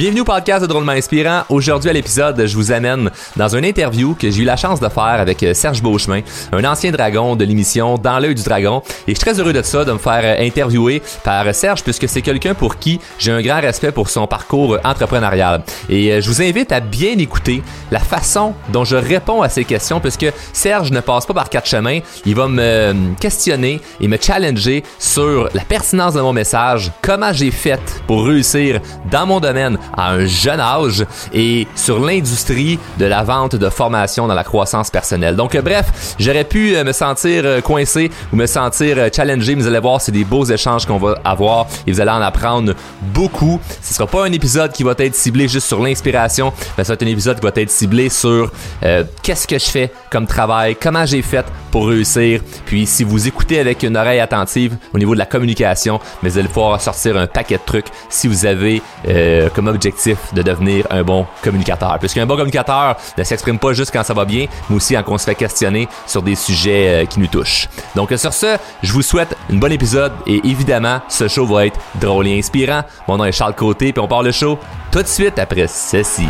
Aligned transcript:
Bienvenue 0.00 0.22
au 0.22 0.24
podcast 0.24 0.62
de 0.62 0.66
Drôlement 0.66 0.92
Inspirant. 0.92 1.42
Aujourd'hui 1.50 1.90
à 1.90 1.92
l'épisode, 1.92 2.46
je 2.46 2.56
vous 2.56 2.72
amène 2.72 3.10
dans 3.36 3.54
une 3.54 3.66
interview 3.66 4.14
que 4.14 4.30
j'ai 4.30 4.44
eu 4.44 4.46
la 4.46 4.56
chance 4.56 4.80
de 4.80 4.88
faire 4.88 5.20
avec 5.20 5.42
euh, 5.42 5.52
Serge 5.52 5.82
Beauchemin, 5.82 6.22
un 6.52 6.64
ancien 6.64 6.90
dragon 6.90 7.36
de 7.36 7.44
l'émission 7.44 7.98
Dans 7.98 8.18
l'œil 8.18 8.34
du 8.34 8.42
dragon. 8.42 8.82
Et 9.06 9.10
je 9.12 9.16
suis 9.16 9.26
très 9.26 9.38
heureux 9.38 9.52
de 9.52 9.60
ça, 9.60 9.84
de 9.84 9.92
me 9.92 9.98
faire 9.98 10.22
euh, 10.24 10.42
interviewer 10.42 11.02
par 11.22 11.54
Serge, 11.54 11.82
puisque 11.82 12.08
c'est 12.08 12.22
quelqu'un 12.22 12.54
pour 12.54 12.78
qui 12.78 12.98
j'ai 13.18 13.30
un 13.30 13.42
grand 13.42 13.60
respect 13.60 13.92
pour 13.92 14.08
son 14.08 14.26
parcours 14.26 14.78
entrepreneurial. 14.84 15.64
Et 15.90 16.14
euh, 16.14 16.22
je 16.22 16.30
vous 16.30 16.40
invite 16.40 16.72
à 16.72 16.80
bien 16.80 17.18
écouter 17.18 17.62
la 17.90 18.00
façon 18.00 18.54
dont 18.70 18.84
je 18.84 18.96
réponds 18.96 19.42
à 19.42 19.50
ces 19.50 19.66
questions, 19.66 20.00
puisque 20.00 20.32
Serge 20.54 20.92
ne 20.92 21.00
passe 21.00 21.26
pas 21.26 21.34
par 21.34 21.50
quatre 21.50 21.68
chemins. 21.68 21.98
Il 22.24 22.36
va 22.36 22.48
me 22.48 22.94
questionner 23.20 23.82
et 24.00 24.08
me 24.08 24.16
challenger 24.18 24.82
sur 24.98 25.50
la 25.52 25.60
pertinence 25.60 26.14
de 26.14 26.22
mon 26.22 26.32
message, 26.32 26.90
comment 27.02 27.34
j'ai 27.34 27.50
fait 27.50 27.82
pour 28.06 28.24
réussir 28.24 28.80
dans 29.10 29.26
mon 29.26 29.40
domaine 29.40 29.76
à 29.96 30.12
un 30.12 30.26
jeune 30.26 30.60
âge 30.60 31.04
et 31.32 31.66
sur 31.74 32.00
l'industrie 32.00 32.78
de 32.98 33.04
la 33.06 33.22
vente 33.22 33.56
de 33.56 33.68
formation 33.68 34.26
dans 34.26 34.34
la 34.34 34.44
croissance 34.44 34.90
personnelle. 34.90 35.36
Donc 35.36 35.54
euh, 35.54 35.62
bref, 35.62 36.14
j'aurais 36.18 36.44
pu 36.44 36.74
euh, 36.74 36.84
me 36.84 36.92
sentir 36.92 37.42
euh, 37.44 37.60
coincé 37.60 38.10
ou 38.32 38.36
me 38.36 38.46
sentir 38.46 38.96
challengé, 39.14 39.54
mais 39.54 39.62
vous 39.62 39.68
allez 39.68 39.78
voir, 39.78 40.00
c'est 40.00 40.12
des 40.12 40.24
beaux 40.24 40.44
échanges 40.44 40.86
qu'on 40.86 40.98
va 40.98 41.18
avoir 41.24 41.66
et 41.86 41.92
vous 41.92 42.00
allez 42.00 42.10
en 42.10 42.22
apprendre 42.22 42.74
beaucoup. 43.00 43.60
Ce 43.82 43.94
sera 43.94 44.06
pas 44.06 44.24
un 44.24 44.32
épisode 44.32 44.72
qui 44.72 44.82
va 44.82 44.94
être 44.98 45.14
ciblé 45.14 45.48
juste 45.48 45.66
sur 45.66 45.82
l'inspiration, 45.82 46.52
mais 46.76 46.84
ça 46.84 46.92
va 46.92 46.94
être 46.94 47.02
un 47.02 47.06
épisode 47.06 47.40
qui 47.40 47.46
va 47.46 47.52
être 47.54 47.70
ciblé 47.70 48.08
sur 48.08 48.52
qu'est-ce 49.22 49.46
que 49.46 49.58
je 49.58 49.64
fais 49.64 49.92
comme 50.10 50.26
travail, 50.26 50.76
comment 50.80 51.06
j'ai 51.06 51.22
fait 51.22 51.44
pour 51.70 51.88
réussir. 51.88 52.40
Puis 52.66 52.86
si 52.86 53.04
vous 53.04 53.28
écoutez 53.28 53.60
avec 53.60 53.82
une 53.82 53.96
oreille 53.96 54.20
attentive 54.20 54.76
au 54.92 54.98
niveau 54.98 55.14
de 55.14 55.18
la 55.18 55.26
communication, 55.26 56.00
mais 56.22 56.30
vous 56.30 56.38
allez 56.38 56.48
pouvoir 56.48 56.80
sortir 56.80 57.16
un 57.16 57.26
paquet 57.26 57.56
de 57.56 57.62
trucs 57.64 57.86
si 58.08 58.28
vous 58.28 58.46
avez 58.46 58.82
comme 59.54 59.68
de 59.80 60.42
devenir 60.42 60.86
un 60.90 61.02
bon 61.02 61.26
communicateur. 61.42 61.98
Puisqu'un 61.98 62.26
bon 62.26 62.36
communicateur 62.36 62.96
ne 63.16 63.24
s'exprime 63.24 63.58
pas 63.58 63.72
juste 63.72 63.90
quand 63.92 64.02
ça 64.02 64.14
va 64.14 64.24
bien, 64.24 64.46
mais 64.68 64.76
aussi 64.76 64.94
quand 64.94 65.14
on 65.14 65.18
se 65.18 65.24
fait 65.24 65.34
questionner 65.34 65.88
sur 66.06 66.22
des 66.22 66.34
sujets 66.34 67.02
euh, 67.02 67.06
qui 67.06 67.20
nous 67.20 67.26
touchent. 67.26 67.68
Donc 67.94 68.12
sur 68.16 68.32
ce, 68.32 68.56
je 68.82 68.92
vous 68.92 69.02
souhaite 69.02 69.36
une 69.48 69.58
bonne 69.58 69.72
épisode 69.72 70.12
et 70.26 70.40
évidemment, 70.44 71.00
ce 71.08 71.28
show 71.28 71.46
va 71.46 71.66
être 71.66 71.78
drôle 71.96 72.26
et 72.28 72.38
inspirant. 72.38 72.82
Mon 73.08 73.16
nom 73.16 73.24
est 73.24 73.32
Charles 73.32 73.54
Côté, 73.54 73.92
puis 73.92 74.00
on 74.00 74.08
part 74.08 74.22
le 74.22 74.32
show 74.32 74.58
tout 74.90 75.02
de 75.02 75.08
suite 75.08 75.38
après 75.38 75.66
ceci. 75.66 76.26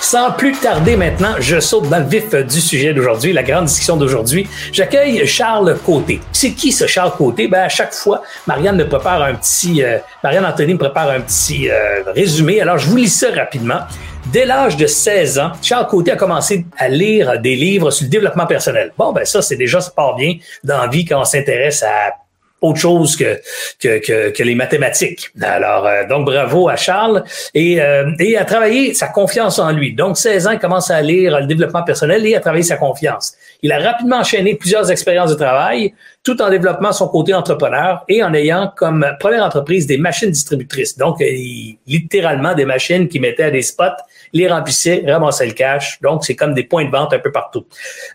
Sans 0.00 0.32
plus 0.32 0.52
tarder 0.52 0.96
maintenant, 0.96 1.34
je 1.38 1.60
saute 1.60 1.88
dans 1.88 1.98
le 1.98 2.06
vif 2.06 2.34
du 2.34 2.60
sujet 2.60 2.94
d'aujourd'hui, 2.94 3.32
la 3.32 3.42
grande 3.42 3.66
discussion 3.66 3.96
d'aujourd'hui. 3.96 4.48
J'accueille 4.72 5.26
Charles 5.26 5.78
Côté. 5.84 6.20
C'est 6.32 6.52
qui 6.52 6.72
ce 6.72 6.86
Charles 6.86 7.12
Côté? 7.12 7.48
Ben, 7.48 7.60
à 7.60 7.68
chaque 7.68 7.92
fois, 7.92 8.22
Marianne 8.46 8.76
me 8.76 8.88
prépare 8.88 9.22
un 9.22 9.34
petit, 9.34 9.84
euh, 9.84 9.98
Marianne 10.24 10.46
Anthony 10.46 10.72
me 10.72 10.78
prépare 10.78 11.10
un 11.10 11.20
petit 11.20 11.70
euh, 11.70 12.02
résumé. 12.14 12.60
Alors, 12.60 12.78
je 12.78 12.88
vous 12.88 12.96
lis 12.96 13.10
ça 13.10 13.30
rapidement. 13.30 13.80
Dès 14.26 14.46
l'âge 14.46 14.76
de 14.76 14.86
16 14.86 15.38
ans, 15.38 15.52
Charles 15.62 15.86
Côté 15.86 16.12
a 16.12 16.16
commencé 16.16 16.64
à 16.78 16.88
lire 16.88 17.38
des 17.38 17.54
livres 17.54 17.90
sur 17.90 18.04
le 18.04 18.10
développement 18.10 18.46
personnel. 18.46 18.92
Bon, 18.96 19.12
ben 19.12 19.24
ça, 19.24 19.42
c'est 19.42 19.56
déjà, 19.56 19.80
ça 19.80 19.90
part 19.90 20.16
bien 20.16 20.36
dans 20.64 20.78
la 20.78 20.88
vie 20.88 21.04
quand 21.04 21.20
on 21.20 21.24
s'intéresse 21.24 21.82
à 21.82 22.14
autre 22.60 22.78
chose 22.78 23.16
que, 23.16 23.40
que, 23.80 24.30
que, 24.30 24.42
les 24.42 24.54
mathématiques. 24.54 25.30
Alors, 25.40 25.86
euh, 25.86 26.06
donc 26.06 26.26
bravo 26.26 26.68
à 26.68 26.76
Charles 26.76 27.24
et, 27.54 27.80
euh, 27.80 28.10
et 28.18 28.36
à 28.36 28.44
travailler 28.44 28.94
sa 28.94 29.08
confiance 29.08 29.58
en 29.58 29.70
lui. 29.72 29.94
Donc, 29.94 30.18
16 30.18 30.46
ans, 30.46 30.50
il 30.52 30.58
commence 30.58 30.90
à 30.90 31.00
lire 31.00 31.40
le 31.40 31.46
développement 31.46 31.82
personnel 31.82 32.26
et 32.26 32.34
à 32.34 32.40
travailler 32.40 32.64
sa 32.64 32.76
confiance. 32.76 33.34
Il 33.62 33.72
a 33.72 33.78
rapidement 33.78 34.18
enchaîné 34.18 34.54
plusieurs 34.54 34.90
expériences 34.90 35.30
de 35.30 35.36
travail, 35.36 35.94
tout 36.22 36.40
en 36.42 36.50
développant 36.50 36.92
son 36.92 37.08
côté 37.08 37.32
entrepreneur 37.32 38.04
et 38.06 38.22
en 38.22 38.34
ayant 38.34 38.70
comme 38.76 39.06
première 39.18 39.42
entreprise 39.42 39.86
des 39.86 39.96
machines 39.96 40.30
distributrices. 40.30 40.98
Donc, 40.98 41.18
littéralement 41.86 42.54
des 42.54 42.66
machines 42.66 43.08
qui 43.08 43.20
mettaient 43.20 43.44
à 43.44 43.50
des 43.50 43.62
spots, 43.62 43.84
les 44.34 44.46
remplissaient, 44.46 45.02
ramassaient 45.06 45.46
le 45.46 45.52
cash. 45.52 45.98
Donc, 46.02 46.24
c'est 46.24 46.36
comme 46.36 46.52
des 46.52 46.64
points 46.64 46.84
de 46.84 46.90
vente 46.90 47.14
un 47.14 47.18
peu 47.18 47.32
partout. 47.32 47.64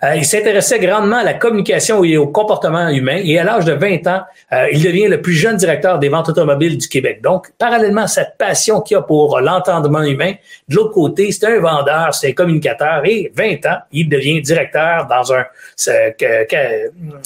Euh, 0.03 0.15
il 0.15 0.25
s'intéressait 0.25 0.79
grandement 0.79 1.17
à 1.17 1.23
la 1.23 1.33
communication 1.33 2.03
et 2.03 2.15
au 2.15 2.27
comportement 2.27 2.89
humain 2.89 3.19
et 3.23 3.39
à 3.39 3.43
l'âge 3.43 3.65
de 3.65 3.73
20 3.73 4.07
ans, 4.07 4.21
euh, 4.53 4.67
il 4.71 4.83
devient 4.83 5.07
le 5.07 5.21
plus 5.21 5.33
jeune 5.33 5.57
directeur 5.57 5.97
des 5.97 6.09
ventes 6.09 6.29
automobiles 6.29 6.77
du 6.77 6.87
Québec. 6.87 7.21
Donc, 7.23 7.51
parallèlement 7.57 8.03
à 8.03 8.07
cette 8.07 8.37
passion 8.37 8.81
qu'il 8.81 8.97
a 8.97 9.01
pour 9.01 9.39
l'entendement 9.39 10.03
humain, 10.03 10.33
de 10.69 10.75
l'autre 10.75 10.93
côté, 10.93 11.31
c'est 11.31 11.47
un 11.47 11.59
vendeur, 11.59 12.13
c'est 12.13 12.29
un 12.29 12.33
communicateur 12.33 13.01
et 13.03 13.31
20 13.35 13.65
ans, 13.65 13.79
il 13.91 14.07
devient 14.09 14.41
directeur 14.41 15.07
dans 15.07 15.33
un, 15.33 15.43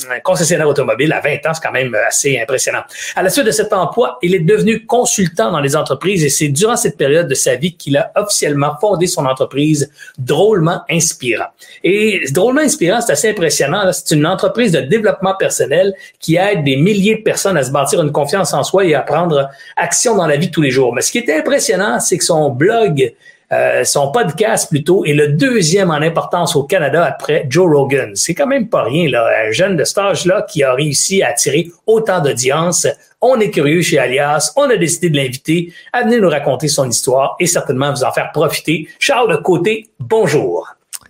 un 0.09 0.19
concessionnaire 0.23 0.68
automobile 0.69 1.13
à 1.13 1.21
20 1.21 1.45
ans, 1.47 1.53
c'est 1.53 1.63
quand 1.63 1.71
même 1.71 1.95
assez 2.07 2.39
impressionnant. 2.39 2.81
À 3.15 3.23
la 3.23 3.29
suite 3.29 3.45
de 3.45 3.51
cet 3.51 3.73
emploi, 3.73 4.17
il 4.21 4.35
est 4.35 4.39
devenu 4.39 4.85
consultant 4.85 5.51
dans 5.51 5.59
les 5.59 5.75
entreprises 5.75 6.23
et 6.23 6.29
c'est 6.29 6.49
durant 6.49 6.75
cette 6.75 6.97
période 6.97 7.27
de 7.27 7.35
sa 7.35 7.55
vie 7.55 7.75
qu'il 7.75 7.97
a 7.97 8.11
officiellement 8.15 8.71
fondé 8.79 9.07
son 9.07 9.25
entreprise 9.25 9.91
Drôlement 10.17 10.81
Inspirant. 10.89 11.47
Et 11.83 12.23
Drôlement 12.31 12.61
Inspirant, 12.61 13.01
c'est 13.01 13.11
assez 13.11 13.29
impressionnant. 13.29 13.91
C'est 13.91 14.15
une 14.15 14.25
entreprise 14.25 14.71
de 14.71 14.81
développement 14.81 15.35
personnel 15.37 15.93
qui 16.19 16.35
aide 16.35 16.63
des 16.63 16.77
milliers 16.77 17.17
de 17.17 17.23
personnes 17.23 17.57
à 17.57 17.63
se 17.63 17.71
bâtir 17.71 18.01
une 18.01 18.11
confiance 18.11 18.53
en 18.53 18.63
soi 18.63 18.85
et 18.85 18.95
à 18.95 19.01
prendre 19.01 19.49
action 19.75 20.15
dans 20.15 20.27
la 20.27 20.37
vie 20.37 20.51
tous 20.51 20.61
les 20.61 20.71
jours. 20.71 20.93
Mais 20.93 21.01
ce 21.01 21.11
qui 21.11 21.19
est 21.19 21.37
impressionnant, 21.37 21.99
c'est 21.99 22.17
que 22.17 22.25
son 22.25 22.49
blog 22.49 23.13
euh, 23.51 23.83
son 23.83 24.11
podcast 24.11 24.69
plutôt 24.69 25.05
est 25.05 25.13
le 25.13 25.29
deuxième 25.29 25.89
en 25.89 25.95
importance 25.95 26.55
au 26.55 26.63
Canada 26.63 27.03
après 27.03 27.47
Joe 27.49 27.67
Rogan. 27.67 28.11
C'est 28.15 28.35
quand 28.35 28.47
même 28.47 28.69
pas 28.69 28.83
rien, 28.83 29.09
là. 29.09 29.27
Un 29.47 29.51
jeune 29.51 29.75
de 29.75 29.83
cet 29.83 29.97
âge-là 29.97 30.45
qui 30.47 30.63
a 30.63 30.73
réussi 30.73 31.23
à 31.23 31.29
attirer 31.29 31.71
autant 31.87 32.21
d'audience. 32.21 32.87
On 33.21 33.39
est 33.39 33.49
curieux 33.49 33.81
chez 33.81 33.97
Alias. 33.97 34.53
On 34.55 34.69
a 34.69 34.77
décidé 34.77 35.09
de 35.09 35.17
l'inviter 35.17 35.73
à 35.91 36.03
venir 36.03 36.21
nous 36.21 36.29
raconter 36.29 36.67
son 36.67 36.87
histoire 36.87 37.35
et 37.39 37.47
certainement 37.47 37.91
vous 37.91 38.03
en 38.03 38.11
faire 38.11 38.31
profiter. 38.31 38.87
Charles 38.99 39.41
Côté, 39.41 39.89
bonjour. 39.99 40.67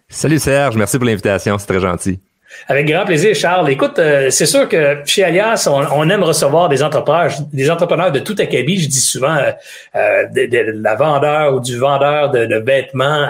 Salut 0.08 0.40
Serge, 0.40 0.76
merci 0.76 0.98
pour 0.98 1.06
l'invitation, 1.06 1.58
c'est 1.58 1.68
très 1.68 1.80
gentil. 1.80 2.20
Avec 2.68 2.88
grand 2.88 3.06
plaisir, 3.06 3.36
Charles. 3.36 3.70
Écoute, 3.70 4.00
euh, 4.00 4.30
c'est 4.30 4.46
sûr 4.46 4.68
que 4.68 5.02
chez 5.06 5.24
Alias, 5.24 5.68
on, 5.72 6.10
aime 6.10 6.24
recevoir 6.24 6.70
des 6.70 6.84
entrepreneurs, 6.84 7.32
des 7.54 7.70
entrepreneurs 7.70 8.12
de 8.12 8.20
tout 8.20 8.36
acabit. 8.38 8.80
Je 8.80 8.88
dis 8.88 9.00
souvent 9.00 9.36
euh, 9.36 9.52
euh, 9.96 10.26
de, 10.28 10.82
la 10.82 10.96
vendeur 10.96 11.54
ou 11.56 11.60
du 11.60 11.78
vendeur 11.78 12.32
de, 12.32 12.60
vêtements 12.60 13.28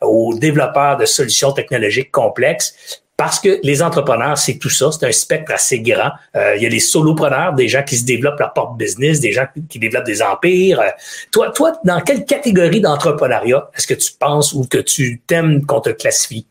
aux 0.00 0.36
développeurs 0.36 0.96
de 0.96 1.04
solutions 1.04 1.52
technologiques 1.52 2.10
complexes. 2.10 3.02
Parce 3.16 3.38
que 3.38 3.60
les 3.62 3.82
entrepreneurs, 3.82 4.38
c'est 4.38 4.56
tout 4.56 4.70
ça, 4.70 4.90
c'est 4.92 5.06
un 5.06 5.12
spectre 5.12 5.52
assez 5.52 5.80
grand. 5.80 6.10
il 6.34 6.62
y 6.62 6.64
a 6.64 6.70
les 6.70 6.80
solopreneurs, 6.80 7.52
des 7.52 7.68
gens 7.68 7.82
qui 7.82 7.96
se 7.96 8.06
développent 8.06 8.40
leur 8.40 8.54
propre 8.54 8.72
business, 8.76 9.20
des 9.20 9.32
gens 9.32 9.44
qui 9.68 9.78
développent 9.78 10.06
des 10.06 10.22
empires. 10.22 10.82
toi, 11.30 11.50
toi, 11.50 11.72
dans 11.84 12.00
quelle 12.00 12.24
catégorie 12.24 12.80
d'entrepreneuriat 12.80 13.68
est-ce 13.76 13.86
que 13.86 13.94
tu 13.94 14.12
penses 14.18 14.54
ou 14.54 14.64
que 14.66 14.78
tu 14.78 15.20
t'aimes 15.26 15.66
qu'on 15.66 15.80
te 15.80 15.90
classifie? 15.90 16.46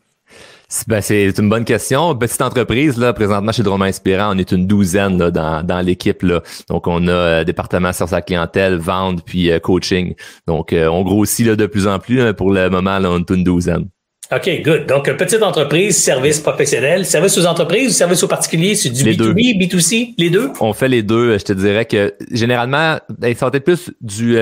Ben, 0.86 1.00
c'est 1.00 1.36
une 1.38 1.48
bonne 1.48 1.64
question. 1.64 2.14
Petite 2.14 2.42
entreprise, 2.42 2.96
là, 2.96 3.12
présentement 3.12 3.50
chez 3.50 3.64
Drôme 3.64 3.82
Inspirant, 3.82 4.34
on 4.34 4.38
est 4.38 4.52
une 4.52 4.66
douzaine 4.68 5.18
là, 5.18 5.30
dans, 5.30 5.64
dans 5.64 5.80
l'équipe. 5.80 6.22
Là. 6.22 6.42
Donc, 6.68 6.86
on 6.86 7.08
a 7.08 7.12
euh, 7.12 7.44
département 7.44 7.92
sur 7.92 8.08
sa 8.08 8.22
clientèle, 8.22 8.76
vente, 8.76 9.24
puis 9.24 9.50
euh, 9.50 9.58
coaching. 9.58 10.14
Donc, 10.46 10.72
euh, 10.72 10.86
on 10.86 11.02
grossit 11.02 11.46
là, 11.46 11.56
de 11.56 11.66
plus 11.66 11.88
en 11.88 11.98
plus. 11.98 12.20
Hein. 12.20 12.34
pour 12.34 12.52
le 12.52 12.70
moment, 12.70 12.98
là, 13.00 13.10
on 13.10 13.18
est 13.18 13.30
une 13.30 13.42
douzaine. 13.42 13.88
OK, 14.32 14.48
good. 14.62 14.86
Donc, 14.86 15.10
petite 15.16 15.42
entreprise, 15.42 15.96
service 15.96 16.38
professionnel, 16.38 17.04
service 17.04 17.36
aux 17.36 17.46
entreprises 17.46 17.90
ou 17.90 17.92
service 17.92 18.22
aux 18.22 18.28
particuliers, 18.28 18.76
c'est 18.76 18.90
du 18.90 19.02
B2B, 19.02 19.58
B2C, 19.58 20.14
les 20.18 20.30
deux? 20.30 20.50
On 20.60 20.72
fait 20.72 20.88
les 20.88 21.02
deux. 21.02 21.36
Je 21.36 21.44
te 21.44 21.52
dirais 21.52 21.84
que 21.84 22.14
généralement, 22.30 22.98
ben, 23.18 23.34
ça 23.34 23.50
va 23.50 23.56
être 23.56 23.64
plus 23.64 23.90
du 24.00 24.38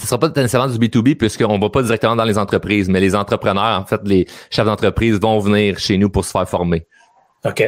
ce 0.00 0.08
sera 0.08 0.18
pas 0.18 0.28
nécessairement 0.28 0.72
du 0.72 0.78
B2B 0.78 1.16
puisqu'on 1.16 1.58
va 1.58 1.70
pas 1.70 1.82
directement 1.82 2.16
dans 2.16 2.24
les 2.24 2.38
entreprises, 2.38 2.88
mais 2.88 3.00
les 3.00 3.14
entrepreneurs, 3.14 3.80
en 3.80 3.86
fait, 3.86 4.00
les 4.04 4.26
chefs 4.50 4.66
d'entreprise 4.66 5.20
vont 5.20 5.38
venir 5.38 5.78
chez 5.78 5.96
nous 5.98 6.10
pour 6.10 6.24
se 6.24 6.32
faire 6.32 6.48
former. 6.48 6.86
OK. 7.44 7.62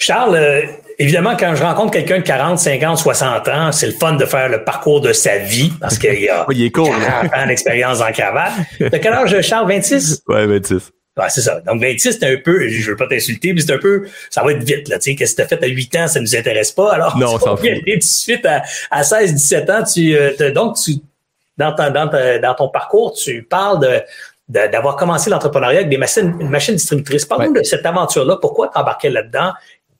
Charles, 0.00 0.34
euh, 0.34 0.62
évidemment, 0.98 1.36
quand 1.38 1.54
je 1.54 1.62
rencontre 1.62 1.92
quelqu'un 1.92 2.18
de 2.18 2.24
40, 2.24 2.58
50, 2.58 2.98
60 2.98 3.48
ans, 3.48 3.72
c'est 3.72 3.86
le 3.86 3.92
fun 3.92 4.14
de 4.14 4.24
faire 4.24 4.48
le 4.48 4.64
parcours 4.64 5.00
de 5.00 5.12
sa 5.12 5.38
vie 5.38 5.72
parce 5.80 5.98
qu'il 5.98 6.20
y 6.20 6.28
a 6.28 6.44
il 6.50 6.64
est 6.64 6.70
court, 6.70 6.90
40 6.90 7.32
ans 7.32 7.46
d'expérience 7.46 8.00
en 8.00 8.10
cravate. 8.12 8.52
De 8.80 8.88
quel 8.88 9.12
âge, 9.12 9.40
Charles? 9.42 9.68
26? 9.68 10.22
Ouais, 10.28 10.46
26. 10.46 10.90
Ouais, 11.16 11.26
c'est 11.28 11.42
ça. 11.42 11.60
Donc, 11.60 11.80
26, 11.80 12.18
c'est 12.20 12.24
un 12.24 12.36
peu, 12.42 12.68
je 12.68 12.90
veux 12.90 12.96
pas 12.96 13.06
t'insulter, 13.06 13.52
mais 13.52 13.60
c'est 13.60 13.72
un 13.72 13.78
peu, 13.78 14.06
ça 14.30 14.42
va 14.42 14.52
être 14.52 14.62
vite, 14.62 14.88
là, 14.88 14.98
tu 14.98 15.10
sais, 15.10 15.16
qu'est-ce 15.16 15.34
que 15.34 15.42
t'as 15.42 15.48
fait 15.48 15.62
à 15.62 15.66
8 15.66 15.96
ans, 15.96 16.06
ça 16.08 16.20
nous 16.20 16.36
intéresse 16.36 16.72
pas. 16.72 16.92
Alors, 16.92 17.16
non, 17.18 17.34
on 17.34 17.38
tout 17.38 17.56
de 17.56 17.98
suite 18.00 18.46
à, 18.46 18.62
à 18.90 19.02
16, 19.02 19.34
17 19.34 19.70
ans, 19.70 19.82
tu, 19.82 20.16
euh, 20.16 20.52
donc, 20.52 20.76
tu, 20.76 20.92
dans, 21.60 22.54
ton 22.54 22.68
parcours, 22.68 23.12
tu 23.12 23.42
parles 23.42 23.80
de 23.80 24.00
d'avoir 24.48 24.96
commencé 24.96 25.30
l'entrepreneuriat 25.30 25.78
avec 25.78 25.90
des 25.90 25.96
machines, 25.96 26.34
machines 26.48 26.74
distributrices. 26.74 27.24
Parle-nous 27.24 27.52
de 27.52 27.62
cette 27.62 27.86
aventure-là. 27.86 28.36
Pourquoi 28.40 28.66
tu 28.66 28.80
embarqué 28.80 29.08
là-dedans? 29.08 29.52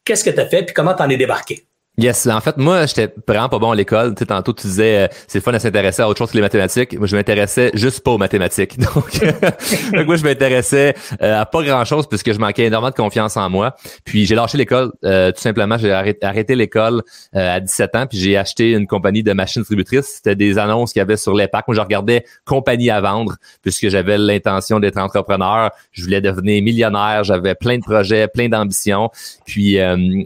Qu'est-ce 0.04 0.24
que 0.24 0.30
tu 0.30 0.40
as 0.40 0.46
fait? 0.46 0.64
Puis 0.64 0.74
comment 0.74 0.92
tu 0.92 1.04
en 1.04 1.08
es 1.08 1.16
débarqué? 1.16 1.64
Yes, 2.00 2.26
en 2.26 2.40
fait, 2.40 2.56
moi, 2.56 2.86
j'étais 2.86 3.12
vraiment 3.28 3.50
pas 3.50 3.58
bon 3.58 3.72
à 3.72 3.76
l'école. 3.76 4.14
Tu 4.14 4.20
sais, 4.20 4.26
tantôt, 4.26 4.54
tu 4.54 4.66
disais, 4.66 5.00
euh, 5.00 5.08
c'est 5.26 5.42
fun 5.42 5.52
de 5.52 5.58
s'intéresser 5.58 6.00
à 6.00 6.08
autre 6.08 6.16
chose 6.16 6.30
que 6.30 6.36
les 6.36 6.40
mathématiques. 6.40 6.96
Moi, 6.96 7.06
je 7.06 7.14
m'intéressais 7.14 7.72
juste 7.74 8.00
pas 8.00 8.12
aux 8.12 8.18
mathématiques. 8.18 8.78
Donc, 8.94 9.20
donc 9.92 10.06
moi, 10.06 10.16
je 10.16 10.24
m'intéressais 10.24 10.94
euh, 11.20 11.42
à 11.42 11.44
pas 11.44 11.62
grand-chose 11.62 12.06
puisque 12.06 12.32
je 12.32 12.38
manquais 12.38 12.64
énormément 12.64 12.90
de 12.90 12.94
confiance 12.94 13.36
en 13.36 13.50
moi. 13.50 13.76
Puis, 14.06 14.24
j'ai 14.24 14.34
lâché 14.34 14.56
l'école. 14.56 14.92
Euh, 15.04 15.30
tout 15.30 15.42
simplement, 15.42 15.76
j'ai 15.76 15.92
arrêté, 15.92 16.54
l'école 16.54 17.02
à 17.34 17.60
17 17.60 17.96
ans. 17.96 18.06
Puis, 18.06 18.18
j'ai 18.18 18.38
acheté 18.38 18.70
une 18.70 18.86
compagnie 18.86 19.22
de 19.22 19.34
machines 19.34 19.60
distributrices. 19.60 20.14
C'était 20.16 20.36
des 20.36 20.56
annonces 20.56 20.94
qu'il 20.94 21.00
y 21.00 21.02
avait 21.02 21.18
sur 21.18 21.34
l'EPAC. 21.34 21.68
Moi, 21.68 21.74
je 21.74 21.82
regardais 21.82 22.24
compagnie 22.46 22.88
à 22.88 23.02
vendre 23.02 23.36
puisque 23.60 23.90
j'avais 23.90 24.16
l'intention 24.16 24.80
d'être 24.80 24.96
entrepreneur. 24.96 25.70
Je 25.92 26.02
voulais 26.04 26.22
devenir 26.22 26.62
millionnaire. 26.62 27.24
J'avais 27.24 27.54
plein 27.54 27.76
de 27.76 27.82
projets, 27.82 28.26
plein 28.26 28.48
d'ambitions. 28.48 29.10
Puis, 29.44 29.78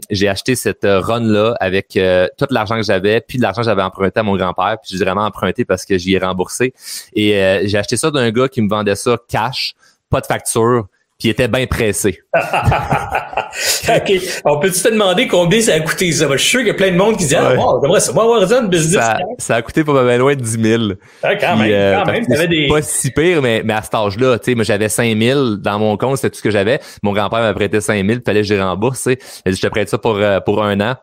j'ai 0.09 0.29
acheté 0.29 0.55
cette 0.55 0.85
run-là 0.85 1.57
avec 1.65 1.97
euh, 1.97 2.27
tout 2.37 2.45
l'argent 2.51 2.75
que 2.75 2.83
j'avais, 2.83 3.21
puis 3.21 3.37
de 3.37 3.43
l'argent 3.43 3.61
que 3.61 3.65
j'avais 3.65 3.81
emprunté 3.81 4.19
à 4.19 4.23
mon 4.23 4.35
grand-père, 4.35 4.77
puis 4.81 4.95
j'ai 4.97 5.03
vraiment 5.03 5.25
emprunté 5.25 5.65
parce 5.65 5.85
que 5.85 5.97
j'y 5.97 6.13
ai 6.13 6.19
remboursé. 6.19 6.73
Et 7.13 7.35
euh, 7.35 7.61
j'ai 7.65 7.77
acheté 7.77 7.97
ça 7.97 8.11
d'un 8.11 8.29
gars 8.31 8.47
qui 8.47 8.61
me 8.61 8.69
vendait 8.69 8.95
ça 8.95 9.17
cash, 9.27 9.73
pas 10.09 10.21
de 10.21 10.25
facture, 10.25 10.87
puis 11.17 11.29
il 11.29 11.31
était 11.31 11.47
bien 11.47 11.65
pressé. 11.65 12.19
OK. 12.35 14.11
On 14.43 14.59
peut 14.59 14.69
te 14.69 14.89
demander 14.89 15.27
combien 15.27 15.61
ça 15.61 15.75
a 15.75 15.79
coûté? 15.79 16.11
Ça? 16.11 16.27
Je 16.29 16.37
suis 16.37 16.49
sûr 16.49 16.59
qu'il 16.59 16.67
y 16.67 16.71
a 16.71 16.73
plein 16.73 16.91
de 16.91 16.97
monde 16.97 17.15
qui 17.15 17.25
dit 17.25 17.35
Ah, 17.35 17.55
j'aimerais 17.81 18.01
ça, 18.01 18.11
moi 18.11 18.23
avoir 18.23 18.45
ça, 18.45 18.59
une 18.59 18.67
business. 18.67 19.01
Ça, 19.01 19.17
ça, 19.37 19.55
a 19.55 19.61
coûté 19.61 19.85
pas 19.85 19.93
mal 19.93 20.19
loin 20.19 20.35
de 20.35 20.41
10 20.41 20.61
000. 20.61 20.83
Ah, 21.23 21.35
quand 21.37 21.55
même, 21.55 21.71
euh, 21.71 22.03
quand 22.03 22.11
même. 22.11 22.25
Des... 22.49 22.67
Pas 22.67 22.81
si 22.81 23.11
pire, 23.11 23.41
mais, 23.41 23.61
mais 23.63 23.73
à 23.73 23.81
cet 23.81 23.95
âge-là, 23.95 24.39
tu 24.39 24.51
sais, 24.51 24.55
moi 24.55 24.65
j'avais 24.65 24.89
5 24.89 25.17
000 25.17 25.55
dans 25.55 25.79
mon 25.79 25.95
compte, 25.95 26.17
c'était 26.17 26.31
tout 26.31 26.37
ce 26.37 26.43
que 26.43 26.51
j'avais. 26.51 26.81
Mon 27.01 27.13
grand-père 27.13 27.39
m'a 27.39 27.53
prêté 27.53 27.79
5 27.79 27.95
000, 27.95 28.19
il 28.19 28.21
fallait 28.21 28.41
que 28.41 28.47
je 28.47 28.55
rembourse. 28.55 29.05
Il 29.05 29.17
a 29.45 29.51
dit 29.51 29.55
Je 29.55 29.61
te 29.61 29.67
prête 29.67 29.87
ça 29.87 29.97
pour, 29.97 30.19
pour 30.45 30.63
un 30.65 30.81
an. 30.81 30.95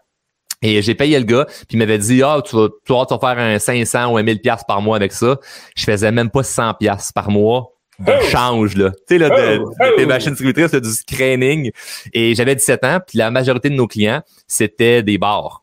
Et 0.62 0.80
j'ai 0.82 0.94
payé 0.94 1.18
le 1.18 1.24
gars, 1.24 1.44
puis 1.46 1.66
il 1.72 1.78
m'avait 1.78 1.98
dit 1.98 2.22
"Ah, 2.22 2.40
tu 2.44 2.56
vas 2.56 2.68
tu 2.84 2.92
vas, 2.92 3.18
faire 3.18 3.38
un 3.38 3.58
500 3.58 4.12
ou 4.12 4.16
un 4.16 4.22
1000 4.22 4.40
pièces 4.40 4.64
par 4.66 4.80
mois 4.80 4.96
avec 4.96 5.12
ça." 5.12 5.38
Je 5.76 5.84
faisais 5.84 6.12
même 6.12 6.30
pas 6.30 6.42
100 6.42 6.74
pièces 6.74 7.12
par 7.12 7.30
mois 7.30 7.72
de 7.98 8.12
oh! 8.12 8.24
change 8.30 8.76
là. 8.76 8.90
Tu 8.90 8.96
sais 9.08 9.18
là 9.18 9.28
de, 9.28 9.58
oh! 9.58 9.74
des 9.96 10.04
oh! 10.04 10.08
machines 10.08 10.30
distributrices, 10.30 10.72
du 10.72 10.90
screening 10.90 11.70
et 12.12 12.34
j'avais 12.34 12.54
17 12.54 12.84
ans, 12.84 12.98
puis 13.06 13.18
la 13.18 13.30
majorité 13.30 13.70
de 13.70 13.74
nos 13.74 13.86
clients, 13.86 14.22
c'était 14.46 15.02
des 15.02 15.18
bars. 15.18 15.62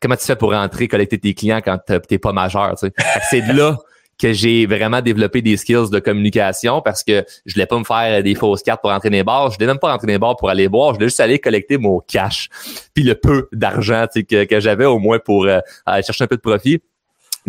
Comment 0.00 0.16
tu 0.16 0.24
fais 0.24 0.36
pour 0.36 0.52
rentrer 0.52 0.86
collecter 0.86 1.18
tes 1.18 1.34
clients 1.34 1.60
quand 1.64 1.78
t'es 2.08 2.18
pas 2.18 2.32
majeur, 2.32 2.76
tu 2.78 2.86
sais? 2.86 2.92
C'est 3.28 3.42
de 3.42 3.52
là 3.52 3.76
que 4.20 4.32
j'ai 4.32 4.66
vraiment 4.66 5.00
développé 5.00 5.40
des 5.40 5.56
skills 5.56 5.90
de 5.90 5.98
communication 5.98 6.82
parce 6.82 7.02
que 7.02 7.24
je 7.46 7.54
voulais 7.54 7.66
pas 7.66 7.78
me 7.78 7.84
faire 7.84 8.22
des 8.22 8.34
fausses 8.34 8.62
cartes 8.62 8.82
pour 8.82 8.90
rentrer 8.90 9.08
dans 9.08 9.16
les 9.16 9.24
bars. 9.24 9.50
Je 9.50 9.56
voulais 9.56 9.66
même 9.66 9.78
pas 9.78 9.92
rentrer 9.92 10.06
dans 10.06 10.12
les 10.12 10.18
bars 10.18 10.36
pour 10.36 10.50
aller 10.50 10.68
boire. 10.68 10.90
Je 10.90 10.94
voulais 10.96 11.06
juste 11.06 11.20
aller 11.20 11.38
collecter 11.38 11.78
mon 11.78 12.00
cash. 12.00 12.48
Puis 12.94 13.02
le 13.02 13.14
peu 13.14 13.48
d'argent 13.52 14.06
que, 14.14 14.44
que 14.44 14.60
j'avais 14.60 14.84
au 14.84 14.98
moins 14.98 15.18
pour 15.18 15.46
euh, 15.46 15.60
aller 15.86 16.02
chercher 16.02 16.24
un 16.24 16.26
peu 16.26 16.36
de 16.36 16.42
profit. 16.42 16.80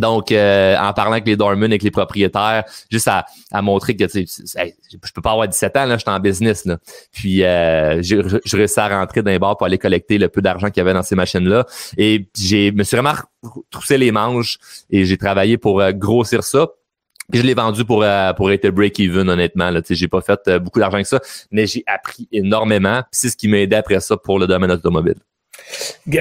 Donc, 0.01 0.31
euh, 0.31 0.75
en 0.77 0.93
parlant 0.93 1.11
avec 1.11 1.27
les 1.27 1.35
dormants, 1.35 1.65
avec 1.65 1.83
les 1.83 1.91
propriétaires, 1.91 2.63
juste 2.89 3.07
à, 3.07 3.23
à 3.51 3.61
montrer 3.61 3.95
que 3.95 4.05
tu 4.05 4.25
sais, 4.25 4.75
je 4.91 4.97
peux 5.13 5.21
pas 5.21 5.33
avoir 5.33 5.47
17 5.47 5.77
ans, 5.77 5.85
là, 5.85 5.95
je 5.95 6.01
suis 6.01 6.09
en 6.09 6.19
business. 6.19 6.65
Là. 6.65 6.79
Puis 7.11 7.43
euh, 7.43 8.01
j'ai 8.01 8.21
réussi 8.51 8.79
à 8.79 8.89
rentrer 8.89 9.21
les 9.21 9.37
bars 9.37 9.55
pour 9.55 9.67
aller 9.67 9.77
collecter 9.77 10.17
le 10.17 10.27
peu 10.27 10.41
d'argent 10.41 10.67
qu'il 10.67 10.77
y 10.77 10.81
avait 10.81 10.95
dans 10.95 11.03
ces 11.03 11.13
machines-là. 11.13 11.67
Et 11.97 12.27
j'ai 12.35 12.71
me 12.71 12.83
suis 12.83 12.97
vraiment 12.97 13.13
troussé 13.69 13.99
les 13.99 14.11
manches 14.11 14.57
et 14.89 15.05
j'ai 15.05 15.17
travaillé 15.17 15.59
pour 15.59 15.81
euh, 15.81 15.91
grossir 15.91 16.43
ça. 16.43 16.67
Je 17.31 17.43
l'ai 17.43 17.53
vendu 17.53 17.85
pour 17.85 18.03
pour 18.35 18.51
être 18.51 18.67
break-even, 18.69 19.29
honnêtement. 19.29 19.69
Là, 19.69 19.81
j'ai 19.87 20.07
pas 20.07 20.21
fait 20.21 20.57
beaucoup 20.57 20.79
d'argent 20.79 20.97
que 20.97 21.07
ça, 21.07 21.21
mais 21.51 21.65
j'ai 21.65 21.83
appris 21.85 22.27
énormément. 22.31 23.03
C'est 23.11 23.29
ce 23.29 23.37
qui 23.37 23.47
m'a 23.47 23.59
aidé 23.59 23.77
après 23.77 24.01
ça 24.01 24.17
pour 24.17 24.37
le 24.37 24.47
domaine 24.47 24.71
automobile. 24.71 25.15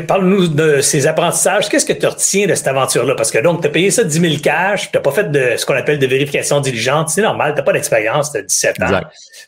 Parle-nous 0.06 0.48
de 0.48 0.80
ces 0.80 1.06
apprentissages. 1.06 1.68
Qu'est-ce 1.68 1.86
que 1.86 1.92
tu 1.92 2.06
retiens 2.06 2.46
de 2.46 2.54
cette 2.54 2.68
aventure-là? 2.68 3.14
Parce 3.14 3.30
que 3.30 3.38
donc, 3.38 3.62
tu 3.62 3.68
as 3.68 3.70
payé 3.70 3.90
ça 3.90 4.04
10 4.04 4.20
000 4.20 4.34
cash, 4.42 4.90
tu 4.90 4.96
n'as 4.96 5.02
pas 5.02 5.10
fait 5.10 5.30
de 5.30 5.56
ce 5.56 5.66
qu'on 5.66 5.74
appelle 5.74 5.98
de 5.98 6.06
vérification 6.06 6.60
diligente. 6.60 7.10
C'est 7.10 7.22
normal, 7.22 7.52
tu 7.52 7.58
n'as 7.58 7.64
pas 7.64 7.72
d'expérience, 7.72 8.32
tu 8.32 8.38
as 8.38 8.42
17 8.42 8.82
ans. 8.82 9.00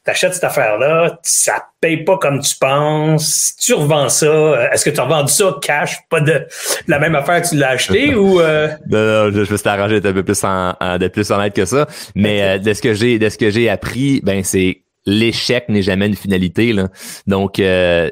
Tu 0.05 0.11
achètes 0.11 0.35
cette 0.35 0.45
affaire-là, 0.45 1.19
ça 1.23 1.65
paye 1.81 2.05
pas 2.05 2.19
comme 2.19 2.41
tu 2.41 2.57
penses. 2.57 3.55
Tu 3.61 3.75
revends 3.75 4.09
ça. 4.09 4.69
Est-ce 4.73 4.85
que 4.85 4.91
tu 4.91 5.01
as 5.01 5.05
revendu 5.05 5.33
ça 5.33 5.57
cash, 5.63 5.99
pas 6.09 6.21
de, 6.21 6.47
la 6.89 6.99
même 6.99 7.15
affaire 7.15 7.43
que 7.43 7.49
tu 7.49 7.57
l'as 7.57 7.71
acheté 7.71 8.15
ou... 8.15 8.41
Euh? 8.41 8.69
Non, 8.89 8.99
non, 8.99 9.31
je, 9.33 9.45
je 9.45 9.53
me 9.53 9.57
suis 9.57 9.69
arrangé 9.69 10.01
d'être 10.01 10.11
un 10.11 10.15
peu 10.15 10.23
plus, 10.23 10.45
en, 10.45 10.75
d'être 10.99 11.13
plus 11.13 11.31
honnête 11.31 11.55
que 11.55 11.65
ça. 11.65 11.87
Mais 12.15 12.43
euh, 12.43 12.59
de 12.59 12.73
ce 12.73 12.83
que 12.83 12.95
j'ai 12.95 13.19
de 13.19 13.29
ce 13.29 13.39
que 13.39 13.51
j'ai 13.51 13.69
appris, 13.69 14.21
ben 14.23 14.43
c'est 14.45 14.83
l'échec 15.07 15.69
n'est 15.69 15.83
jamais 15.83 16.07
une 16.07 16.17
finalité. 16.17 16.73
Là. 16.73 16.89
Donc, 17.27 17.59
euh, 17.59 18.11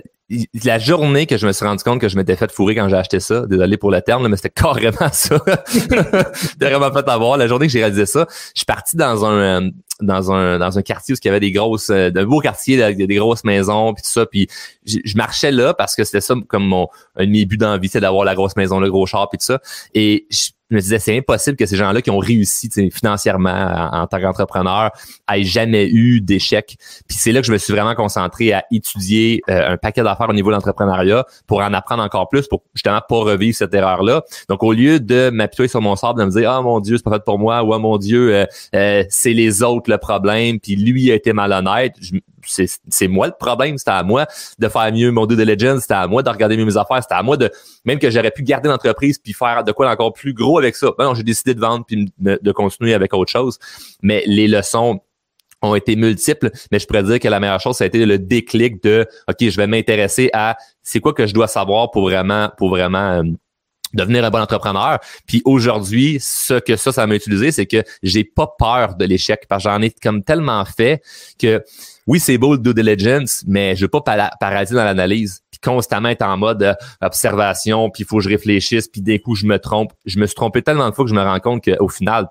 la 0.64 0.78
journée 0.78 1.26
que 1.26 1.36
je 1.36 1.46
me 1.46 1.52
suis 1.52 1.64
rendu 1.64 1.82
compte 1.82 2.00
que 2.00 2.08
je 2.08 2.16
m'étais 2.16 2.36
fait 2.36 2.50
fourrer 2.52 2.74
quand 2.74 2.88
j'ai 2.88 2.96
acheté 2.96 3.18
ça, 3.18 3.46
désolé 3.46 3.76
pour 3.76 3.90
le 3.90 4.00
terme, 4.00 4.28
mais 4.28 4.36
c'était 4.36 4.50
carrément 4.62 5.10
ça. 5.12 5.42
J'ai 5.72 6.66
vraiment 6.66 6.92
fait 6.92 7.08
avoir. 7.08 7.36
La 7.36 7.48
journée 7.48 7.66
que 7.66 7.72
j'ai 7.72 7.80
réalisé 7.80 8.06
ça, 8.06 8.26
je 8.54 8.60
suis 8.60 8.66
parti 8.66 8.96
dans 8.96 9.24
un 9.24 9.62
euh, 9.62 9.70
dans 10.00 10.32
un 10.32 10.58
dans 10.58 10.78
un 10.78 10.82
quartier 10.82 11.14
où 11.14 11.18
il 11.22 11.26
y 11.26 11.28
avait 11.28 11.40
des 11.40 11.52
grosses, 11.52 11.90
euh, 11.90 12.10
de 12.10 12.24
beaux 12.24 12.40
quartiers 12.40 12.82
avec 12.82 12.96
des 12.96 13.14
grosses 13.16 13.44
maisons 13.44 13.92
puis 13.92 14.02
tout 14.02 14.10
ça. 14.10 14.26
Puis 14.26 14.48
je, 14.86 15.16
marchais 15.16 15.50
là 15.50 15.74
parce 15.74 15.96
que 15.96 16.04
c'était 16.04 16.20
ça 16.20 16.34
comme 16.48 16.64
mon 16.64 16.88
un 17.16 17.26
de 17.26 17.30
mes 17.30 17.44
buts 17.44 17.56
d'envie, 17.56 17.88
c'est 17.88 18.00
d'avoir 18.00 18.24
la 18.24 18.34
grosse 18.34 18.56
maison, 18.56 18.78
le 18.78 18.90
gros 18.90 19.06
char 19.06 19.28
puis 19.28 19.38
tout 19.38 19.44
ça. 19.44 19.60
Et 19.94 20.26
je, 20.30 20.50
je 20.70 20.76
me 20.76 20.80
disais, 20.80 20.98
c'est 20.98 21.16
impossible 21.16 21.56
que 21.56 21.66
ces 21.66 21.76
gens-là 21.76 22.00
qui 22.00 22.10
ont 22.10 22.18
réussi 22.18 22.70
financièrement 22.92 23.50
en, 23.92 24.06
tant 24.06 24.20
qu'entrepreneur 24.20 24.90
aient 25.32 25.42
jamais 25.42 25.88
eu 25.88 26.20
d'échec. 26.20 26.76
Puis 27.08 27.18
c'est 27.18 27.32
là 27.32 27.40
que 27.40 27.46
je 27.46 27.52
me 27.52 27.58
suis 27.58 27.72
vraiment 27.72 27.94
concentré 27.94 28.52
à 28.52 28.64
étudier 28.70 29.42
euh, 29.50 29.72
un 29.72 29.76
paquet 29.76 30.02
d'affaires 30.02 30.28
au 30.28 30.32
niveau 30.32 30.50
de 30.50 30.54
l'entrepreneuriat 30.54 31.24
pour 31.46 31.60
en 31.60 31.72
apprendre 31.72 32.02
encore 32.02 32.28
plus, 32.28 32.46
pour 32.46 32.62
justement 32.74 33.00
pas 33.06 33.16
revivre 33.16 33.56
cette 33.56 33.74
erreur-là. 33.74 34.22
Donc 34.48 34.62
au 34.62 34.72
lieu 34.72 35.00
de 35.00 35.30
m'appuyer 35.30 35.68
sur 35.68 35.80
mon 35.80 35.96
sable, 35.96 36.20
de 36.20 36.24
me 36.24 36.30
dire, 36.30 36.50
ah 36.50 36.62
mon 36.62 36.80
Dieu, 36.80 36.96
c'est 36.96 37.02
pas 37.02 37.12
fait 37.12 37.24
pour 37.24 37.38
moi, 37.38 37.62
ou 37.64 37.74
ah 37.74 37.78
mon 37.78 37.98
Dieu, 37.98 38.34
euh, 38.34 38.46
euh, 38.74 39.04
c'est 39.08 39.32
les 39.32 39.62
autres 39.62 39.90
le 39.90 39.98
problème, 39.98 40.60
puis 40.60 40.76
lui 40.76 41.10
a 41.10 41.14
été 41.14 41.32
malhonnête, 41.32 41.94
c'est 42.46 43.08
moi 43.08 43.26
le 43.26 43.32
problème, 43.38 43.78
c'était 43.78 43.90
à 43.90 44.02
moi 44.02 44.26
de 44.58 44.68
faire 44.68 44.92
mieux 44.92 45.10
mon 45.10 45.26
due 45.26 45.36
diligence, 45.36 45.82
c'était 45.82 45.94
à 45.94 46.06
moi 46.06 46.22
de 46.22 46.30
regarder 46.30 46.56
mieux 46.56 46.64
mes 46.64 46.76
affaires, 46.76 47.02
c'était 47.02 47.14
à 47.14 47.22
moi 47.22 47.36
de 47.36 47.50
même 47.84 47.98
que 47.98 48.10
j'aurais 48.10 48.30
pu 48.30 48.42
garder 48.42 48.68
l'entreprise 48.68 49.18
puis 49.18 49.32
faire 49.32 49.64
de 49.64 49.72
quoi 49.72 49.90
encore 49.90 50.12
plus 50.12 50.34
gros 50.34 50.58
avec 50.58 50.76
ça. 50.76 50.90
Ben 50.98 51.04
non, 51.04 51.14
j'ai 51.14 51.22
décidé 51.22 51.54
de 51.54 51.60
vendre 51.60 51.84
puis 51.86 52.12
de, 52.18 52.52
continuer 52.52 52.94
avec 52.94 53.14
autre 53.14 53.30
chose. 53.30 53.58
Mais 54.02 54.22
les 54.26 54.48
leçons 54.48 55.00
ont 55.62 55.74
été 55.74 55.94
multiples, 55.96 56.50
mais 56.72 56.78
je 56.78 56.86
pourrais 56.86 57.02
dire 57.02 57.18
que 57.18 57.28
la 57.28 57.38
meilleure 57.38 57.60
chose, 57.60 57.76
ça 57.76 57.84
a 57.84 57.86
été 57.86 58.04
le 58.06 58.18
déclic 58.18 58.82
de 58.82 59.06
OK, 59.28 59.36
je 59.40 59.56
vais 59.56 59.66
m'intéresser 59.66 60.30
à 60.32 60.56
c'est 60.82 61.00
quoi 61.00 61.12
que 61.12 61.26
je 61.26 61.34
dois 61.34 61.48
savoir 61.48 61.90
pour 61.90 62.02
vraiment, 62.02 62.50
pour 62.56 62.70
vraiment 62.70 63.20
euh, 63.20 63.22
devenir 63.94 64.24
un 64.24 64.30
bon 64.30 64.40
entrepreneur. 64.40 64.98
Puis 65.26 65.42
aujourd'hui, 65.44 66.18
ce 66.20 66.54
que 66.54 66.76
ça, 66.76 66.92
ça 66.92 67.06
m'a 67.06 67.14
utilisé, 67.14 67.52
c'est 67.52 67.66
que 67.66 67.82
j'ai 68.02 68.24
pas 68.24 68.48
peur 68.58 68.94
de 68.96 69.04
l'échec 69.04 69.46
parce 69.48 69.64
que 69.64 69.70
j'en 69.70 69.82
ai 69.82 69.90
comme 69.90 70.22
tellement 70.22 70.64
fait 70.64 71.02
que 71.38 71.62
oui, 72.06 72.20
c'est 72.20 72.38
beau 72.38 72.52
le 72.52 72.58
due 72.58 72.74
diligence, 72.74 73.44
mais 73.46 73.76
je 73.76 73.82
veux 73.82 73.88
pas 73.88 74.00
paralyser 74.40 74.74
dans 74.74 74.84
l'analyse. 74.84 75.42
Puis 75.50 75.60
constamment 75.60 76.08
être 76.08 76.22
en 76.22 76.36
mode 76.36 76.62
euh, 76.62 76.74
observation, 77.00 77.90
puis 77.90 78.02
il 78.02 78.06
faut 78.06 78.18
que 78.18 78.24
je 78.24 78.28
réfléchisse, 78.28 78.88
puis 78.88 79.00
d'un 79.00 79.18
coup, 79.18 79.34
je 79.34 79.46
me 79.46 79.58
trompe. 79.58 79.92
Je 80.06 80.18
me 80.18 80.26
suis 80.26 80.34
trompé 80.34 80.62
tellement 80.62 80.88
de 80.88 80.94
fois 80.94 81.04
que 81.04 81.10
je 81.10 81.14
me 81.14 81.22
rends 81.22 81.40
compte 81.40 81.64
qu'au 81.64 81.88
final, 81.88 82.28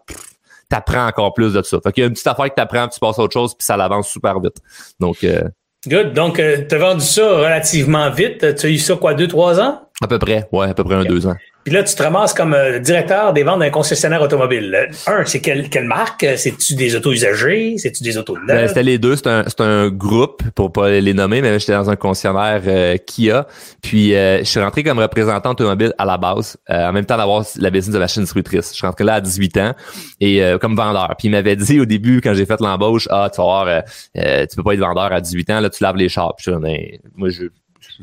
t'apprends 0.70 1.08
encore 1.08 1.34
plus 1.34 1.54
de 1.54 1.62
ça. 1.62 1.80
Fait 1.82 1.92
qu'il 1.92 2.02
y 2.02 2.06
a 2.06 2.08
une 2.08 2.14
petite 2.14 2.28
affaire 2.28 2.50
que 2.50 2.56
t'apprends, 2.56 2.88
tu 2.88 3.00
passes 3.00 3.20
à 3.20 3.24
autre 3.24 3.34
chose, 3.34 3.56
puis 3.56 3.66
ça 3.66 3.78
l'avance 3.78 4.10
super 4.10 4.40
vite. 4.40 4.58
Donc, 5.00 5.24
euh, 5.24 5.44
Good. 5.88 6.14
Donc, 6.14 6.40
euh, 6.40 6.66
tu 6.68 6.76
as 6.76 6.78
vendu 6.78 7.04
ça 7.04 7.38
relativement 7.38 8.10
vite. 8.12 8.56
Tu 8.56 8.66
as 8.66 8.70
eu 8.70 8.78
ça 8.78 8.98
quoi, 8.98 9.14
deux, 9.14 9.28
trois 9.28 9.62
ans? 9.62 9.82
À 10.02 10.08
peu 10.08 10.20
près, 10.20 10.48
ouais, 10.52 10.70
à 10.70 10.74
peu 10.74 10.84
près 10.84 10.96
un, 10.96 11.06
deux 11.06 11.26
ans. 11.26 11.36
Puis 11.70 11.78
là, 11.78 11.84
tu 11.84 11.94
te 11.94 12.02
ramasses 12.02 12.34
comme 12.34 12.56
euh, 12.56 12.80
directeur 12.80 13.32
des 13.32 13.44
ventes 13.44 13.60
d'un 13.60 13.70
concessionnaire 13.70 14.24
automobile. 14.24 14.90
Un, 15.06 15.24
c'est 15.24 15.40
quelle, 15.40 15.70
quelle 15.70 15.84
marque? 15.84 16.26
C'est-tu 16.36 16.74
des 16.74 16.96
autos 16.96 17.12
usagés? 17.12 17.76
C'est-tu 17.78 18.02
des 18.02 18.18
autos 18.18 18.36
ben, 18.48 18.68
C'était 18.68 18.82
les 18.82 18.98
deux. 18.98 19.16
C'est 19.16 19.28
un, 19.28 19.46
un 19.60 19.90
groupe, 19.90 20.42
pour 20.56 20.72
pas 20.72 20.90
les 20.90 21.14
nommer, 21.14 21.44
mais 21.44 21.60
j'étais 21.60 21.74
dans 21.74 21.88
un 21.88 21.96
concessionnaire 21.96 22.64
euh, 22.66 22.98
Kia. 22.98 23.46
Puis 23.84 24.16
euh, 24.16 24.40
je 24.40 24.46
suis 24.46 24.60
rentré 24.60 24.82
comme 24.84 24.98
représentant 24.98 25.52
automobile 25.52 25.94
à 26.00 26.06
la 26.06 26.18
base, 26.18 26.58
en 26.68 26.92
même 26.92 27.06
temps 27.06 27.18
d'avoir 27.18 27.46
la 27.58 27.70
business 27.70 27.94
de 27.94 28.00
machine 28.00 28.24
distributrice. 28.24 28.72
Je 28.72 28.78
suis 28.78 28.88
rentré 28.88 29.04
là 29.04 29.14
à 29.14 29.22
18 29.22 29.58
ans 29.58 29.74
et 30.20 30.42
comme 30.60 30.76
vendeur. 30.76 31.14
Puis 31.20 31.28
il 31.28 31.32
m'avait 31.32 31.56
dit 31.56 31.80
au 31.80 31.86
début, 31.86 32.20
quand 32.20 32.34
j'ai 32.34 32.48
fait 32.48 32.60
l'embauche, 32.62 33.08
ah, 33.12 33.30
tu 33.32 33.38
vas 33.42 33.44
voir, 33.44 33.84
tu 34.16 34.56
peux 34.56 34.64
pas 34.64 34.74
être 34.74 34.80
vendeur 34.80 35.14
à 35.14 35.22
18 35.22 35.50
ans, 35.52 35.60
là, 35.60 35.70
tu 35.70 35.84
laves 35.84 35.98
les 35.98 36.10
chars. 36.10 36.34
Puis 36.36 36.52
je, 36.52 36.58
ben, 36.58 36.80
moi, 37.16 37.30
je 37.30 37.44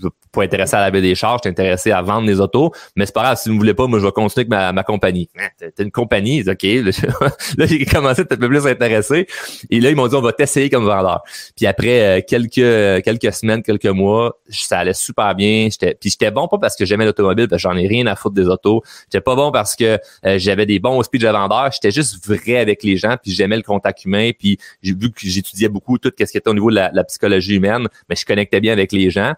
je 0.01 0.09
pas 0.33 0.43
intéressé 0.43 0.77
à 0.77 0.81
laver 0.81 1.01
des 1.01 1.15
charges, 1.15 1.41
je 1.45 1.49
intéressé 1.49 1.91
à 1.91 2.03
vendre 2.03 2.27
des 2.27 2.41
autos, 2.41 2.73
mais 2.95 3.07
c'est 3.07 3.15
pas 3.15 3.23
grave, 3.23 3.39
si 3.39 3.49
vous 3.49 3.55
ne 3.55 3.61
voulez 3.61 3.75
pas, 3.75 3.87
moi 3.87 3.99
je 3.99 4.05
vais 4.05 4.13
continuer 4.13 4.43
avec 4.43 4.49
ma, 4.49 4.73
ma 4.73 4.83
compagnie. 4.83 5.29
Hein, 5.39 5.49
t'es 5.59 5.83
une 5.83 5.91
compagnie, 5.91 6.43
ok. 6.43 6.63
Là, 7.57 7.67
j'ai 7.67 7.85
commencé 7.87 8.21
à 8.21 8.25
être 8.25 8.33
un 8.33 8.37
peu 8.37 8.49
plus 8.49 8.67
intéressé. 8.67 9.27
Et 9.71 9.81
là, 9.81 9.91
ils 9.91 9.97
m'ont 9.97 10.09
dit 10.09 10.15
on 10.15 10.21
va 10.21 10.33
t'essayer 10.33 10.69
comme 10.69 10.85
vendeur. 10.85 11.23
Puis 11.57 11.67
après 11.67 12.19
euh, 12.19 12.21
quelques 12.27 13.03
quelques 13.05 13.33
semaines, 13.33 13.63
quelques 13.63 13.87
mois, 13.87 14.39
ça 14.49 14.81
allait 14.81 14.95
super 14.95 15.35
bien. 15.35 15.69
J'étais, 15.71 15.97
puis 15.99 16.11
j'étais 16.11 16.31
bon 16.31 16.49
pas 16.49 16.59
parce 16.59 16.77
que 16.77 16.85
j'aimais 16.85 17.05
l'automobile, 17.05 17.49
parce 17.49 17.63
que 17.63 17.69
j'en 17.69 17.77
ai 17.77 17.87
rien 17.87 18.07
à 18.07 18.17
foutre 18.17 18.35
des 18.35 18.47
autos. 18.47 18.83
J'étais 19.05 19.23
pas 19.23 19.35
bon 19.35 19.51
parce 19.51 19.75
que 19.75 19.99
euh, 20.27 20.39
j'avais 20.39 20.67
des 20.67 20.79
bons 20.79 21.03
speech 21.03 21.23
de 21.23 21.29
vendeur. 21.29 21.71
J'étais 21.73 21.91
juste 21.91 22.27
vrai 22.27 22.59
avec 22.59 22.83
les 22.83 22.97
gens, 22.97 23.17
puis 23.23 23.33
j'aimais 23.33 23.57
le 23.57 23.63
contact 23.63 24.05
humain. 24.05 24.31
Puis 24.39 24.59
j'ai 24.83 24.95
vu 24.95 25.11
que 25.11 25.21
j'étudiais 25.23 25.69
beaucoup 25.69 25.99
tout 25.99 26.13
ce 26.19 26.25
qui 26.25 26.37
était 26.37 26.51
au 26.51 26.55
niveau 26.55 26.71
de 26.71 26.77
la, 26.77 26.91
la 26.93 27.05
psychologie 27.05 27.55
humaine, 27.55 27.89
mais 28.09 28.17
je 28.17 28.27
connectais 28.27 28.61
bien 28.61 28.73
avec 28.73 28.93
les 28.93 29.11
gens. 29.11 29.33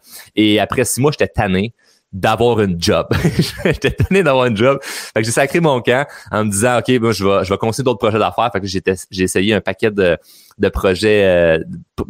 Après 0.58 0.84
six 0.84 1.00
mois, 1.00 1.10
j'étais 1.10 1.28
tanné. 1.28 1.74
d'avoir 2.12 2.60
une 2.60 2.80
job. 2.80 3.06
j'étais 3.64 3.90
tanné 3.90 4.22
d'avoir 4.22 4.46
une 4.46 4.56
job. 4.56 4.78
Fait 4.82 5.20
que 5.20 5.26
j'ai 5.26 5.30
sacré 5.30 5.60
mon 5.60 5.80
camp 5.82 6.06
en 6.30 6.44
me 6.44 6.50
disant, 6.50 6.78
OK, 6.78 6.88
moi, 7.00 7.12
je 7.12 7.24
vais, 7.24 7.44
je 7.44 7.50
vais 7.50 7.58
continuer 7.58 7.84
d'autres 7.84 7.98
projets 7.98 8.18
d'affaires. 8.18 8.50
Fait 8.52 8.60
que 8.60 8.66
j'ai, 8.66 8.82
j'ai 9.10 9.24
essayé 9.24 9.52
un 9.54 9.60
paquet 9.60 9.90
de, 9.90 10.16
de 10.58 10.68
projets, 10.68 11.24
euh, 11.24 11.58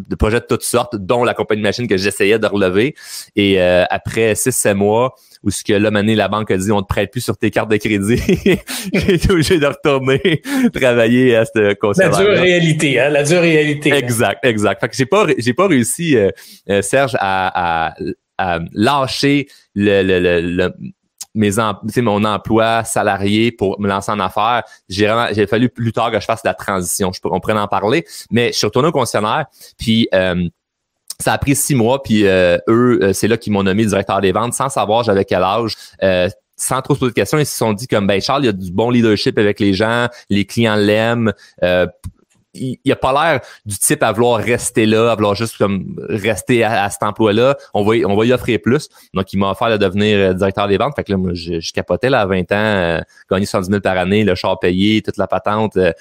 de 0.09 0.15
projets 0.15 0.41
de 0.41 0.47
toutes 0.47 0.63
sortes, 0.63 0.95
dont 0.97 1.25
la 1.25 1.35
compagnie 1.35 1.63
de 1.63 1.67
machine 1.67 1.89
que 1.89 1.97
j'essayais 1.97 2.39
de 2.39 2.47
relever. 2.47 2.95
Et 3.35 3.61
euh, 3.61 3.85
après 3.91 4.35
6-7 4.35 4.75
mois, 4.75 5.15
où 5.43 5.51
ce 5.51 5.65
que 5.65 5.73
là, 5.73 5.91
maintenant, 5.91 6.15
la 6.15 6.29
banque 6.29 6.51
a 6.53 6.57
dit, 6.57 6.71
on 6.71 6.83
te 6.83 6.87
prête 6.87 7.11
plus 7.11 7.21
sur 7.21 7.37
tes 7.37 7.51
cartes 7.51 7.71
de 7.71 7.77
crédit, 7.77 8.23
j'ai 8.93 9.15
été 9.15 9.31
obligé 9.33 9.59
de 9.59 9.67
retourner 9.67 10.43
travailler 10.73 11.35
à 11.37 11.45
ce 11.45 11.75
concert. 11.75 12.11
La 12.11 12.17
dure 12.17 12.41
réalité, 12.41 13.01
hein, 13.01 13.09
la 13.09 13.25
dure 13.25 13.41
réalité. 13.41 13.93
Exact, 13.93 14.45
exact. 14.45 14.81
Fait 14.81 14.89
que 14.89 14.97
j'ai 14.97 15.07
pas, 15.07 15.27
j'ai 15.39 15.55
pas 15.55 15.67
réussi, 15.67 16.17
euh, 16.17 16.83
Serge, 16.83 17.17
à, 17.19 17.89
à 17.89 17.95
lâcher 18.73 19.49
le, 19.75 20.03
le, 20.03 20.41
le, 20.41 20.75
mes 21.39 21.53
mon 22.03 22.25
emploi 22.25 22.85
salarié 22.85 23.53
pour 23.53 23.81
me 23.81 23.89
lancer 23.89 24.11
en 24.11 24.21
affaires. 24.21 24.65
J'ai 24.89 25.13
j'ai 25.33 25.47
fallu 25.47 25.69
plus 25.69 25.93
tard 25.93 26.11
que 26.11 26.21
je 26.21 26.25
fasse 26.25 26.43
la 26.45 26.55
transition. 26.55 27.13
Je, 27.13 27.21
on 27.25 27.41
pourrait 27.41 27.59
en 27.59 27.69
parler, 27.69 28.05
mais 28.31 28.53
je 28.53 28.59
suis 28.59 28.67
retourné 28.67 28.89
au 28.89 28.93
concessionnaire, 28.93 29.47
puis 29.79 30.09
euh, 30.15 30.49
ça 31.21 31.33
a 31.33 31.39
pris 31.39 31.55
six 31.55 31.75
mois, 31.75 32.03
puis 32.03 32.27
euh, 32.27 32.59
eux, 32.69 32.99
euh, 33.03 33.13
c'est 33.13 33.29
là 33.29 33.37
qu'ils 33.37 33.53
m'ont 33.53 33.63
nommé 33.63 33.85
directeur 33.85 34.21
des 34.21 34.33
ventes 34.33 34.55
sans 34.55 34.69
savoir 34.69 35.05
j'avais 35.05 35.25
quel 35.25 35.43
âge. 35.43 35.75
sans 36.57 36.83
trop 36.83 36.95
se 36.95 36.99
poser 36.99 37.11
de 37.13 37.15
questions, 37.15 37.39
ils 37.39 37.47
se 37.47 37.57
sont 37.57 37.73
dit 37.73 37.87
comme 37.87 38.07
ben 38.07 38.21
Charles, 38.21 38.43
il 38.43 38.47
y 38.47 38.51
a 38.51 38.53
du 38.53 38.73
bon 38.73 38.91
leadership 38.91 39.39
avec 39.39 39.61
les 39.61 39.75
gens, 39.75 40.09
les 40.29 40.45
clients 40.45 40.77
l'aiment 40.77 41.33
il, 42.61 42.79
il 42.85 42.93
a 42.93 42.97
pas 42.97 43.13
l'air 43.13 43.41
du 43.65 43.79
type 43.79 44.03
à 44.03 44.13
vouloir 44.13 44.41
rester 44.41 44.87
là, 44.87 45.11
à 45.11 45.15
vouloir 45.15 45.35
juste 45.35 45.57
comme 45.57 45.95
rester 46.09 46.65
à, 46.65 46.89
cet 46.91 47.03
emploi-là. 47.03 47.57
On 47.75 47.85
va, 47.85 47.97
on 48.07 48.17
va 48.17 48.25
y 48.25 48.33
offrir 48.33 48.59
plus. 48.63 48.89
Donc, 49.15 49.33
il 49.33 49.39
m'a 49.39 49.51
offert 49.51 49.71
de 49.71 49.77
devenir 49.77 50.19
euh, 50.19 50.33
directeur 50.35 50.69
des 50.69 50.77
ventes. 50.77 50.95
Fait 50.97 51.05
que 51.05 51.13
là, 51.13 51.19
moi, 51.19 51.31
je, 51.35 51.61
je 51.61 51.73
capotais 51.73 52.11
là, 52.11 52.21
à 52.21 52.27
20 52.27 52.41
ans, 52.41 52.45
euh, 52.53 53.01
gagner 53.31 53.47
70 53.47 53.71
000 53.71 53.81
par 53.81 53.97
année, 53.97 54.25
le 54.25 54.35
char 54.35 54.59
payé, 54.59 55.03
toute 55.03 55.17
la 55.17 55.27
patente. 55.27 55.77
Euh, 55.77 55.93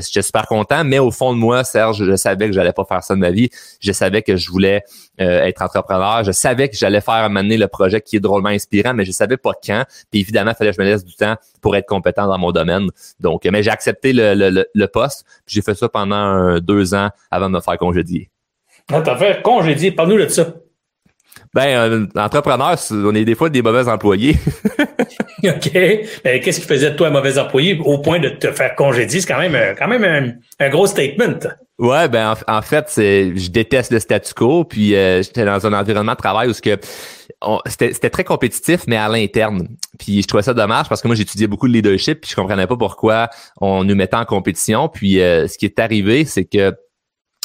j'étais 0.00 0.22
super 0.22 0.46
content, 0.46 0.84
mais 0.84 0.98
au 0.98 1.10
fond 1.10 1.32
de 1.32 1.38
moi, 1.38 1.64
Serge, 1.64 2.04
je 2.04 2.16
savais 2.16 2.46
que 2.46 2.52
j'allais 2.52 2.72
pas 2.72 2.84
faire 2.84 3.02
ça 3.02 3.14
de 3.14 3.20
ma 3.20 3.30
vie. 3.30 3.50
Je 3.80 3.92
savais 3.92 4.22
que 4.22 4.36
je 4.36 4.50
voulais 4.50 4.82
euh, 5.20 5.42
être 5.42 5.62
entrepreneur. 5.62 6.24
Je 6.24 6.32
savais 6.32 6.68
que 6.68 6.76
j'allais 6.76 7.00
faire 7.00 7.14
amener 7.14 7.56
le 7.56 7.68
projet 7.68 8.00
qui 8.00 8.16
est 8.16 8.20
drôlement 8.20 8.48
inspirant, 8.48 8.94
mais 8.94 9.04
je 9.04 9.12
savais 9.12 9.36
pas 9.36 9.52
quand. 9.64 9.84
Puis 10.10 10.20
évidemment, 10.20 10.52
il 10.52 10.56
fallait 10.56 10.70
que 10.70 10.76
je 10.76 10.82
me 10.82 10.86
laisse 10.86 11.04
du 11.04 11.14
temps 11.14 11.36
pour 11.60 11.76
être 11.76 11.86
compétent 11.86 12.26
dans 12.26 12.38
mon 12.38 12.52
domaine. 12.52 12.88
Donc, 13.20 13.44
mais 13.44 13.62
j'ai 13.62 13.70
accepté 13.70 14.12
le, 14.12 14.34
le, 14.34 14.66
le 14.72 14.86
poste. 14.88 15.24
J'ai 15.46 15.62
fait 15.62 15.74
ça 15.74 15.88
pendant 15.88 16.58
deux 16.58 16.94
ans 16.94 17.10
avant 17.30 17.48
de 17.48 17.54
me 17.54 17.60
faire 17.60 17.78
congédier. 17.78 18.30
Ah, 18.92 19.00
t'as 19.00 19.16
fait 19.16 19.42
congédier. 19.42 19.92
Parle-nous 19.92 20.18
de 20.18 20.28
ça. 20.28 20.46
Ben, 21.54 21.68
euh, 21.68 22.06
entrepreneur, 22.16 22.76
on 22.90 23.14
est 23.14 23.24
des 23.24 23.36
fois 23.36 23.48
des 23.48 23.62
mauvais 23.62 23.88
employés. 23.88 24.36
OK. 25.44 25.72
Ben, 26.24 26.40
qu'est-ce 26.40 26.60
qui 26.60 26.66
faisait 26.66 26.90
de 26.90 26.96
toi 26.96 27.06
un 27.08 27.10
mauvais 27.10 27.38
employé 27.38 27.78
au 27.84 27.98
point 27.98 28.18
de 28.18 28.28
te 28.28 28.50
faire 28.50 28.74
congédier? 28.74 29.20
C'est 29.20 29.28
quand 29.28 29.38
même, 29.38 29.54
euh, 29.54 29.72
quand 29.78 29.86
même 29.86 30.36
un, 30.58 30.68
gros 30.70 30.88
statement. 30.88 31.38
Ouais, 31.78 32.08
ben 32.08 32.34
en, 32.48 32.62
fait, 32.62 32.86
c'est, 32.88 33.36
je 33.36 33.50
déteste 33.50 33.92
le 33.92 34.00
statu 34.00 34.34
quo. 34.34 34.64
Puis 34.64 34.96
euh, 34.96 35.22
j'étais 35.22 35.44
dans 35.44 35.64
un 35.64 35.72
environnement 35.72 36.12
de 36.12 36.16
travail 36.16 36.48
où 36.48 36.52
ce 36.52 36.62
que 36.62 36.76
c'était, 37.66 38.10
très 38.10 38.24
compétitif, 38.24 38.80
mais 38.88 38.96
à 38.96 39.08
l'interne. 39.08 39.68
Puis 39.96 40.22
je 40.22 40.26
trouvais 40.26 40.42
ça 40.42 40.54
dommage 40.54 40.88
parce 40.88 41.02
que 41.02 41.06
moi 41.06 41.14
j'étudiais 41.14 41.46
beaucoup 41.46 41.68
de 41.68 41.72
leadership, 41.72 42.22
puis 42.22 42.30
je 42.30 42.36
comprenais 42.36 42.66
pas 42.66 42.76
pourquoi 42.76 43.28
on 43.60 43.84
nous 43.84 43.94
mettait 43.94 44.16
en 44.16 44.24
compétition. 44.24 44.88
Puis 44.88 45.14
ce 45.14 45.56
qui 45.56 45.66
est 45.66 45.78
arrivé, 45.78 46.24
c'est 46.24 46.44
que 46.44 46.74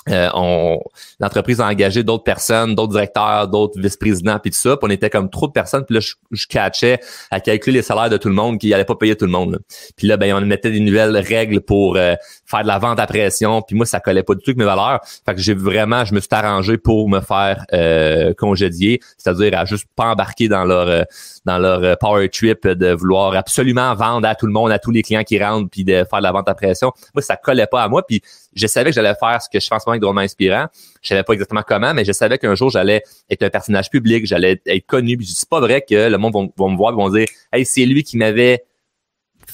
euh, 0.10 0.30
on, 0.34 0.80
l'entreprise 1.20 1.62
a 1.62 1.68
engagé 1.68 2.04
d'autres 2.04 2.24
personnes, 2.24 2.76
d'autres 2.76 2.94
directeurs, 2.94 3.48
d'autres 3.48 3.80
vice-présidents, 3.80 4.40
puis 4.40 4.52
tout 4.52 4.58
ça. 4.58 4.78
Puis 4.78 4.88
on 4.88 4.90
était 4.90 5.10
comme 5.10 5.30
trop 5.30 5.48
de 5.48 5.52
personnes. 5.52 5.86
Puis 5.86 5.96
là, 5.96 6.02
je, 6.02 6.14
je 6.32 6.48
catchais 6.48 7.00
à 7.32 7.40
calculer 7.40 7.78
les 7.78 7.84
salaires 7.84 8.10
de 8.10 8.18
tout 8.18 8.28
le 8.28 8.34
monde, 8.34 8.60
qui 8.60 8.74
allait 8.74 8.86
pas 8.86 8.96
payer 8.96 9.16
tout 9.16 9.26
le 9.26 9.32
monde. 9.32 9.60
Puis 9.96 10.08
là, 10.08 10.18
ben, 10.18 10.34
on 10.34 10.42
mettait 10.42 10.72
des 10.72 10.80
nouvelles 10.80 11.18
règles 11.18 11.62
pour 11.62 11.96
euh, 11.96 12.16
faire 12.46 12.64
de 12.64 12.68
la 12.68 12.80
vente 12.80 13.00
à 13.00 13.08
pression. 13.08 13.62
Puis 13.62 13.76
moi, 13.76 13.86
ça 13.86 14.00
collait 14.00 14.24
pas 14.24 14.34
du 14.34 14.42
tout 14.42 14.50
avec 14.50 14.58
mes 14.58 14.66
valeurs. 14.66 15.00
Fait 15.26 15.36
que 15.36 15.42
j'ai 15.42 15.54
vraiment, 15.54 16.06
je 16.06 16.14
me 16.14 16.20
suis 16.20 16.30
arrangé 16.32 16.78
pour 16.78 17.10
me 17.10 17.22
faire 17.22 17.66
euh, 17.74 18.34
congédier, 18.34 19.00
c'est-à-dire 19.18 19.58
à 19.58 19.66
juste 19.66 19.88
pas 19.96 20.06
embarquer 20.06 20.48
dans 20.48 20.66
leur 20.66 20.88
euh, 20.88 21.04
dans 21.46 21.58
leur 21.58 21.98
power 21.98 22.30
trip 22.30 22.68
de 22.68 22.94
vouloir 22.94 23.36
absolument 23.36 23.96
vendre 23.96 24.28
à 24.28 24.36
tout 24.36 24.46
le 24.46 24.52
monde, 24.52 24.72
à 24.72 24.80
tous 24.80 24.92
les 24.92 25.02
clients 25.02 25.24
qui 25.24 25.42
rentrent, 25.42 25.70
puis 25.70 25.84
de 25.84 26.04
faire 26.10 26.20
de 26.20 26.24
la 26.24 26.32
vente 26.32 26.50
à 26.50 26.54
pression. 26.54 26.92
Moi, 27.14 27.22
ça 27.22 27.38
collait 27.38 27.68
pas 27.68 27.84
à 27.84 27.88
moi. 27.88 28.06
Puis 28.06 28.22
je 28.54 28.68
savais 28.68 28.90
que 28.90 28.96
j'allais 28.96 29.16
faire 29.20 29.42
ce 29.42 29.50
que 29.50 29.60
je 29.60 29.68
fais 29.68 29.76
en 29.76 29.80
ce 29.80 29.88
moment 29.88 30.00
drôlement 30.00 30.22
inspirant. 30.22 30.68
Je 31.02 31.10
savais 31.10 31.24
pas 31.24 31.34
exactement 31.34 31.62
comment, 31.66 31.94
mais 31.94 32.06
je 32.06 32.12
savais 32.12 32.38
qu'un 32.38 32.56
jour 32.56 32.70
j'allais 32.70 33.04
être 33.30 33.44
un 33.44 33.50
personnage 33.50 33.90
public, 33.90 34.26
j'allais 34.26 34.62
être 34.66 34.86
connu. 34.86 35.18
Puis 35.18 35.28
c'est 35.28 35.50
pas 35.50 35.60
vrai 35.60 35.84
que 35.88 36.10
le 36.10 36.18
monde 36.18 36.34
va, 36.34 36.68
me 36.68 36.76
voir 36.76 36.94
et 36.94 36.96
vont 36.96 37.10
dire 37.10 37.28
Hey, 37.52 37.66
c'est 37.66 37.86
lui 37.86 38.04
qui 38.04 38.18
m'avait 38.18 38.64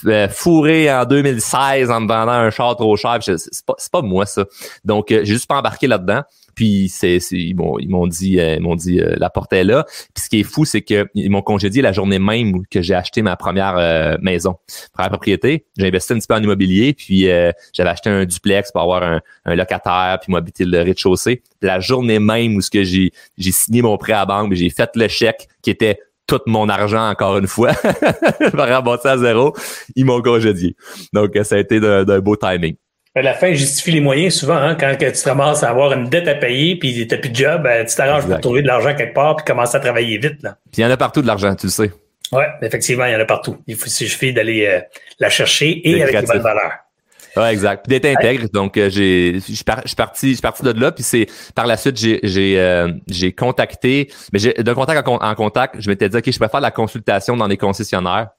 euh, 0.05 0.27
fourré 0.29 0.91
en 0.91 1.05
2016 1.05 1.91
en 1.91 2.01
me 2.01 2.07
vendant 2.07 2.31
un 2.31 2.49
char 2.49 2.75
trop 2.75 2.95
cher. 2.95 3.17
C'est 3.21 3.65
pas, 3.65 3.75
pas 3.91 4.01
moi 4.01 4.25
ça. 4.25 4.45
Donc 4.83 5.11
euh, 5.11 5.19
j'ai 5.19 5.33
juste 5.33 5.47
pas 5.47 5.57
embarqué 5.57 5.87
là-dedans. 5.87 6.23
Puis 6.55 6.87
c'est, 6.89 7.17
ils 7.31 7.53
m'ont 7.53 7.77
ils 7.79 7.89
m'ont 7.89 8.07
dit 8.07 8.39
euh, 8.39 8.55
ils 8.55 8.61
m'ont 8.61 8.75
dit 8.75 8.99
euh, 8.99 9.13
la 9.17 9.29
porte 9.29 9.53
est 9.53 9.65
là. 9.65 9.85
Puis 10.13 10.23
ce 10.23 10.29
qui 10.29 10.39
est 10.39 10.43
fou 10.43 10.65
c'est 10.65 10.81
que 10.81 11.07
ils 11.13 11.29
m'ont 11.29 11.41
congédié 11.41 11.81
la 11.81 11.91
journée 11.91 12.17
même 12.17 12.65
que 12.67 12.81
j'ai 12.81 12.95
acheté 12.95 13.21
ma 13.21 13.35
première 13.35 13.77
euh, 13.77 14.17
maison, 14.21 14.55
première 14.93 15.09
propriété. 15.09 15.65
J'ai 15.77 15.87
investi 15.87 16.13
un 16.13 16.19
petit 16.19 16.27
peu 16.27 16.33
en 16.33 16.41
immobilier 16.41 16.93
puis 16.93 17.27
j'avais 17.73 17.89
acheté 17.89 18.09
un 18.09 18.25
duplex 18.25 18.71
pour 18.71 18.81
avoir 18.81 19.03
un, 19.03 19.21
un 19.43 19.55
locataire 19.55 20.19
puis 20.21 20.31
m'habiter 20.31 20.63
le 20.65 20.81
rez-de-chaussée. 20.81 21.43
La 21.61 21.79
journée 21.79 22.19
même 22.19 22.55
où 22.55 22.61
ce 22.61 22.71
que 22.71 22.83
j'ai 22.83 23.11
j'ai 23.37 23.51
signé 23.51 23.81
mon 23.81 23.97
prêt 23.97 24.13
à 24.13 24.25
banque, 24.25 24.53
j'ai 24.53 24.69
fait 24.69 24.91
le 24.95 25.07
chèque 25.09 25.49
qui 25.61 25.69
était 25.69 25.99
tout 26.27 26.41
mon 26.45 26.69
argent 26.69 27.09
encore 27.09 27.37
une 27.37 27.47
fois, 27.47 27.71
je 27.83 28.55
vais 28.55 29.09
à 29.09 29.17
zéro, 29.17 29.55
ils 29.95 30.05
m'ont 30.05 30.21
congédié. 30.21 30.75
Donc 31.13 31.31
ça 31.43 31.55
a 31.55 31.59
été 31.59 31.79
d'un 31.79 32.19
beau 32.19 32.35
timing. 32.35 32.75
À 33.17 33.21
la 33.21 33.33
fin 33.33 33.53
justifie 33.53 33.91
les 33.91 34.01
moyens 34.01 34.33
souvent. 34.33 34.57
Hein, 34.57 34.75
quand 34.75 34.93
tu 34.99 35.09
te 35.09 35.29
ramasses 35.29 35.63
à 35.63 35.69
avoir 35.69 35.93
une 35.93 36.09
dette 36.09 36.27
à 36.27 36.35
payer 36.35 36.77
puis 36.77 37.07
tu 37.07 37.17
plus 37.17 37.29
de 37.29 37.35
job, 37.35 37.63
ben, 37.63 37.85
tu 37.85 37.95
t'arranges 37.95 38.25
pour 38.25 38.39
trouver 38.41 38.61
de 38.61 38.67
l'argent 38.67 38.93
quelque 38.93 39.13
part 39.13 39.37
puis 39.37 39.45
commencer 39.45 39.77
à 39.77 39.79
travailler 39.79 40.17
vite. 40.17 40.43
Là. 40.43 40.57
Puis 40.71 40.81
il 40.81 40.83
y 40.83 40.85
en 40.85 40.91
a 40.91 40.97
partout 40.97 41.21
de 41.21 41.27
l'argent, 41.27 41.55
tu 41.55 41.67
le 41.67 41.71
sais. 41.71 41.91
Oui, 42.31 42.43
effectivement, 42.61 43.05
il 43.05 43.13
y 43.13 43.15
en 43.15 43.19
a 43.19 43.25
partout. 43.25 43.57
Il 43.67 43.77
suffit 43.77 44.33
d'aller 44.33 44.65
euh, 44.65 44.81
la 45.19 45.29
chercher 45.29 45.87
et 45.87 46.01
avec 46.01 46.13
les 46.13 46.27
bonnes 46.27 46.39
valeurs. 46.39 46.73
Ouais, 47.37 47.53
exact. 47.53 47.85
Puis 47.85 47.99
d'être 47.99 48.17
intègre. 48.17 48.47
Donc, 48.53 48.77
euh, 48.77 48.89
j'ai, 48.89 49.39
je 49.39 49.53
suis 49.53 49.63
parti, 49.95 50.35
je 50.35 50.41
parti 50.41 50.63
de 50.63 50.71
là. 50.71 50.91
Puis 50.91 51.03
c'est 51.03 51.27
par 51.53 51.67
la 51.67 51.77
suite, 51.77 51.97
j'ai, 51.97 52.19
j'ai, 52.23 52.59
euh, 52.59 52.91
j'ai 53.07 53.33
contacté, 53.33 54.11
mais 54.31 54.39
j'ai 54.39 54.53
d'un 54.53 54.73
contact 54.73 55.07
en, 55.07 55.17
en, 55.17 55.35
contact, 55.35 55.75
je 55.79 55.89
m'étais 55.89 56.09
dit, 56.09 56.17
ok, 56.17 56.31
je 56.31 56.39
préfère 56.39 56.61
la 56.61 56.71
consultation 56.71 57.35
dans 57.35 57.47
des 57.47 57.57
concessionnaires. 57.57 58.29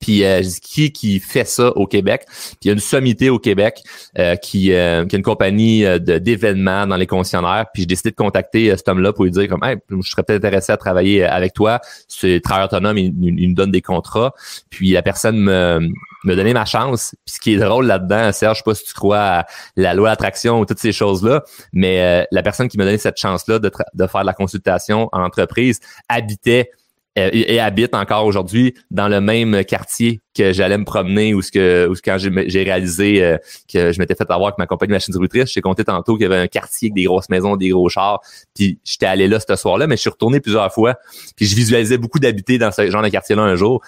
Puis 0.00 0.24
euh, 0.24 0.42
qui 0.62 0.92
qui 0.92 1.20
fait 1.20 1.46
ça 1.46 1.68
au 1.76 1.86
Québec? 1.86 2.24
Puis 2.26 2.56
il 2.64 2.68
y 2.68 2.70
a 2.70 2.74
une 2.74 2.80
sommité 2.80 3.30
au 3.30 3.38
Québec 3.38 3.82
euh, 4.18 4.36
qui, 4.36 4.72
euh, 4.72 5.06
qui 5.06 5.16
a 5.16 5.18
une 5.18 5.24
compagnie 5.24 5.84
euh, 5.84 5.98
de, 5.98 6.18
d'événements 6.18 6.86
dans 6.86 6.96
les 6.96 7.06
concessionnaires. 7.06 7.66
Puis 7.72 7.82
j'ai 7.82 7.86
décidé 7.86 8.10
de 8.10 8.16
contacter 8.16 8.76
cet 8.76 8.88
homme-là 8.88 9.12
pour 9.12 9.24
lui 9.24 9.30
dire 9.30 9.48
comme 9.48 9.64
hey, 9.64 9.76
je 9.90 10.10
serais 10.10 10.22
peut-être 10.22 10.44
intéressé 10.44 10.72
à 10.72 10.76
travailler 10.76 11.24
avec 11.24 11.52
toi. 11.52 11.80
C'est 12.08 12.40
travailleur 12.40 12.68
autonome, 12.72 12.98
il, 12.98 13.14
il, 13.22 13.48
nous 13.48 13.54
donne 13.54 13.70
des 13.70 13.82
contrats. 13.82 14.34
Puis 14.70 14.90
la 14.90 15.02
personne 15.02 15.38
me, 15.38 15.88
me 16.26 16.36
donnait 16.36 16.52
ma 16.52 16.64
chance. 16.64 17.14
Puis 17.24 17.36
ce 17.36 17.40
qui 17.40 17.54
est 17.54 17.58
drôle 17.58 17.86
là-dedans, 17.86 18.32
Serge, 18.32 18.58
je 18.58 18.62
sais 18.62 18.64
pas 18.64 18.74
si 18.74 18.84
tu 18.84 18.92
crois 18.92 19.18
à 19.18 19.46
la 19.76 19.94
loi 19.94 20.10
d'attraction 20.10 20.60
ou 20.60 20.66
toutes 20.66 20.78
ces 20.78 20.92
choses-là, 20.92 21.42
mais 21.72 22.26
la 22.30 22.42
personne 22.42 22.68
qui 22.68 22.78
m'a 22.78 22.84
donné 22.84 22.98
cette 22.98 23.18
chance-là 23.18 23.58
de, 23.58 23.70
faire 24.06 24.20
de 24.20 24.26
la 24.26 24.34
consultation 24.34 25.08
en 25.12 25.22
entreprise 25.22 25.80
habitait 26.08 26.70
euh, 27.18 27.30
et, 27.32 27.58
habite 27.60 27.94
encore 27.94 28.26
aujourd'hui 28.26 28.74
dans 28.90 29.08
le 29.08 29.20
même 29.20 29.64
quartier 29.64 30.20
que 30.36 30.52
j'allais 30.52 30.76
me 30.76 30.84
promener 30.84 31.32
ou 31.32 31.40
ce 31.40 31.50
que, 31.50 31.90
quand 32.04 32.18
j'ai 32.18 32.62
réalisé 32.62 33.24
euh, 33.24 33.38
que 33.72 33.90
je 33.92 33.98
m'étais 33.98 34.14
fait 34.14 34.30
avoir 34.30 34.48
avec 34.48 34.58
ma 34.58 34.66
compagnie 34.66 34.92
machine 34.92 35.12
distributrice, 35.12 35.50
j'ai 35.50 35.62
compté 35.62 35.82
tantôt 35.84 36.16
qu'il 36.16 36.24
y 36.24 36.26
avait 36.26 36.36
un 36.36 36.46
quartier 36.46 36.88
avec 36.88 36.94
des 36.94 37.04
grosses 37.04 37.30
maisons, 37.30 37.56
des 37.56 37.70
gros 37.70 37.88
chars, 37.88 38.20
puis 38.54 38.78
j'étais 38.84 39.06
allé 39.06 39.28
là 39.28 39.38
ce 39.40 39.56
soir-là, 39.56 39.86
mais 39.86 39.96
je 39.96 40.02
suis 40.02 40.10
retourné 40.10 40.40
plusieurs 40.40 40.70
fois, 40.72 40.96
puis 41.36 41.46
je 41.46 41.56
visualisais 41.56 41.96
beaucoup 41.96 42.18
d'habiter 42.18 42.58
dans 42.58 42.70
ce 42.70 42.90
genre 42.90 43.02
de 43.02 43.08
quartier-là 43.08 43.42
un 43.42 43.56
jour. 43.56 43.82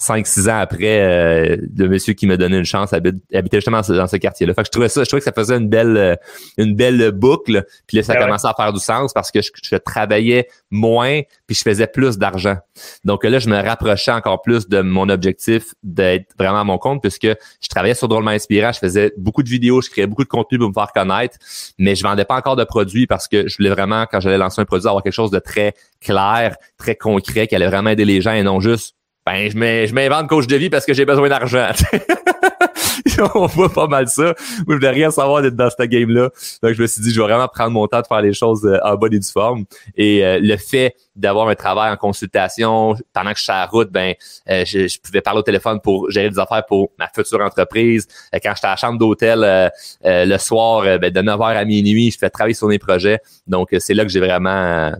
Cinq, 0.00 0.26
six 0.26 0.48
ans 0.48 0.58
après, 0.58 1.02
euh, 1.02 1.56
le 1.76 1.88
monsieur 1.88 2.14
qui 2.14 2.26
m'a 2.26 2.38
donné 2.38 2.56
une 2.56 2.64
chance 2.64 2.92
habitait 2.94 3.58
justement 3.58 3.82
dans 3.82 4.06
ce, 4.06 4.16
quartier-là. 4.16 4.54
Fait 4.54 4.62
que 4.62 4.66
je 4.66 4.70
trouvais 4.70 4.88
ça, 4.88 5.04
je 5.04 5.08
trouvais 5.08 5.20
que 5.20 5.24
ça 5.24 5.32
faisait 5.32 5.56
une 5.56 5.68
belle, 5.68 5.96
euh, 5.96 6.16
une 6.56 6.74
belle 6.74 7.10
boucle. 7.12 7.64
Puis 7.86 7.98
là, 7.98 8.02
ça 8.02 8.14
ben 8.14 8.24
commençait 8.24 8.48
à 8.48 8.54
faire 8.54 8.72
du 8.72 8.80
sens 8.80 9.12
parce 9.12 9.30
que 9.30 9.40
je, 9.42 9.76
travaillais 9.76 10.48
moins 10.70 11.20
puis 11.46 11.54
je 11.54 11.62
faisais 11.62 11.86
plus 11.86 12.16
d'argent. 12.16 12.56
Donc 13.04 13.24
là, 13.24 13.38
je 13.38 13.48
me 13.50 13.60
rapprochais 13.62 14.10
encore 14.10 14.40
plus 14.40 14.68
de 14.68 14.80
mon 14.80 15.08
objectif 15.10 15.74
d'être 15.82 16.32
vraiment 16.38 16.60
à 16.60 16.64
mon 16.64 16.78
compte 16.78 17.02
puisque 17.02 17.26
je 17.26 17.68
travaillais 17.68 17.94
sur 17.94 18.08
Drôlement 18.08 18.30
Inspirant. 18.30 18.72
Je 18.72 18.78
faisais 18.78 19.12
beaucoup 19.18 19.42
de 19.42 19.50
vidéos, 19.50 19.82
je 19.82 19.90
créais 19.90 20.06
beaucoup 20.06 20.24
de 20.24 20.28
contenu 20.28 20.58
pour 20.58 20.68
me 20.68 20.74
faire 20.74 20.92
connaître, 20.92 21.36
mais 21.78 21.94
je 21.94 22.02
vendais 22.02 22.24
pas 22.24 22.36
encore 22.36 22.56
de 22.56 22.64
produits 22.64 23.06
parce 23.06 23.28
que 23.28 23.46
je 23.46 23.56
voulais 23.58 23.70
vraiment, 23.70 24.06
quand 24.10 24.20
j'allais 24.20 24.38
lancer 24.38 24.62
un 24.62 24.64
produit, 24.64 24.88
avoir 24.88 25.02
quelque 25.02 25.12
chose 25.12 25.30
de 25.30 25.40
très 25.40 25.74
clair, 26.00 26.56
très 26.78 26.94
concret, 26.94 27.46
qui 27.46 27.54
allait 27.54 27.68
vraiment 27.68 27.90
aider 27.90 28.06
les 28.06 28.22
gens 28.22 28.32
et 28.32 28.42
non 28.42 28.60
juste 28.60 28.94
ben, 29.30 29.86
je 29.86 29.94
m'invente 29.94 30.28
coach 30.28 30.46
de 30.46 30.56
vie 30.56 30.70
parce 30.70 30.84
que 30.84 30.94
j'ai 30.94 31.04
besoin 31.04 31.28
d'argent. 31.28 31.70
on 33.34 33.46
voit 33.46 33.72
pas 33.72 33.86
mal 33.86 34.08
ça. 34.08 34.22
Moi, 34.22 34.34
je 34.68 34.74
voulais 34.74 34.90
rien 34.90 35.10
savoir 35.10 35.42
d'être 35.42 35.56
dans 35.56 35.70
cette 35.70 35.88
game-là. 35.90 36.30
Donc, 36.62 36.72
je 36.72 36.82
me 36.82 36.86
suis 36.86 37.02
dit, 37.02 37.12
je 37.12 37.20
vais 37.20 37.26
vraiment 37.26 37.48
prendre 37.48 37.70
mon 37.70 37.86
temps 37.86 38.00
de 38.00 38.06
faire 38.06 38.20
les 38.20 38.32
choses 38.32 38.64
euh, 38.64 38.78
en 38.84 38.96
bonne 38.96 39.14
et 39.14 39.18
due 39.18 39.30
forme. 39.30 39.64
Et 39.96 40.24
euh, 40.24 40.38
le 40.40 40.56
fait 40.56 40.94
d'avoir 41.16 41.48
un 41.48 41.54
travail 41.54 41.92
en 41.92 41.96
consultation 41.96 42.94
pendant 43.12 43.32
que 43.32 43.38
je 43.38 43.42
suis 43.42 43.52
à 43.52 43.60
la 43.60 43.66
route, 43.66 43.90
ben, 43.90 44.14
euh, 44.48 44.64
je, 44.64 44.98
pouvais 45.00 45.20
parler 45.20 45.40
au 45.40 45.42
téléphone 45.42 45.80
pour 45.80 46.10
gérer 46.10 46.30
des 46.30 46.38
affaires 46.38 46.64
pour 46.66 46.90
ma 46.98 47.08
future 47.08 47.40
entreprise. 47.40 48.06
quand 48.32 48.52
j'étais 48.54 48.66
à 48.66 48.70
la 48.70 48.76
chambre 48.76 48.98
d'hôtel 48.98 49.70
le 50.02 50.38
soir, 50.38 50.82
ben, 50.98 51.10
de 51.10 51.20
9h 51.20 51.56
à 51.56 51.64
minuit, 51.64 52.10
je 52.10 52.18
fais 52.18 52.30
travailler 52.30 52.54
sur 52.54 52.68
mes 52.68 52.78
projets. 52.78 53.20
Donc, 53.46 53.68
c'est 53.78 53.94
là 53.94 54.04
que 54.04 54.10
j'ai 54.10 54.20
vraiment 54.20 54.92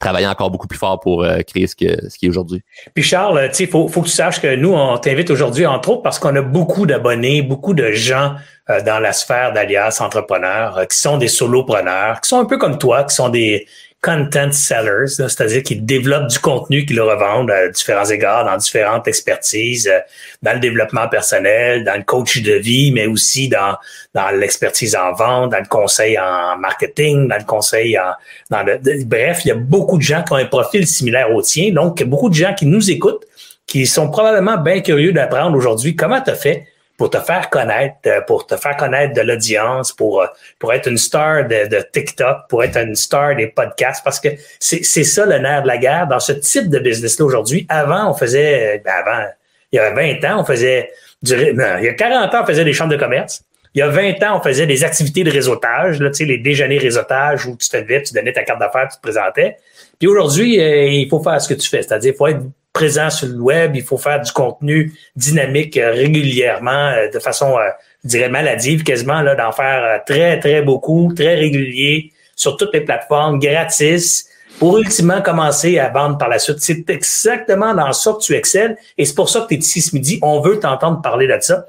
travailler 0.00 0.26
encore 0.26 0.50
beaucoup 0.50 0.66
plus 0.66 0.78
fort 0.78 1.00
pour 1.00 1.22
euh, 1.22 1.40
créer 1.40 1.66
ce, 1.66 1.74
qui 1.74 1.86
est 1.86 2.28
aujourd'hui. 2.28 2.62
Puis 2.94 3.02
Charles, 3.02 3.50
il 3.58 3.66
faut, 3.66 3.88
faut 3.88 4.02
que 4.02 4.06
tu 4.06 4.12
saches 4.12 4.40
que 4.40 4.54
nous, 4.54 4.72
on 4.72 4.98
t'invite 4.98 5.30
aujourd'hui, 5.30 5.66
entre 5.66 5.90
autres, 5.90 6.02
parce 6.02 6.18
qu'on 6.18 6.34
a 6.36 6.42
beaucoup 6.42 6.86
d'abonnés, 6.86 7.42
beaucoup 7.42 7.74
de 7.74 7.92
gens 7.92 8.34
euh, 8.68 8.82
dans 8.82 8.98
la 8.98 9.12
sphère 9.12 9.52
d'alias 9.52 9.98
entrepreneurs 10.00 10.78
euh, 10.78 10.84
qui 10.84 10.98
sont 10.98 11.16
des 11.16 11.28
solopreneurs, 11.28 12.20
qui 12.20 12.28
sont 12.28 12.40
un 12.40 12.44
peu 12.44 12.58
comme 12.58 12.78
toi, 12.78 13.04
qui 13.04 13.14
sont 13.14 13.28
des, 13.28 13.66
content 14.02 14.52
sellers, 14.52 15.08
c'est-à-dire 15.08 15.62
qu'ils 15.62 15.84
développent 15.84 16.28
du 16.28 16.38
contenu, 16.38 16.84
qu'ils 16.84 17.00
revendent 17.00 17.50
à 17.50 17.68
différents 17.68 18.04
égards, 18.04 18.44
dans 18.44 18.56
différentes 18.56 19.08
expertises, 19.08 19.88
euh, 19.88 19.98
dans 20.42 20.52
le 20.52 20.60
développement 20.60 21.08
personnel, 21.08 21.82
dans 21.82 21.96
le 21.96 22.04
coach 22.04 22.40
de 22.40 22.52
vie, 22.52 22.92
mais 22.92 23.06
aussi 23.06 23.48
dans, 23.48 23.76
dans 24.14 24.30
l'expertise 24.30 24.94
en 24.94 25.12
vente, 25.12 25.50
dans 25.50 25.58
le 25.58 25.68
conseil 25.68 26.18
en 26.18 26.56
marketing, 26.58 27.28
dans 27.28 27.38
le 27.38 27.44
conseil 27.44 27.98
en... 27.98 28.12
Dans 28.50 28.62
le, 28.62 28.78
bref, 29.04 29.40
il 29.44 29.48
y 29.48 29.50
a 29.50 29.56
beaucoup 29.56 29.96
de 29.98 30.02
gens 30.02 30.22
qui 30.22 30.32
ont 30.32 30.36
un 30.36 30.44
profil 30.44 30.86
similaire 30.86 31.34
au 31.34 31.42
tien, 31.42 31.72
donc 31.72 32.02
beaucoup 32.04 32.28
de 32.28 32.34
gens 32.34 32.54
qui 32.54 32.66
nous 32.66 32.90
écoutent, 32.90 33.24
qui 33.66 33.86
sont 33.86 34.08
probablement 34.08 34.56
bien 34.56 34.80
curieux 34.80 35.12
d'apprendre 35.12 35.56
aujourd'hui 35.56 35.96
comment 35.96 36.20
tu 36.20 36.30
as 36.30 36.36
fait 36.36 36.66
pour 36.96 37.10
te 37.10 37.18
faire 37.18 37.50
connaître, 37.50 37.96
euh, 38.06 38.20
pour 38.22 38.46
te 38.46 38.56
faire 38.56 38.76
connaître 38.76 39.12
de 39.14 39.20
l'audience, 39.20 39.92
pour, 39.92 40.22
euh, 40.22 40.26
pour 40.58 40.72
être 40.72 40.88
une 40.88 40.96
star 40.96 41.46
de, 41.46 41.68
de, 41.68 41.84
TikTok, 41.92 42.48
pour 42.48 42.64
être 42.64 42.78
une 42.78 42.94
star 42.94 43.36
des 43.36 43.48
podcasts, 43.48 44.02
parce 44.02 44.20
que 44.20 44.28
c'est 44.58 44.82
ça 44.82 45.26
le 45.26 45.38
nerf 45.38 45.62
de 45.62 45.68
la 45.68 45.78
guerre 45.78 46.06
dans 46.06 46.20
ce 46.20 46.32
type 46.32 46.68
de 46.68 46.78
business-là 46.78 47.24
aujourd'hui. 47.24 47.66
Avant, 47.68 48.10
on 48.10 48.14
faisait, 48.14 48.82
ben 48.84 48.92
avant, 49.04 49.26
il 49.72 49.76
y 49.76 49.78
a 49.78 49.90
20 49.90 50.24
ans, 50.24 50.40
on 50.40 50.44
faisait 50.44 50.90
du, 51.22 51.34
il 51.34 51.84
y 51.84 51.88
a 51.88 51.94
40 51.94 52.34
ans, 52.34 52.42
on 52.42 52.46
faisait 52.46 52.64
des 52.64 52.72
chambres 52.72 52.92
de 52.92 52.98
commerce. 52.98 53.42
Il 53.74 53.80
y 53.80 53.82
a 53.82 53.88
20 53.88 54.22
ans, 54.22 54.38
on 54.38 54.42
faisait 54.42 54.66
des 54.66 54.84
activités 54.84 55.22
de 55.22 55.30
réseautage, 55.30 56.00
là, 56.00 56.08
tu 56.08 56.16
sais, 56.16 56.24
les 56.24 56.38
déjeuners 56.38 56.78
réseautage 56.78 57.44
où 57.44 57.56
tu 57.56 57.68
te 57.68 57.76
levais, 57.76 58.02
tu 58.02 58.14
donnais 58.14 58.32
ta 58.32 58.42
carte 58.42 58.58
d'affaires, 58.58 58.88
tu 58.88 58.96
te 58.96 59.02
présentais. 59.02 59.58
Puis 59.98 60.08
aujourd'hui, 60.08 60.58
euh, 60.58 60.86
il 60.86 61.08
faut 61.10 61.22
faire 61.22 61.38
ce 61.40 61.48
que 61.48 61.60
tu 61.60 61.68
fais, 61.68 61.82
c'est-à-dire 61.82 62.14
il 62.14 62.16
faut 62.16 62.26
être 62.26 62.40
présent 62.76 63.08
sur 63.08 63.28
le 63.28 63.40
web, 63.40 63.74
il 63.74 63.82
faut 63.82 63.96
faire 63.96 64.20
du 64.20 64.30
contenu 64.32 64.92
dynamique 65.16 65.78
euh, 65.78 65.92
régulièrement, 65.92 66.90
euh, 66.90 67.08
de 67.08 67.18
façon, 67.18 67.56
euh, 67.56 67.70
je 68.04 68.10
dirais, 68.10 68.28
maladive 68.28 68.82
quasiment, 68.82 69.22
là, 69.22 69.34
d'en 69.34 69.50
faire 69.50 70.04
très, 70.04 70.38
très 70.40 70.60
beaucoup, 70.60 71.10
très 71.16 71.36
régulier, 71.36 72.12
sur 72.36 72.58
toutes 72.58 72.74
les 72.74 72.82
plateformes, 72.82 73.38
gratis, 73.38 74.28
pour 74.58 74.76
ultimement 74.76 75.22
commencer 75.22 75.78
à 75.78 75.88
vendre 75.88 76.18
par 76.18 76.28
la 76.28 76.38
suite. 76.38 76.58
C'est 76.60 76.90
exactement 76.90 77.72
dans 77.72 77.92
ça 77.92 78.12
que 78.12 78.18
tu 78.18 78.34
excelles, 78.34 78.76
et 78.98 79.06
c'est 79.06 79.14
pour 79.14 79.30
ça 79.30 79.40
que 79.40 79.48
tu 79.48 79.54
es 79.54 79.58
ici 79.58 79.80
ce 79.80 79.96
midi. 79.96 80.18
On 80.20 80.40
veut 80.40 80.60
t'entendre 80.60 81.00
parler 81.00 81.26
de 81.26 81.38
ça. 81.40 81.64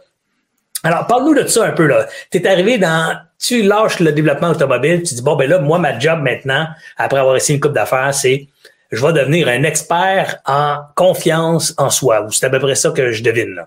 Alors, 0.84 1.08
parle-nous 1.08 1.36
de 1.36 1.48
ça 1.48 1.66
un 1.66 1.72
peu, 1.72 1.88
là. 1.88 2.06
Tu 2.32 2.40
es 2.40 2.48
arrivé 2.48 2.78
dans, 2.78 3.18
tu 3.40 3.62
lâches 3.62 4.02
le 4.02 4.12
développement 4.12 4.50
automobile, 4.50 5.04
tu 5.04 5.16
dis, 5.16 5.22
bon, 5.22 5.38
ben 5.38 5.50
là, 5.50 5.60
moi, 5.60 5.80
ma 5.80 5.98
job 5.98 6.20
maintenant, 6.22 6.68
après 6.98 7.20
avoir 7.20 7.38
essayé 7.38 7.56
une 7.56 7.62
coupe 7.62 7.74
d'affaires, 7.74 8.14
c'est 8.14 8.48
je 8.91 9.06
vais 9.06 9.13
devenir 9.13 9.48
un 9.48 9.63
expert 9.63 10.38
en 10.46 10.79
confiance 10.96 11.74
en 11.77 11.89
soi. 11.89 12.25
C'est 12.32 12.46
à 12.46 12.50
peu 12.50 12.60
près 12.60 12.75
ça 12.75 12.91
que 12.91 13.12
je 13.12 13.24
devine. 13.24 13.65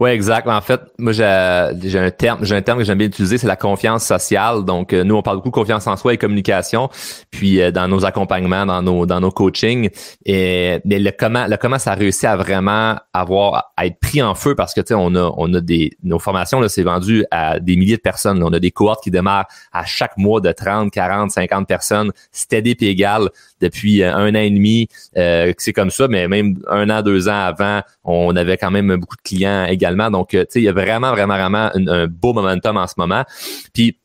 Oui, 0.00 0.10
exact. 0.10 0.46
En 0.46 0.60
fait, 0.60 0.80
moi 0.96 1.10
j'ai 1.10 1.24
un 1.24 2.10
terme, 2.12 2.44
j'ai 2.44 2.54
un 2.54 2.62
terme 2.62 2.78
que 2.78 2.84
j'aime 2.84 2.98
bien 2.98 3.08
utiliser, 3.08 3.36
c'est 3.36 3.48
la 3.48 3.56
confiance 3.56 4.04
sociale. 4.04 4.64
Donc 4.64 4.92
euh, 4.92 5.02
nous 5.02 5.16
on 5.16 5.22
parle 5.22 5.38
beaucoup 5.38 5.48
de 5.48 5.54
confiance 5.54 5.88
en 5.88 5.96
soi 5.96 6.14
et 6.14 6.18
communication, 6.18 6.88
puis 7.32 7.60
euh, 7.60 7.72
dans 7.72 7.88
nos 7.88 8.04
accompagnements, 8.04 8.64
dans 8.64 8.80
nos 8.80 9.06
dans 9.06 9.20
nos 9.20 9.32
coachings 9.32 9.90
et 10.24 10.78
mais 10.84 11.00
le 11.00 11.10
comment 11.10 11.48
le 11.48 11.56
comment 11.56 11.80
ça 11.80 11.92
a 11.92 11.94
réussi 11.96 12.26
à 12.26 12.36
vraiment 12.36 12.94
avoir 13.12 13.72
à 13.76 13.86
être 13.86 13.98
pris 13.98 14.22
en 14.22 14.36
feu 14.36 14.54
parce 14.54 14.72
que 14.72 14.80
tu 14.80 14.88
sais 14.88 14.94
on 14.94 15.16
a 15.16 15.34
on 15.36 15.52
a 15.52 15.60
des 15.60 15.90
nos 16.04 16.20
formations 16.20 16.60
là 16.60 16.68
c'est 16.68 16.84
vendu 16.84 17.24
à 17.32 17.58
des 17.58 17.74
milliers 17.74 17.96
de 17.96 18.02
personnes. 18.02 18.40
On 18.44 18.52
a 18.52 18.60
des 18.60 18.70
cohortes 18.70 19.02
qui 19.02 19.10
démarrent 19.10 19.48
à 19.72 19.84
chaque 19.84 20.16
mois 20.16 20.40
de 20.40 20.52
30, 20.52 20.92
40, 20.92 21.32
50 21.32 21.66
personnes, 21.66 22.12
steady 22.30 22.76
puis 22.76 22.86
égal 22.86 23.30
depuis 23.60 24.04
euh, 24.04 24.14
un 24.14 24.30
an 24.30 24.38
et 24.38 24.50
demi. 24.50 24.88
c'est 25.14 25.72
comme 25.72 25.90
ça, 25.90 26.06
mais 26.06 26.28
même 26.28 26.56
un 26.68 26.88
an, 26.88 27.02
deux 27.02 27.28
ans 27.28 27.40
avant, 27.40 27.82
on 28.04 28.36
avait 28.36 28.56
quand 28.56 28.70
même 28.70 28.94
beaucoup 28.96 29.16
de 29.16 29.22
clients 29.22 29.64
également 29.64 29.87
donc, 30.10 30.34
euh, 30.34 30.42
tu 30.42 30.46
sais, 30.50 30.60
il 30.60 30.64
y 30.64 30.68
a 30.68 30.72
vraiment, 30.72 31.10
vraiment, 31.10 31.34
vraiment 31.34 31.70
un, 31.74 32.06
beau 32.06 32.32
momentum 32.32 32.76
en 32.76 32.86
ce 32.86 32.94
moment. 32.96 33.24
Puis, 33.72 33.98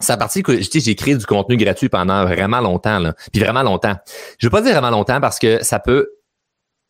c'est 0.00 0.12
à 0.12 0.16
partir 0.16 0.42
que 0.42 0.60
j'ai 0.60 0.94
créé 0.94 1.16
du 1.16 1.24
contenu 1.24 1.56
gratuit 1.56 1.88
pendant 1.88 2.24
vraiment 2.24 2.60
longtemps, 2.60 2.98
là. 2.98 3.14
Puis 3.32 3.40
vraiment 3.40 3.62
longtemps. 3.62 3.96
Je 4.38 4.46
veux 4.46 4.50
pas 4.50 4.60
dire 4.60 4.72
vraiment 4.72 4.90
longtemps 4.90 5.20
parce 5.20 5.38
que 5.38 5.64
ça 5.64 5.78
peut 5.78 6.10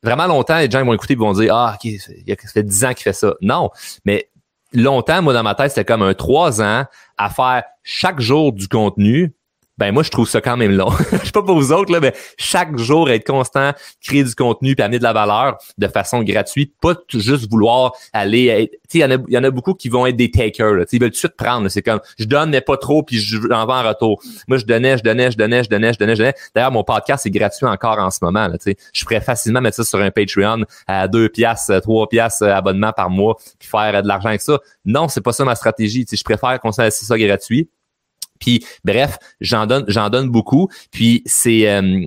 vraiment 0.02 0.26
longtemps, 0.26 0.58
les 0.58 0.70
gens 0.70 0.84
vont 0.84 0.92
écouter 0.92 1.12
et 1.12 1.16
vont 1.16 1.32
dire 1.32 1.54
Ah, 1.54 1.76
ok, 1.76 1.90
ça 2.00 2.12
fait 2.52 2.62
10 2.64 2.84
ans 2.84 2.94
qu'il 2.94 3.04
fait 3.04 3.12
ça. 3.12 3.34
Non. 3.40 3.70
Mais 4.04 4.28
longtemps, 4.72 5.22
moi, 5.22 5.32
dans 5.32 5.44
ma 5.44 5.54
tête, 5.54 5.70
c'était 5.70 5.84
comme 5.84 6.02
un 6.02 6.14
trois 6.14 6.60
ans 6.60 6.84
à 7.16 7.30
faire 7.30 7.62
chaque 7.84 8.20
jour 8.20 8.52
du 8.52 8.66
contenu 8.66 9.35
ben 9.78 9.92
moi 9.92 10.02
je 10.02 10.10
trouve 10.10 10.28
ça 10.28 10.40
quand 10.40 10.56
même 10.56 10.72
long. 10.72 10.90
je 11.12 11.26
sais 11.26 11.32
pas 11.32 11.42
pour 11.42 11.56
vous 11.56 11.72
autres 11.72 11.92
là, 11.92 12.00
mais 12.00 12.14
chaque 12.38 12.76
jour 12.78 13.10
être 13.10 13.26
constant, 13.26 13.72
créer 14.02 14.24
du 14.24 14.34
contenu 14.34 14.74
puis 14.74 14.82
amener 14.82 14.98
de 14.98 15.02
la 15.02 15.12
valeur 15.12 15.58
de 15.76 15.88
façon 15.88 16.22
gratuite, 16.22 16.74
pas 16.80 16.94
juste 17.12 17.50
vouloir 17.50 17.92
aller. 18.12 18.70
Tu 18.88 18.98
sais, 18.98 18.98
il 18.98 19.00
y 19.00 19.04
en 19.04 19.10
a, 19.10 19.18
y 19.28 19.38
en 19.38 19.44
a 19.44 19.50
beaucoup 19.50 19.74
qui 19.74 19.88
vont 19.88 20.06
être 20.06 20.16
des 20.16 20.30
takers. 20.30 20.74
Là. 20.74 20.84
Ils 20.90 21.00
veulent 21.00 21.10
tout 21.10 21.14
de 21.14 21.18
suite 21.18 21.36
prendre. 21.36 21.68
C'est 21.68 21.82
comme 21.82 22.00
je 22.18 22.24
donne 22.24 22.50
mais 22.50 22.60
pas 22.60 22.76
trop 22.76 23.02
puis 23.02 23.18
je 23.18 23.38
en 23.52 23.66
vends 23.66 23.82
en 23.84 23.88
retour. 23.88 24.22
Moi 24.48 24.58
je 24.58 24.64
donnais, 24.64 24.98
je 24.98 25.02
donnais, 25.02 25.30
je 25.30 25.36
donnais, 25.36 25.64
je 25.64 25.68
donnais, 25.68 25.92
je 25.92 25.98
donnais, 25.98 26.16
je 26.16 26.22
donnais. 26.22 26.34
D'ailleurs 26.54 26.72
mon 26.72 26.84
podcast 26.84 27.26
est 27.26 27.30
gratuit 27.30 27.66
encore 27.66 27.98
en 27.98 28.10
ce 28.10 28.18
moment. 28.22 28.48
Là, 28.48 28.56
je 28.92 29.04
pourrais 29.04 29.20
facilement 29.20 29.60
mettre 29.60 29.76
ça 29.76 29.84
sur 29.84 30.00
un 30.00 30.10
Patreon 30.10 30.64
à 30.86 31.08
deux 31.08 31.28
piastres, 31.28 31.80
trois 31.80 32.08
piastres 32.08 32.44
abonnement 32.44 32.92
par 32.92 33.10
mois 33.10 33.36
puis 33.58 33.68
faire 33.68 34.02
de 34.02 34.08
l'argent 34.08 34.28
avec 34.28 34.40
ça. 34.40 34.58
Non, 34.84 35.08
c'est 35.08 35.20
pas 35.20 35.32
ça 35.32 35.44
ma 35.44 35.54
stratégie. 35.54 36.06
je 36.10 36.24
préfère 36.24 36.60
qu'on 36.60 36.72
ça 36.72 36.88
gratuit 37.18 37.68
puis 38.38 38.64
bref, 38.84 39.18
j'en 39.40 39.66
donne, 39.66 39.84
j'en 39.88 40.10
donne 40.10 40.28
beaucoup. 40.28 40.68
Puis 40.90 41.22
c'est 41.26 41.68
euh, 41.68 42.06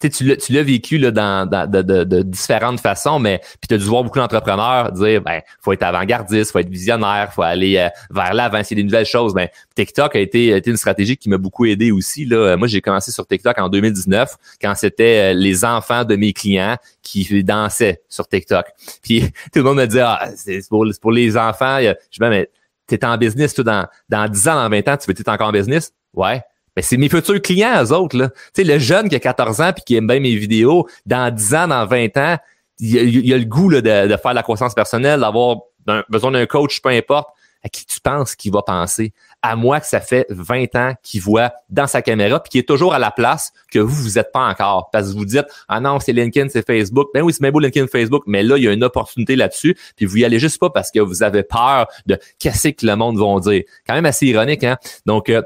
tu 0.00 0.52
l'as 0.52 0.62
vécu 0.62 0.98
là, 0.98 1.10
dans, 1.10 1.48
de, 1.48 2.22
différentes 2.22 2.80
façons, 2.80 3.18
mais 3.18 3.40
tu 3.66 3.74
as 3.74 3.78
dû 3.78 3.84
voir 3.84 4.04
beaucoup 4.04 4.18
d'entrepreneurs 4.18 4.92
dire 4.92 5.22
ben 5.22 5.40
faut 5.60 5.72
être 5.72 5.82
avant-gardiste, 5.82 6.52
faut 6.52 6.58
être 6.58 6.68
visionnaire, 6.68 7.32
faut 7.32 7.42
aller 7.42 7.76
euh, 7.76 7.88
vers 8.10 8.34
l'avant, 8.34 8.58
essayer 8.58 8.76
des 8.76 8.84
nouvelles 8.84 9.06
choses. 9.06 9.34
Ben 9.34 9.48
TikTok 9.74 10.14
a 10.16 10.18
été, 10.18 10.48
été 10.48 10.70
une 10.70 10.76
stratégie 10.76 11.16
qui 11.16 11.28
m'a 11.28 11.38
beaucoup 11.38 11.64
aidé 11.64 11.90
aussi. 11.92 12.24
Là. 12.24 12.56
Moi, 12.56 12.68
j'ai 12.68 12.80
commencé 12.80 13.10
sur 13.10 13.26
TikTok 13.26 13.58
en 13.58 13.68
2019 13.68 14.36
quand 14.60 14.74
c'était 14.74 15.32
euh, 15.32 15.34
les 15.34 15.64
enfants 15.64 16.04
de 16.04 16.16
mes 16.16 16.32
clients 16.32 16.76
qui 17.02 17.42
dansaient 17.42 18.02
sur 18.08 18.28
TikTok. 18.28 18.66
Puis 19.02 19.22
tout 19.52 19.60
le 19.60 19.62
monde 19.62 19.78
me 19.78 19.86
dit 19.86 20.00
ah 20.00 20.28
c'est 20.36 20.60
pour, 20.68 20.86
pour 21.00 21.12
les 21.12 21.36
enfants. 21.36 21.78
Je 21.80 21.92
dis 22.12 22.18
ben, 22.20 22.30
mais 22.30 22.50
t'es 22.86 23.04
en 23.04 23.16
business, 23.18 23.54
toi, 23.54 23.64
dans, 23.64 23.86
dans 24.08 24.28
10 24.28 24.48
ans, 24.48 24.54
dans 24.54 24.68
20 24.68 24.88
ans, 24.88 24.96
tu 24.96 25.10
veux 25.10 25.18
être 25.18 25.28
encore 25.28 25.48
en 25.48 25.52
business? 25.52 25.92
Ouais. 26.14 26.42
Ben, 26.74 26.82
c'est 26.82 26.96
mes 26.96 27.08
futurs 27.08 27.40
clients, 27.40 27.82
eux 27.82 27.92
autres, 27.92 28.16
là. 28.16 28.28
Tu 28.28 28.36
sais, 28.56 28.64
le 28.64 28.78
jeune 28.78 29.08
qui 29.08 29.16
a 29.16 29.20
14 29.20 29.60
ans 29.60 29.72
puis 29.72 29.82
qui 29.84 29.96
aime 29.96 30.06
bien 30.06 30.20
mes 30.20 30.36
vidéos, 30.36 30.86
dans 31.06 31.34
10 31.34 31.54
ans, 31.54 31.68
dans 31.68 31.86
20 31.86 32.16
ans, 32.18 32.36
il, 32.78 33.32
a, 33.32 33.34
a 33.34 33.38
le 33.38 33.44
goût 33.44 33.70
là, 33.70 33.80
de, 33.80 34.08
de 34.08 34.16
faire 34.16 34.34
la 34.34 34.42
croissance 34.42 34.74
personnelle, 34.74 35.20
d'avoir 35.20 35.58
besoin 36.08 36.30
d'un 36.32 36.46
coach, 36.46 36.80
peu 36.82 36.90
importe 36.90 37.28
à 37.66 37.68
qui 37.68 37.84
tu 37.84 38.00
penses 38.00 38.34
qu'il 38.34 38.52
va 38.52 38.62
penser? 38.62 39.12
À 39.42 39.54
moi 39.54 39.80
que 39.80 39.86
ça 39.86 40.00
fait 40.00 40.26
20 40.30 40.74
ans 40.74 40.94
qu'il 41.02 41.20
voit 41.20 41.52
dans 41.68 41.86
sa 41.86 42.02
caméra 42.02 42.40
puis 42.40 42.50
qui 42.50 42.58
est 42.58 42.68
toujours 42.68 42.94
à 42.94 42.98
la 42.98 43.10
place 43.10 43.52
que 43.70 43.78
vous, 43.78 43.94
vous 43.94 44.18
êtes 44.18 44.32
pas 44.32 44.48
encore. 44.48 44.90
Parce 44.90 45.12
que 45.12 45.16
vous 45.16 45.24
dites, 45.24 45.46
ah 45.68 45.80
non, 45.80 46.00
c'est 46.00 46.12
LinkedIn, 46.12 46.48
c'est 46.48 46.66
Facebook. 46.66 47.08
Ben 47.14 47.22
oui, 47.22 47.32
c'est 47.32 47.42
même 47.42 47.52
beau 47.52 47.60
LinkedIn, 47.60 47.86
Facebook, 47.86 48.24
mais 48.26 48.42
là, 48.42 48.56
il 48.56 48.64
y 48.64 48.68
a 48.68 48.72
une 48.72 48.84
opportunité 48.84 49.36
là-dessus 49.36 49.76
puis 49.96 50.06
vous 50.06 50.18
y 50.18 50.24
allez 50.24 50.38
juste 50.38 50.58
pas 50.58 50.70
parce 50.70 50.90
que 50.90 51.00
vous 51.00 51.22
avez 51.22 51.42
peur 51.42 51.86
de 52.06 52.18
qu'est-ce 52.38 52.68
que 52.68 52.86
le 52.86 52.96
monde 52.96 53.18
va 53.18 53.40
dire. 53.40 53.62
Quand 53.86 53.94
même 53.94 54.06
assez 54.06 54.26
ironique, 54.26 54.64
hein? 54.64 54.76
Donc, 55.04 55.28
euh, 55.28 55.42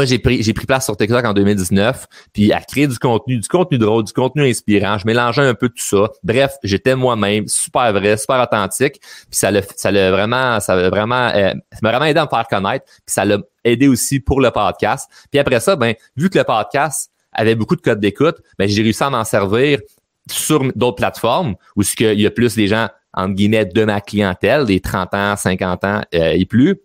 moi, 0.00 0.06
j'ai 0.06 0.18
pris, 0.18 0.42
j'ai 0.42 0.54
pris 0.54 0.64
place 0.64 0.86
sur 0.86 0.96
TikTok 0.96 1.26
en 1.26 1.34
2019, 1.34 2.06
puis 2.32 2.54
à 2.54 2.60
créer 2.60 2.86
du 2.86 2.98
contenu, 2.98 3.38
du 3.38 3.46
contenu 3.48 3.76
drôle, 3.76 4.02
du 4.02 4.14
contenu 4.14 4.48
inspirant. 4.48 4.96
Je 4.96 5.06
mélangeais 5.06 5.42
un 5.42 5.52
peu 5.52 5.68
tout 5.68 5.82
ça. 5.82 6.08
Bref, 6.22 6.54
j'étais 6.62 6.96
moi-même, 6.96 7.46
super 7.48 7.92
vrai, 7.92 8.16
super 8.16 8.40
authentique. 8.40 8.98
Puis 9.02 9.26
ça 9.32 9.50
l'a, 9.50 9.60
ça 9.76 9.90
l'a 9.90 10.10
vraiment, 10.10 10.58
ça 10.58 10.74
l'a 10.74 10.88
vraiment, 10.88 11.28
euh, 11.34 11.52
ça 11.70 11.78
m'a 11.82 11.90
vraiment 11.90 12.06
aidé 12.06 12.18
à 12.18 12.24
me 12.24 12.30
faire 12.30 12.46
connaître. 12.48 12.86
Puis 12.86 13.12
ça 13.12 13.26
l'a 13.26 13.36
aidé 13.62 13.88
aussi 13.88 14.20
pour 14.20 14.40
le 14.40 14.50
podcast. 14.50 15.06
Puis 15.30 15.38
après 15.38 15.60
ça, 15.60 15.76
ben, 15.76 15.92
vu 16.16 16.30
que 16.30 16.38
le 16.38 16.44
podcast 16.44 17.10
avait 17.34 17.54
beaucoup 17.54 17.76
de 17.76 17.82
codes 17.82 18.00
d'écoute, 18.00 18.36
ben, 18.58 18.66
j'ai 18.66 18.80
réussi 18.80 19.04
à 19.04 19.10
m'en 19.10 19.24
servir 19.24 19.80
sur 20.30 20.64
d'autres 20.76 20.96
plateformes 20.96 21.56
où 21.76 21.82
ce 21.82 21.94
qu'il 21.94 22.18
y 22.18 22.24
a 22.24 22.30
plus 22.30 22.54
des 22.54 22.68
gens 22.68 22.88
entre 23.12 23.34
guillemets 23.34 23.66
de 23.66 23.84
ma 23.84 24.00
clientèle, 24.00 24.64
des 24.64 24.80
30 24.80 25.12
ans, 25.12 25.36
50 25.36 25.84
ans 25.84 26.00
euh, 26.14 26.30
et 26.32 26.46
plus 26.46 26.80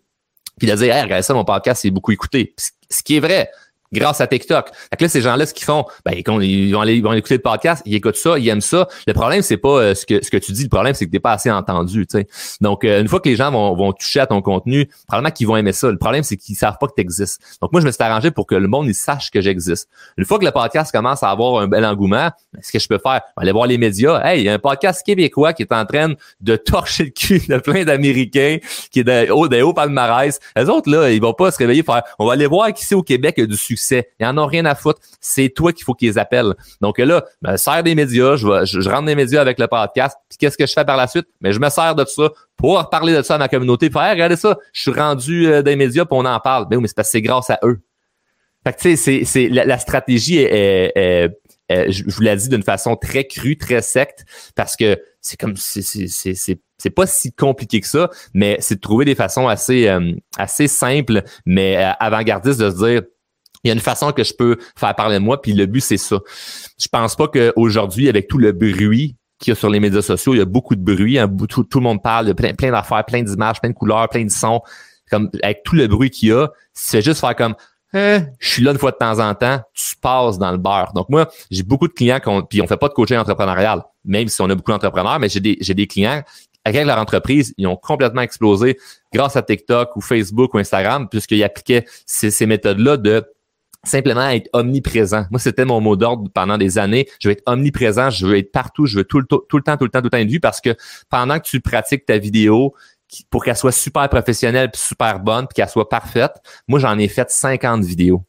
puis 0.58 0.67
de 0.67 0.75
dire, 0.75 0.95
hey, 0.95 1.04
regarde 1.04 1.23
ça, 1.23 1.34
mon 1.34 1.43
podcast, 1.43 1.82
c'est 1.82 1.91
beaucoup 1.91 2.12
écouté. 2.12 2.54
Ce 2.89 3.04
qui 3.04 3.17
est 3.17 3.19
vrai. 3.19 3.52
Grâce 3.91 4.21
à 4.21 4.28
TikTok. 4.28 4.69
Fait 4.74 4.98
que 4.98 5.04
là, 5.04 5.10
ces 5.10 5.21
gens-là, 5.21 5.45
ce 5.45 5.54
qu'ils 5.54 5.65
font, 5.65 5.86
ben, 6.06 6.13
ils 6.15 6.74
vont, 6.74 6.82
aller, 6.82 6.95
ils 6.95 7.04
vont 7.04 7.13
écouter 7.13 7.36
le 7.36 7.41
podcast, 7.41 7.82
ils 7.86 7.95
écoutent 7.95 8.17
ça, 8.17 8.38
ils 8.38 8.48
aiment 8.50 8.62
ça. 8.62 8.88
Le 9.08 9.13
problème, 9.13 9.41
c'est 9.41 9.58
pas 9.58 9.69
euh, 9.69 9.95
ce 9.95 10.06
que 10.06 10.24
ce 10.24 10.30
que 10.30 10.38
tu 10.38 10.52
dis. 10.52 10.63
Le 10.63 10.69
problème, 10.69 10.93
c'est 10.93 11.06
que 11.06 11.12
t'es 11.12 11.19
pas 11.19 11.34
assez 11.34 11.52
entendu. 11.52 12.06
sais. 12.10 12.28
Donc, 12.62 12.84
euh, 12.84 13.02
une 13.02 13.08
fois 13.08 13.19
que 13.19 13.30
les 13.30 13.36
gens 13.36 13.52
vont, 13.52 13.76
vont 13.76 13.93
toucher 13.93 14.19
à 14.19 14.28
ton 14.28 14.41
contenu, 14.41 14.89
probablement 15.08 15.32
qu'ils 15.32 15.48
vont 15.48 15.58
aimer 15.58 15.74
ça. 15.74 15.91
Le 15.91 15.98
problème, 15.98 16.24
c'est 16.24 16.38
qu'ils 16.38 16.56
savent 16.56 16.78
pas 16.80 16.88
que 16.88 16.93
tu 16.95 17.02
existes. 17.02 17.41
Donc, 17.62 17.71
moi, 17.71 17.82
je 17.82 17.86
me 17.86 17.91
suis 17.91 18.04
arrangé 18.04 18.32
pour 18.32 18.45
que 18.48 18.56
le 18.56 18.67
monde 18.67 18.88
il 18.88 18.95
sache 18.95 19.32
que 19.32 19.41
j'existe. 19.41 19.89
Une 20.17 20.26
fois 20.26 20.39
que 20.39 20.45
le 20.45 20.52
podcast 20.52 20.91
commence 20.91 21.24
à 21.24 21.30
avoir 21.30 21.62
un 21.62 21.67
bel 21.67 21.86
engouement, 21.86 22.30
ben, 22.54 22.60
ce 22.62 22.71
que 22.71 22.80
je 22.80 22.88
peux 22.88 23.00
faire, 23.00 23.21
aller 23.38 23.52
voir 23.52 23.67
les 23.67 23.78
médias. 23.78 24.21
Hey, 24.24 24.41
il 24.41 24.45
y 24.45 24.50
a 24.50 24.54
un 24.54 24.60
podcast 24.60 25.04
québécois 25.06 25.54
qui 25.54 25.63
est 25.63 25.74
en 25.74 25.86
train 25.86 26.13
de 26.41 26.56
torcher 26.65 27.06
le 27.06 27.10
cul 27.12 27.41
de 27.48 27.58
plein 27.58 27.84
d'Américains, 27.84 28.58
qui 28.91 29.02
est 29.02 29.04
des 29.04 29.30
hauts 29.30 29.74
palmarès. 29.74 30.39
Les 30.56 30.69
autres, 30.69 30.89
là, 30.89 31.12
ils 31.12 31.21
vont 31.21 31.34
pas 31.34 31.52
se 31.52 31.58
réveiller 31.58 31.84
faire, 31.84 32.04
on 32.19 32.26
va 32.26 32.34
aller 32.34 32.48
voir 32.48 32.74
qui 32.74 32.86
c'est 32.86 32.95
au 32.95 33.04
Québec 33.04 33.39
du 33.39 33.58
succès. 33.58 33.74
Ils 34.19 34.25
en 34.25 34.38
ont 34.38 34.45
rien 34.45 34.65
à 34.65 34.75
foutre. 34.75 34.99
C'est 35.19 35.49
toi 35.49 35.73
qu'il 35.73 35.83
faut 35.83 35.93
qu'ils 35.93 36.19
appellent. 36.19 36.53
Donc 36.81 36.97
là, 36.97 37.23
je 37.41 37.51
me 37.51 37.57
sers 37.57 37.83
des 37.83 37.95
médias, 37.95 38.35
je, 38.35 38.47
vais, 38.47 38.65
je, 38.65 38.89
rentre 38.89 39.05
des 39.05 39.15
médias 39.15 39.41
avec 39.41 39.59
le 39.59 39.67
podcast. 39.67 40.17
Puis 40.29 40.38
qu'est-ce 40.38 40.57
que 40.57 40.65
je 40.65 40.73
fais 40.73 40.85
par 40.85 40.97
la 40.97 41.07
suite? 41.07 41.27
Mais 41.41 41.51
je 41.51 41.59
me 41.59 41.69
sers 41.69 41.95
de 41.95 42.05
ça 42.05 42.29
pour 42.57 42.89
parler 42.89 43.13
de 43.13 43.21
ça 43.21 43.35
à 43.35 43.38
ma 43.38 43.47
communauté. 43.47 43.89
Faire, 43.89 44.11
regardez 44.11 44.35
ça, 44.35 44.57
je 44.73 44.81
suis 44.81 44.91
rendu 44.91 45.47
euh, 45.47 45.61
des 45.61 45.75
médias 45.75 46.05
puis 46.05 46.17
on 46.17 46.25
en 46.25 46.39
parle. 46.39 46.67
Ben 46.67 46.79
mais 46.79 46.88
c'est 46.88 46.95
parce 46.95 47.09
que 47.09 47.13
c'est 47.13 47.21
grâce 47.21 47.49
à 47.49 47.59
eux. 47.63 47.79
Fait 48.63 48.73
que 48.73 48.79
tu 48.79 48.97
sais, 48.97 49.23
c'est, 49.25 49.47
la, 49.49 49.77
stratégie 49.77 50.39
est, 50.39 51.29
je 51.69 52.03
vous 52.15 52.21
l'ai 52.21 52.35
dit 52.35 52.49
d'une 52.49 52.63
façon 52.63 52.95
très 52.95 53.25
crue, 53.25 53.57
très 53.57 53.81
secte, 53.81 54.25
parce 54.55 54.75
que 54.75 54.99
c'est 55.21 55.39
comme 55.39 55.55
c'est 55.55 55.81
c'est 55.81 56.59
c'est 56.77 56.89
pas 56.89 57.07
si 57.07 57.31
compliqué 57.31 57.81
que 57.81 57.88
ça, 57.88 58.09
mais 58.33 58.57
c'est 58.59 58.75
de 58.75 58.79
trouver 58.79 59.05
des 59.05 59.15
façons 59.15 59.47
assez 59.47 59.88
euh, 59.88 60.11
assez 60.38 60.67
simples, 60.67 61.23
mais 61.45 61.77
euh, 61.77 61.91
avant-gardistes 61.99 62.59
de 62.59 62.69
se 62.69 62.75
dire 62.75 63.01
il 63.65 63.69
y 63.69 63.71
a 63.71 63.73
une 63.73 63.80
façon 63.80 64.12
que 64.12 64.23
je 64.23 64.34
peux 64.34 64.58
faire 64.78 64.93
parler 64.93 65.15
de 65.15 65.23
moi, 65.23 65.41
puis 65.41 65.54
le 65.54 65.65
but, 65.65 65.82
c'est 65.82 65.97
ça. 65.97 66.19
Je 66.80 66.88
pense 66.88 67.15
pas 67.15 67.28
qu'aujourd'hui, 67.28 68.08
avec 68.08 68.28
tout 68.28 68.38
le 68.38 68.51
bruit 68.51 69.15
qu'il 69.39 69.51
y 69.51 69.54
a 69.54 69.56
sur 69.56 69.69
les 69.69 69.80
médias 69.80 70.04
sociaux, 70.04 70.36
il 70.36 70.38
y 70.38 70.41
a 70.41 70.45
beaucoup 70.45 70.75
de 70.75 70.84
bruit, 70.84 71.17
hein, 71.17 71.28
tout, 71.49 71.65
le 71.73 71.82
monde 71.82 72.01
parle, 72.04 72.28
de 72.28 72.34
plein, 72.34 72.54
plein 72.54 72.71
d'affaires, 72.71 73.04
plein 73.06 73.23
d'images, 73.23 73.60
plein 73.60 73.71
de 73.71 73.75
couleurs, 73.75 74.08
plein 74.08 74.23
de 74.23 74.30
sons. 74.30 74.62
Comme 75.10 75.30
avec 75.41 75.63
tout 75.63 75.75
le 75.75 75.88
bruit 75.88 76.12
qu'il 76.12 76.30
y 76.30 76.32
a, 76.32 76.49
c'est 76.73 77.01
juste 77.01 77.19
faire 77.19 77.36
comme 77.36 77.56
eh, 77.93 78.19
je 78.39 78.49
suis 78.49 78.63
là 78.63 78.71
une 78.71 78.78
fois 78.78 78.91
de 78.91 78.97
temps 78.97 79.19
en 79.19 79.34
temps, 79.34 79.62
tu 79.73 79.95
passes 79.95 80.38
dans 80.38 80.51
le 80.51 80.58
beurre. 80.58 80.91
Donc 80.93 81.10
moi, 81.10 81.30
j'ai 81.49 81.63
beaucoup 81.63 81.88
de 81.88 81.93
clients 81.93 82.19
qui 82.19 82.30
puis 82.49 82.62
on 82.62 82.67
fait 82.67 82.78
pas 82.78 82.89
de 82.89 82.93
coaching 82.93 83.17
entrepreneurial, 83.17 83.84
même 84.04 84.28
si 84.28 84.41
on 84.41 84.49
a 84.49 84.56
beaucoup 84.56 84.71
d'entrepreneurs, 84.71 85.17
mais 85.19 85.30
j'ai 85.30 85.39
des, 85.39 85.58
j'ai 85.62 85.73
des 85.73 85.88
clients 85.88 86.21
avec 86.65 86.84
leur 86.86 86.97
entreprise, 86.97 87.54
ils 87.58 87.67
ont 87.67 87.75
complètement 87.75 88.21
explosé 88.21 88.78
grâce 89.13 89.36
à 89.36 89.43
TikTok 89.43 89.95
ou 89.95 90.01
Facebook 90.01 90.54
ou 90.56 90.58
Instagram, 90.58 91.08
puisqu'ils 91.08 91.43
appliquaient 91.43 91.86
ces, 92.08 92.32
ces 92.32 92.47
méthodes-là 92.47 92.97
de 92.97 93.23
simplement 93.88 94.30
être 94.30 94.50
omniprésent. 94.54 95.26
Moi, 95.32 95.39
c'était 95.39 95.65
mon 95.65 95.82
mot 95.82 95.95
d'ordre 95.95 96.30
pendant 96.34 96.58
des 96.58 96.78
années. 96.78 97.08
Je 97.19 97.30
veux 97.30 97.34
être 97.34 97.43
omniprésent, 97.45 98.10
je 98.10 98.26
veux 98.26 98.38
être 98.38 98.52
partout, 98.52 98.86
je 98.86 98.98
veux 98.98 99.04
tout 99.04 99.19
le, 99.19 99.26
tout 99.26 99.58
le 99.58 99.63
temps, 99.63 99.78
tout 99.78 99.86
le 99.86 99.89
temps, 99.89 100.00
tout 100.00 100.06
le 100.06 100.10
temps 100.10 100.17
être 100.17 100.30
vu 100.30 100.39
parce 100.39 100.62
que 100.62 100.76
pendant 101.10 101.39
que 101.39 101.48
tu 101.48 101.62
pratiques 101.62 102.06
ta 102.06 102.17
vidéo, 102.17 102.74
pour 103.30 103.43
qu'elle 103.43 103.56
soit 103.56 103.71
super 103.71 104.10
professionnelle 104.10 104.71
puis 104.71 104.82
super 104.82 105.19
bonne 105.19 105.48
puis 105.48 105.56
qu'elle 105.56 105.69
soit 105.69 105.89
parfaite, 105.89 106.34
moi, 106.67 106.80
j'en 106.80 106.98
ai 106.98 107.08
fait 107.08 107.30
50 107.30 107.84
vidéos. 107.84 108.24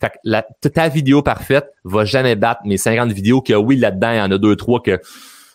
Fait 0.00 0.10
que 0.10 0.16
la, 0.24 0.42
ta 0.42 0.88
vidéo 0.88 1.22
parfaite 1.22 1.70
va 1.84 2.04
jamais 2.04 2.36
battre 2.36 2.62
mes 2.64 2.76
50 2.76 3.12
vidéos 3.12 3.40
que 3.40 3.54
oui, 3.54 3.76
là-dedans, 3.76 4.12
il 4.12 4.18
y 4.18 4.20
en 4.20 4.30
a 4.30 4.38
deux, 4.38 4.56
trois 4.56 4.80
que 4.80 5.00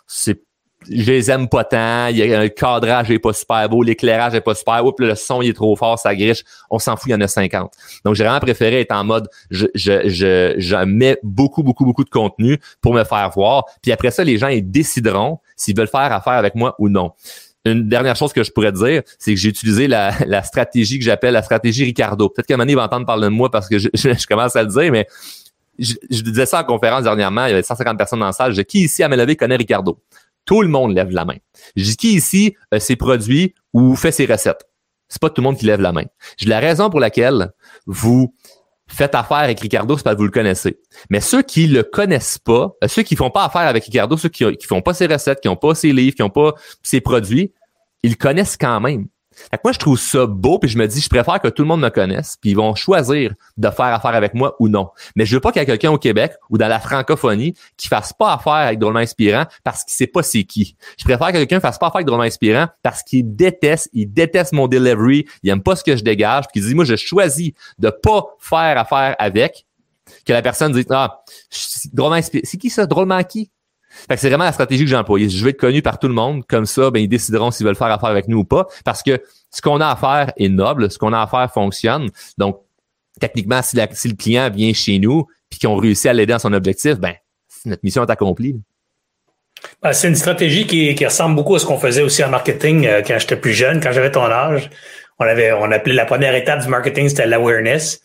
c'est 0.07 0.44
je 0.89 1.11
les 1.11 1.31
aime 1.31 1.47
pas 1.47 1.63
tant, 1.63 2.07
il 2.07 2.17
y 2.17 2.33
a, 2.33 2.43
le 2.43 2.49
cadrage 2.49 3.11
est 3.11 3.19
pas 3.19 3.33
super 3.33 3.67
beau, 3.69 3.83
l'éclairage 3.83 4.35
est 4.35 4.41
pas 4.41 4.55
super, 4.55 4.85
oups, 4.85 4.99
le 4.99 5.15
son 5.15 5.41
il 5.41 5.49
est 5.49 5.53
trop 5.53 5.75
fort, 5.75 5.99
ça 5.99 6.15
griche, 6.15 6.43
on 6.69 6.79
s'en 6.79 6.95
fout, 6.95 7.07
il 7.07 7.11
y 7.11 7.15
en 7.15 7.21
a 7.21 7.27
50. 7.27 7.71
Donc 8.03 8.15
j'ai 8.15 8.23
vraiment 8.23 8.39
préféré 8.39 8.81
être 8.81 8.91
en 8.91 9.03
mode 9.03 9.29
je, 9.49 9.67
je, 9.73 10.07
je, 10.07 10.55
je 10.57 10.75
mets 10.85 11.17
beaucoup, 11.23 11.63
beaucoup, 11.63 11.85
beaucoup 11.85 12.03
de 12.03 12.09
contenu 12.09 12.59
pour 12.81 12.93
me 12.93 13.03
faire 13.03 13.29
voir. 13.31 13.65
Puis 13.81 13.91
après 13.91 14.11
ça, 14.11 14.23
les 14.23 14.37
gens 14.37 14.47
ils 14.47 14.69
décideront 14.69 15.39
s'ils 15.55 15.75
veulent 15.75 15.87
faire 15.87 16.11
affaire 16.11 16.33
avec 16.33 16.55
moi 16.55 16.75
ou 16.79 16.89
non. 16.89 17.11
Une 17.65 17.89
dernière 17.89 18.15
chose 18.15 18.31
que 18.31 18.43
je 18.43 18.51
pourrais 18.51 18.71
dire, 18.71 19.01
c'est 19.17 19.33
que 19.33 19.39
j'ai 19.39 19.49
utilisé 19.49 19.87
la, 19.87 20.13
la 20.27 20.43
stratégie 20.43 20.99
que 20.99 21.05
j'appelle 21.05 21.33
la 21.33 21.41
stratégie 21.41 21.83
Ricardo. 21.83 22.29
Peut-être 22.29 22.45
qu'à 22.45 22.55
un 22.55 22.75
va 22.75 22.83
entendre 22.83 23.07
parler 23.07 23.23
de 23.23 23.29
moi 23.29 23.49
parce 23.49 23.67
que 23.67 23.79
je, 23.79 23.89
je, 23.93 24.27
commence 24.27 24.55
à 24.55 24.61
le 24.61 24.69
dire, 24.69 24.91
mais 24.91 25.07
je, 25.79 26.21
disais 26.21 26.45
ça 26.45 26.61
en 26.61 26.63
conférence 26.63 27.03
dernièrement, 27.03 27.45
il 27.45 27.49
y 27.49 27.53
avait 27.53 27.63
150 27.63 27.97
personnes 27.97 28.19
dans 28.19 28.27
la 28.27 28.31
salle. 28.33 28.53
Je, 28.53 28.61
qui 28.61 28.83
ici 28.83 29.01
à 29.01 29.09
me 29.09 29.33
connaît 29.33 29.55
Ricardo? 29.55 29.99
Tout 30.45 30.61
le 30.61 30.67
monde 30.67 30.95
lève 30.95 31.09
la 31.09 31.25
main. 31.25 31.37
Je 31.75 31.93
qui 31.95 32.15
ici 32.15 32.55
euh, 32.73 32.79
ses 32.79 32.95
produits 32.95 33.53
ou 33.73 33.95
fait 33.95 34.11
ses 34.11 34.25
recettes? 34.25 34.65
C'est 35.07 35.21
pas 35.21 35.29
tout 35.29 35.41
le 35.41 35.45
monde 35.45 35.57
qui 35.57 35.65
lève 35.65 35.81
la 35.81 35.91
main. 35.91 36.05
Je 36.37 36.47
la 36.47 36.59
raison 36.59 36.89
pour 36.89 36.99
laquelle 36.99 37.51
vous 37.85 38.33
faites 38.87 39.15
affaire 39.15 39.37
avec 39.37 39.59
Ricardo, 39.59 39.97
c'est 39.97 40.03
parce 40.03 40.15
que 40.15 40.19
vous 40.19 40.25
le 40.25 40.31
connaissez. 40.31 40.79
Mais 41.09 41.19
ceux 41.19 41.41
qui 41.41 41.67
le 41.67 41.83
connaissent 41.83 42.37
pas, 42.37 42.75
euh, 42.83 42.87
ceux 42.87 43.03
qui 43.03 43.15
font 43.15 43.31
pas 43.31 43.45
affaire 43.45 43.61
avec 43.61 43.83
Ricardo, 43.83 44.17
ceux 44.17 44.29
qui, 44.29 44.45
qui 44.57 44.67
font 44.67 44.81
pas 44.81 44.93
ses 44.93 45.07
recettes, 45.07 45.41
qui 45.41 45.49
ont 45.49 45.55
pas 45.55 45.75
ses 45.75 45.91
livres, 45.91 46.15
qui 46.15 46.23
ont 46.23 46.29
pas 46.29 46.53
ses 46.83 47.01
produits, 47.01 47.53
ils 48.03 48.17
connaissent 48.17 48.57
quand 48.57 48.79
même. 48.79 49.07
Fait 49.35 49.57
que 49.57 49.61
moi, 49.63 49.71
je 49.71 49.79
trouve 49.79 49.99
ça 49.99 50.25
beau, 50.25 50.59
puis 50.59 50.69
je 50.69 50.77
me 50.77 50.87
dis, 50.87 51.01
je 51.01 51.09
préfère 51.09 51.39
que 51.39 51.47
tout 51.47 51.63
le 51.63 51.67
monde 51.67 51.81
me 51.81 51.89
connaisse, 51.89 52.37
puis 52.39 52.51
ils 52.51 52.55
vont 52.55 52.75
choisir 52.75 53.33
de 53.57 53.69
faire 53.69 53.85
affaire 53.85 54.15
avec 54.15 54.33
moi 54.33 54.55
ou 54.59 54.67
non. 54.67 54.89
Mais 55.15 55.25
je 55.25 55.35
veux 55.35 55.41
pas 55.41 55.51
qu'il 55.51 55.61
y 55.61 55.63
ait 55.63 55.65
quelqu'un 55.65 55.91
au 55.91 55.97
Québec 55.97 56.33
ou 56.49 56.57
dans 56.57 56.67
la 56.67 56.79
francophonie 56.79 57.53
qui 57.77 57.87
fasse 57.87 58.13
pas 58.13 58.33
affaire 58.33 58.53
avec 58.53 58.79
Drôlement 58.79 58.99
Inspirant 58.99 59.45
parce 59.63 59.83
qu'il 59.83 59.93
sait 59.93 60.07
pas 60.07 60.23
c'est 60.23 60.43
qui. 60.43 60.75
Je 60.97 61.03
préfère 61.03 61.27
que 61.27 61.37
quelqu'un 61.37 61.59
fasse 61.59 61.77
pas 61.77 61.87
affaire 61.87 61.97
avec 61.97 62.07
Drôlement 62.07 62.23
Inspirant 62.23 62.67
parce 62.83 63.03
qu'il 63.03 63.35
déteste, 63.35 63.89
il 63.93 64.11
déteste 64.11 64.53
mon 64.53 64.67
delivery, 64.67 65.25
il 65.43 65.49
aime 65.49 65.61
pas 65.61 65.75
ce 65.75 65.83
que 65.83 65.95
je 65.95 66.03
dégage, 66.03 66.45
puis 66.51 66.61
il 66.61 66.67
dit, 66.67 66.75
moi, 66.75 66.85
je 66.85 66.95
choisis 66.95 67.51
de 67.79 67.89
pas 67.89 68.23
faire 68.39 68.77
affaire 68.77 69.15
avec, 69.19 69.65
que 70.25 70.33
la 70.33 70.41
personne 70.41 70.71
dit, 70.71 70.85
ah, 70.89 71.23
drôlement 71.93 72.15
inspirant. 72.15 72.43
C'est 72.45 72.57
qui 72.57 72.69
ça? 72.69 72.85
Drôlement 72.85 73.23
qui? 73.23 73.49
Fait 74.07 74.15
que 74.15 74.21
c'est 74.21 74.29
vraiment 74.29 74.43
la 74.43 74.51
stratégie 74.51 74.83
que 74.83 74.89
j'ai 74.89 74.95
employée. 74.95 75.29
Je 75.29 75.43
vais 75.43 75.51
être 75.51 75.59
connu 75.59 75.81
par 75.81 75.99
tout 75.99 76.07
le 76.07 76.13
monde. 76.13 76.45
Comme 76.47 76.65
ça, 76.65 76.91
ben, 76.91 76.99
ils 76.99 77.07
décideront 77.07 77.51
s'ils 77.51 77.65
veulent 77.65 77.75
faire 77.75 77.87
affaire 77.87 78.09
avec 78.09 78.27
nous 78.27 78.39
ou 78.39 78.43
pas. 78.43 78.67
Parce 78.83 79.03
que 79.03 79.21
ce 79.51 79.61
qu'on 79.61 79.81
a 79.81 79.87
à 79.87 79.95
faire 79.95 80.33
est 80.37 80.49
noble. 80.49 80.91
Ce 80.91 80.97
qu'on 80.97 81.13
a 81.13 81.21
à 81.21 81.27
faire 81.27 81.51
fonctionne. 81.51 82.09
Donc, 82.37 82.61
techniquement, 83.19 83.61
si, 83.61 83.75
le 83.77 84.15
client 84.15 84.49
vient 84.49 84.73
chez 84.73 84.99
nous 84.99 85.25
puis 85.49 85.59
qu'on 85.59 85.77
réussit 85.77 86.07
à 86.07 86.13
l'aider 86.13 86.33
dans 86.33 86.39
son 86.39 86.53
objectif, 86.53 86.99
ben, 86.99 87.13
notre 87.65 87.81
mission 87.83 88.03
est 88.03 88.11
accomplie. 88.11 88.55
Ben, 89.81 89.93
c'est 89.93 90.07
une 90.07 90.15
stratégie 90.15 90.67
qui, 90.67 91.05
ressemble 91.05 91.35
beaucoup 91.35 91.55
à 91.55 91.59
ce 91.59 91.65
qu'on 91.65 91.77
faisait 91.77 92.01
aussi 92.01 92.23
en 92.23 92.29
marketing 92.29 92.85
euh, 92.85 93.01
quand 93.05 93.17
j'étais 93.19 93.37
plus 93.37 93.53
jeune, 93.53 93.79
quand 93.81 93.91
j'avais 93.91 94.11
ton 94.11 94.25
âge. 94.25 94.69
On 95.17 95.25
avait, 95.25 95.53
on 95.53 95.71
appelait 95.71 95.93
la 95.93 96.05
première 96.05 96.35
étape 96.35 96.61
du 96.61 96.67
marketing, 96.67 97.07
c'était 97.07 97.25
l'awareness 97.25 98.01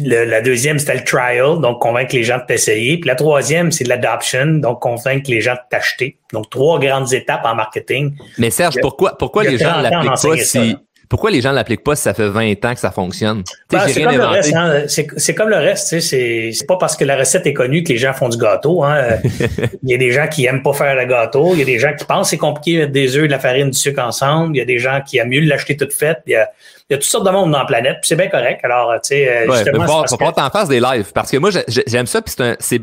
la 0.00 0.40
deuxième, 0.40 0.78
c'était 0.78 0.94
le 0.94 1.04
trial, 1.04 1.60
donc 1.60 1.80
convaincre 1.80 2.14
les 2.16 2.24
gens 2.24 2.38
de 2.38 2.44
t'essayer. 2.46 2.98
Puis 2.98 3.06
la 3.06 3.14
troisième, 3.14 3.70
c'est 3.70 3.84
l'adoption, 3.84 4.46
donc 4.46 4.80
convaincre 4.80 5.30
les 5.30 5.40
gens 5.40 5.54
de 5.54 5.60
t'acheter. 5.70 6.18
Donc 6.32 6.50
trois 6.50 6.80
grandes 6.80 7.12
étapes 7.12 7.44
en 7.44 7.54
marketing. 7.54 8.14
Mais 8.38 8.50
Serge, 8.50 8.76
pourquoi, 8.80 9.16
pourquoi 9.16 9.44
les 9.44 9.56
gens 9.56 9.80
l'appliquent 9.80 10.20
pas 10.20 10.36
si, 10.38 10.76
pourquoi 11.08 11.30
les 11.30 11.40
gens 11.40 11.50
ne 11.50 11.54
l'appliquent 11.54 11.84
pas 11.84 11.94
si 11.94 12.02
ça 12.02 12.14
fait 12.14 12.28
20 12.28 12.64
ans 12.64 12.74
que 12.74 12.80
ça 12.80 12.90
fonctionne? 12.90 13.44
Ben, 13.70 13.86
c'est 13.86 14.02
comme, 14.02 14.16
le 14.16 14.24
reste, 14.24 14.54
hein. 14.54 14.84
c'est 14.88 15.34
comme 15.34 15.48
le 15.48 15.58
reste. 15.58 16.00
C'est 16.00 16.66
pas 16.66 16.76
parce 16.76 16.96
que 16.96 17.04
la 17.04 17.16
recette 17.16 17.46
est 17.46 17.52
connue 17.52 17.84
que 17.84 17.90
les 17.90 17.98
gens 17.98 18.12
font 18.12 18.28
du 18.28 18.38
gâteau. 18.38 18.82
Hein. 18.82 19.18
il 19.82 19.90
y 19.90 19.94
a 19.94 19.98
des 19.98 20.10
gens 20.10 20.26
qui 20.26 20.46
aiment 20.46 20.62
pas 20.62 20.72
faire 20.72 20.96
le 20.96 21.04
gâteau. 21.04 21.50
Il 21.52 21.60
y 21.60 21.62
a 21.62 21.66
des 21.66 21.78
gens 21.78 21.94
qui 21.96 22.04
pensent 22.04 22.26
que 22.26 22.30
c'est 22.30 22.38
compliqué 22.38 22.72
de 22.72 22.78
mettre 22.80 22.92
des 22.92 23.16
œufs, 23.16 23.26
de 23.26 23.30
la 23.30 23.38
farine, 23.38 23.70
du 23.70 23.78
sucre 23.78 24.02
ensemble. 24.02 24.56
Il 24.56 24.58
y 24.58 24.62
a 24.62 24.64
des 24.64 24.78
gens 24.78 25.02
qui 25.06 25.18
aiment 25.18 25.28
mieux 25.28 25.40
l'acheter 25.40 25.76
toute 25.76 25.92
faite. 25.92 26.18
Il 26.26 26.32
y 26.32 26.36
a, 26.36 26.50
il 26.90 26.92
y 26.92 26.94
a 26.94 26.98
toutes 26.98 27.08
sortes 27.08 27.26
de 27.26 27.30
monde 27.30 27.50
dans 27.50 27.58
la 27.58 27.64
planète, 27.64 27.98
c'est 28.02 28.16
bien 28.16 28.28
correct. 28.28 28.60
Alors, 28.62 28.92
tu 29.02 29.08
sais, 29.08 29.28
euh, 29.28 29.46
ouais, 29.48 29.64
justement, 29.64 29.86
faut, 29.86 30.16
faut 30.18 30.32
t'en 30.32 30.50
face 30.50 30.68
des 30.68 30.80
lives 30.80 31.12
parce 31.14 31.30
que 31.30 31.38
moi 31.38 31.50
j'aime 31.86 32.06
ça 32.06 32.20
puis 32.20 32.34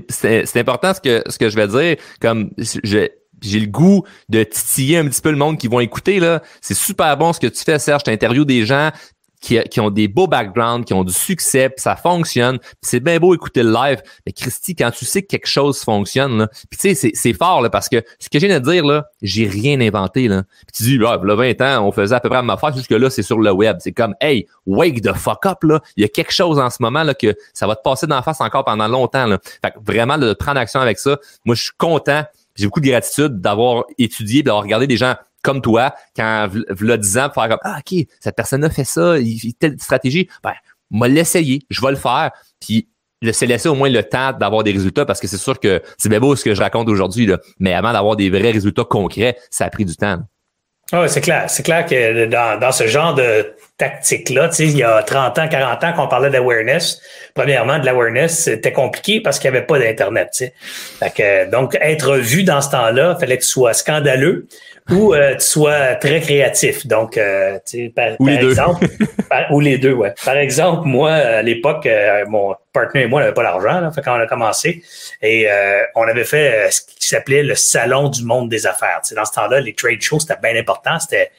c'est 0.09 0.57
important 0.57 0.93
ce 0.93 1.01
que 1.01 1.23
ce 1.29 1.37
que 1.37 1.49
je 1.49 1.55
vais 1.55 1.67
dire 1.67 1.97
comme 2.19 2.49
je 2.57 3.07
j'ai 3.41 3.59
le 3.59 3.67
goût 3.67 4.05
de 4.29 4.43
titiller 4.43 4.99
un 4.99 5.07
petit 5.07 5.21
peu 5.21 5.31
le 5.31 5.37
monde 5.37 5.57
qui 5.57 5.67
vont 5.67 5.79
écouter 5.79 6.19
là. 6.19 6.41
C'est 6.61 6.75
super 6.75 7.17
bon 7.17 7.33
ce 7.33 7.39
que 7.39 7.47
tu 7.47 7.63
fais 7.63 7.79
Serge, 7.79 8.03
tu 8.03 8.11
interviews 8.11 8.45
des 8.45 8.65
gens 8.65 8.91
qui, 9.41 9.59
qui, 9.63 9.79
ont 9.79 9.89
des 9.89 10.07
beaux 10.07 10.27
backgrounds, 10.27 10.85
qui 10.85 10.93
ont 10.93 11.03
du 11.03 11.13
succès, 11.13 11.69
puis 11.69 11.81
ça 11.81 11.95
fonctionne. 11.95 12.59
c'est 12.81 12.99
bien 12.99 13.19
beau 13.19 13.33
écouter 13.33 13.63
le 13.63 13.73
live, 13.73 14.01
mais 14.25 14.31
Christy, 14.31 14.75
quand 14.75 14.91
tu 14.91 15.03
sais 15.03 15.23
que 15.23 15.27
quelque 15.27 15.47
chose 15.47 15.79
fonctionne, 15.79 16.37
là, 16.37 16.47
tu 16.79 16.95
sais, 16.95 17.11
c'est 17.13 17.33
fort 17.33 17.61
là, 17.61 17.69
parce 17.69 17.89
que 17.89 18.03
ce 18.19 18.29
que 18.29 18.39
j'ai 18.39 18.47
de 18.47 18.59
dire 18.59 18.85
là, 18.85 19.07
j'ai 19.21 19.47
rien 19.47 19.81
inventé 19.81 20.27
là. 20.27 20.43
Puis 20.67 20.73
tu 20.77 20.83
dis, 20.83 20.97
là, 20.97 21.17
20 21.17 21.61
ans, 21.61 21.87
on 21.87 21.91
faisait 21.91 22.15
à 22.15 22.19
peu 22.19 22.29
près 22.29 22.37
la 22.37 22.43
même 22.43 22.51
affaire, 22.51 22.73
jusque 22.75 22.91
là, 22.91 23.09
c'est 23.09 23.23
sur 23.23 23.39
le 23.39 23.51
web. 23.51 23.77
C'est 23.79 23.91
comme, 23.91 24.15
hey, 24.21 24.47
wake 24.65 25.01
the 25.01 25.13
fuck 25.13 25.45
up 25.45 25.63
là. 25.63 25.81
Il 25.97 26.01
y 26.01 26.05
a 26.05 26.07
quelque 26.07 26.31
chose 26.31 26.59
en 26.59 26.69
ce 26.69 26.77
moment 26.79 27.03
là 27.03 27.13
que 27.13 27.35
ça 27.53 27.67
va 27.67 27.75
te 27.75 27.81
passer 27.81 28.07
d'en 28.07 28.21
face 28.21 28.41
encore 28.41 28.63
pendant 28.63 28.87
longtemps 28.87 29.25
là. 29.25 29.39
Fait 29.63 29.71
que 29.71 29.77
vraiment 29.83 30.17
de 30.17 30.33
prendre 30.33 30.59
action 30.59 30.79
avec 30.79 30.99
ça. 30.99 31.17
Moi, 31.45 31.55
je 31.55 31.63
suis 31.63 31.73
content 31.77 32.23
j'ai 32.55 32.65
beaucoup 32.65 32.81
de 32.81 32.87
gratitude 32.87 33.39
d'avoir 33.39 33.85
étudié, 33.97 34.43
d'avoir 34.43 34.63
regardé 34.63 34.87
des 34.87 34.97
gens 34.97 35.15
comme 35.41 35.61
toi, 35.61 35.93
quand 36.15 36.49
le 36.53 36.97
disant 36.97 37.29
pour 37.29 37.41
faire 37.41 37.49
comme 37.49 37.59
Ah, 37.63 37.79
OK, 37.79 38.05
cette 38.19 38.35
personne 38.35 38.63
a 38.63 38.69
fait 38.69 38.83
ça, 38.83 39.19
il 39.19 39.39
fait 39.39 39.53
telle 39.57 39.79
stratégie, 39.79 40.27
ben, 40.43 40.53
moi 40.89 41.07
l'essayer, 41.07 41.61
je 41.69 41.81
vais 41.81 41.91
le 41.91 41.97
faire. 41.97 42.31
Puis 42.59 42.87
se 43.31 43.45
laisser 43.45 43.69
au 43.69 43.75
moins 43.75 43.89
le 43.89 44.03
temps 44.03 44.33
d'avoir 44.33 44.63
des 44.63 44.71
résultats 44.71 45.05
parce 45.05 45.19
que 45.19 45.27
c'est 45.27 45.37
sûr 45.37 45.59
que 45.59 45.81
c'est 45.97 46.09
bien 46.09 46.19
beau 46.19 46.35
ce 46.35 46.43
que 46.43 46.55
je 46.55 46.61
raconte 46.61 46.89
aujourd'hui, 46.89 47.29
mais 47.59 47.73
avant 47.73 47.93
d'avoir 47.93 48.15
des 48.15 48.29
vrais 48.29 48.51
résultats 48.51 48.83
concrets, 48.83 49.37
ça 49.51 49.65
a 49.65 49.69
pris 49.69 49.85
du 49.85 49.95
temps. 49.95 50.23
Oui, 50.93 51.07
c'est 51.07 51.21
clair. 51.21 51.45
C'est 51.47 51.63
clair 51.63 51.85
que 51.85 52.25
dans, 52.25 52.59
dans 52.59 52.71
ce 52.71 52.87
genre 52.87 53.13
de 53.13 53.53
tactique-là, 53.77 54.49
tu 54.49 54.55
sais, 54.55 54.65
il 54.65 54.77
y 54.77 54.83
a 54.83 55.01
30 55.01 55.39
ans, 55.39 55.47
40 55.47 55.83
ans 55.83 55.93
qu'on 55.93 56.07
parlait 56.07 56.29
d'awareness. 56.29 57.01
Premièrement, 57.33 57.79
de 57.79 57.85
l'awareness, 57.85 58.43
c'était 58.43 58.73
compliqué 58.73 59.21
parce 59.21 59.39
qu'il 59.39 59.49
n'y 59.49 59.57
avait 59.57 59.65
pas 59.65 59.79
d'Internet, 59.79 60.53
que, 61.15 61.49
donc, 61.49 61.77
être 61.81 62.17
vu 62.17 62.43
dans 62.43 62.61
ce 62.61 62.69
temps-là, 62.71 63.17
fallait 63.19 63.37
que 63.37 63.43
tu 63.43 63.49
sois 63.49 63.73
scandaleux 63.73 64.47
ou 64.91 65.13
euh, 65.13 65.33
tu 65.35 65.45
sois 65.45 65.95
très 65.95 66.19
créatif. 66.19 66.85
Donc, 66.85 67.17
euh, 67.17 67.57
par, 67.95 68.11
ou 68.19 68.27
les 68.27 68.35
exemple, 68.35 68.85
deux. 68.99 69.07
ou 69.51 69.59
les 69.59 69.77
deux, 69.77 69.93
ouais. 69.93 70.13
Par 70.23 70.37
exemple, 70.37 70.87
moi, 70.87 71.11
à 71.13 71.41
l'époque, 71.41 71.85
euh, 71.85 72.25
mon 72.27 72.53
partenaire 72.73 73.05
et 73.05 73.07
moi, 73.09 73.19
on 73.19 73.23
n'avait 73.23 73.33
pas 73.33 73.43
l'argent, 73.43 73.89
quand 74.03 74.17
on 74.17 74.21
a 74.21 74.27
commencé, 74.27 74.83
et 75.21 75.47
on 75.95 76.03
avait 76.03 76.25
fait 76.25 76.69
qui 76.99 77.00
s'appelait 77.11 77.43
le 77.43 77.55
salon 77.55 78.09
du 78.09 78.23
monde 78.23 78.49
des 78.49 78.65
affaires. 78.67 79.01
Dans 79.15 79.25
ce 79.25 79.33
temps-là, 79.33 79.59
les 79.59 79.73
trade 79.73 80.01
shows, 80.01 80.19
c'était 80.19 80.39
bien 80.41 80.59
important. 80.59 80.99
C'était 80.99 81.31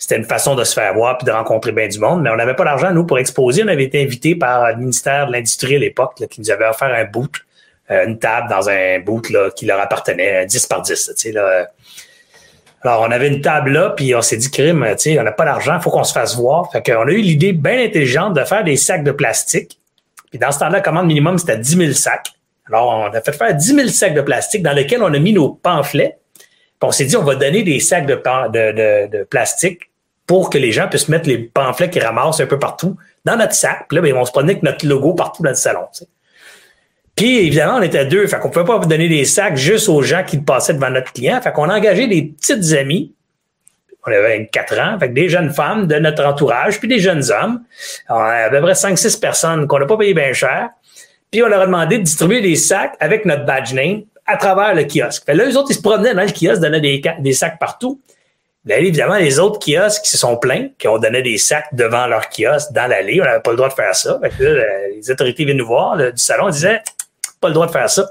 c'était 0.00 0.16
une 0.16 0.24
façon 0.24 0.54
de 0.54 0.62
se 0.62 0.74
faire 0.74 0.94
voir 0.94 1.18
puis 1.18 1.26
de 1.26 1.32
rencontrer 1.32 1.72
bien 1.72 1.88
du 1.88 1.98
monde, 1.98 2.22
mais 2.22 2.30
on 2.30 2.36
n'avait 2.36 2.54
pas 2.54 2.64
l'argent, 2.64 2.92
nous, 2.92 3.04
pour 3.04 3.18
exposer. 3.18 3.64
On 3.64 3.68
avait 3.68 3.82
été 3.82 4.00
invité 4.00 4.36
par 4.36 4.70
le 4.70 4.76
ministère 4.76 5.26
de 5.26 5.32
l'Industrie 5.32 5.74
à 5.74 5.78
l'époque, 5.80 6.22
qui 6.30 6.40
nous 6.40 6.50
avait 6.52 6.66
offert 6.66 6.94
un 6.94 7.04
boot, 7.04 7.32
une 7.90 8.16
table 8.20 8.48
dans 8.48 8.68
un 8.68 9.00
boot 9.00 9.26
qui 9.56 9.66
leur 9.66 9.80
appartenait, 9.80 10.46
10 10.46 10.66
par 10.66 10.82
10. 10.82 10.94
tu 11.16 11.20
sais, 11.20 11.32
là, 11.32 11.66
alors, 12.82 13.02
on 13.02 13.10
avait 13.10 13.28
une 13.28 13.40
table 13.40 13.70
là, 13.70 13.90
puis 13.90 14.14
on 14.14 14.22
s'est 14.22 14.36
dit, 14.36 14.50
crime, 14.50 14.86
on 14.86 15.22
n'a 15.22 15.32
pas 15.32 15.44
d'argent, 15.44 15.74
il 15.76 15.82
faut 15.82 15.90
qu'on 15.90 16.04
se 16.04 16.12
fasse 16.12 16.36
voir. 16.36 16.70
Fait 16.70 16.82
qu'on 16.82 17.08
a 17.08 17.10
eu 17.10 17.20
l'idée 17.20 17.52
bien 17.52 17.82
intelligente 17.84 18.34
de 18.34 18.44
faire 18.44 18.62
des 18.62 18.76
sacs 18.76 19.02
de 19.02 19.10
plastique. 19.10 19.78
Puis 20.30 20.38
dans 20.38 20.52
ce 20.52 20.60
temps-là, 20.60 20.72
la 20.72 20.80
commande 20.80 21.06
minimum, 21.06 21.38
c'était 21.38 21.58
10 21.58 21.76
000 21.76 21.92
sacs. 21.92 22.30
Alors, 22.68 23.10
on 23.10 23.14
a 23.14 23.20
fait 23.20 23.32
faire 23.32 23.54
10 23.54 23.74
000 23.74 23.88
sacs 23.88 24.14
de 24.14 24.20
plastique 24.20 24.62
dans 24.62 24.72
lesquels 24.72 25.02
on 25.02 25.12
a 25.12 25.18
mis 25.18 25.32
nos 25.32 25.50
pamphlets. 25.50 26.18
Puis 26.80 26.88
on 26.88 26.92
s'est 26.92 27.06
dit, 27.06 27.16
on 27.16 27.24
va 27.24 27.34
donner 27.34 27.62
des 27.62 27.80
sacs 27.80 28.06
de, 28.06 29.24
plastique 29.24 29.90
pour 30.26 30.50
que 30.50 30.58
les 30.58 30.72
gens 30.72 30.88
puissent 30.88 31.08
mettre 31.08 31.28
les 31.28 31.38
pamphlets 31.38 31.90
qu'ils 31.90 32.04
ramassent 32.04 32.40
un 32.40 32.46
peu 32.46 32.58
partout 32.58 32.96
dans 33.24 33.36
notre 33.36 33.54
sac. 33.54 33.86
Puis 33.88 33.96
là, 33.96 34.02
ben, 34.02 34.14
on 34.14 34.24
se 34.24 34.30
prenait 34.30 34.52
avec 34.52 34.62
notre 34.62 34.86
logo 34.86 35.14
partout 35.14 35.42
dans 35.42 35.50
le 35.50 35.56
salon. 35.56 35.86
Puis 37.16 37.38
évidemment, 37.38 37.78
on 37.78 37.82
était 37.82 38.04
deux, 38.04 38.26
fait 38.28 38.38
qu'on 38.38 38.50
pouvait 38.50 38.64
pas 38.64 38.78
donner 38.78 39.08
des 39.08 39.24
sacs 39.24 39.56
juste 39.56 39.88
aux 39.88 40.02
gens 40.02 40.22
qui 40.22 40.38
passaient 40.38 40.74
devant 40.74 40.90
notre 40.90 41.12
client. 41.12 41.40
Fait 41.42 41.52
qu'on 41.52 41.68
a 41.68 41.76
engagé 41.76 42.06
des 42.06 42.22
petites 42.22 42.72
amies. 42.74 43.12
On 44.06 44.12
avait 44.12 44.38
24 44.38 44.78
ans, 44.78 44.98
fait 45.00 45.08
des 45.08 45.28
jeunes 45.28 45.50
femmes 45.50 45.86
de 45.88 45.96
notre 45.96 46.24
entourage, 46.24 46.78
puis 46.78 46.86
des 46.86 47.00
jeunes 47.00 47.24
hommes. 47.32 47.64
On 48.08 48.14
avait 48.14 48.44
à 48.44 48.50
peu 48.50 48.60
près 48.60 48.72
5-6 48.72 49.18
personnes 49.18 49.66
qu'on 49.66 49.80
n'a 49.80 49.86
pas 49.86 49.96
payé 49.96 50.14
bien 50.14 50.32
cher. 50.32 50.70
Puis 51.30 51.42
on 51.42 51.48
leur 51.48 51.60
a 51.60 51.66
demandé 51.66 51.98
de 51.98 52.02
distribuer 52.02 52.40
des 52.40 52.56
sacs 52.56 52.94
avec 53.00 53.24
notre 53.24 53.44
badge 53.44 53.72
name 53.74 54.02
à 54.26 54.36
travers 54.36 54.74
le 54.74 54.84
kiosque. 54.84 55.24
Fait 55.24 55.34
là, 55.34 55.46
eux 55.46 55.56
autres, 55.56 55.70
ils 55.70 55.74
se 55.74 55.82
promenaient 55.82 56.14
dans 56.14 56.22
le 56.22 56.28
kiosque, 56.28 56.60
donnaient 56.60 56.80
des, 56.80 57.32
sacs 57.32 57.58
partout. 57.58 58.00
Là, 58.64 58.78
évidemment, 58.78 59.16
les 59.16 59.38
autres 59.38 59.58
kiosques 59.58 60.02
qui 60.02 60.10
se 60.10 60.18
sont 60.18 60.36
plaints, 60.36 60.68
qui 60.78 60.88
ont 60.88 60.98
donné 60.98 61.22
des 61.22 61.38
sacs 61.38 61.68
devant 61.72 62.06
leur 62.06 62.28
kiosque 62.28 62.72
dans 62.72 62.86
l'allée, 62.86 63.20
on 63.20 63.24
n'avait 63.24 63.40
pas 63.40 63.50
le 63.52 63.56
droit 63.56 63.68
de 63.68 63.74
faire 63.74 63.94
ça. 63.94 64.18
Fait 64.22 64.30
que 64.30 64.42
là, 64.42 64.64
les 64.94 65.10
autorités 65.10 65.44
viennent 65.44 65.56
nous 65.56 65.66
voir 65.66 65.96
du 65.96 66.10
salon, 66.16 66.48
ils 66.48 66.52
disaient 66.52 66.82
pas 67.40 67.48
le 67.48 67.54
droit 67.54 67.66
de 67.66 67.72
faire 67.72 67.88
ça. 67.88 68.10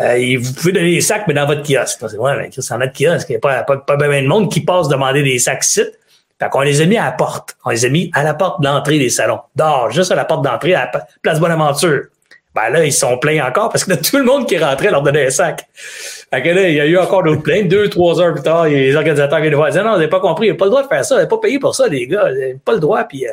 Euh, 0.00 0.36
vous 0.38 0.52
pouvez 0.52 0.72
donner 0.72 0.90
des 0.90 1.00
sacs, 1.00 1.24
mais 1.26 1.34
dans 1.34 1.46
votre 1.46 1.62
kiosque. 1.62 1.98
C'est 2.00 2.16
vrai, 2.16 2.36
mais 2.36 2.50
c'est 2.52 2.68
dans 2.68 2.78
notre 2.78 2.92
kiosque. 2.92 3.28
Il 3.30 3.32
n'y 3.32 3.36
a 3.36 3.40
pas, 3.40 3.62
pas, 3.62 3.78
pas 3.78 3.96
bien 3.96 4.22
de 4.22 4.26
monde 4.26 4.52
qui 4.52 4.60
passe 4.60 4.88
demander 4.88 5.22
des 5.22 5.38
sacs 5.38 5.64
site. 5.64 5.98
Fait 6.38 6.50
qu'on 6.50 6.60
les 6.60 6.82
a 6.82 6.86
mis 6.86 6.98
à 6.98 7.06
la 7.06 7.12
porte. 7.12 7.56
On 7.64 7.70
les 7.70 7.86
a 7.86 7.88
mis 7.88 8.10
à 8.12 8.22
la 8.22 8.34
porte 8.34 8.60
d'entrée 8.60 8.98
des 8.98 9.08
salons. 9.08 9.40
Dehors, 9.54 9.90
juste 9.90 10.12
à 10.12 10.14
la 10.14 10.26
porte 10.26 10.44
d'entrée, 10.44 10.74
à 10.74 10.90
la 10.92 11.06
place 11.22 11.40
Bonaventure. 11.40 12.02
Ben 12.56 12.70
là, 12.70 12.84
ils 12.84 12.92
sont 12.92 13.18
pleins 13.18 13.46
encore 13.46 13.68
parce 13.68 13.84
que 13.84 13.92
tout 14.10 14.16
le 14.16 14.24
monde 14.24 14.48
qui 14.48 14.56
rentrait 14.56 14.90
leur 14.90 15.02
donnait 15.02 15.26
un 15.26 15.30
sac. 15.30 15.68
Fait 16.32 16.42
que 16.42 16.48
là, 16.48 16.68
il 16.68 16.74
y 16.74 16.80
a 16.80 16.86
eu 16.86 16.96
encore 16.96 17.22
d'autres 17.22 17.42
plaintes. 17.42 17.68
Deux, 17.68 17.88
trois 17.88 18.20
heures 18.20 18.32
plus 18.32 18.42
tard, 18.42 18.64
les 18.64 18.96
organisateurs 18.96 19.40
viennent 19.40 19.54
voir. 19.54 19.68
Disaient, 19.68 19.82
non, 19.82 19.90
vous 19.90 19.96
n'avez 19.98 20.08
pas 20.08 20.20
compris. 20.20 20.46
Ils 20.46 20.50
n'avez 20.50 20.58
pas 20.58 20.64
le 20.64 20.70
droit 20.70 20.82
de 20.82 20.88
faire 20.88 21.04
ça. 21.04 21.14
Vous 21.14 21.18
n'avez 21.18 21.28
pas 21.28 21.38
payé 21.38 21.58
pour 21.58 21.74
ça, 21.74 21.86
les 21.86 22.06
gars. 22.06 22.22
Vous 22.22 22.40
n'avez 22.40 22.58
pas 22.64 22.72
le 22.72 22.80
droit. 22.80 23.04
Puis, 23.04 23.26
euh, 23.26 23.32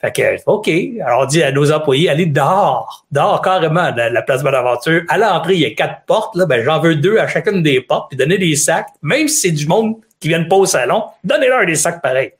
fait 0.00 0.12
que, 0.12 0.50
OK. 0.50 0.70
Alors, 1.04 1.22
on 1.22 1.24
dit 1.26 1.42
à 1.42 1.52
nos 1.52 1.72
employés, 1.72 2.08
allez 2.08 2.26
dehors, 2.26 3.04
dehors 3.10 3.42
carrément, 3.42 3.90
de 3.92 4.02
la 4.12 4.22
place 4.22 4.42
Bonaventure. 4.42 5.02
À 5.08 5.18
l'entrée, 5.18 5.54
il 5.54 5.60
y 5.60 5.66
a 5.66 5.70
quatre 5.70 6.04
portes, 6.06 6.36
là, 6.36 6.46
ben, 6.46 6.62
j'en 6.62 6.80
veux 6.80 6.96
deux 6.96 7.18
à 7.18 7.26
chacune 7.26 7.62
des 7.62 7.80
portes, 7.80 8.08
puis 8.10 8.16
donner 8.16 8.38
des 8.38 8.56
sacs, 8.56 8.88
même 9.02 9.28
si 9.28 9.40
c'est 9.40 9.50
du 9.50 9.66
monde 9.66 9.96
qui 10.18 10.28
vient 10.28 10.44
pas 10.44 10.56
au 10.56 10.66
salon, 10.66 11.04
donnez-leur 11.24 11.66
des 11.66 11.74
sacs 11.74 12.00
pareils. 12.00 12.32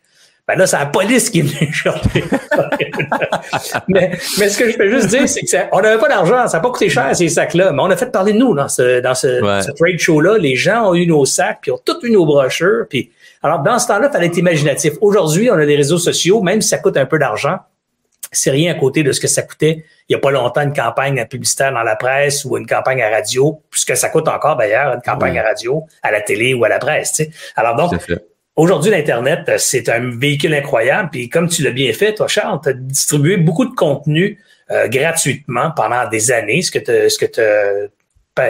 Ben 0.49 0.57
là, 0.57 0.67
c'est 0.67 0.79
la 0.79 0.87
police 0.87 1.31
qui 1.31 1.41
est 1.41 1.43
venue 1.43 1.73
chercher. 1.73 2.25
mais, 3.89 4.11
mais 4.39 4.49
ce 4.49 4.59
que 4.59 4.71
je 4.71 4.77
peux 4.77 4.91
juste 4.91 5.09
dire, 5.09 5.29
c'est 5.29 5.43
que 5.43 5.57
on 5.73 5.81
n'avait 5.81 6.01
pas 6.01 6.09
d'argent, 6.09 6.49
ça 6.49 6.59
n'a 6.59 6.63
pas 6.63 6.71
coûté 6.71 6.89
cher, 6.89 7.15
ces 7.15 7.29
sacs-là, 7.29 7.73
mais 7.73 7.83
on 7.83 7.91
a 7.91 7.97
fait 7.97 8.11
parler 8.11 8.33
de 8.33 8.39
nous 8.39 8.55
dans 8.55 8.69
ce, 8.69 9.01
dans 9.01 9.15
ce, 9.15 9.39
ce 9.39 9.71
trade 9.73 9.99
show-là. 9.99 10.39
Les 10.39 10.57
gens 10.57 10.91
ont 10.91 10.95
eu 10.95 11.07
nos 11.07 11.25
sacs, 11.25 11.59
puis 11.63 11.71
ont 11.71 11.81
tous 11.85 11.99
eu 12.03 12.11
nos 12.11 12.27
brochures, 12.27 12.87
puis 12.89 13.11
alors, 13.43 13.61
dans 13.61 13.79
ce 13.79 13.87
temps-là, 13.89 14.09
il 14.09 14.13
fallait 14.13 14.27
être 14.27 14.37
imaginatif. 14.37 14.95
Aujourd'hui, 15.01 15.51
on 15.51 15.55
a 15.55 15.65
des 15.65 15.77
réseaux 15.77 15.99
sociaux, 15.99 16.43
même 16.43 16.61
si 16.61 16.69
ça 16.69 16.79
coûte 16.79 16.99
un 16.99 17.07
peu 17.07 17.19
d'argent, 17.19 17.57
c'est 18.33 18.51
rien 18.51 18.73
à 18.73 18.75
côté 18.75 19.03
de 19.03 19.13
ce 19.13 19.21
que 19.21 19.27
ça 19.27 19.43
coûtait 19.43 19.85
il 20.11 20.15
n'y 20.15 20.17
a 20.17 20.19
pas 20.19 20.33
longtemps 20.33 20.63
une 20.63 20.73
campagne 20.73 21.25
publicitaire 21.27 21.73
dans 21.73 21.85
la 21.85 21.95
presse 21.95 22.45
ou 22.45 22.57
une 22.57 22.67
campagne 22.67 23.01
à 23.01 23.11
radio, 23.11 23.63
puisque 23.71 23.97
ça 23.97 24.09
coûte 24.09 24.27
encore 24.27 24.57
d'ailleurs 24.57 24.93
une 24.93 25.03
campagne 25.03 25.39
à 25.39 25.45
radio, 25.45 25.85
à 26.03 26.11
la 26.11 26.21
télé 26.21 26.53
ou 26.53 26.65
à 26.65 26.69
la 26.69 26.81
presse. 26.81 27.13
Tu 27.13 27.25
sais. 27.25 27.31
Alors 27.55 27.77
donc, 27.77 27.93
aujourd'hui, 28.57 28.91
l'Internet, 28.91 29.51
c'est 29.59 29.89
un 29.89 30.11
véhicule 30.17 30.55
incroyable. 30.55 31.11
Puis 31.13 31.29
comme 31.29 31.49
tu 31.49 31.63
l'as 31.63 31.71
bien 31.71 31.93
fait, 31.93 32.15
toi, 32.15 32.29
Charles, 32.29 32.61
tu 32.63 32.69
as 32.69 32.73
distribué 32.73 33.37
beaucoup 33.37 33.65
de 33.65 33.75
contenu 33.75 34.39
euh, 34.71 34.89
gratuitement 34.89 35.73
pendant 35.75 36.09
des 36.09 36.31
années, 36.31 36.63
ce 36.63 36.71
que 36.71 36.79
tu 36.79 37.41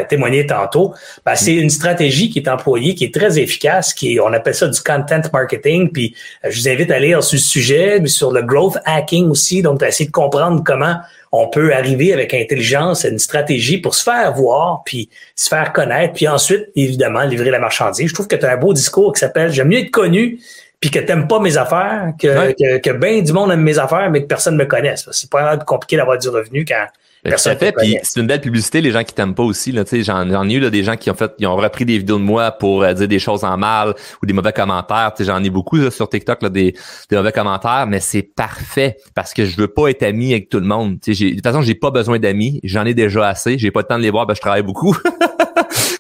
témoigner 0.09 0.47
tantôt, 0.47 0.95
ben, 1.25 1.35
c'est 1.35 1.55
une 1.55 1.71
stratégie 1.71 2.31
qui 2.31 2.39
est 2.39 2.49
employée, 2.49 2.95
qui 2.95 3.05
est 3.05 3.15
très 3.15 3.39
efficace, 3.39 3.95
qui 3.95 4.19
on 4.21 4.33
appelle 4.33 4.55
ça 4.55 4.69
du 4.69 4.81
content 4.81 5.23
marketing. 5.33 5.91
Puis 5.91 6.15
euh, 6.45 6.51
je 6.51 6.61
vous 6.61 6.69
invite 6.69 6.91
à 6.91 6.99
lire 6.99 7.23
sur 7.23 7.39
ce 7.39 7.45
sujet, 7.45 7.99
mais 8.01 8.09
sur 8.09 8.31
le 8.33 8.43
growth 8.43 8.77
hacking 8.85 9.29
aussi, 9.29 9.63
donc 9.63 9.83
essayer 9.83 10.07
de 10.07 10.13
comprendre 10.13 10.63
comment 10.65 10.97
on 11.33 11.49
peut 11.49 11.73
arriver 11.73 12.13
avec 12.13 12.35
intelligence 12.35 13.05
à 13.05 13.09
une 13.09 13.19
stratégie 13.19 13.79
pour 13.79 13.95
se 13.95 14.03
faire 14.03 14.33
voir, 14.35 14.83
puis 14.85 15.09
se 15.37 15.49
faire 15.49 15.73
connaître, 15.73 16.15
puis 16.15 16.29
ensuite, 16.29 16.69
évidemment, 16.75 17.23
livrer 17.23 17.51
la 17.51 17.61
marchandise. 17.61 18.09
Je 18.09 18.15
trouve 18.15 18.27
que 18.27 18.37
tu 18.37 18.45
as 18.45 18.53
un 18.53 18.57
beau 18.57 18.73
discours 18.73 19.13
qui 19.13 19.21
s'appelle 19.21 19.53
J'aime 19.53 19.69
mieux 19.69 19.79
être 19.79 19.91
connu 19.91 20.41
puis 20.81 20.91
que 20.91 20.99
t'aimes 20.99 21.29
pas 21.29 21.41
mes 21.41 21.59
affaires, 21.59 22.15
que, 22.19 22.53
que, 22.53 22.79
que 22.79 22.91
bien 22.91 23.21
du 23.21 23.35
monde 23.35 23.53
aime 23.53 23.61
mes 23.61 23.79
affaires, 23.79 24.11
mais 24.11 24.23
que 24.23 24.27
personne 24.27 24.55
ne 24.55 24.61
me 24.61 24.65
connaisse. 24.65 25.07
C'est 25.13 25.31
pas 25.31 25.59
compliqué 25.59 25.99
d'avoir 25.99 26.17
du 26.17 26.29
revenu 26.31 26.65
quand 26.65 26.87
tout 27.25 27.37
fait, 27.37 27.73
puis 27.73 27.99
c'est 28.03 28.21
une 28.21 28.27
belle 28.27 28.41
publicité, 28.41 28.81
les 28.81 28.91
gens 28.91 29.05
qui 29.05 29.15
t'aiment 29.15 29.35
pas 29.35 29.43
aussi. 29.43 29.73
Là, 29.73 29.85
j'en, 29.91 30.29
j'en 30.29 30.49
ai 30.49 30.55
eu 30.55 30.61
là, 30.61 30.71
des 30.71 30.83
gens 30.83 30.97
qui 30.97 31.11
ont 31.11 31.15
fait, 31.15 31.33
ils 31.39 31.47
ont 31.47 31.57
repris 31.57 31.85
des 31.85 31.99
vidéos 31.99 32.19
de 32.19 32.23
moi 32.23 32.51
pour 32.51 32.83
euh, 32.83 32.93
dire 32.95 33.09
des 33.09 33.19
choses 33.19 33.45
en 33.45 33.57
mal 33.57 33.95
ou 34.23 34.27
des 34.27 34.33
mauvais 34.33 34.53
commentaires. 34.53 35.13
J'en 35.19 35.43
ai 35.43 35.51
beaucoup 35.51 35.77
là, 35.77 35.91
sur 35.91 36.09
TikTok, 36.09 36.43
là, 36.43 36.49
des, 36.49 36.75
des 37.11 37.17
mauvais 37.17 37.33
commentaires, 37.33 37.87
mais 37.87 38.01
c'est 38.01 38.23
parfait 38.23 38.97
parce 39.15 39.35
que 39.35 39.45
je 39.45 39.57
veux 39.57 39.69
pas 39.69 39.89
être 39.89 40.03
ami 40.03 40.33
avec 40.33 40.49
tout 40.49 40.61
le 40.61 40.67
monde. 40.67 40.99
J'ai, 41.07 41.31
de 41.31 41.35
toute 41.35 41.43
façon, 41.43 41.63
j'ai 41.63 41.75
pas 41.75 41.91
besoin 41.91 42.19
d'amis, 42.19 42.61
j'en 42.65 42.87
ai 42.87 42.95
déjà 42.95 43.29
assez, 43.29 43.59
j'ai 43.59 43.71
pas 43.71 43.81
le 43.81 43.87
temps 43.87 43.99
de 43.99 44.03
les 44.03 44.11
voir, 44.11 44.27
ben, 44.27 44.35
je 44.35 44.41
travaille 44.41 44.63
beaucoup. 44.63 44.95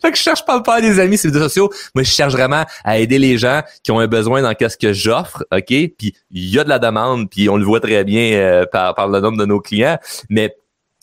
fait 0.02 0.10
que 0.10 0.16
je 0.16 0.22
cherche 0.22 0.44
pas 0.44 0.58
à 0.58 0.64
faire 0.64 0.80
des 0.80 0.98
amis 0.98 1.18
sur 1.18 1.28
les 1.28 1.34
réseaux 1.34 1.48
sociaux. 1.48 1.70
Moi, 1.94 2.04
je 2.04 2.10
cherche 2.10 2.32
vraiment 2.32 2.64
à 2.84 2.98
aider 2.98 3.18
les 3.18 3.36
gens 3.36 3.62
qui 3.82 3.92
ont 3.92 3.98
un 3.98 4.06
besoin 4.06 4.42
dans 4.42 4.54
qu'est-ce 4.54 4.78
que 4.78 4.92
j'offre, 4.92 5.44
ok? 5.52 5.66
Puis 5.66 6.14
il 6.30 6.48
y 6.48 6.58
a 6.58 6.64
de 6.64 6.68
la 6.68 6.78
demande, 6.78 7.28
puis 7.28 7.48
on 7.48 7.56
le 7.56 7.64
voit 7.64 7.80
très 7.80 8.04
bien 8.04 8.32
euh, 8.32 8.64
par, 8.70 8.94
par 8.94 9.08
le 9.08 9.20
nombre 9.20 9.38
de 9.38 9.44
nos 9.44 9.60
clients, 9.60 9.98
mais 10.28 10.54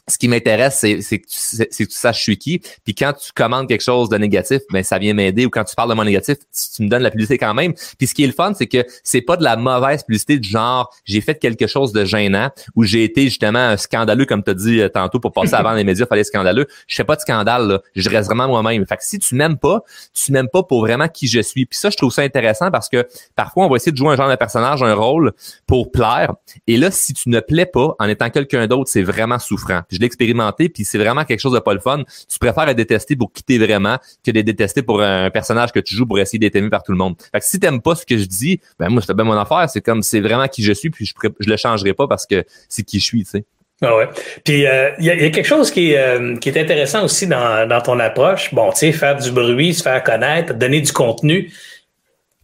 ce 0.10 0.18
qui 0.18 0.30
m'intéresse, 0.30 0.78
c'est, 0.80 0.98
que 0.98 1.28
tu, 1.28 1.38
c'est 1.38 1.68
que 1.68 1.90
tu 1.90 1.98
saches 1.98 2.20
je 2.20 2.24
suis 2.24 2.38
qui. 2.38 2.60
Puis 2.86 2.96
quand 2.96 3.12
tu 3.12 3.32
commandes 3.34 3.68
quelque 3.68 3.84
chose 3.84 4.08
de 4.08 4.18
négatif, 4.18 4.62
ben 4.72 4.82
ça 4.82 4.98
vient 5.00 5.14
m'aider. 5.14 5.46
Ou 5.46 5.50
quand 5.50 5.66
tu 5.66 5.76
parles 5.76 5.90
de 5.90 5.96
mon 5.96 6.06
négatif, 6.06 6.38
tu, 6.76 6.84
me 6.84 6.88
donnes 6.88 7.04
la 7.04 7.12
publicité 7.12 7.38
quand 7.38 7.54
même. 7.54 7.74
Puis 7.98 8.08
ce 8.08 8.14
qui 8.14 8.24
est 8.24 8.28
le 8.28 8.34
fun, 8.34 8.54
c'est 8.56 8.68
que 8.68 8.86
c'est 9.04 9.22
pas 9.22 9.36
de 9.36 9.44
la 9.44 9.58
mauvaise 9.58 10.04
publicité 10.04 10.40
du 10.40 10.48
genre 10.48 10.94
j'ai 11.04 11.20
fait 11.20 11.36
quelque 11.36 11.68
chose 11.68 11.92
de 11.92 12.06
gênant 12.06 12.50
ou 12.76 12.84
j'ai 12.84 13.04
été 13.04 13.24
justement 13.24 13.76
scandaleux, 13.76 14.26
comme 14.26 14.44
tu 14.44 14.52
as 14.52 14.54
dit 14.54 14.80
euh, 14.80 14.88
tantôt, 14.88 15.20
pour 15.20 15.34
passer 15.34 15.56
avant 15.56 15.74
les 15.74 15.84
médias, 15.84 16.06
fallait 16.06 16.24
scandaleux. 16.24 16.68
Je 16.88 16.96
fais 16.96 17.04
pas 17.04 17.18
de 17.18 17.22
scandale, 17.22 17.68
là. 17.68 17.82
Je 17.96 18.10
reste 18.10 18.28
vraiment 18.28 18.48
moi-même. 18.48 18.86
Fait 18.86 18.96
que 18.96 19.04
si 19.04 19.20
tu 19.20 19.36
m'aimes 19.36 19.58
pas, 19.58 19.82
tu 20.14 20.32
m'aimes 20.32 20.50
pas 20.50 20.64
pour 20.64 20.82
vraiment 20.82 21.10
qui 21.10 21.28
je 21.28 21.42
suis. 21.42 21.66
Puis 21.66 21.78
ça, 21.78 21.90
je 21.90 21.98
trouve 21.98 22.14
ça 22.14 22.22
intéressant 22.22 22.72
parce 22.72 22.88
que 22.88 23.06
parfois, 23.36 23.66
on 23.66 23.70
va 23.70 23.76
essayer 23.76 23.92
de 23.92 23.98
jouer 23.98 24.14
un 24.14 24.16
genre 24.16 24.30
de 24.30 24.36
personnage, 24.36 24.82
un 24.82 24.94
rôle 24.94 25.34
pour 25.66 25.92
plaire. 25.92 26.34
Et 26.66 26.78
là, 26.78 26.92
si 26.92 27.14
tu 27.14 27.30
ne 27.30 27.42
plais 27.42 27.66
pas 27.66 27.96
en 28.00 28.08
étant 28.08 28.30
quelqu'un 28.30 28.68
d'autre, 28.68 28.90
c'est 28.90 29.04
vraiment 29.04 29.40
souffrant 29.40 29.82
je 29.98 30.02
l'ai 30.02 30.06
expérimenté, 30.06 30.70
puis 30.70 30.84
c'est 30.84 30.98
vraiment 30.98 31.26
quelque 31.26 31.40
chose 31.40 31.54
de 31.54 31.60
pas 31.60 31.74
le 31.74 31.80
fun. 31.80 32.04
Tu 32.32 32.40
préfères 32.40 32.70
être 32.70 32.78
détesté 32.78 33.16
pour 33.16 33.32
quitter 33.32 33.58
vraiment 33.58 33.98
que 34.26 34.32
d'être 34.32 34.46
détesté 34.46 34.82
pour 34.82 35.02
un 35.02 35.30
personnage 35.30 35.72
que 35.72 35.80
tu 35.80 35.96
joues 35.96 36.06
pour 36.06 36.20
essayer 36.20 36.40
d'être 36.40 36.56
aimé 36.56 36.70
par 36.70 36.84
tout 36.84 36.92
le 36.92 36.98
monde. 36.98 37.16
Fait 37.32 37.40
que 37.40 37.46
si 37.46 37.60
t'aimes 37.60 37.82
pas 37.82 37.96
ce 37.96 38.06
que 38.06 38.18
je 38.18 38.26
dis, 38.26 38.60
ben 38.80 38.90
moi, 38.90 39.02
c'est 39.06 39.14
bien 39.14 39.26
mon 39.26 39.38
affaire. 39.38 39.70
C'est 39.70 39.82
comme, 39.82 40.02
c'est 40.02 40.22
vraiment 40.22 40.48
qui 40.48 40.64
je 40.64 40.74
suis, 40.74 40.90
puis 40.90 41.06
je, 41.06 41.14
je 41.40 41.50
le 41.50 41.58
changerai 41.58 41.94
pas 41.94 42.08
parce 42.08 42.26
que 42.26 42.44
c'est 42.70 42.84
qui 42.84 43.00
je 43.00 43.06
suis, 43.06 43.24
tu 43.24 43.32
sais. 43.32 43.46
Ah 43.82 43.96
ouais. 43.96 44.08
Puis 44.44 44.66
euh, 44.66 44.90
il 44.98 45.06
y, 45.06 45.12
a, 45.12 45.30
quelque 45.30 45.44
chose 45.44 45.70
qui 45.70 45.92
est, 45.92 45.98
euh, 46.00 46.36
qui 46.38 46.50
est 46.50 46.60
intéressant 46.60 47.04
aussi 47.04 47.28
dans, 47.28 47.68
dans 47.68 47.80
ton 47.80 48.00
approche. 48.00 48.52
Bon, 48.54 48.72
tu 48.72 48.80
sais, 48.80 48.92
faire 48.92 49.18
du 49.18 49.30
bruit, 49.30 49.76
se 49.76 49.84
faire 49.84 50.04
connaître, 50.04 50.56
donner 50.56 50.82
du 50.82 50.92
contenu 50.92 51.52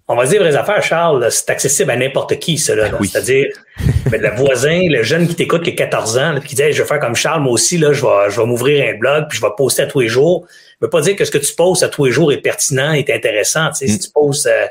on 0.08 0.16
va 0.16 0.26
dire 0.26 0.42
vraies 0.42 0.56
affaires, 0.56 0.84
Charles, 0.84 1.32
c'est 1.32 1.50
accessible 1.50 1.92
à 1.92 1.96
n'importe 1.96 2.38
qui, 2.40 2.58
cela. 2.58 2.90
Ben 2.90 2.98
C'est-à-dire, 3.04 3.48
ben, 4.12 4.22
le 4.22 4.30
voisin, 4.36 4.82
le 4.90 5.02
jeune 5.02 5.28
qui 5.28 5.36
t'écoute 5.36 5.64
qui 5.64 5.70
a 5.70 5.74
14 5.74 6.18
ans, 6.18 6.40
qui 6.46 6.56
dit 6.56 6.72
je 6.72 6.82
vais 6.82 6.88
faire 6.88 7.00
comme 7.00 7.16
Charles, 7.16 7.42
moi 7.42 7.54
aussi, 7.54 7.78
là, 7.78 7.94
je 7.94 8.02
vais, 8.02 8.30
je 8.30 8.40
vais 8.40 8.46
m'ouvrir 8.46 8.94
un 8.94 8.98
blog, 8.98 9.26
puis 9.30 9.38
je 9.38 9.44
vais 9.44 9.52
poster 9.56 9.84
à 9.84 9.88
tous 9.88 10.02
les 10.02 10.10
jours. 10.10 10.46
Je 10.82 10.86
veux 10.86 10.90
pas 10.90 11.02
dire 11.02 11.16
que 11.16 11.24
ce 11.24 11.32
que 11.32 11.38
tu 11.38 11.54
postes 11.56 11.84
à 11.84 11.88
tous 11.88 12.06
les 12.06 12.12
jours 12.12 12.34
est 12.34 12.42
pertinent, 12.42 12.92
est 12.92 13.10
intéressant. 13.10 13.70
Tu 13.70 13.76
sais, 13.76 13.88
Si 13.88 13.96
mm. 13.96 14.00
tu 14.00 14.10
postes 14.10 14.48
euh, 14.48 14.68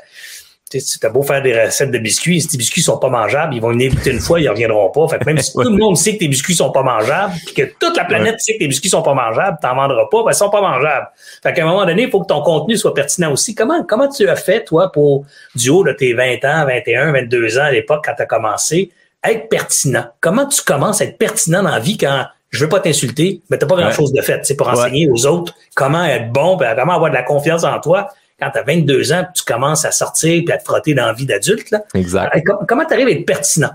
tu 0.78 1.06
as 1.06 1.10
beau 1.10 1.22
faire 1.22 1.42
des 1.42 1.64
recettes 1.64 1.90
de 1.90 1.98
biscuits, 1.98 2.40
si 2.40 2.48
tes 2.48 2.56
biscuits 2.56 2.82
sont 2.82 2.98
pas 2.98 3.08
mangeables, 3.08 3.54
ils 3.54 3.60
vont 3.60 3.70
venir 3.70 3.92
goûter 3.92 4.10
une 4.10 4.20
fois, 4.20 4.40
ils 4.40 4.48
reviendront 4.48 4.90
pas. 4.90 5.08
Fait 5.08 5.18
que 5.18 5.24
même 5.24 5.38
si 5.38 5.52
tout 5.54 5.62
le 5.62 5.76
monde 5.76 5.96
sait 5.96 6.14
que 6.14 6.20
tes 6.20 6.28
biscuits 6.28 6.54
sont 6.54 6.70
pas 6.70 6.82
mangeables, 6.82 7.34
puis 7.46 7.54
que 7.54 7.62
toute 7.78 7.96
la 7.96 8.04
planète 8.04 8.36
sait 8.40 8.54
que 8.54 8.58
tes 8.60 8.68
biscuits 8.68 8.88
sont 8.88 9.02
pas 9.02 9.14
mangeables, 9.14 9.58
t'en 9.60 9.74
vendras 9.74 10.06
pas, 10.10 10.22
ben, 10.24 10.30
ils 10.30 10.34
sont 10.34 10.50
pas 10.50 10.60
mangeables. 10.60 11.08
Fait 11.42 11.52
qu'à 11.52 11.62
un 11.62 11.66
moment 11.66 11.84
donné, 11.84 12.02
il 12.02 12.10
faut 12.10 12.20
que 12.20 12.26
ton 12.26 12.42
contenu 12.42 12.76
soit 12.76 12.94
pertinent 12.94 13.32
aussi. 13.32 13.54
Comment, 13.54 13.84
comment 13.84 14.08
tu 14.08 14.28
as 14.28 14.36
fait, 14.36 14.64
toi, 14.64 14.90
pour, 14.92 15.24
du 15.54 15.70
haut 15.70 15.84
de 15.84 15.92
tes 15.92 16.14
20 16.14 16.44
ans, 16.44 16.66
21, 16.66 17.12
22 17.12 17.58
ans 17.58 17.64
à 17.64 17.70
l'époque, 17.70 18.04
quand 18.04 18.14
tu 18.14 18.22
as 18.22 18.26
commencé, 18.26 18.90
être 19.24 19.48
pertinent? 19.48 20.04
Comment 20.20 20.46
tu 20.46 20.62
commences 20.62 21.00
à 21.00 21.04
être 21.04 21.18
pertinent 21.18 21.62
dans 21.62 21.70
la 21.70 21.80
vie 21.80 21.96
quand 21.96 22.24
je 22.52 22.64
veux 22.64 22.68
pas 22.68 22.80
t'insulter, 22.80 23.40
mais 23.48 23.56
t'as 23.56 23.66
pas 23.66 23.76
grand 23.76 23.90
chose 23.90 24.12
de 24.12 24.20
fait. 24.20 24.44
C'est 24.44 24.56
pour 24.56 24.68
enseigner 24.68 25.08
aux 25.08 25.26
autres 25.26 25.54
comment 25.74 26.04
être 26.04 26.30
bon, 26.30 26.58
comment 26.58 26.92
avoir 26.92 27.10
de 27.10 27.16
la 27.16 27.22
confiance 27.22 27.64
en 27.64 27.80
toi 27.80 28.08
quand 28.42 28.50
tu 28.50 28.58
as 28.58 28.62
22 28.62 29.12
ans, 29.12 29.26
tu 29.34 29.44
commences 29.44 29.84
à 29.84 29.92
sortir 29.92 30.42
et 30.46 30.52
à 30.52 30.58
te 30.58 30.64
frotter 30.64 30.94
dans 30.94 31.06
la 31.06 31.12
vie 31.12 31.26
d'adulte. 31.26 31.74
Exact. 31.94 32.34
Euh, 32.36 32.64
comment 32.66 32.84
tu 32.84 32.94
arrives 32.94 33.06
à 33.06 33.10
être 33.12 33.26
pertinent? 33.26 33.70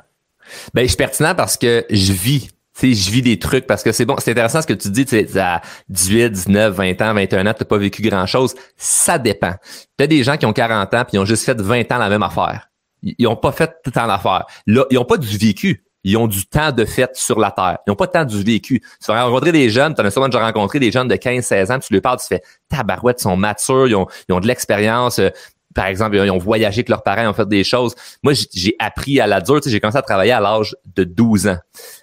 Ben, 0.74 0.84
je 0.84 0.88
suis 0.88 0.98
pertinent 0.98 1.36
parce 1.36 1.58
que 1.58 1.86
je 1.90 2.14
vis. 2.14 2.50
Tu 2.80 2.94
je 2.94 3.10
vis 3.10 3.24
des 3.24 3.40
trucs 3.40 3.66
parce 3.66 3.82
que 3.82 3.92
c'est 3.92 4.06
bon, 4.06 4.16
c'est 4.20 4.32
intéressant 4.32 4.62
ce 4.62 4.68
que 4.68 4.74
tu 4.74 4.92
dis, 4.92 5.04
tu 5.04 5.28
sais, 5.28 5.40
à 5.40 5.62
18, 5.90 6.30
19, 6.30 6.76
20 6.76 7.02
ans, 7.02 7.14
21 7.16 7.48
ans, 7.48 7.54
t'as 7.58 7.66
pas 7.66 7.78
vécu 7.80 8.04
grand 8.04 8.28
chose. 8.28 8.54
Ça 8.76 9.18
dépend. 9.18 9.56
T'as 9.98 10.06
des 10.06 10.24
gens 10.24 10.38
qui 10.38 10.46
ont 10.46 10.54
40 10.54 10.94
ans 10.94 11.04
puis 11.04 11.14
ils 11.14 11.20
ont 11.20 11.26
juste 11.26 11.44
fait 11.44 11.60
20 11.60 11.92
ans 11.92 11.98
la 11.98 12.10
même 12.10 12.22
affaire. 12.22 12.70
Ils 13.02 13.28
ont 13.28 13.36
pas 13.36 13.52
fait 13.52 13.68
tout 13.68 13.88
le 13.88 13.92
temps 13.94 14.06
l'affaire. 14.06 14.46
Là, 14.68 14.86
ils 14.92 14.98
ont 15.00 15.06
pas 15.06 15.18
du 15.18 15.38
vécu 15.40 15.87
ils 16.04 16.18
ont 16.18 16.28
du 16.28 16.46
temps 16.46 16.72
de 16.72 16.86
fête 16.86 17.16
sur 17.16 17.40
la 17.40 17.52
Terre. 17.52 17.78
Ils 17.86 17.90
n'ont 17.90 17.96
pas 17.96 18.08
tant 18.08 18.24
du 18.24 18.42
vécu. 18.44 18.80
Tu 18.80 19.12
vas 19.12 19.24
rencontrer 19.24 19.52
des 19.52 19.70
jeunes, 19.70 19.94
tu 19.94 20.02
as 20.02 20.12
sûrement 20.12 20.30
déjà 20.30 20.44
rencontré 20.46 20.80
des 20.80 20.92
jeunes 20.92 21.08
de 21.08 21.16
15-16 21.16 21.72
ans, 21.72 21.80
tu 21.80 21.94
lui 21.94 22.02
parles, 22.02 22.20
tu 22.20 22.28
fais 22.28 22.42
tabarouette, 22.70 23.20
ils 23.20 23.24
sont 23.24 23.38
matures, 23.38 23.88
ils 23.88 23.96
ont, 23.96 24.08
ils 24.30 24.34
ont 24.34 24.40
de 24.40 24.48
l'expérience. 24.48 25.20
Euh, 25.20 25.30
par 25.76 25.86
exemple, 25.86 26.16
ils 26.16 26.32
ont 26.32 26.40
voyagé 26.40 26.80
avec 26.80 26.90
leurs 26.90 27.04
parents, 27.04 27.22
ils 27.22 27.28
ont 27.28 27.34
fait 27.34 27.48
des 27.48 27.64
choses. 27.64 27.94
Moi, 28.24 28.34
j'ai 28.52 28.76
appris 28.80 29.20
à 29.20 29.28
la 29.28 29.42
dure. 29.42 29.60
J'ai 29.64 29.80
commencé 29.80 29.98
à 29.98 30.02
travailler 30.02 30.32
à 30.32 30.40
l'âge 30.40 30.76
de 30.96 31.04
12 31.04 31.48
ans. 31.48 31.58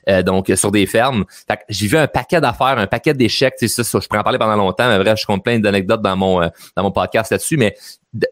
Euh, 0.08 0.22
donc, 0.22 0.52
sur 0.54 0.70
des 0.70 0.86
fermes. 0.86 1.24
J'ai 1.68 1.86
vu 1.86 1.96
un 1.96 2.06
paquet 2.06 2.40
d'affaires, 2.40 2.78
un 2.78 2.86
paquet 2.86 3.14
d'échecs. 3.14 3.54
Ça, 3.58 3.84
ça, 3.84 4.00
je 4.00 4.06
pourrais 4.06 4.20
en 4.20 4.22
parler 4.22 4.38
pendant 4.38 4.56
longtemps, 4.56 4.88
mais 4.88 4.98
bref, 4.98 5.18
je 5.20 5.26
compte 5.26 5.42
plein 5.42 5.58
d'anecdotes 5.58 6.02
dans 6.02 6.16
mon, 6.16 6.42
euh, 6.42 6.48
dans 6.76 6.82
mon 6.82 6.90
podcast 6.90 7.30
là-dessus. 7.30 7.56
Mais 7.56 7.74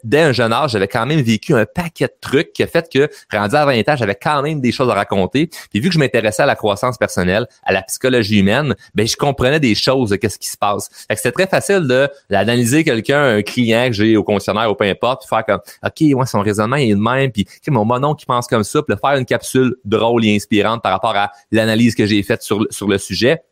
dès 0.04 0.20
un 0.20 0.32
jeune 0.32 0.52
âge, 0.52 0.72
j'avais 0.72 0.88
quand 0.88 1.06
même 1.06 1.20
vécu 1.20 1.54
un 1.54 1.66
paquet 1.66 2.06
de 2.06 2.14
trucs 2.20 2.52
qui 2.52 2.62
a 2.62 2.66
fait 2.66 2.88
que, 2.92 3.08
rendu 3.34 3.56
à 3.56 3.64
20 3.64 3.88
ans, 3.88 3.96
j'avais 3.96 4.14
quand 4.14 4.42
même 4.42 4.60
des 4.60 4.72
choses 4.72 4.88
à 4.90 4.94
raconter. 4.94 5.48
Puis 5.70 5.80
vu 5.80 5.88
que 5.88 5.94
je 5.94 5.98
m'intéressais 5.98 6.42
à 6.42 6.46
la 6.46 6.54
croissance 6.54 6.98
personnelle, 6.98 7.46
à 7.64 7.72
la 7.72 7.82
psychologie 7.82 8.40
humaine, 8.40 8.74
ben 8.94 9.06
je 9.06 9.16
comprenais 9.16 9.60
des 9.60 9.74
choses 9.74 10.10
de 10.10 10.16
qu'est-ce 10.16 10.38
qui 10.38 10.48
se 10.48 10.56
passe. 10.56 10.88
Fait 11.08 11.14
que 11.14 11.20
c'était 11.20 11.32
très 11.32 11.46
facile 11.46 11.86
de 11.86 12.08
d'analyser 12.30 12.84
quelqu'un, 12.84 13.36
un 13.36 13.42
client 13.42 13.86
que 13.86 13.92
j'ai 13.92 14.16
au 14.16 14.24
concessionnaire 14.24 14.70
ou 14.70 14.74
peu 14.74 14.84
importe, 14.84 15.22
puis 15.22 15.28
faire 15.28 15.44
comme 15.44 15.60
OK, 15.84 16.18
ouais, 16.18 16.26
son 16.26 16.40
raisonnement 16.40 16.76
est 16.76 16.88
le 16.88 16.96
même, 16.96 17.32
puis 17.32 17.46
mon 17.68 17.84
monon 17.84 18.14
qui 18.14 18.26
pense 18.26 18.46
comme 18.46 18.64
ça, 18.64 18.82
puis 18.82 18.96
faire 19.02 19.16
une 19.16 19.26
capsule 19.26 19.74
drôle 19.84 20.24
et 20.24 20.34
inspirante 20.34 20.82
par 20.82 20.92
rapport 20.92 21.16
à 21.16 21.32
l'analyse 21.62 21.94
que 21.94 22.06
j'ai 22.06 22.22
faite 22.22 22.42
sur, 22.42 22.66
sur 22.70 22.88
le 22.88 22.98
sujet. 22.98 23.42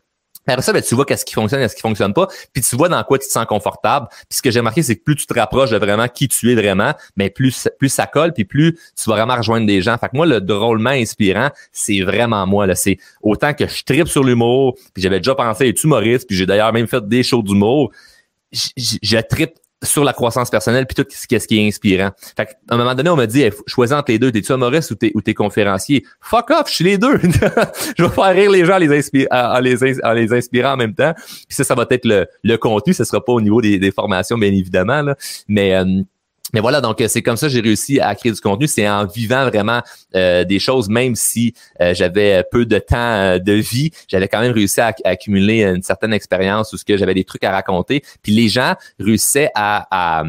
Après 0.47 0.63
ça, 0.63 0.73
ben, 0.73 0.83
tu 0.83 0.95
vois 0.95 1.05
qu'est-ce 1.05 1.25
qui 1.25 1.35
fonctionne 1.35 1.61
et 1.61 1.69
ce 1.69 1.75
qui 1.75 1.83
fonctionne 1.83 2.15
pas, 2.15 2.27
puis 2.53 2.63
tu 2.63 2.75
vois 2.75 2.89
dans 2.89 3.03
quoi 3.05 3.19
tu 3.19 3.27
te 3.27 3.33
sens 3.33 3.45
confortable. 3.47 4.09
Puis 4.11 4.39
ce 4.39 4.43
que 4.43 4.51
j'ai 4.51 4.61
remarqué, 4.61 4.83
c'est 4.83 4.97
que 4.97 5.03
plus 5.03 5.17
tu 5.17 5.27
te 5.27 5.35
rapproches 5.35 5.71
de 5.71 5.77
vraiment 5.77 6.09
qui 6.09 6.29
tu 6.29 6.51
es 6.51 6.55
vraiment, 6.55 6.95
mais 7.17 7.31
plus 7.31 7.69
plus 7.79 7.89
ça 7.89 8.07
colle, 8.07 8.33
puis 8.33 8.45
plus 8.45 8.75
tu 8.97 9.09
vas 9.09 9.17
vraiment 9.17 9.37
rejoindre 9.37 9.67
des 9.67 9.83
gens. 9.83 9.97
Fait 9.99 10.09
que 10.09 10.17
moi, 10.17 10.27
le 10.27 10.41
drôlement 10.41 10.91
inspirant, 10.91 11.51
c'est 11.73 12.01
vraiment 12.01 12.47
moi. 12.47 12.67
Là, 12.67 12.75
c'est 12.75 12.99
autant 13.23 13.53
que 13.55 13.67
je 13.67 13.85
tripe 13.85 14.09
sur 14.09 14.25
l'humour, 14.25 14.77
puis 14.95 15.03
j'avais 15.03 15.19
déjà 15.19 15.35
pensé 15.35 15.69
être 15.69 15.85
humoriste, 15.85 16.27
puis 16.27 16.37
j'ai 16.37 16.47
d'ailleurs 16.47 16.73
même 16.73 16.87
fait 16.87 17.07
des 17.07 17.23
shows 17.23 17.43
d'humour. 17.43 17.93
Je, 18.51 18.97
je 19.03 19.19
tripe 19.19 19.55
sur 19.83 20.05
la 20.05 20.13
croissance 20.13 20.51
personnelle 20.51 20.87
puis 20.87 20.95
tout 20.95 21.07
ce 21.11 21.27
qui, 21.27 21.35
est 21.35 21.67
inspirant. 21.67 22.11
Fait 22.37 22.57
à 22.69 22.75
un 22.75 22.79
moment 22.79 22.95
donné, 22.95 23.11
on 23.11 23.17
m'a 23.17 23.27
dit 23.27 23.45
choisis 23.67 23.97
entre 23.97 24.13
les 24.13 24.19
deux, 24.19 24.31
t'es-tu 24.31 24.53
humoriste 24.53 24.91
ou 24.91 24.95
t'es 24.95 25.13
ou 25.15 25.21
conférencier? 25.35 26.05
Fuck 26.21 26.51
off, 26.51 26.69
je 26.69 26.75
suis 26.75 26.85
les 26.85 26.99
deux. 26.99 27.19
je 27.97 28.03
vais 28.03 28.09
faire 28.09 28.35
rire 28.35 28.51
les 28.51 28.65
gens 28.65 28.75
en 28.75 28.79
les, 28.79 29.27
en 29.31 29.61
les, 29.61 30.05
en 30.05 30.13
les 30.13 30.33
inspirant 30.33 30.73
en 30.73 30.77
même 30.77 30.95
temps. 30.95 31.15
Puis 31.17 31.47
ça, 31.51 31.65
ça 31.65 31.75
va 31.75 31.87
être 31.91 32.05
le, 32.05 32.27
le 32.43 32.57
contenu, 32.57 32.93
ce 32.93 33.05
sera 33.05 33.25
pas 33.25 33.33
au 33.33 33.41
niveau 33.41 33.61
des, 33.61 33.79
des 33.79 33.91
formations, 33.91 34.37
bien 34.37 34.53
évidemment. 34.53 35.03
Là. 35.03 35.17
Mais 35.49 35.75
euh, 35.75 36.03
mais 36.53 36.61
voilà, 36.61 36.81
donc 36.81 37.01
euh, 37.01 37.09
c'est 37.09 37.23
comme 37.23 37.37
ça 37.37 37.47
que 37.47 37.53
j'ai 37.53 37.61
réussi 37.61 38.01
à 38.01 38.15
créer 38.15 38.33
du 38.33 38.41
contenu. 38.41 38.67
C'est 38.67 38.89
en 38.89 39.07
vivant 39.07 39.45
vraiment 39.47 39.83
euh, 40.15 40.45
des 40.45 40.59
choses, 40.59 40.89
même 40.89 41.15
si 41.15 41.55
euh, 41.81 41.95
j'avais 41.95 42.45
peu 42.51 42.67
de 42.67 42.79
temps 42.79 43.39
de 43.39 43.53
vie, 43.53 43.91
j'avais 44.09 44.29
quand 44.29 44.41
même 44.41 44.53
réussi 44.53 44.81
à, 44.81 44.95
accumuler 45.05 45.63
une 45.63 45.83
certaine 45.83 46.13
expérience 46.13 46.73
où 46.73 46.77
ce 46.77 46.85
que 46.85 46.97
j'avais 46.97 47.15
des 47.15 47.25
trucs 47.25 47.45
à 47.45 47.51
raconter. 47.51 48.03
Puis 48.23 48.33
les 48.33 48.49
gens 48.49 48.75
réussissaient 48.99 49.51
à, 49.55 49.87
à, 49.91 50.25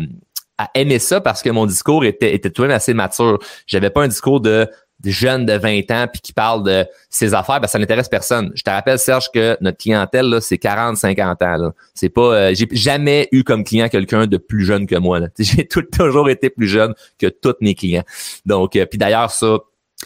aimer 0.76 1.00
ça 1.00 1.22
parce 1.22 1.42
que 1.42 1.50
mon 1.50 1.66
discours 1.66 2.06
était, 2.06 2.36
était 2.36 2.52
tout 2.52 2.62
de 2.62 2.68
même 2.68 2.76
assez 2.76 2.94
mature. 2.94 3.40
J'avais 3.66 3.90
pas 3.90 4.04
un 4.04 4.08
discours 4.08 4.42
de 4.42 4.70
jeunes 5.06 5.46
de 5.46 5.54
20 5.54 5.92
ans 5.92 6.06
puis 6.12 6.22
qui 6.22 6.34
parlent 6.34 6.64
de 6.64 6.86
ces 7.10 7.34
affaires, 7.34 7.60
ben 7.60 7.68
ça 7.68 7.80
n'intéresse 7.80 8.10
personne. 8.10 8.52
Je 8.56 8.64
te 8.64 8.70
rappelle 8.70 9.00
Serge 9.00 9.32
que 9.34 9.58
notre 9.62 9.78
clientèle 9.78 10.28
là, 10.28 10.42
c'est 10.42 10.58
40 10.58 10.98
50 10.98 11.42
ans 11.42 11.58
là. 11.58 11.72
C'est 11.94 12.10
pas 12.10 12.22
euh, 12.22 12.54
j'ai 12.54 12.68
jamais 12.72 13.28
eu 13.32 13.44
comme 13.44 13.64
client 13.64 13.90
quelqu'un 13.90 14.28
de 14.28 14.38
plus 14.38 14.66
jeune 14.66 14.86
que 14.86 14.96
moi 14.96 15.20
là. 15.20 15.28
J'ai 15.40 15.68
toujours 15.68 16.30
été 16.30 16.50
plus 16.50 16.68
jeune 16.68 16.94
que 17.18 17.28
tous 17.28 17.56
mes 17.62 17.76
clients. 17.76 18.04
Donc 18.46 18.76
euh, 18.76 18.86
puis 18.86 18.98
d'ailleurs 18.98 19.32
ça 19.32 19.58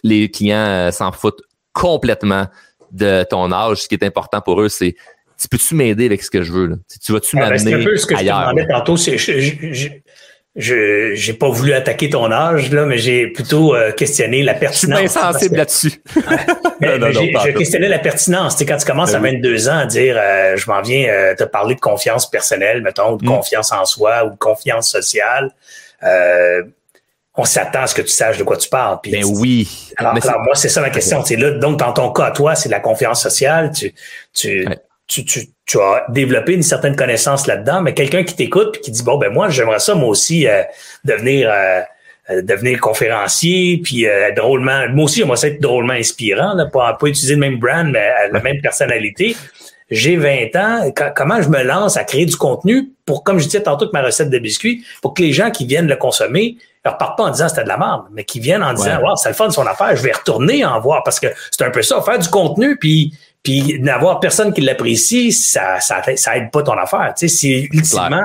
les 0.04 0.30
clients 0.30 0.58
euh, 0.58 0.92
s'en 0.92 1.12
foutent 1.12 1.42
complètement 1.74 2.48
de 2.92 3.24
ton 3.30 3.52
âge. 3.52 3.84
Ce 3.84 3.88
qui 3.88 3.96
est 3.96 4.04
important 4.04 4.42
pour 4.42 4.62
eux 4.62 4.70
c'est 4.70 4.96
tu 5.38 5.50
peux-tu 5.50 5.76
m'aider 5.76 6.06
avec 6.06 6.24
ce 6.24 6.32
que 6.32 6.44
je 6.44 6.54
veux 6.54 6.68
là? 6.68 6.76
Tu 7.04 7.12
vas-tu 7.12 7.38
ah, 7.38 7.42
ben, 7.42 7.50
m'amener 7.50 7.72
C'est 7.72 7.74
un 7.74 7.84
peu 7.84 7.98
ce 7.98 8.06
que 8.06 8.16
je 8.16 8.22
te 8.22 8.26
demandais 8.26 8.68
tantôt. 8.68 8.96
C'est, 8.96 9.18
je 9.18 9.90
j'ai 10.56 11.34
pas 11.34 11.50
voulu 11.50 11.74
attaquer 11.74 12.10
ton 12.10 12.32
âge 12.32 12.72
là, 12.72 12.86
mais 12.86 12.98
j'ai 12.98 13.28
plutôt 13.28 13.76
euh, 13.76 13.92
questionné 13.92 14.42
la 14.42 14.54
pertinence. 14.54 15.02
Je 15.02 15.08
suis 15.08 15.20
insensible 15.20 15.58
là-dessus. 15.58 16.02
je 16.82 17.52
questionnais 17.52 17.90
la 17.90 18.00
pertinence. 18.00 18.56
Tu 18.56 18.66
quand 18.66 18.78
tu 18.78 18.86
commences 18.86 19.12
ben 19.12 19.26
à 19.26 19.32
22 19.32 19.70
ans 19.70 19.80
à 19.80 19.86
dire, 19.86 20.16
euh, 20.18 20.56
je 20.56 20.70
m'en 20.70 20.82
viens 20.82 21.10
euh, 21.10 21.36
te 21.36 21.44
parler 21.44 21.76
de 21.76 21.82
confiance 21.82 22.30
personnelle, 22.30 22.82
mettons, 22.82 23.18
de 23.18 23.26
mm. 23.26 23.28
confiance 23.28 23.72
en 23.74 23.84
soi 23.84 24.26
ou 24.26 24.30
de 24.30 24.38
confiance 24.38 24.90
sociale. 24.90 25.52
on 27.38 27.44
s'attend 27.44 27.82
à 27.82 27.88
ce 27.88 27.96
que 27.96 28.02
tu 28.02 28.14
saches 28.14 28.38
de 28.38 28.44
quoi 28.44 28.56
tu 28.56 28.70
parles. 28.70 29.00
ben 29.04 29.26
oui. 29.26 29.68
Alors, 29.98 30.14
moi, 30.14 30.56
c'est 30.56 30.70
ça 30.70 30.80
ma 30.80 30.90
question. 30.90 31.22
C'est 31.26 31.36
là, 31.36 31.52
donc 31.52 31.80
dans 31.80 31.92
ton 31.92 32.14
cas, 32.14 32.32
toi, 32.32 32.56
c'est 32.56 32.70
la 32.70 32.80
confiance 32.80 33.22
sociale. 33.22 33.72
Tu, 33.74 33.94
tu, 34.34 34.66
tu, 35.08 35.24
tu, 35.26 35.48
tu, 35.66 35.80
as 35.80 36.06
développé 36.10 36.54
une 36.54 36.64
certaine 36.64 36.96
connaissance 36.96 37.48
là-dedans, 37.48 37.82
mais 37.82 37.94
quelqu'un 37.94 38.24
qui 38.24 38.36
t'écoute 38.36 38.78
et 38.78 38.82
qui 38.82 38.92
dit 38.92 39.04
bon 39.04 39.18
ben 39.18 39.32
moi 39.32 39.50
j'aimerais 39.50 39.80
ça 39.80 39.96
moi 39.96 40.10
aussi 40.10 40.48
euh, 40.48 40.64
devenir 41.04 41.50
euh, 41.50 41.82
euh, 42.32 42.42
devenir 42.42 42.80
conférencier 42.80 43.82
puis 43.84 44.08
drôlement 44.36 44.90
moi 44.90 45.06
aussi 45.06 45.20
j'aimerais 45.20 45.38
ça 45.38 45.48
être 45.48 45.62
drôlement 45.62 45.94
inspirant 45.94 46.54
là, 46.56 46.66
pas, 46.66 46.94
pas 46.94 47.08
utiliser 47.08 47.36
le 47.36 47.40
même 47.40 47.60
brand 47.60 47.88
mais 47.92 48.10
la 48.32 48.42
même 48.42 48.62
personnalité. 48.62 49.36
J'ai 49.92 50.18
20 50.18 50.56
ans, 50.56 50.92
comment 51.16 51.44
je 51.44 51.50
me 51.50 51.62
lance 51.62 51.96
à 51.96 52.04
créer 52.04 52.26
du 52.26 52.36
contenu 52.36 52.90
pour, 53.06 53.24
comme 53.24 53.38
je 53.38 53.46
disais 53.46 53.62
tantôt 53.62 53.86
que 53.86 53.92
ma 53.94 54.02
recette 54.02 54.32
de 54.32 54.40
biscuits, 54.40 54.84
pour 55.04 55.14
que 55.14 55.22
les 55.22 55.32
gens 55.32 55.52
qui 55.52 55.68
viennent 55.68 55.88
le 55.88 55.96
consommer 55.96 56.58
ne 56.84 56.90
repartent 56.90 57.16
pas 57.16 57.26
en 57.26 57.30
disant 57.30 57.50
c'était 57.50 57.66
de 57.66 57.68
la 57.68 57.78
merde, 57.78 58.06
mais 58.12 58.24
qui 58.24 58.40
viennent 58.40 58.64
en 58.64 58.74
disant, 58.74 59.00
wow, 59.04 59.16
c'est 59.16 59.30
le 59.30 59.36
fun 59.36 59.48
de 59.48 59.54
son 59.54 59.68
affaire, 59.68 59.96
je 59.96 60.02
vais 60.02 60.12
retourner 60.12 60.66
en 60.66 60.80
voir 60.80 61.04
parce 61.04 61.20
que 61.20 61.28
c'est 61.52 61.64
un 61.64 61.70
peu 61.70 61.84
ça, 61.84 62.02
faire 62.02 62.18
du 62.18 62.30
contenu 62.30 62.78
puis 62.78 63.14
puis 63.46 63.80
n'avoir 63.80 64.20
personne 64.20 64.52
qui 64.54 64.62
l'apprécie, 64.62 65.32
ça, 65.32 65.80
ça, 65.80 66.02
ça 66.16 66.36
aide 66.36 66.50
pas 66.50 66.64
ton 66.64 66.74
affaire. 66.74 67.14
Tu 67.16 67.30
sais, 67.30 67.36
si 67.36 67.70
ultimement, 67.72 68.24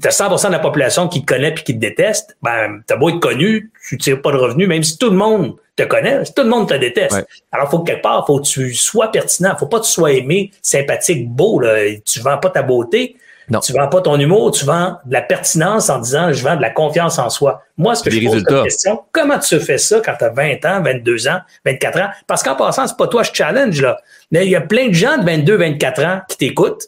t'as 0.00 0.10
100% 0.10 0.46
de 0.46 0.52
la 0.52 0.60
population 0.60 1.08
qui 1.08 1.22
te 1.22 1.26
connaît 1.26 1.52
puis 1.52 1.64
qui 1.64 1.74
te 1.74 1.80
déteste, 1.80 2.36
ben, 2.40 2.80
t'as 2.86 2.94
beau 2.94 3.08
être 3.08 3.18
connu, 3.18 3.72
tu 3.88 3.98
tires 3.98 4.22
pas 4.22 4.30
de 4.30 4.36
revenus, 4.36 4.68
même 4.68 4.84
si 4.84 4.96
tout 4.96 5.10
le 5.10 5.16
monde 5.16 5.56
te 5.74 5.82
connaît, 5.82 6.24
si 6.24 6.32
tout 6.32 6.44
le 6.44 6.48
monde 6.48 6.68
te 6.68 6.74
déteste. 6.74 7.26
Alors, 7.50 7.68
faut 7.68 7.80
que 7.80 7.90
quelque 7.90 8.02
part, 8.02 8.24
faut 8.24 8.38
que 8.38 8.46
tu 8.46 8.72
sois 8.72 9.10
pertinent. 9.10 9.56
Faut 9.58 9.66
pas 9.66 9.80
que 9.80 9.86
tu 9.86 9.90
sois 9.90 10.12
aimé, 10.12 10.52
sympathique, 10.62 11.28
beau, 11.28 11.58
là. 11.58 11.74
Tu 12.04 12.20
vends 12.20 12.38
pas 12.38 12.50
ta 12.50 12.62
beauté. 12.62 13.16
Non. 13.50 13.58
Tu 13.60 13.72
vends 13.72 13.88
pas 13.88 14.00
ton 14.00 14.18
humour, 14.18 14.52
tu 14.52 14.64
vends 14.64 14.96
de 15.04 15.12
la 15.12 15.22
pertinence 15.22 15.90
en 15.90 15.98
disant 15.98 16.32
je 16.32 16.42
vends 16.42 16.56
de 16.56 16.62
la 16.62 16.70
confiance 16.70 17.18
en 17.18 17.28
soi. 17.30 17.62
Moi, 17.76 17.96
ce 17.96 18.04
que 18.04 18.10
je 18.10 18.24
pose 18.24 18.44
la 18.48 18.62
question, 18.62 19.02
comment 19.10 19.38
tu 19.38 19.58
fais 19.58 19.78
ça 19.78 20.00
quand 20.04 20.14
tu 20.16 20.24
as 20.24 20.30
20 20.30 20.64
ans, 20.64 20.82
22 20.82 21.28
ans, 21.28 21.40
24 21.64 22.00
ans? 22.00 22.08
Parce 22.28 22.42
qu'en 22.42 22.54
passant, 22.54 22.86
c'est 22.86 22.96
pas 22.96 23.08
toi 23.08 23.22
je 23.24 23.30
challenge, 23.32 23.80
là. 23.82 23.98
Mais 24.30 24.46
il 24.46 24.50
y 24.50 24.56
a 24.56 24.60
plein 24.60 24.88
de 24.88 24.94
gens 24.94 25.18
de 25.18 25.24
22, 25.24 25.56
24 25.56 26.04
ans 26.04 26.20
qui 26.28 26.36
t'écoutent, 26.36 26.84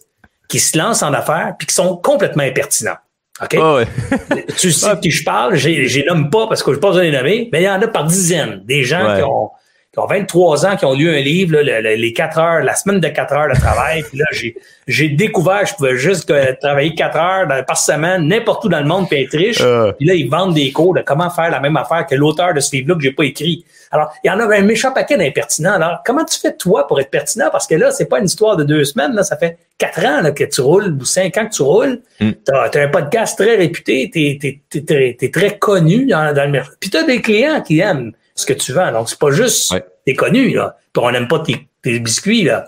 qui 0.48 0.61
se 0.61 0.79
lancent 0.79 1.03
en 1.03 1.12
affaires, 1.12 1.55
puis 1.59 1.66
qui 1.66 1.75
sont 1.75 1.96
complètement 1.96 2.44
impertinents. 2.44 2.96
OK? 3.42 3.57
tu 4.59 4.70
sais 4.70 4.94
de 4.94 5.01
qui 5.01 5.11
je 5.11 5.25
parle, 5.25 5.57
j'ai 5.57 6.05
nomme 6.07 6.31
pas 6.31 6.46
parce 6.46 6.62
que 6.62 6.72
je 6.72 6.79
pas 6.79 6.88
besoin 6.88 7.05
de 7.05 7.09
les 7.09 7.16
nommer, 7.16 7.48
mais 7.53 7.62
il 7.62 7.64
y 7.64 7.68
en 7.68 7.83
a 7.83 7.88
par 7.88 8.05
dizaines. 8.05 8.62
Des 8.64 8.85
gens 8.85 9.16
qui 9.16 9.22
ont 9.22 9.51
qui 9.92 9.98
ont 9.98 10.07
23 10.07 10.66
ans, 10.66 10.76
qui 10.76 10.87
ont 10.87 10.94
lu 10.94 11.11
un 11.11 11.20
livre, 11.20 11.59
les 11.59 12.12
4 12.14 12.38
heures, 12.38 12.64
la 12.64 12.74
semaine 12.74 12.99
de 12.99 13.09
4 13.09 13.32
heures 13.34 13.55
de 13.55 13.61
travail. 13.61 14.03
puis 14.09 14.18
là, 14.18 14.24
j'ai, 14.32 14.57
j'ai 14.88 15.11
découvert 15.11 15.61
que 15.62 15.68
je 15.68 15.74
pouvais 15.74 15.97
juste 15.99 16.32
travailler 16.62 16.95
4 16.95 17.16
heures 17.16 17.64
par 17.66 17.76
semaine, 17.76 18.26
n'importe 18.26 18.64
où 18.64 18.70
dans 18.70 18.80
le 18.80 18.86
monde, 18.86 19.07
puis 19.11 19.22
être 19.22 19.36
riche. 19.36 19.61
Euh. 19.61 19.93
Puis 19.93 20.07
là, 20.07 20.14
ils 20.14 20.30
vendent 20.30 20.55
des 20.55 20.72
cours 20.72 20.95
de 20.95 21.03
comment 21.03 21.28
faire 21.28 21.51
la 21.51 21.61
même 21.61 21.76
affaire 21.76 22.07
que 22.07 22.14
l'auteur 22.14 22.55
de 22.55 22.61
ce 22.61 22.74
livre-là 22.74 22.95
que 22.95 23.03
j'ai 23.03 23.12
pas 23.12 23.24
écrit. 23.24 23.66
Alors, 23.90 24.11
il 24.24 24.28
y 24.28 24.30
en 24.30 24.40
a 24.40 24.45
un 24.45 24.62
méchant 24.62 24.93
paquet 24.93 25.18
d'impertinents. 25.18 25.74
Alors, 25.74 25.99
comment 26.07 26.24
tu 26.24 26.40
fais, 26.40 26.57
toi, 26.57 26.86
pour 26.86 26.99
être 26.99 27.11
pertinent? 27.11 27.51
Parce 27.53 27.66
que 27.66 27.74
là, 27.74 27.90
c'est 27.90 28.07
pas 28.07 28.18
une 28.18 28.24
histoire 28.24 28.57
de 28.57 28.64
deux 28.64 28.86
semaines. 28.86 29.12
Là, 29.12 29.24
ça 29.24 29.36
fait 29.36 29.59
quatre 29.76 30.03
ans 30.07 30.22
là, 30.22 30.30
que 30.30 30.45
tu 30.45 30.62
roules 30.62 30.97
ou 30.99 31.05
cinq 31.05 31.36
ans 31.36 31.47
que 31.47 31.55
tu 31.55 31.61
roules. 31.61 32.01
Mm. 32.18 32.30
Tu 32.47 32.55
as, 32.55 32.82
un 32.82 32.88
podcast 32.88 33.36
très 33.36 33.57
réputé. 33.57 34.09
Tu 34.11 34.80
es, 35.20 35.30
très 35.30 35.59
connu 35.59 36.07
dans, 36.07 36.34
dans 36.34 36.45
le 36.45 36.51
mercredi. 36.51 36.78
Puis 36.80 36.88
tu 36.88 36.97
as 36.97 37.03
des 37.03 37.20
clients 37.20 37.61
qui 37.61 37.80
aiment 37.80 38.12
ce 38.35 38.47
que 38.47 38.53
tu 38.53 38.72
vends. 38.72 38.93
Donc, 38.93 39.09
c'est 39.09 39.18
pas 39.18 39.30
juste 39.30 39.74
t'es 40.07 40.14
connu, 40.14 40.51
là. 40.51 40.76
Puis 40.93 41.03
on 41.05 41.11
n'aime 41.11 41.28
pas 41.28 41.41
tes, 41.41 41.99
biscuits, 41.99 42.45
là. 42.45 42.66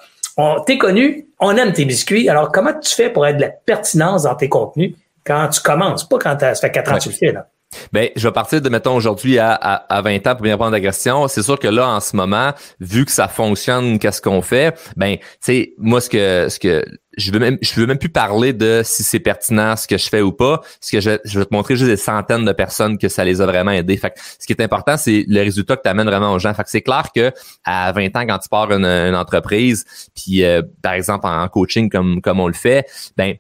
T'es 0.67 0.79
connu, 0.79 1.29
on 1.39 1.57
aime 1.57 1.73
tes 1.73 1.85
biscuits. 1.85 2.29
Alors, 2.29 2.51
comment 2.51 2.73
tu 2.79 2.95
fais 2.95 3.11
pour 3.11 3.27
être 3.27 3.37
de 3.37 3.43
la 3.43 3.51
pertinence 3.51 4.25
dans 4.25 4.35
tes 4.35 4.49
contenus 4.49 4.95
quand 5.25 5.49
tu 5.49 5.61
commences, 5.61 6.07
pas 6.09 6.19
quand 6.19 6.39
ça 6.39 6.55
fait 6.55 6.71
quatre 6.71 6.93
ans 6.93 6.99
que 6.99 7.03
tu 7.03 7.09
le 7.11 7.15
fais, 7.15 7.33
là? 7.33 7.47
Ben, 7.93 8.09
je 8.17 8.27
vais 8.27 8.33
partir 8.33 8.61
de, 8.61 8.69
mettons, 8.69 8.97
aujourd'hui 8.97 9.39
à, 9.39 9.53
à, 9.55 10.03
20 10.03 10.27
ans 10.27 10.35
pour 10.35 10.43
bien 10.43 10.53
répondre 10.55 10.75
à 10.75 10.79
la 10.79 10.81
question. 10.81 11.29
C'est 11.29 11.43
sûr 11.43 11.59
que 11.59 11.69
là, 11.69 11.89
en 11.89 12.01
ce 12.01 12.17
moment, 12.17 12.53
vu 12.81 13.05
que 13.05 13.13
ça 13.13 13.29
fonctionne, 13.29 13.99
qu'est-ce 13.99 14.21
qu'on 14.21 14.43
fait? 14.43 14.79
Ben, 14.97 15.17
tu 15.17 15.25
sais, 15.41 15.75
moi, 15.79 16.01
ce 16.01 16.09
que, 16.09 16.49
ce 16.49 16.59
que, 16.59 16.85
je 17.17 17.31
veux 17.33 17.39
même, 17.39 17.59
je 17.63 17.75
veux 17.75 17.87
même 17.87 17.99
plus 17.99 18.09
parler 18.09 18.53
de 18.53 18.83
si 18.85 19.03
c'est 19.03 19.21
pertinent 19.21 19.77
ce 19.77 19.87
que 19.87 19.99
je 19.99 20.09
fais 20.09 20.21
ou 20.21 20.33
pas. 20.33 20.61
Ce 20.81 20.91
que 20.91 21.01
je, 21.01 21.19
je 21.25 21.39
vais 21.39 21.45
te 21.45 21.55
montrer 21.55 21.77
juste 21.77 21.91
des 21.91 21.97
centaines 21.97 22.45
de 22.45 22.53
personnes 22.53 22.99
que 22.99 23.09
ça 23.09 23.25
les 23.25 23.41
a 23.41 23.47
vraiment 23.47 23.71
aidés. 23.71 23.97
Fait 23.97 24.11
que 24.11 24.19
ce 24.39 24.47
qui 24.47 24.53
est 24.53 24.63
important, 24.63 24.97
c'est 24.97 25.25
le 25.29 25.41
résultat 25.41 25.77
que 25.77 25.83
tu 25.83 25.89
amènes 25.89 26.07
vraiment 26.07 26.33
aux 26.33 26.39
gens. 26.39 26.53
Fait 26.55 26.65
que 26.65 26.71
c'est 26.71 26.83
clair 26.83 27.09
que 27.15 27.33
à 27.65 27.93
20 27.93 28.17
ans, 28.17 28.27
quand 28.27 28.39
tu 28.39 28.49
pars 28.49 28.71
une, 28.73 28.85
une 28.85 29.15
entreprise, 29.15 29.85
puis 30.15 30.45
euh, 30.45 30.63
par 30.83 30.95
exemple 30.95 31.27
en 31.27 31.47
coaching 31.49 31.89
comme, 31.89 32.21
comme 32.21 32.41
on 32.41 32.49
le 32.49 32.55
fait, 32.55 32.87
ben, 33.17 33.37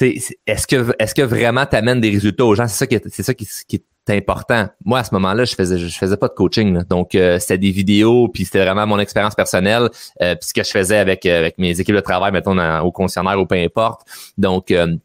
est-ce 0.00 0.66
que 0.66 0.94
est-ce 0.98 1.14
que 1.14 1.22
vraiment 1.22 1.66
tu 1.66 1.76
amènes 1.76 2.00
des 2.00 2.10
résultats 2.10 2.44
aux 2.44 2.54
gens? 2.54 2.66
C'est 2.66 2.78
ça 2.78 2.86
qui 2.86 2.94
est, 2.96 3.08
c'est 3.08 3.22
ça 3.22 3.34
qui, 3.34 3.48
qui, 3.68 3.76
est 3.76 3.84
important. 4.10 4.68
Moi 4.84 4.98
à 4.98 5.04
ce 5.04 5.14
moment-là 5.14 5.44
je 5.44 5.54
faisais 5.54 5.78
je 5.78 5.96
faisais 5.96 6.16
pas 6.16 6.28
de 6.28 6.34
coaching 6.34 6.82
donc 6.90 7.14
euh, 7.14 7.38
c'était 7.38 7.56
des 7.56 7.70
vidéos 7.70 8.28
puis 8.28 8.44
c'était 8.44 8.62
vraiment 8.62 8.86
mon 8.86 8.98
expérience 8.98 9.34
personnelle 9.34 9.88
euh, 10.20 10.34
puis 10.34 10.48
ce 10.48 10.52
que 10.52 10.62
je 10.62 10.70
faisais 10.70 10.98
avec 10.98 11.24
euh, 11.24 11.38
avec 11.38 11.56
mes 11.56 11.80
équipes 11.80 11.94
de 11.94 12.00
travail 12.00 12.30
mettons 12.30 12.58
au 12.80 12.92
concessionnaire 12.92 13.40
ou 13.40 13.46
peu 13.46 13.54
importe. 13.54 14.02
Donc 14.36 14.70
euh, 14.70 14.96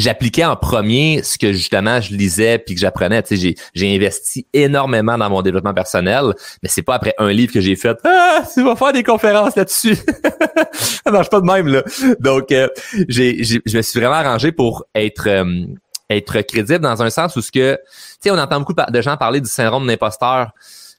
j'appliquais 0.00 0.44
en 0.44 0.56
premier 0.56 1.22
ce 1.22 1.38
que 1.38 1.52
justement 1.52 2.00
je 2.00 2.14
lisais 2.14 2.58
puis 2.58 2.74
que 2.74 2.80
j'apprenais. 2.80 3.22
Tu 3.22 3.36
sais, 3.36 3.54
j'ai, 3.74 3.94
investi 3.94 4.46
énormément 4.52 5.18
dans 5.18 5.28
mon 5.28 5.42
développement 5.42 5.74
personnel, 5.74 6.34
mais 6.62 6.68
c'est 6.68 6.82
pas 6.82 6.94
après 6.94 7.14
un 7.18 7.30
livre 7.30 7.52
que 7.52 7.60
j'ai 7.60 7.76
fait 7.76 7.96
Ah, 8.04 8.42
tu 8.52 8.62
vas 8.62 8.76
faire 8.76 8.92
des 8.92 9.02
conférences 9.02 9.56
là-dessus. 9.56 9.96
ça 10.72 11.10
marche 11.10 11.30
pas 11.30 11.40
de 11.40 11.46
même, 11.46 11.68
là. 11.68 11.82
Donc, 12.20 12.52
euh, 12.52 12.68
j'ai, 13.08 13.42
je 13.42 13.76
me 13.76 13.82
suis 13.82 14.00
vraiment 14.00 14.16
arrangé 14.16 14.52
pour 14.52 14.84
être 14.94 15.28
euh, 15.28 15.66
être 16.08 16.40
crédible 16.42 16.80
dans 16.80 17.02
un 17.02 17.10
sens 17.10 17.36
où 17.36 17.42
ce 17.42 17.52
que, 17.52 17.74
tu 17.74 17.80
sais, 18.20 18.30
on 18.30 18.38
entend 18.38 18.60
beaucoup 18.60 18.74
de 18.74 19.00
gens 19.00 19.16
parler 19.16 19.40
du 19.40 19.48
syndrome 19.48 19.86
d'imposteur 19.86 20.52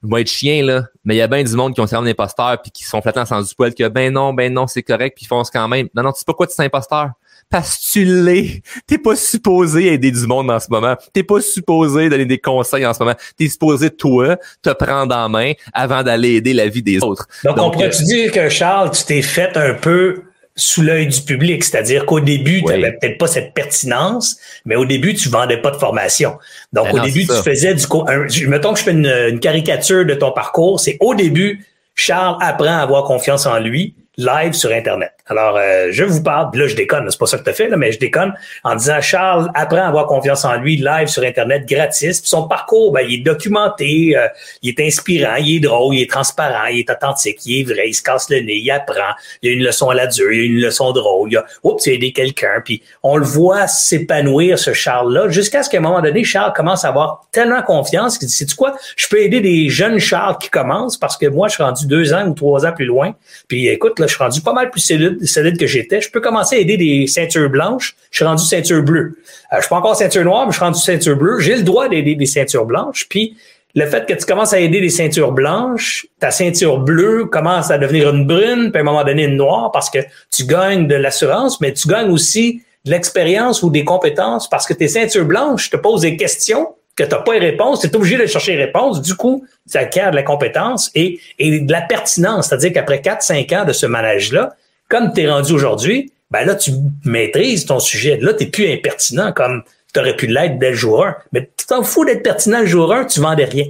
vais 0.03 0.21
être 0.21 0.29
chien, 0.29 0.63
là. 0.65 0.83
Mais 1.05 1.15
il 1.15 1.17
y 1.19 1.21
a 1.21 1.27
bien 1.27 1.43
du 1.43 1.55
monde 1.55 1.73
qui 1.73 1.81
ont 1.81 1.87
syndrome 1.87 2.05
d'imposteur 2.05 2.61
puis 2.61 2.71
qui 2.71 2.83
sont 2.83 3.01
flattés 3.01 3.25
sans 3.25 3.41
du 3.41 3.53
poil 3.53 3.73
que 3.73 3.87
ben 3.87 4.11
non, 4.11 4.33
ben 4.33 4.51
non, 4.51 4.67
c'est 4.67 4.83
correct, 4.83 5.15
puis 5.15 5.25
ils 5.25 5.27
font 5.27 5.43
ce 5.43 5.51
quand 5.51 5.67
même. 5.67 5.89
Non, 5.95 6.03
non, 6.03 6.11
tu 6.11 6.19
sais 6.19 6.25
pas 6.25 6.33
quoi 6.33 6.47
tu 6.47 6.59
es 6.59 6.65
imposteur 6.65 7.11
parce 7.51 7.77
que 7.77 7.91
tu 7.91 8.05
l'es. 8.05 8.61
T'es 8.87 8.97
pas 8.97 9.15
supposé 9.15 9.93
aider 9.93 10.09
du 10.09 10.25
monde 10.25 10.49
en 10.49 10.59
ce 10.59 10.67
moment. 10.69 10.95
T'es 11.13 11.23
pas 11.23 11.41
supposé 11.41 12.09
donner 12.09 12.25
des 12.25 12.39
conseils 12.39 12.85
en 12.85 12.93
ce 12.93 12.99
moment. 13.03 13.15
T'es 13.37 13.49
supposé, 13.49 13.89
toi, 13.89 14.37
te 14.63 14.69
prendre 14.71 15.13
en 15.13 15.29
main 15.29 15.51
avant 15.73 16.01
d'aller 16.01 16.35
aider 16.35 16.53
la 16.53 16.67
vie 16.67 16.81
des 16.81 17.03
autres. 17.03 17.27
Donc, 17.43 17.57
on 17.59 17.69
pourrait-tu 17.69 18.03
euh, 18.03 18.05
dire 18.05 18.31
que, 18.31 18.49
Charles, 18.49 18.91
tu 18.91 19.03
t'es 19.03 19.21
fait 19.21 19.55
un 19.57 19.73
peu 19.73 20.23
sous 20.55 20.81
l'œil 20.81 21.07
du 21.07 21.21
public, 21.21 21.63
c'est-à-dire 21.63 22.05
qu'au 22.05 22.19
début, 22.19 22.61
tu 22.61 22.71
n'avais 22.71 22.93
peut-être 22.93 23.17
pas 23.17 23.27
cette 23.27 23.53
pertinence, 23.53 24.37
mais 24.65 24.75
au 24.75 24.85
début, 24.85 25.13
tu 25.13 25.29
vendais 25.29 25.57
pas 25.57 25.71
de 25.71 25.77
formation. 25.77 26.37
Donc, 26.73 26.91
ben 26.91 26.99
au 26.99 27.05
début, 27.05 27.25
tu 27.25 27.33
faisais 27.33 27.73
du... 27.73 27.85
Un, 28.07 28.27
mettons 28.47 28.73
que 28.73 28.79
je 28.79 28.83
fais 28.83 28.91
une, 28.91 29.05
une 29.05 29.39
caricature 29.39 30.05
de 30.05 30.13
ton 30.13 30.31
parcours, 30.31 30.79
c'est 30.79 30.97
au 30.99 31.15
début, 31.15 31.65
Charles 31.95 32.37
apprend 32.41 32.77
à 32.77 32.81
avoir 32.81 33.03
confiance 33.05 33.45
en 33.45 33.59
lui, 33.59 33.95
live 34.21 34.53
sur 34.53 34.71
Internet. 34.71 35.11
Alors, 35.27 35.55
euh, 35.57 35.87
je 35.91 36.03
vous 36.03 36.21
parle, 36.21 36.49
là, 36.57 36.67
je 36.67 36.75
déconne, 36.75 37.09
c'est 37.09 37.19
pas 37.19 37.25
ça 37.25 37.37
que 37.37 37.49
tu 37.49 37.55
fait, 37.55 37.69
là, 37.69 37.77
mais 37.77 37.91
je 37.91 37.99
déconne 37.99 38.33
en 38.63 38.75
disant 38.75 38.99
Charles 39.01 39.49
apprend 39.55 39.83
à 39.83 39.87
avoir 39.87 40.05
confiance 40.07 40.43
en 40.43 40.55
lui 40.55 40.77
live 40.77 41.07
sur 41.07 41.23
Internet, 41.23 41.65
gratis. 41.67 42.19
Puis 42.19 42.29
son 42.29 42.47
parcours, 42.47 42.91
ben, 42.91 43.05
il 43.07 43.19
est 43.19 43.23
documenté, 43.23 44.17
euh, 44.17 44.27
il 44.61 44.69
est 44.69 44.85
inspirant, 44.85 45.35
il 45.35 45.57
est 45.57 45.59
drôle, 45.59 45.95
il 45.95 46.01
est 46.01 46.09
transparent, 46.09 46.65
il 46.65 46.79
est 46.79 46.89
authentique, 46.89 47.45
il 47.45 47.61
est 47.61 47.73
vrai, 47.73 47.89
il 47.89 47.93
se 47.93 48.01
casse 48.01 48.29
le 48.29 48.41
nez, 48.41 48.57
il 48.57 48.71
apprend, 48.71 49.13
il 49.41 49.49
y 49.49 49.53
a 49.53 49.55
une 49.55 49.63
leçon 49.63 49.89
à 49.89 49.95
la 49.95 50.07
dure, 50.07 50.31
il 50.31 50.39
y 50.39 50.41
a 50.41 50.45
une 50.45 50.61
leçon 50.61 50.91
drôle, 50.91 51.31
il 51.31 51.37
a 51.37 51.45
oups, 51.63 51.85
il 51.85 51.91
a 51.91 51.93
aidé 51.93 52.11
quelqu'un. 52.11 52.61
Puis 52.63 52.83
on 53.03 53.15
le 53.15 53.25
voit 53.25 53.67
s'épanouir, 53.67 54.59
ce 54.59 54.73
Charles-là, 54.73 55.29
jusqu'à 55.29 55.63
ce 55.63 55.69
qu'à 55.69 55.77
un 55.77 55.81
moment 55.81 56.01
donné, 56.01 56.23
Charles 56.23 56.53
commence 56.53 56.83
à 56.83 56.89
avoir 56.89 57.27
tellement 57.31 57.61
confiance 57.61 58.17
qu'il 58.17 58.27
dit, 58.27 58.33
sais-tu 58.33 58.55
quoi, 58.55 58.75
je 58.97 59.07
peux 59.07 59.21
aider 59.21 59.39
des 59.39 59.69
jeunes 59.69 59.99
Charles 59.99 60.37
qui 60.39 60.49
commencent 60.49 60.97
parce 60.97 61.17
que 61.17 61.27
moi, 61.27 61.47
je 61.47 61.53
suis 61.53 61.63
rendu 61.63 61.87
deux 61.87 62.13
ans 62.13 62.27
ou 62.27 62.33
trois 62.33 62.65
ans 62.65 62.73
plus 62.73 62.85
loin. 62.85 63.13
Puis 63.47 63.67
écoute, 63.67 63.99
là, 63.99 64.07
je 64.11 64.15
suis 64.15 64.23
rendu 64.23 64.41
pas 64.41 64.53
mal 64.53 64.69
plus 64.69 64.81
solide 64.81 65.57
que 65.57 65.67
j'étais, 65.67 66.01
je 66.01 66.11
peux 66.11 66.21
commencer 66.21 66.57
à 66.57 66.59
aider 66.59 66.77
des 66.77 67.07
ceintures 67.07 67.49
blanches. 67.49 67.95
Je 68.11 68.17
suis 68.17 68.25
rendu 68.25 68.43
ceinture 68.43 68.83
bleue. 68.83 69.17
Euh, 69.51 69.55
je 69.55 69.61
suis 69.61 69.69
pas 69.69 69.77
encore 69.77 69.95
ceinture 69.95 70.23
noire, 70.23 70.45
mais 70.45 70.51
je 70.51 70.57
suis 70.57 70.65
rendu 70.65 70.79
ceinture 70.79 71.17
bleue. 71.17 71.39
J'ai 71.39 71.55
le 71.55 71.63
droit 71.63 71.89
d'aider 71.89 72.15
des 72.15 72.25
ceintures 72.25 72.65
blanches. 72.65 73.07
Puis 73.09 73.35
le 73.73 73.85
fait 73.85 74.05
que 74.05 74.13
tu 74.13 74.25
commences 74.25 74.53
à 74.53 74.59
aider 74.59 74.81
des 74.81 74.89
ceintures 74.89 75.31
blanches, 75.31 76.05
ta 76.19 76.29
ceinture 76.29 76.79
bleue 76.79 77.25
commence 77.25 77.71
à 77.71 77.77
devenir 77.77 78.09
une 78.09 78.27
brune, 78.27 78.71
puis 78.71 78.79
à 78.79 78.81
un 78.81 78.83
moment 78.83 79.03
donné 79.03 79.23
une 79.23 79.37
noire, 79.37 79.71
parce 79.71 79.89
que 79.89 79.99
tu 80.31 80.45
gagnes 80.45 80.87
de 80.87 80.95
l'assurance, 80.95 81.61
mais 81.61 81.73
tu 81.73 81.87
gagnes 81.87 82.11
aussi 82.11 82.61
de 82.83 82.91
l'expérience 82.91 83.63
ou 83.63 83.69
des 83.69 83.85
compétences, 83.85 84.49
parce 84.49 84.67
que 84.67 84.73
tes 84.73 84.89
ceintures 84.89 85.25
blanches 85.25 85.69
te 85.69 85.77
posent 85.77 86.01
des 86.01 86.17
questions 86.17 86.67
que 87.03 87.09
tu 87.09 87.15
n'as 87.15 87.21
pas 87.21 87.33
les 87.33 87.51
réponses, 87.51 87.81
tu 87.81 87.87
es 87.87 87.95
obligé 87.95 88.17
de 88.17 88.25
chercher 88.25 88.55
les 88.55 88.65
réponses. 88.65 89.01
Du 89.01 89.15
coup, 89.15 89.45
ça 89.65 89.79
acquiert 89.79 90.11
de 90.11 90.15
la 90.15 90.23
compétence 90.23 90.91
et, 90.95 91.19
et 91.39 91.59
de 91.59 91.71
la 91.71 91.81
pertinence. 91.81 92.47
C'est-à-dire 92.47 92.73
qu'après 92.73 92.97
4-5 92.99 93.61
ans 93.61 93.65
de 93.65 93.73
ce 93.73 93.85
manège-là, 93.85 94.55
comme 94.89 95.13
tu 95.13 95.21
es 95.21 95.29
rendu 95.29 95.53
aujourd'hui, 95.53 96.11
ben 96.29 96.45
là, 96.45 96.55
tu 96.55 96.71
maîtrises 97.05 97.65
ton 97.65 97.79
sujet. 97.79 98.17
Là, 98.21 98.33
tu 98.33 98.49
plus 98.49 98.71
impertinent 98.71 99.31
comme 99.33 99.63
tu 99.93 99.99
aurais 99.99 100.15
pu 100.15 100.27
l'être 100.27 100.57
dès 100.59 100.69
le 100.69 100.75
jour 100.75 101.05
1. 101.05 101.15
Mais 101.33 101.49
tu 101.57 101.65
t'en 101.65 101.83
fous 101.83 102.05
d'être 102.05 102.23
pertinent 102.23 102.61
le 102.61 102.67
jour 102.67 102.93
1, 102.93 103.05
tu 103.05 103.19
vendais 103.19 103.45
rien. 103.45 103.65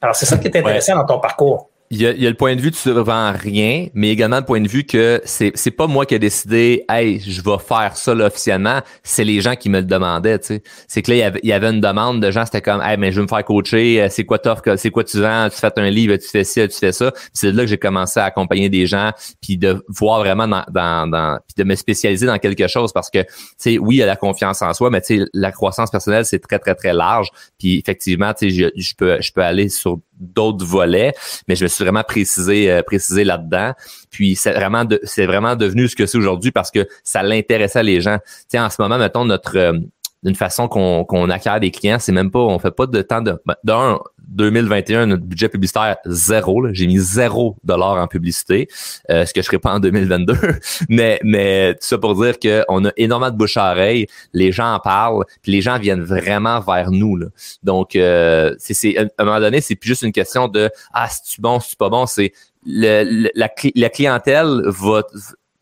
Alors, 0.00 0.16
c'est 0.16 0.26
ça 0.26 0.38
qui 0.38 0.48
est 0.48 0.56
intéressant 0.56 0.96
dans 0.96 1.04
ton 1.04 1.18
parcours. 1.18 1.68
Il 1.90 2.02
y, 2.02 2.06
a, 2.06 2.10
il 2.12 2.22
y 2.22 2.26
a 2.26 2.30
le 2.30 2.36
point 2.36 2.54
de 2.54 2.60
vue 2.60 2.70
tu 2.70 2.88
ne 2.90 3.00
vends 3.00 3.32
rien, 3.32 3.86
mais 3.94 4.10
également 4.10 4.36
le 4.36 4.44
point 4.44 4.60
de 4.60 4.68
vue 4.68 4.84
que 4.84 5.22
c'est 5.24 5.52
c'est 5.54 5.70
pas 5.70 5.86
moi 5.86 6.04
qui 6.04 6.14
ai 6.14 6.18
décidé, 6.18 6.84
hey, 6.88 7.18
je 7.18 7.40
vais 7.40 7.56
faire 7.58 7.96
ça 7.96 8.14
là, 8.14 8.26
officiellement. 8.26 8.80
C'est 9.02 9.24
les 9.24 9.40
gens 9.40 9.56
qui 9.56 9.70
me 9.70 9.78
le 9.78 9.86
demandaient. 9.86 10.38
Tu 10.38 10.46
sais, 10.46 10.62
c'est 10.86 11.00
que 11.00 11.10
là 11.10 11.16
il 11.16 11.20
y, 11.20 11.22
avait, 11.22 11.40
il 11.42 11.48
y 11.48 11.52
avait 11.52 11.70
une 11.70 11.80
demande 11.80 12.22
de 12.22 12.30
gens, 12.30 12.44
c'était 12.44 12.60
comme, 12.60 12.82
hey, 12.82 12.98
mais 12.98 13.10
je 13.10 13.16
veux 13.16 13.22
me 13.22 13.28
faire 13.28 13.42
coacher. 13.42 14.02
Euh, 14.02 14.08
c'est 14.10 14.24
quoi 14.24 14.38
t'offres, 14.38 14.76
c'est 14.76 14.90
quoi 14.90 15.02
tu 15.02 15.18
vends 15.20 15.48
Tu 15.50 15.56
fais 15.56 15.72
un 15.76 15.88
livre, 15.88 16.16
tu 16.16 16.28
fais 16.28 16.44
ci, 16.44 16.60
tu 16.68 16.76
fais 16.76 16.92
ça. 16.92 17.10
C'est 17.32 17.52
là 17.52 17.62
que 17.62 17.68
j'ai 17.70 17.78
commencé 17.78 18.20
à 18.20 18.24
accompagner 18.24 18.68
des 18.68 18.86
gens, 18.86 19.12
puis 19.40 19.56
de 19.56 19.82
voir 19.88 20.20
vraiment 20.20 20.46
dans, 20.46 20.64
dans, 20.68 21.06
dans 21.10 21.38
puis 21.46 21.54
de 21.56 21.64
me 21.64 21.74
spécialiser 21.74 22.26
dans 22.26 22.38
quelque 22.38 22.68
chose 22.68 22.92
parce 22.92 23.08
que, 23.08 23.22
tu 23.22 23.28
sais, 23.56 23.78
oui, 23.78 23.96
il 23.96 23.98
y 23.98 24.02
a 24.02 24.06
la 24.06 24.16
confiance 24.16 24.60
en 24.60 24.74
soi, 24.74 24.90
mais 24.90 25.00
tu 25.00 25.18
sais, 25.18 25.24
la 25.32 25.52
croissance 25.52 25.90
personnelle 25.90 26.26
c'est 26.26 26.40
très 26.40 26.58
très 26.58 26.74
très 26.74 26.92
large. 26.92 27.28
Puis 27.58 27.78
effectivement, 27.78 28.34
tu 28.34 28.50
sais, 28.50 28.70
je, 28.74 28.80
je 28.80 28.94
peux 28.94 29.18
je 29.20 29.32
peux 29.32 29.42
aller 29.42 29.70
sur 29.70 29.98
d'autres 30.18 30.64
volets, 30.64 31.14
mais 31.46 31.56
je 31.56 31.64
me 31.64 31.68
suis 31.68 31.84
vraiment 31.84 32.02
précisé 32.02 32.70
euh, 32.70 32.82
précisé 32.82 33.24
là-dedans. 33.24 33.72
Puis 34.10 34.36
c'est 34.36 34.52
vraiment 34.52 34.84
c'est 35.04 35.26
vraiment 35.26 35.56
devenu 35.56 35.88
ce 35.88 35.96
que 35.96 36.06
c'est 36.06 36.18
aujourd'hui 36.18 36.50
parce 36.50 36.70
que 36.70 36.86
ça 37.04 37.22
l'intéressait 37.22 37.82
les 37.82 38.00
gens. 38.00 38.18
Sais, 38.48 38.58
en 38.58 38.70
ce 38.70 38.80
moment, 38.80 38.98
mettons 38.98 39.24
notre 39.24 39.56
euh, 39.56 39.78
d'une 40.22 40.34
façon 40.34 40.68
qu'on 40.68 41.04
qu'on 41.04 41.30
acquiert 41.30 41.60
des 41.60 41.70
clients, 41.70 41.98
c'est 41.98 42.12
même 42.12 42.30
pas, 42.30 42.40
on 42.40 42.58
fait 42.58 42.70
pas 42.70 42.86
de 42.86 43.02
temps 43.02 43.22
de. 43.22 43.40
Ben, 43.46 43.54
d'un, 43.64 43.98
2021, 44.28 45.06
notre 45.06 45.24
budget 45.24 45.48
publicitaire 45.48 45.96
zéro. 46.04 46.66
J'ai 46.72 46.86
mis 46.86 46.98
zéro 46.98 47.56
dollar 47.64 47.96
en 47.96 48.06
publicité, 48.06 48.68
euh, 49.10 49.24
ce 49.24 49.32
que 49.32 49.40
je 49.40 49.46
ferai 49.46 49.58
pas 49.58 49.74
en 49.74 49.80
2022. 49.80 50.36
mais 50.88 51.18
mais 51.24 51.74
tout 51.74 51.86
ça 51.86 51.98
pour 51.98 52.14
dire 52.14 52.38
qu'on 52.38 52.84
a 52.84 52.90
énormément 52.96 53.30
de 53.30 53.36
bouche 53.36 53.56
à 53.56 53.72
oreille. 53.72 54.06
Les 54.32 54.52
gens 54.52 54.74
en 54.74 54.80
parlent, 54.80 55.24
puis 55.42 55.52
les 55.52 55.60
gens 55.60 55.78
viennent 55.78 56.02
vraiment 56.02 56.60
vers 56.60 56.90
nous. 56.90 57.16
Là. 57.16 57.26
Donc 57.62 57.96
euh, 57.96 58.54
c'est 58.58 58.96
à 58.98 59.06
un 59.18 59.24
moment 59.24 59.40
donné, 59.40 59.60
c'est 59.60 59.76
plus 59.76 59.88
juste 59.88 60.02
une 60.02 60.12
question 60.12 60.48
de 60.48 60.70
ah 60.92 61.08
si 61.08 61.22
tu 61.22 61.40
bon, 61.40 61.58
tu 61.58 61.76
pas 61.76 61.88
bon? 61.88 62.06
C'est 62.06 62.32
le, 62.66 63.30
la, 63.34 63.48
la 63.74 63.88
clientèle 63.88 64.62
va 64.66 65.02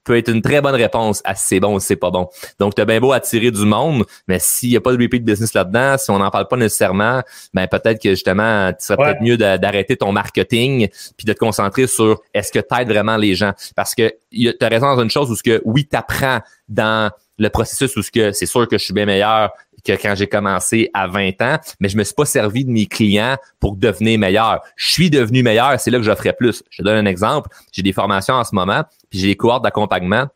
peut 0.07 0.16
être 0.16 0.28
une 0.30 0.40
très 0.40 0.62
bonne 0.62 0.74
réponse 0.74 1.20
à 1.24 1.34
si 1.34 1.46
c'est 1.48 1.61
bon 1.61 1.74
ou 1.74 1.80
si 1.80 1.88
c'est 1.88 1.96
pas 1.96 2.11
bon. 2.11 2.28
Donc, 2.59 2.74
tu 2.74 2.80
as 2.80 2.84
bien 2.84 3.00
beau 3.00 3.12
attirer 3.12 3.50
du 3.50 3.66
monde, 3.66 4.04
mais 4.28 4.38
s'il 4.38 4.70
n'y 4.70 4.76
a 4.76 4.80
pas 4.80 4.92
de 4.92 5.02
repeat 5.02 5.24
business 5.24 5.52
là-dedans, 5.52 5.98
si 5.98 6.11
on 6.11 6.18
n'en 6.18 6.30
parle 6.30 6.48
pas 6.48 6.57
nécessairement, 6.57 7.22
ben 7.52 7.66
peut-être 7.66 8.00
que 8.00 8.11
justement, 8.11 8.72
tu 8.72 8.86
serais 8.86 8.96
peut-être 8.96 9.20
mieux 9.20 9.36
d'arrêter 9.36 9.96
ton 9.96 10.12
marketing 10.12 10.88
puis 11.16 11.26
de 11.26 11.32
te 11.32 11.38
concentrer 11.38 11.86
sur 11.86 12.20
est-ce 12.32 12.52
que 12.52 12.61
tu 12.61 12.80
aides 12.80 12.88
vraiment 12.88 13.16
les 13.16 13.34
gens. 13.34 13.52
Parce 13.74 13.94
que 13.94 14.14
tu 14.32 14.54
as 14.61 14.68
raison 14.68 14.94
dans 14.94 15.02
une 15.02 15.11
chose 15.11 15.30
où 15.30 15.34
ce 15.34 15.42
que 15.42 15.61
oui, 15.64 15.86
tu 15.90 15.96
apprends 15.96 16.40
dans 16.68 17.11
le 17.38 17.50
processus 17.50 17.94
où 17.96 18.02
ce 18.02 18.11
que 18.11 18.32
c'est 18.32 18.46
sûr 18.46 18.66
que 18.66 18.78
je 18.78 18.84
suis 18.84 18.94
bien 18.94 19.07
meilleur 19.07 19.50
que 19.87 19.93
quand 19.93 20.14
j'ai 20.14 20.26
commencé 20.26 20.91
à 20.95 21.07
20 21.07 21.41
ans, 21.43 21.59
mais 21.80 21.89
je 21.89 21.97
me 21.97 22.05
suis 22.05 22.14
pas 22.14 22.24
servi 22.24 22.64
de 22.64 22.70
mes 22.70 22.87
clients 22.87 23.37
pour 23.61 23.76
devenir 23.76 24.18
meilleur. 24.18 24.62
Je 24.76 24.91
suis 24.91 25.11
devenu 25.11 25.43
meilleur, 25.43 25.78
c'est 25.78 25.91
là 25.91 25.99
que 25.99 26.05
j'offrais 26.05 26.32
plus. 26.32 26.62
Je 26.70 26.82
donne 26.82 27.07
un 27.07 27.09
exemple. 27.09 27.51
J'ai 27.72 27.82
des 27.82 27.93
formations 27.93 28.34
en 28.34 28.45
ce 28.45 28.55
moment, 28.55 28.84
puis 29.11 29.18
j'ai 29.18 29.28
des 29.28 29.37
cohortes 29.37 29.64
d'accompagnement 29.64 30.26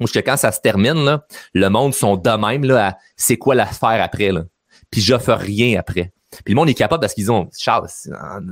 où 0.00 0.06
que 0.06 0.18
quand 0.20 0.36
ça 0.36 0.52
se 0.52 0.60
termine, 0.60 1.18
le 1.54 1.68
monde 1.68 1.94
sont 1.94 2.16
de 2.16 2.30
même 2.30 2.64
là, 2.64 2.96
c'est 3.16 3.36
quoi 3.36 3.54
l'affaire 3.54 4.00
après. 4.02 4.30
Là. 4.30 4.44
Puis 4.90 5.00
j'offre 5.00 5.32
rien 5.32 5.78
après. 5.78 6.12
Puis 6.44 6.54
le 6.54 6.56
monde 6.56 6.68
est 6.68 6.74
capable 6.74 7.00
parce 7.00 7.14
qu'ils 7.14 7.32
ont, 7.32 7.48
Charles, 7.56 7.88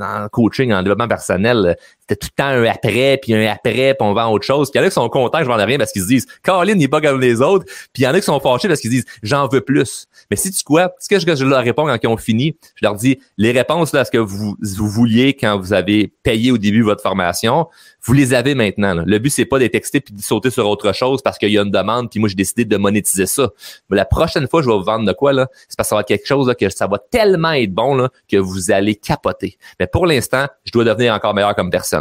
en, 0.01 0.29
coaching, 0.29 0.73
en 0.73 0.83
développement 0.83 1.09
personnel, 1.09 1.77
c'était 2.09 2.21
tout 2.21 2.29
le 2.37 2.43
temps 2.43 2.49
un 2.49 2.65
après, 2.65 3.19
puis 3.21 3.35
un 3.35 3.51
après, 3.51 3.95
puis 3.95 3.97
on 4.01 4.15
vend 4.15 4.31
autre 4.31 4.45
chose. 4.45 4.71
Puis 4.71 4.79
il 4.79 4.83
y 4.83 4.85
en 4.85 4.87
a 4.87 4.91
qui 4.91 4.95
sont 4.95 5.09
contents 5.09 5.39
que 5.39 5.45
je 5.45 5.49
vende 5.49 5.61
rien 5.61 5.77
parce 5.77 5.91
qu'ils 5.91 6.03
se 6.03 6.07
disent, 6.07 6.27
Caroline 6.43 6.79
n'est 6.79 6.87
pas 6.89 7.01
comme 7.01 7.21
les 7.21 7.41
autres. 7.41 7.65
Puis 7.93 8.03
il 8.03 8.05
y 8.05 8.07
en 8.07 8.15
a 8.15 8.21
qui 8.21 8.27
sont 8.27 8.39
fâchés 8.39 8.69
parce 8.69 8.81
qu'ils 8.81 8.91
disent, 8.91 9.07
j'en 9.23 9.49
veux 9.49 9.61
plus. 9.61 10.07
Mais 10.31 10.37
si 10.37 10.53
tu 10.53 10.63
quoi, 10.63 10.95
ce 11.01 11.09
que 11.09 11.19
je, 11.19 11.45
leur 11.45 11.65
réponds 11.65 11.87
quand 11.87 11.99
ils 12.01 12.07
ont 12.07 12.17
fini, 12.17 12.57
je 12.77 12.87
leur 12.87 12.95
dis, 12.95 13.19
les 13.39 13.51
réponses 13.51 13.93
là, 13.93 14.01
à 14.01 14.05
ce 14.05 14.11
que 14.11 14.19
vous, 14.19 14.57
vous 14.61 14.89
vouliez 14.89 15.35
quand 15.35 15.59
vous 15.59 15.73
avez 15.73 16.13
payé 16.23 16.53
au 16.53 16.59
début 16.59 16.83
votre 16.83 17.03
formation, 17.03 17.67
vous 18.05 18.13
les 18.13 18.35
avez 18.35 18.55
maintenant. 18.55 19.03
Le 19.05 19.19
but, 19.19 19.31
c'est 19.31 19.45
pas 19.45 19.59
d'être 19.59 19.73
texté 19.73 20.01
puis 20.01 20.15
de 20.15 20.23
sauter 20.23 20.51
sur 20.51 20.69
autre 20.69 20.93
chose 20.93 21.23
parce 21.23 21.39
qu'il 21.39 21.51
y 21.51 21.59
a 21.59 21.63
une 21.63 21.73
demande, 21.73 22.09
puis 22.09 22.21
moi, 22.21 22.29
j'ai 22.29 22.37
décidé 22.37 22.65
de 22.65 22.77
monétiser 22.77 23.27
ça. 23.27 23.51
Mais 23.91 23.97
la 23.97 24.05
prochaine 24.05 24.47
fois, 24.47 24.63
je 24.63 24.69
vais 24.69 24.77
vous 24.77 24.85
vendre 24.85 25.05
de 25.05 25.13
quoi, 25.13 25.33
là, 25.33 25.49
c'est 25.69 25.77
parce 25.77 25.89
que 25.89 25.91
ça 25.91 25.95
va 25.97 26.01
être 26.03 26.09
quelque 26.09 26.27
chose 26.27 26.47
là, 26.47 26.55
que 26.55 26.69
ça 26.71 26.87
va 26.87 26.99
tellement 26.99 27.53
être 27.53 27.73
bon 27.73 27.97
là, 27.97 28.11
que 28.29 28.37
vous 28.37 28.71
allez 28.71 28.95
capoter. 28.95 29.59
Mais 29.81 29.89
pour 29.89 30.07
l'instant, 30.07 30.47
je 30.65 30.71
dois 30.71 30.85
devenir 30.85 31.15
encore 31.15 31.35
meilleur 31.35 31.57
comme 31.57 31.71
personne. 31.71 31.96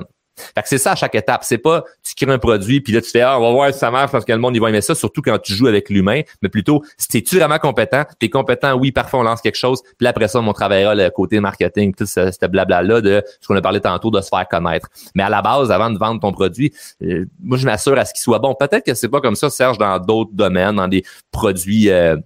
Fait 0.53 0.61
que 0.61 0.67
c'est 0.69 0.77
ça 0.77 0.93
à 0.93 0.95
chaque 0.95 1.15
étape. 1.15 1.43
C'est 1.43 1.57
pas 1.57 1.83
tu 2.03 2.13
crées 2.15 2.33
un 2.33 2.39
produit 2.39 2.81
puis 2.81 2.93
là 2.93 3.01
tu 3.01 3.09
fais 3.09 3.21
ah, 3.21 3.39
on 3.39 3.41
va 3.41 3.51
voir 3.51 3.73
si 3.73 3.79
ça 3.79 3.91
marche 3.91 4.11
parce 4.11 4.25
que 4.25 4.31
le 4.31 4.37
monde 4.37 4.55
il 4.55 4.61
va 4.61 4.69
aimer 4.69 4.81
ça, 4.81 4.95
surtout 4.95 5.21
quand 5.21 5.37
tu 5.39 5.53
joues 5.53 5.67
avec 5.67 5.89
l'humain, 5.89 6.21
mais 6.41 6.49
plutôt 6.49 6.83
si 6.97 7.23
tu 7.23 7.37
vraiment 7.37 7.59
compétent, 7.59 8.03
tu 8.19 8.25
es 8.25 8.29
compétent, 8.29 8.73
oui, 8.75 8.91
parfois 8.91 9.19
on 9.19 9.23
lance 9.23 9.41
quelque 9.41 9.57
chose, 9.57 9.81
puis 9.97 10.07
après 10.07 10.27
ça 10.27 10.39
on 10.39 10.53
travaillera 10.53 10.95
le 10.95 11.09
côté 11.09 11.39
marketing, 11.39 11.93
tout 11.93 12.05
ce, 12.05 12.31
ce 12.31 12.45
blabla 12.45 12.81
là 12.81 13.01
de 13.01 13.23
ce 13.41 13.47
qu'on 13.47 13.55
a 13.55 13.61
parlé 13.61 13.79
tantôt 13.79 14.11
de 14.11 14.21
se 14.21 14.29
faire 14.29 14.47
connaître. 14.47 14.89
Mais 15.13 15.23
à 15.23 15.29
la 15.29 15.41
base, 15.41 15.71
avant 15.71 15.89
de 15.89 15.97
vendre 15.97 16.19
ton 16.19 16.31
produit, 16.31 16.73
euh, 17.03 17.25
moi 17.41 17.57
je 17.57 17.65
m'assure 17.65 17.97
à 17.97 18.05
ce 18.05 18.13
qu'il 18.13 18.21
soit 18.21 18.39
bon. 18.39 18.55
Peut-être 18.55 18.85
que 18.85 18.93
c'est 18.93 19.09
pas 19.09 19.21
comme 19.21 19.35
ça 19.35 19.49
Serge 19.49 19.77
dans 19.77 19.99
d'autres 19.99 20.31
domaines, 20.33 20.75
dans 20.75 20.87
des 20.87 21.03
produits 21.31 21.89
euh, 21.89 22.17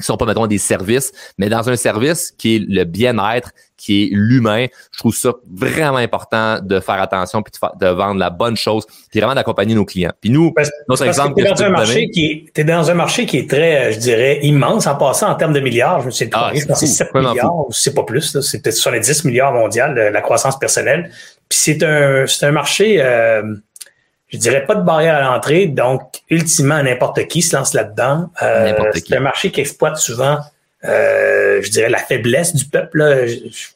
qui 0.00 0.06
sont 0.06 0.16
pas, 0.16 0.26
mettons, 0.26 0.46
des 0.46 0.58
services, 0.58 1.12
mais 1.38 1.48
dans 1.48 1.68
un 1.68 1.76
service 1.76 2.32
qui 2.36 2.56
est 2.56 2.58
le 2.68 2.84
bien-être, 2.84 3.52
qui 3.80 4.04
est 4.04 4.08
l'humain, 4.12 4.66
je 4.92 4.98
trouve 4.98 5.14
ça 5.14 5.32
vraiment 5.50 5.96
important 5.96 6.58
de 6.60 6.80
faire 6.80 7.00
attention 7.00 7.42
puis 7.42 7.52
de, 7.80 7.86
vendre 7.86 8.20
la 8.20 8.28
bonne 8.28 8.56
chose, 8.56 8.84
puis 9.10 9.20
vraiment 9.20 9.34
d'accompagner 9.34 9.74
nos 9.74 9.86
clients. 9.86 10.12
Puis 10.20 10.30
nous, 10.30 10.52
notre 10.88 11.06
exemple... 11.06 11.34
Tu 11.36 11.46
es, 11.46 11.50
dans 11.50 11.62
un 11.62 11.70
marché 11.70 12.08
qui 12.10 12.26
est, 12.26 12.58
es 12.58 12.64
dans 12.64 12.90
un 12.90 12.94
marché 12.94 13.24
qui 13.24 13.38
est 13.38 13.48
très, 13.48 13.92
je 13.92 13.98
dirais, 13.98 14.40
immense 14.42 14.86
en 14.86 14.96
passant 14.96 15.30
en 15.30 15.34
termes 15.34 15.54
de 15.54 15.60
milliards. 15.60 16.02
Je 16.02 16.10
sais 16.10 16.26
pas, 16.26 16.52
ah, 16.52 16.74
c'est 16.74 16.86
7 16.86 17.14
milliards, 17.14 17.66
c'est 17.70 17.94
pas 17.94 18.02
plus, 18.02 18.38
c'est 18.40 18.62
peut-être 18.62 18.76
70 18.76 19.24
milliards 19.24 19.52
mondial, 19.52 19.94
la 19.94 20.20
croissance 20.20 20.58
personnelle. 20.58 21.10
Puis 21.48 21.58
c'est 21.58 21.82
un, 21.82 22.26
c'est 22.26 22.46
un 22.46 22.52
marché... 22.52 23.00
Euh, 23.00 23.42
je 24.32 24.38
dirais 24.38 24.64
pas 24.64 24.74
de 24.74 24.82
barrière 24.82 25.16
à 25.16 25.22
l'entrée, 25.22 25.66
donc 25.66 26.02
ultimement 26.30 26.82
n'importe 26.82 27.26
qui 27.26 27.42
se 27.42 27.56
lance 27.56 27.74
là-dedans. 27.74 28.30
Euh, 28.42 28.90
c'est 28.94 29.16
un 29.16 29.20
marché 29.20 29.50
qui 29.50 29.60
exploite 29.60 29.96
souvent, 29.96 30.38
euh, 30.84 31.60
je 31.62 31.70
dirais, 31.70 31.90
la 31.90 31.98
faiblesse 31.98 32.54
du 32.54 32.64
peuple. 32.64 32.98
Là. 32.98 33.26
Je, 33.26 33.34
je, 33.50 33.68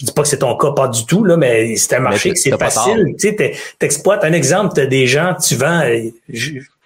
dis 0.00 0.12
pas 0.12 0.22
que 0.22 0.28
c'est 0.28 0.38
ton 0.38 0.56
cas, 0.56 0.72
pas 0.72 0.88
du 0.88 1.04
tout, 1.06 1.24
là, 1.24 1.36
mais 1.36 1.76
c'est 1.76 1.96
un 1.96 2.00
marché 2.00 2.30
qui 2.30 2.40
c'est 2.40 2.58
facile. 2.58 3.14
Tu 3.18 3.28
sais, 3.28 3.54
t'exploites 3.78 4.24
un 4.24 4.32
exemple, 4.32 4.72
t'as 4.74 4.86
des 4.86 5.06
gens, 5.06 5.34
tu 5.34 5.54
vends, 5.54 5.82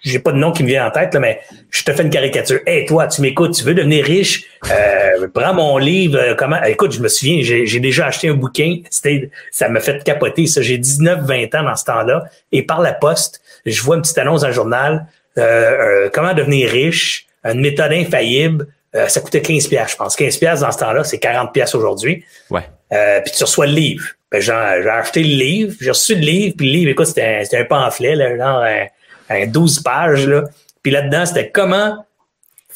j'ai 0.03 0.19
pas 0.19 0.31
de 0.31 0.37
nom 0.37 0.51
qui 0.51 0.63
me 0.63 0.67
vient 0.67 0.87
en 0.87 0.91
tête, 0.91 1.13
là, 1.13 1.19
mais 1.19 1.39
je 1.69 1.83
te 1.83 1.91
fais 1.91 2.03
une 2.03 2.09
caricature. 2.09 2.59
Hey, 2.65 2.85
toi, 2.85 3.07
tu 3.07 3.21
m'écoutes, 3.21 3.53
tu 3.53 3.63
veux 3.63 3.73
devenir 3.73 4.05
riche, 4.05 4.45
euh, 4.69 5.27
prends 5.33 5.53
mon 5.53 5.77
livre, 5.77 6.17
euh, 6.17 6.35
comment? 6.35 6.61
Écoute, 6.63 6.91
je 6.91 7.01
me 7.01 7.07
souviens, 7.07 7.39
j'ai 7.41 7.79
déjà 7.79 8.07
acheté 8.07 8.29
un 8.29 8.35
bouquin, 8.35 8.81
c'était, 8.89 9.29
ça 9.51 9.69
m'a 9.69 9.79
fait 9.79 10.03
capoter, 10.03 10.45
ça. 10.47 10.61
J'ai 10.61 10.77
19-20 10.77 11.57
ans 11.57 11.63
dans 11.63 11.75
ce 11.75 11.85
temps-là, 11.85 12.25
et 12.51 12.63
par 12.63 12.81
la 12.81 12.93
poste, 12.93 13.41
je 13.65 13.81
vois 13.81 13.95
une 13.95 14.01
petite 14.01 14.17
annonce 14.17 14.41
dans 14.41 14.47
le 14.47 14.53
journal, 14.53 15.07
euh, 15.37 15.41
euh 15.43 16.09
comment 16.13 16.33
devenir 16.33 16.69
riche, 16.69 17.27
une 17.43 17.61
méthode 17.61 17.91
infaillible, 17.93 18.67
euh, 18.95 19.07
ça 19.07 19.21
coûtait 19.21 19.41
15 19.41 19.67
pièces, 19.67 19.91
je 19.91 19.95
pense. 19.97 20.15
15 20.15 20.37
pièces 20.37 20.59
dans 20.61 20.71
ce 20.71 20.79
temps-là, 20.79 21.03
c'est 21.03 21.19
40 21.19 21.53
pièces 21.53 21.75
aujourd'hui. 21.75 22.23
Ouais. 22.49 22.63
puis 23.23 23.33
tu 23.35 23.43
reçois 23.43 23.67
le 23.67 23.73
livre. 23.73 24.05
Ben, 24.31 24.41
j'ai 24.41 24.51
acheté 24.51 25.23
le 25.23 25.35
livre, 25.35 25.75
j'ai 25.79 25.89
reçu 25.89 26.15
le 26.15 26.21
livre, 26.21 26.55
puis 26.57 26.67
le 26.67 26.73
livre, 26.73 26.91
écoute, 26.91 27.07
c'était 27.07 27.43
un, 27.53 27.59
un, 27.59 27.63
pamphlet, 27.65 28.15
là, 28.15 28.37
genre 28.37 28.65
un 29.29 29.45
12 29.47 29.81
pages, 29.81 30.27
là. 30.27 30.43
Puis 30.83 30.91
là-dedans, 30.91 31.25
c'était 31.25 31.49
comment 31.49 32.05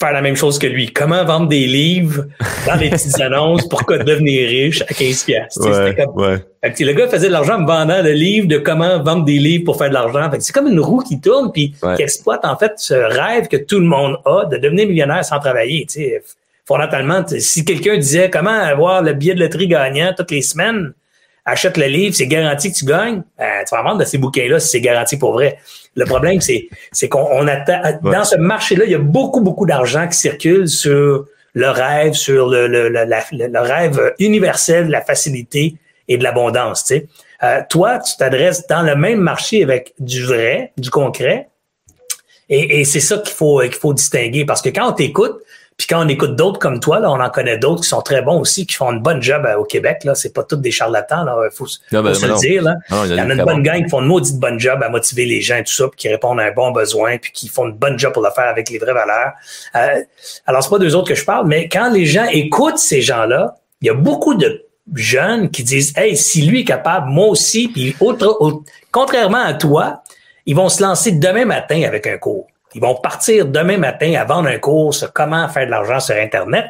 faire 0.01 0.13
la 0.13 0.21
même 0.21 0.35
chose 0.35 0.57
que 0.57 0.67
lui. 0.67 0.91
Comment 0.91 1.23
vendre 1.23 1.47
des 1.47 1.67
livres 1.67 2.25
dans 2.65 2.75
les 2.75 2.89
petites 2.89 3.19
annonces 3.27 3.67
pour 3.67 3.83
devenir 3.85 4.47
riche 4.49 4.81
à 4.81 4.93
15 4.93 5.23
pièces. 5.23 5.57
Ouais, 5.57 5.95
ouais. 6.15 6.43
Le 6.63 6.93
gars 6.93 7.07
faisait 7.07 7.27
de 7.27 7.31
l'argent 7.31 7.61
en 7.61 7.65
vendant 7.65 8.01
le 8.01 8.11
livre 8.11 8.47
de 8.47 8.57
comment 8.57 9.01
vendre 9.01 9.23
des 9.25 9.37
livres 9.37 9.65
pour 9.65 9.77
faire 9.77 9.89
de 9.89 9.93
l'argent. 9.93 10.29
C'est 10.39 10.53
comme 10.53 10.67
une 10.67 10.79
roue 10.79 11.01
qui 11.01 11.21
tourne 11.21 11.51
puis 11.51 11.73
qui 11.95 12.01
exploite 12.01 12.43
en 12.43 12.57
fait 12.57 12.73
ce 12.77 12.93
rêve 12.93 13.47
que 13.47 13.57
tout 13.57 13.79
le 13.79 13.85
monde 13.85 14.17
a 14.25 14.45
de 14.45 14.57
devenir 14.57 14.87
millionnaire 14.87 15.23
sans 15.23 15.39
travailler. 15.39 15.85
sais. 15.87 16.21
Fondamentalement, 16.65 17.23
si 17.27 17.65
quelqu'un 17.65 17.97
disait 17.97 18.29
comment 18.29 18.49
avoir 18.49 19.01
le 19.01 19.13
billet 19.13 19.33
de 19.33 19.39
loterie 19.39 19.67
gagnant 19.67 20.13
toutes 20.15 20.31
les 20.31 20.41
semaines, 20.41 20.93
achète 21.45 21.77
le 21.77 21.85
livre, 21.85 22.15
c'est 22.15 22.27
garanti 22.27 22.71
que 22.71 22.77
tu 22.77 22.85
gagnes, 22.85 23.23
ben, 23.37 23.63
tu 23.67 23.75
vas 23.75 23.81
vendre 23.81 23.99
de 23.99 24.05
ces 24.05 24.17
bouquins-là 24.17 24.59
si 24.59 24.69
c'est 24.69 24.81
garanti 24.81 25.17
pour 25.17 25.33
vrai. 25.33 25.57
Le 25.95 26.05
problème, 26.05 26.39
c'est, 26.41 26.69
c'est 26.91 27.09
qu'on 27.09 27.47
attend, 27.47 27.81
dans 28.03 28.23
ce 28.23 28.37
marché-là, 28.37 28.85
il 28.85 28.91
y 28.91 28.95
a 28.95 28.99
beaucoup, 28.99 29.41
beaucoup 29.41 29.65
d'argent 29.65 30.07
qui 30.07 30.17
circule 30.17 30.67
sur 30.67 31.25
le 31.53 31.69
rêve, 31.69 32.13
sur 32.13 32.47
le, 32.47 32.67
le, 32.67 32.89
le, 32.89 33.59
rêve 33.59 34.13
universel 34.19 34.87
de 34.87 34.91
la 34.91 35.01
facilité 35.01 35.75
et 36.07 36.17
de 36.17 36.23
l'abondance. 36.23 36.85
Tu 36.85 36.95
sais. 36.95 37.07
Euh, 37.43 37.61
toi, 37.69 37.99
tu 37.99 38.15
t'adresses 38.17 38.67
dans 38.67 38.83
le 38.83 38.95
même 38.95 39.19
marché 39.19 39.63
avec 39.63 39.93
du 39.99 40.23
vrai, 40.23 40.71
du 40.77 40.89
concret, 40.89 41.49
et, 42.47 42.81
et 42.81 42.85
c'est 42.85 42.99
ça 42.99 43.17
qu'il 43.17 43.33
faut 43.33 43.61
qu'il 43.61 43.73
faut 43.73 43.93
distinguer 43.93 44.45
parce 44.45 44.61
que 44.61 44.69
quand 44.69 44.89
on 44.89 44.93
t'écoute, 44.93 45.41
puis 45.81 45.87
quand 45.87 46.05
on 46.05 46.07
écoute 46.07 46.35
d'autres 46.35 46.59
comme 46.59 46.79
toi, 46.79 46.99
là, 46.99 47.09
on 47.09 47.19
en 47.19 47.29
connaît 47.31 47.57
d'autres 47.57 47.81
qui 47.81 47.89
sont 47.89 48.03
très 48.03 48.21
bons 48.21 48.39
aussi, 48.39 48.67
qui 48.67 48.75
font 48.75 48.91
une 48.91 48.99
bonne 48.99 49.19
job 49.19 49.47
euh, 49.47 49.55
au 49.55 49.63
Québec. 49.63 50.03
Là, 50.03 50.13
c'est 50.13 50.31
pas 50.31 50.43
tous 50.43 50.57
des 50.57 50.69
charlatans. 50.69 51.23
Là, 51.23 51.49
faut, 51.51 51.65
ben, 51.91 52.13
se 52.13 52.27
le 52.27 52.37
dire. 52.37 52.61
Là. 52.61 52.75
il 53.05 53.15
y, 53.15 53.19
en 53.19 53.31
a 53.31 53.33
une 53.33 53.43
bonne 53.43 53.63
gang 53.63 53.83
qui 53.83 53.89
font 53.89 53.99
une 53.99 54.05
maudite 54.05 54.37
bonne 54.37 54.59
job 54.59 54.79
à 54.83 54.89
motiver 54.89 55.25
les 55.25 55.41
gens 55.41 55.55
et 55.55 55.63
tout 55.63 55.73
ça, 55.73 55.87
puis 55.87 55.97
qui 55.97 56.07
répondent 56.07 56.39
à 56.39 56.43
un 56.43 56.51
bon 56.51 56.69
besoin, 56.69 57.17
puis 57.17 57.31
qui 57.31 57.47
font 57.47 57.65
une 57.65 57.73
bonne 57.73 57.97
job 57.97 58.13
pour 58.13 58.21
le 58.21 58.29
faire 58.29 58.47
avec 58.47 58.69
les 58.69 58.77
vraies 58.77 58.93
valeurs. 58.93 59.31
Euh, 59.75 60.03
alors 60.45 60.61
c'est 60.61 60.69
pas 60.69 60.77
d'eux 60.77 60.93
autres 60.93 61.07
que 61.07 61.15
je 61.15 61.25
parle, 61.25 61.47
mais 61.47 61.67
quand 61.67 61.91
les 61.91 62.05
gens 62.05 62.27
écoutent 62.31 62.77
ces 62.77 63.01
gens-là, 63.01 63.55
il 63.81 63.87
y 63.87 63.89
a 63.89 63.95
beaucoup 63.95 64.35
de 64.35 64.63
jeunes 64.93 65.49
qui 65.49 65.63
disent, 65.63 65.93
hey, 65.97 66.15
si 66.15 66.43
lui 66.43 66.61
est 66.61 66.65
capable, 66.65 67.09
moi 67.09 67.25
aussi. 67.25 67.69
Puis 67.69 67.95
autre, 67.99 68.61
contrairement 68.91 69.43
à 69.43 69.55
toi, 69.55 70.03
ils 70.45 70.55
vont 70.55 70.69
se 70.69 70.83
lancer 70.83 71.13
demain 71.13 71.45
matin 71.45 71.81
avec 71.87 72.05
un 72.05 72.19
cours. 72.19 72.50
Ils 72.73 72.81
vont 72.81 72.95
partir 72.95 73.45
demain 73.45 73.77
matin 73.77 74.13
à 74.13 74.25
vendre 74.25 74.49
un 74.49 74.57
cours 74.57 74.93
sur 74.93 75.11
comment 75.13 75.47
faire 75.49 75.65
de 75.65 75.71
l'argent 75.71 75.99
sur 75.99 76.15
Internet 76.15 76.65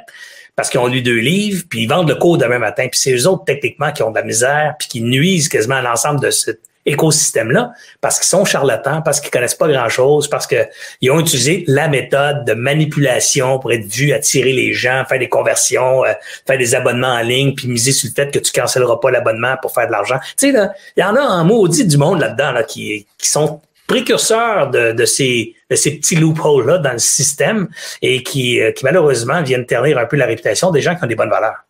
parce 0.56 0.70
qu'ils 0.70 0.80
ont 0.80 0.88
lu 0.88 1.02
deux 1.02 1.18
livres, 1.18 1.64
puis 1.70 1.84
ils 1.84 1.88
vendent 1.88 2.10
le 2.10 2.16
cours 2.16 2.38
demain 2.38 2.60
matin. 2.60 2.88
Puis 2.92 3.00
c'est 3.00 3.14
eux 3.14 3.28
autres, 3.28 3.46
techniquement, 3.46 3.92
qui 3.92 4.04
ont 4.04 4.12
de 4.12 4.20
la 4.20 4.24
misère, 4.24 4.76
puis 4.78 4.88
qui 4.88 5.02
nuisent 5.02 5.50
quasiment 5.50 5.76
à 5.76 5.82
l'ensemble 5.82 6.20
de 6.20 6.30
cet 6.30 6.60
écosystème-là, 6.86 7.72
parce 8.02 8.18
qu'ils 8.18 8.28
sont 8.28 8.44
charlatans, 8.44 9.02
parce 9.04 9.20
qu'ils 9.20 9.30
connaissent 9.30 9.56
pas 9.56 9.68
grand-chose, 9.68 10.28
parce 10.28 10.48
qu'ils 10.48 11.12
ont 11.12 11.20
utilisé 11.20 11.64
la 11.68 11.88
méthode 11.88 12.44
de 12.46 12.54
manipulation 12.54 13.60
pour 13.60 13.72
être 13.72 13.86
vus, 13.86 14.14
attirer 14.14 14.52
les 14.52 14.74
gens, 14.74 15.06
faire 15.08 15.20
des 15.20 15.30
conversions, 15.30 16.04
euh, 16.04 16.14
faire 16.48 16.58
des 16.58 16.74
abonnements 16.74 17.14
en 17.14 17.22
ligne, 17.22 17.54
puis 17.54 17.68
miser 17.68 17.92
sur 17.92 18.10
le 18.10 18.14
fait 18.24 18.32
que 18.32 18.40
tu 18.40 18.52
cancelleras 18.52 18.98
pas 18.98 19.12
l'abonnement 19.12 19.56
pour 19.62 19.72
faire 19.72 19.88
de 19.88 19.92
l'argent. 19.92 20.18
Tu 20.38 20.52
sais, 20.52 20.70
il 20.98 21.02
y 21.02 21.04
en 21.04 21.16
a 21.16 21.22
un 21.22 21.44
maudit 21.44 21.86
du 21.86 21.98
monde 21.98 22.20
là-dedans 22.20 22.52
là, 22.52 22.64
qui, 22.64 23.06
qui 23.18 23.30
sont 23.30 23.62
précurseurs 23.92 24.70
de, 24.70 24.94
de, 24.94 25.06
ces, 25.06 25.54
de 25.70 25.76
ces 25.76 25.98
petits 25.98 26.16
loopholes-là 26.16 26.78
dans 26.78 26.94
le 26.94 27.00
système 27.00 27.68
et 28.02 28.24
qui, 28.24 28.62
euh, 28.62 28.72
qui 28.72 28.86
malheureusement 28.86 29.44
viennent 29.44 29.66
ternir 29.66 29.98
un 29.98 30.06
peu 30.06 30.16
la 30.16 30.26
réputation 30.26 30.72
des 30.72 30.82
gens 30.82 30.96
qui 30.96 31.04
ont 31.04 31.08
des 31.08 31.16
bonnes 31.16 31.30
valeurs. 31.30 31.66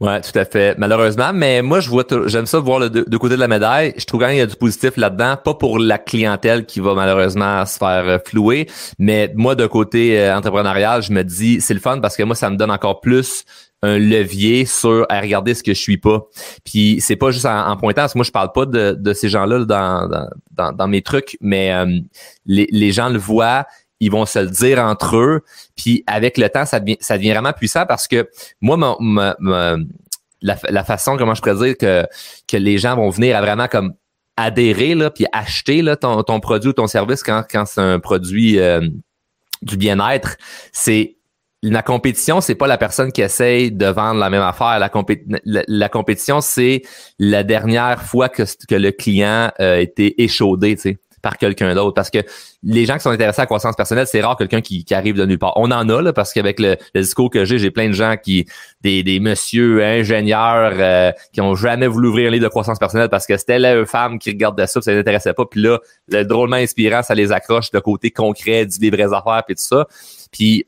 Ouais, 0.00 0.20
tout 0.20 0.36
à 0.36 0.44
fait. 0.44 0.76
Malheureusement, 0.78 1.32
mais 1.32 1.60
moi, 1.60 1.80
je 1.80 1.90
vois, 1.90 2.04
j'aime 2.26 2.46
ça 2.46 2.60
voir 2.60 2.78
le 2.78 2.88
deux, 2.88 3.18
côtés 3.18 3.34
de 3.34 3.40
la 3.40 3.48
médaille. 3.48 3.94
Je 3.96 4.04
trouve 4.04 4.20
quand 4.20 4.26
même 4.26 4.34
qu'il 4.34 4.40
y 4.40 4.42
a 4.42 4.46
du 4.46 4.54
positif 4.54 4.96
là-dedans, 4.96 5.36
pas 5.36 5.54
pour 5.54 5.80
la 5.80 5.98
clientèle 5.98 6.66
qui 6.66 6.78
va 6.78 6.94
malheureusement 6.94 7.66
se 7.66 7.78
faire 7.78 8.04
euh, 8.06 8.18
flouer, 8.24 8.68
mais 8.98 9.32
moi, 9.34 9.56
de 9.56 9.66
côté 9.66 10.20
euh, 10.20 10.36
entrepreneurial, 10.36 11.02
je 11.02 11.12
me 11.12 11.22
dis, 11.22 11.60
c'est 11.60 11.74
le 11.74 11.80
fun 11.80 11.98
parce 11.98 12.16
que 12.16 12.22
moi, 12.22 12.36
ça 12.36 12.48
me 12.48 12.56
donne 12.56 12.70
encore 12.70 13.00
plus 13.00 13.44
un 13.82 13.98
levier 13.98 14.64
sur 14.64 15.06
à 15.08 15.20
regarder 15.20 15.54
ce 15.54 15.62
que 15.62 15.74
je 15.74 15.80
suis 15.80 15.98
pas. 15.98 16.26
Puis 16.64 17.00
c'est 17.00 17.16
pas 17.16 17.30
juste 17.30 17.46
en, 17.46 17.76
pointant, 17.76 18.02
parce 18.02 18.12
que 18.12 18.18
moi 18.18 18.24
je 18.24 18.32
parle 18.32 18.52
pas 18.52 18.66
de, 18.66 18.96
de 18.98 19.12
ces 19.12 19.28
gens-là 19.28 19.64
dans, 19.64 20.08
dans, 20.50 20.72
dans, 20.72 20.88
mes 20.88 21.02
trucs, 21.02 21.36
mais 21.40 21.72
euh, 21.72 22.00
les, 22.46 22.66
les 22.70 22.92
gens 22.92 23.08
le 23.08 23.18
voient, 23.18 23.66
ils 24.00 24.10
vont 24.10 24.26
se 24.26 24.38
le 24.38 24.48
dire 24.48 24.78
entre 24.78 25.16
eux. 25.16 25.42
Puis 25.76 26.04
avec 26.06 26.38
le 26.38 26.48
temps, 26.48 26.64
ça 26.64 26.80
devient, 26.80 26.96
ça 27.00 27.16
devient 27.16 27.32
vraiment 27.32 27.52
puissant 27.52 27.86
parce 27.86 28.08
que 28.08 28.28
moi, 28.60 28.76
ma, 29.00 29.36
la, 30.40 30.56
la, 30.68 30.84
façon, 30.84 31.16
comment 31.16 31.34
je 31.34 31.42
pourrais 31.42 31.66
dire 31.66 31.76
que, 31.76 32.06
que 32.46 32.56
les 32.56 32.78
gens 32.78 32.96
vont 32.96 33.10
venir 33.10 33.36
à 33.36 33.40
vraiment 33.40 33.66
comme 33.66 33.94
adhérer, 34.36 34.94
là, 34.94 35.10
puis 35.10 35.26
acheter 35.32 35.82
là, 35.82 35.96
ton, 35.96 36.22
ton 36.22 36.38
produit 36.38 36.70
ou 36.70 36.72
ton 36.72 36.86
service 36.86 37.22
quand, 37.24 37.44
quand 37.50 37.66
c'est 37.66 37.80
un 37.80 37.98
produit 37.98 38.58
euh, 38.60 38.88
du 39.62 39.76
bien-être, 39.76 40.36
c'est 40.72 41.17
la 41.62 41.82
compétition, 41.82 42.40
c'est 42.40 42.54
pas 42.54 42.66
la 42.66 42.78
personne 42.78 43.10
qui 43.10 43.20
essaye 43.20 43.72
de 43.72 43.86
vendre 43.86 44.20
la 44.20 44.30
même 44.30 44.42
affaire. 44.42 44.78
La, 44.78 45.88
compétition, 45.88 46.40
c'est 46.40 46.82
la 47.18 47.42
dernière 47.42 48.02
fois 48.02 48.28
que, 48.28 48.44
le 48.70 48.90
client 48.90 49.50
a 49.58 49.78
été 49.78 50.22
échaudé, 50.22 50.76
par 51.22 51.36
quelqu'un 51.36 51.74
d'autre. 51.74 51.94
Parce 51.94 52.10
que 52.10 52.18
les 52.62 52.86
gens 52.86 52.94
qui 52.94 53.00
sont 53.00 53.10
intéressés 53.10 53.40
à 53.40 53.42
la 53.42 53.46
croissance 53.46 53.76
personnelle, 53.76 54.06
c'est 54.06 54.20
rare 54.20 54.36
quelqu'un 54.36 54.60
qui, 54.60 54.84
arrive 54.90 55.16
de 55.16 55.26
nulle 55.26 55.38
part. 55.38 55.52
On 55.56 55.70
en 55.70 55.88
a, 55.88 56.02
là, 56.02 56.12
parce 56.12 56.32
qu'avec 56.32 56.60
le, 56.60 56.76
discours 56.94 57.30
que 57.30 57.44
j'ai, 57.44 57.58
j'ai 57.58 57.70
plein 57.70 57.88
de 57.88 57.92
gens 57.92 58.16
qui, 58.22 58.46
des, 58.82 59.20
messieurs 59.20 59.82
ingénieurs 59.82 60.74
euh, 60.78 61.12
qui 61.32 61.40
ont 61.40 61.54
jamais 61.54 61.86
voulu 61.86 62.08
ouvrir 62.08 62.28
un 62.28 62.30
livre 62.30 62.44
de 62.44 62.48
croissance 62.48 62.78
personnelle 62.78 63.08
parce 63.08 63.26
que 63.26 63.36
c'était 63.36 63.58
la 63.58 63.84
femme 63.84 64.18
qui 64.18 64.30
regardait 64.30 64.66
ça, 64.66 64.80
ça 64.80 64.92
les 64.92 64.98
intéressait 65.00 65.34
pas. 65.34 65.44
Puis 65.44 65.60
là, 65.60 65.80
le 66.08 66.24
drôlement 66.24 66.56
inspirant, 66.56 67.02
ça 67.02 67.14
les 67.14 67.32
accroche 67.32 67.70
de 67.70 67.78
côté 67.78 68.10
concret, 68.10 68.66
du 68.66 68.78
des 68.78 69.02
affaires, 69.02 69.42
puis 69.46 69.56
tout 69.56 69.62
ça. 69.62 69.86
Puis 70.30 70.66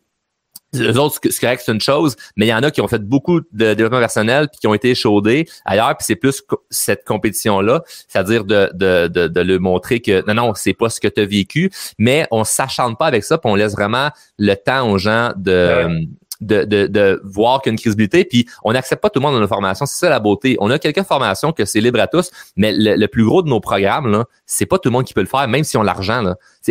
les 0.72 0.96
autres, 0.96 1.18
c'est 1.22 1.40
correct, 1.40 1.62
c'est 1.64 1.72
une 1.72 1.80
chose, 1.80 2.16
mais 2.36 2.46
il 2.46 2.48
y 2.48 2.54
en 2.54 2.62
a 2.62 2.70
qui 2.70 2.80
ont 2.80 2.88
fait 2.88 3.02
beaucoup 3.02 3.40
de 3.40 3.74
développement 3.74 3.98
personnel 3.98 4.48
puis 4.48 4.60
qui 4.60 4.66
ont 4.66 4.74
été 4.74 4.94
chaudés 4.94 5.48
ailleurs, 5.64 5.96
puis 5.96 6.04
c'est 6.06 6.16
plus 6.16 6.42
cette 6.70 7.04
compétition-là, 7.04 7.82
c'est-à-dire 8.08 8.44
de, 8.44 8.70
de, 8.74 9.08
de, 9.08 9.28
de, 9.28 9.40
le 9.40 9.58
montrer 9.58 10.00
que 10.00 10.24
non, 10.26 10.34
non, 10.34 10.54
c'est 10.54 10.74
pas 10.74 10.88
ce 10.88 11.00
que 11.00 11.08
tu 11.08 11.20
as 11.20 11.26
vécu, 11.26 11.70
mais 11.98 12.26
on 12.30 12.44
s'acharne 12.44 12.96
pas 12.96 13.06
avec 13.06 13.24
ça, 13.24 13.38
puis 13.38 13.50
on 13.50 13.54
laisse 13.54 13.72
vraiment 13.72 14.10
le 14.38 14.54
temps 14.54 14.90
aux 14.90 14.98
gens 14.98 15.32
de 15.36 16.06
de, 16.40 16.64
de, 16.64 16.86
de 16.86 17.20
voir 17.24 17.60
qu'il 17.60 17.70
y 17.70 17.72
a 17.72 17.74
une 17.74 17.78
crédibilité. 17.78 18.24
Puis 18.24 18.46
on 18.64 18.72
n'accepte 18.72 19.02
pas 19.02 19.10
tout 19.10 19.20
le 19.20 19.24
monde 19.24 19.34
dans 19.34 19.40
nos 19.40 19.48
formations. 19.48 19.86
C'est 19.86 19.98
ça 19.98 20.08
la 20.08 20.20
beauté. 20.20 20.56
On 20.60 20.70
a 20.70 20.78
quelques 20.78 21.02
formations 21.02 21.52
que 21.52 21.64
c'est 21.64 21.80
libre 21.80 22.00
à 22.00 22.06
tous, 22.06 22.30
mais 22.56 22.72
le, 22.74 23.06
plus 23.06 23.24
gros 23.24 23.42
de 23.42 23.48
nos 23.48 23.60
programmes, 23.60 24.10
là, 24.10 24.24
c'est 24.46 24.66
pas 24.66 24.78
tout 24.78 24.88
le 24.88 24.92
monde 24.92 25.04
qui 25.04 25.14
peut 25.14 25.20
le 25.20 25.26
faire, 25.26 25.46
même 25.48 25.64
si 25.64 25.76
on 25.76 25.82
a 25.82 25.84
l'argent. 25.84 26.24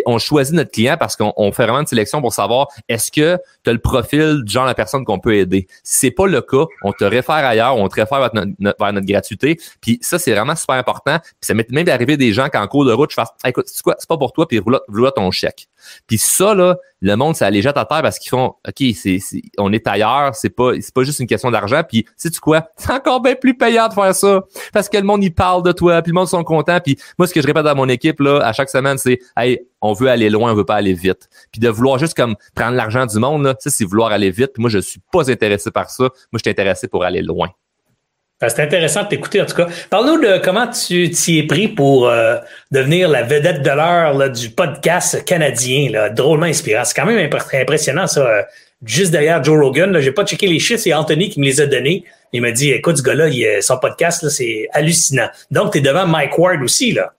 On 0.06 0.18
choisit 0.18 0.54
notre 0.54 0.72
client 0.72 0.96
parce 0.98 1.16
qu'on 1.16 1.52
fait 1.52 1.64
vraiment 1.64 1.82
une 1.82 1.88
sélection 1.88 2.22
pour 2.22 2.34
savoir 2.34 2.68
est-ce 2.88 3.12
que 3.12 3.38
tu 3.64 3.70
as 3.70 3.74
le 3.74 3.80
profil 3.80 4.44
du 4.44 4.52
genre 4.52 4.68
de 4.68 4.74
personne 4.74 5.06
qu'on 5.06 5.20
peut 5.20 5.36
aider? 5.36 5.68
Si 5.84 6.00
c'est 6.00 6.12
pas 6.12 6.28
le 6.28 6.42
cas, 6.42 6.66
on 6.84 6.92
te 6.94 7.04
réfère 7.04 7.36
ailleurs, 7.36 7.78
on 7.78 7.88
te 7.88 7.96
réfère 7.96 8.20
vers 8.20 8.32
notre, 8.34 8.52
notre, 8.60 9.00
gratuité. 9.02 9.60
Puis 9.82 9.98
ça, 10.02 10.20
c'est 10.20 10.34
vraiment 10.34 10.56
super 10.56 10.76
important. 10.76 11.20
Puis 11.20 11.34
ça 11.42 11.54
m'est 11.54 11.70
même 11.72 11.86
d'arriver 11.86 12.18
des 12.18 12.34
gens 12.34 12.50
qu'en 12.50 12.68
cours 12.68 12.86
de 12.86 12.94
route, 12.94 13.10
je 13.12 13.16
fasse 13.16 13.30
écoute, 13.46 13.68
c'est 13.68 13.82
quoi, 13.82 13.96
c'est 13.98 14.08
pas 14.08 14.18
pour 14.18 14.32
toi, 14.32 14.48
puis 14.48 14.60
voilà 14.60 15.12
ton 15.12 15.32
chèque. 15.32 15.68
Puis 16.08 16.18
ça, 16.18 16.54
là, 16.54 16.78
le 17.02 17.16
monde, 17.16 17.36
ça 17.36 17.50
les 17.50 17.62
jette 17.62 17.78
à 17.78 17.86
terre 17.86 18.02
parce 18.02 18.20
qu'ils 18.20 18.30
font 18.30 18.56
OK, 18.68 18.84
c'est, 18.96 19.20
on 19.58 19.72
est 19.72 19.88
ailleurs, 19.88 20.36
c'est 20.36 20.50
pas, 20.50 20.74
c'est 20.82 20.94
pas 20.94 21.04
juste 21.04 21.20
une 21.20 21.28
question 21.28 21.50
d'argent. 21.52 21.82
Puis 21.88 22.06
sais 22.18 22.30
tu 22.30 22.40
quoi? 22.40 22.68
C'est 22.78 22.92
encore 22.92 23.22
bien 23.22 23.36
plus 23.36 23.56
payant 23.56 23.88
de 23.88 23.94
faire 23.94 24.14
ça. 24.14 24.44
Parce 24.74 24.90
que 24.90 24.98
le 24.98 25.04
monde, 25.04 25.24
il 25.24 25.34
parle 25.34 25.64
de 25.64 25.72
toi, 25.72 26.02
puis 26.02 26.12
le 26.12 26.16
monde 26.16 26.28
sont 26.28 26.44
contents. 26.44 26.80
Puis 26.84 26.98
moi, 27.18 27.28
ce 27.28 27.34
que 27.34 27.42
je 27.42 27.48
répète 27.48 27.66
à 27.66 27.76
mon 27.76 27.88
équipe 27.88 28.20
là, 28.20 28.40
à 28.40 28.54
chaque 28.54 28.70
semaine, 28.70 28.98
c'est 28.98 29.20
Hey, 29.38 29.60
on 29.82 29.94
veut 29.94 30.10
aller 30.10 30.30
loin, 30.30 30.52
on 30.52 30.56
veut 30.56 30.66
pas 30.66 30.76
aller 30.76 30.94
vite. 30.94 31.30
Puis 31.52 31.60
de 31.60 31.70
vouloir 31.70 31.98
juste 31.98 32.16
comme 32.16 32.36
prendre 32.56 32.76
l'argent 32.76 33.06
du 33.06 33.20
monde, 33.20 33.44
là, 33.44 33.56
c'est 33.60 33.86
vouloir 33.86 34.12
aller 34.12 34.32
vite. 34.32 34.58
Moi, 34.58 34.70
je 34.70 34.80
suis 34.80 35.02
pas 35.12 35.30
intéressé 35.30 35.72
par 35.72 35.90
ça. 35.90 36.04
Moi, 36.04 36.12
je 36.34 36.40
suis 36.40 36.50
intéressé 36.50 36.88
pour 36.88 37.04
aller 37.04 37.22
loin. 37.22 37.50
Ben, 38.42 38.48
c'est 38.48 38.62
intéressant 38.62 39.04
de 39.04 39.10
t'écouter, 39.10 39.42
en 39.42 39.46
tout 39.46 39.56
cas. 39.56 39.68
Parle-nous 39.90 40.22
de 40.22 40.38
comment 40.38 40.68
tu 40.68 41.10
t'y 41.10 41.40
es 41.40 41.44
pris 41.44 41.68
pour 41.68 42.08
euh, 42.08 42.38
devenir 42.72 43.10
la 43.10 43.24
vedette 43.24 43.62
de 43.62 43.70
l'heure 43.70 44.32
du 44.32 44.50
podcast 44.50 45.26
canadien, 45.26 45.90
là, 45.92 46.10
drôlement 46.10 46.46
inspirant. 46.46 46.86
C'est 46.86 46.96
quand 46.96 47.06
même 47.06 47.30
impressionnant, 47.54 48.08
ça. 48.08 48.26
Euh, 48.26 48.42
juste 48.86 49.12
derrière 49.12 49.44
Joe 49.44 49.62
Rogan, 49.62 50.00
j'ai 50.00 50.14
pas 50.14 50.26
checké 50.26 50.48
les 50.48 50.60
chiffres, 50.60 50.82
c'est 50.82 50.94
Anthony 50.94 51.30
qui 51.30 51.42
me 51.42 51.46
les 51.46 51.60
a 51.60 51.66
donnés. 51.66 52.06
Il 52.32 52.42
m'a 52.42 52.52
dit, 52.52 52.72
écoute, 52.72 52.98
ce 52.98 53.04
gars-là, 53.04 53.28
son 53.62 53.78
podcast, 53.78 54.30
c'est 54.30 54.70
hallucinant. 54.72 55.28
Donc, 55.52 55.74
tu 55.74 55.80
es 55.80 55.82
devant 55.82 56.08
Mike 56.08 56.38
Ward 56.38 56.62
aussi, 56.64 56.94
là. 56.94 57.14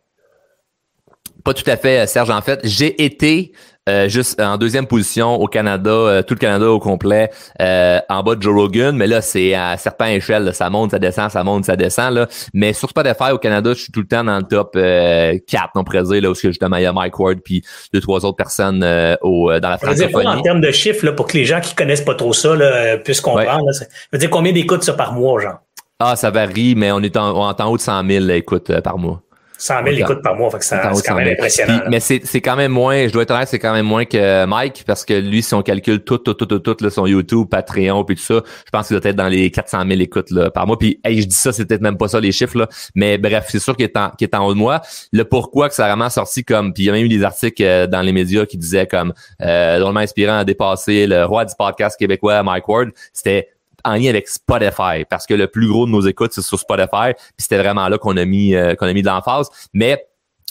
Pas 1.45 1.53
tout 1.53 1.68
à 1.68 1.77
fait, 1.77 2.07
Serge. 2.07 2.31
En 2.31 2.43
fait, 2.43 2.61
j'ai 2.64 3.03
été 3.05 3.53
euh, 3.89 4.09
juste 4.09 4.39
en 4.41 4.59
deuxième 4.59 4.87
position 4.87 5.37
au 5.37 5.47
Canada, 5.47 5.91
euh, 5.91 6.22
tout 6.22 6.35
le 6.35 6.39
Canada 6.39 6.70
au 6.70 6.78
complet, 6.78 7.31
euh, 7.62 7.99
en 8.11 8.22
bas 8.22 8.35
de 8.35 8.43
Joe 8.43 8.55
Rogan. 8.55 8.95
Mais 8.95 9.07
là, 9.07 9.22
c'est 9.22 9.55
à 9.55 9.76
certaines 9.78 10.16
échelles. 10.16 10.55
ça 10.55 10.68
monte, 10.68 10.91
ça 10.91 10.99
descend, 10.99 11.31
ça 11.31 11.43
monte, 11.43 11.64
ça 11.64 11.76
descend. 11.76 12.14
Là. 12.14 12.28
Mais 12.53 12.74
sur 12.74 12.91
Spotify 12.91 13.31
au 13.33 13.39
Canada, 13.39 13.72
je 13.72 13.83
suis 13.83 13.93
tout 13.93 14.01
le 14.01 14.07
temps 14.07 14.22
dans 14.22 14.37
le 14.37 14.43
top 14.43 14.72
4, 14.74 15.70
on 15.74 15.85
pourrait 15.85 16.03
dire, 16.03 16.22
là, 16.22 16.31
où 16.31 16.35
justement 16.35 16.76
il 16.76 16.83
y 16.83 16.87
a 16.87 16.93
Mike 16.93 17.18
Ward 17.18 17.39
puis 17.43 17.62
deux, 17.93 18.01
trois 18.01 18.24
autres 18.24 18.37
personnes 18.37 18.85
au, 19.22 19.51
dans 19.59 19.68
la 19.70 19.78
francophonie. 19.78 20.26
en 20.26 20.43
termes 20.43 20.61
de 20.61 20.70
chiffres, 20.70 21.07
là, 21.07 21.12
pour 21.12 21.26
que 21.26 21.39
les 21.39 21.47
gens 21.47 21.61
qui 21.61 21.74
connaissent 21.74 22.05
pas 22.05 22.14
trop 22.14 22.33
ça 22.33 22.55
là, 22.55 22.99
puissent 22.99 23.20
comprendre, 23.20 23.72
ça 23.72 23.87
veut 24.12 24.18
dire 24.18 24.31
combien 24.31 24.53
d'écoutes 24.53 24.85
ça 24.85 24.93
par 24.93 25.14
mois, 25.14 25.41
genre? 25.41 25.59
Ah, 25.99 26.16
ça 26.16 26.31
varie, 26.31 26.74
mais 26.74 26.93
on 26.93 27.01
est 27.01 27.16
en, 27.16 27.37
en 27.37 27.64
haut 27.66 27.76
de 27.76 27.83
100 27.83 28.07
000 28.07 28.28
écoutes 28.28 28.78
par 28.81 28.99
mois. 28.99 29.22
100 29.61 29.85
000 29.85 29.97
écoutes 29.97 30.23
par 30.23 30.35
mois, 30.37 30.51
fait 30.51 30.59
que 30.59 30.65
c'est 30.65 30.81
quand 31.07 31.15
même 31.15 31.29
impressionnant. 31.29 31.83
mais 31.91 32.01
c'est 32.01 32.41
quand 32.41 32.57
même 32.57 32.73
moins, 32.73 33.07
je 33.07 33.13
dois 33.13 33.25
être 33.25 33.31
honnête, 33.31 33.49
c'est 33.49 33.59
quand 33.59 33.75
même 33.75 33.85
moins 33.85 34.07
que 34.07 34.47
Mike, 34.47 34.85
parce 34.87 35.05
que 35.05 35.13
lui, 35.13 35.43
si 35.43 35.53
on 35.53 35.63
calcule 35.63 36.03
tout, 36.03 36.17
tout, 36.17 36.33
tout, 36.33 36.47
tout, 36.47 36.59
tout, 36.59 36.77
là, 36.83 36.89
son 36.89 37.07
YouTube, 37.07 37.47
Patreon, 37.51 38.05
puis 38.05 38.17
tout 38.17 38.23
ça, 38.23 38.43
je 38.65 38.71
pense 38.71 38.89
qu'il 38.89 38.99
doit 38.99 39.11
être 39.11 39.17
dans 39.17 39.29
les 39.29 39.51
400 39.51 39.85
000 39.87 40.01
écoutes 40.01 40.31
là, 40.31 40.51
par 40.51 40.67
mois. 40.67 40.79
Puis, 40.79 40.99
hey, 41.05 41.21
je 41.21 41.27
dis 41.27 41.37
ça, 41.37 41.53
c'est 41.53 41.67
peut-être 41.67 41.83
même 41.83 41.99
pas 41.99 42.09
ça 42.09 42.21
les 42.21 42.33
chiffres, 42.33 42.57
là. 42.57 42.69
Mais 42.95 43.19
bref, 43.19 43.47
c'est 43.49 43.59
sûr 43.59 43.77
qu'il 43.77 43.85
est, 43.85 43.97
en, 43.99 44.13
est 44.19 44.35
en 44.35 44.47
haut 44.47 44.55
de 44.55 44.59
moi. 44.59 44.81
Le 45.13 45.25
pourquoi 45.25 45.69
que 45.69 45.75
ça 45.75 45.85
a 45.85 45.89
vraiment 45.89 46.09
sorti 46.09 46.43
comme, 46.43 46.73
puis 46.73 46.85
il 46.85 46.87
y 46.87 46.91
a 46.91 46.93
même 46.93 47.05
eu 47.05 47.09
des 47.09 47.23
articles 47.23 47.63
euh, 47.63 47.87
dans 47.87 48.01
les 48.01 48.13
médias 48.13 48.47
qui 48.47 48.57
disaient 48.57 48.87
comme, 48.87 49.13
euh, 49.43 49.79
drôlement 49.79 50.01
inspirant 50.01 50.39
à 50.39 50.45
dépasser 50.45 51.07
le 51.07 51.25
roi 51.25 51.45
du 51.45 51.55
podcast 51.59 51.99
québécois, 51.99 52.43
Mike 52.43 52.67
Ward. 52.67 52.91
C'était 53.13 53.49
en 53.85 53.95
lien 53.95 54.11
avec 54.11 54.28
Spotify 54.28 55.05
parce 55.09 55.26
que 55.26 55.35
le 55.35 55.47
plus 55.47 55.68
gros 55.68 55.87
de 55.87 55.91
nos 55.91 56.03
écoutes 56.03 56.33
c'est 56.33 56.43
sur 56.43 56.59
Spotify 56.59 57.12
puis 57.14 57.39
c'était 57.39 57.59
vraiment 57.59 57.89
là 57.89 57.99
qu'on 57.99 58.16
a 58.16 58.24
mis 58.24 58.55
euh, 58.55 58.74
qu'on 58.74 58.87
a 58.87 58.93
mis 58.93 59.03
de 59.03 59.09
l'emphase 59.09 59.49
mais 59.72 60.07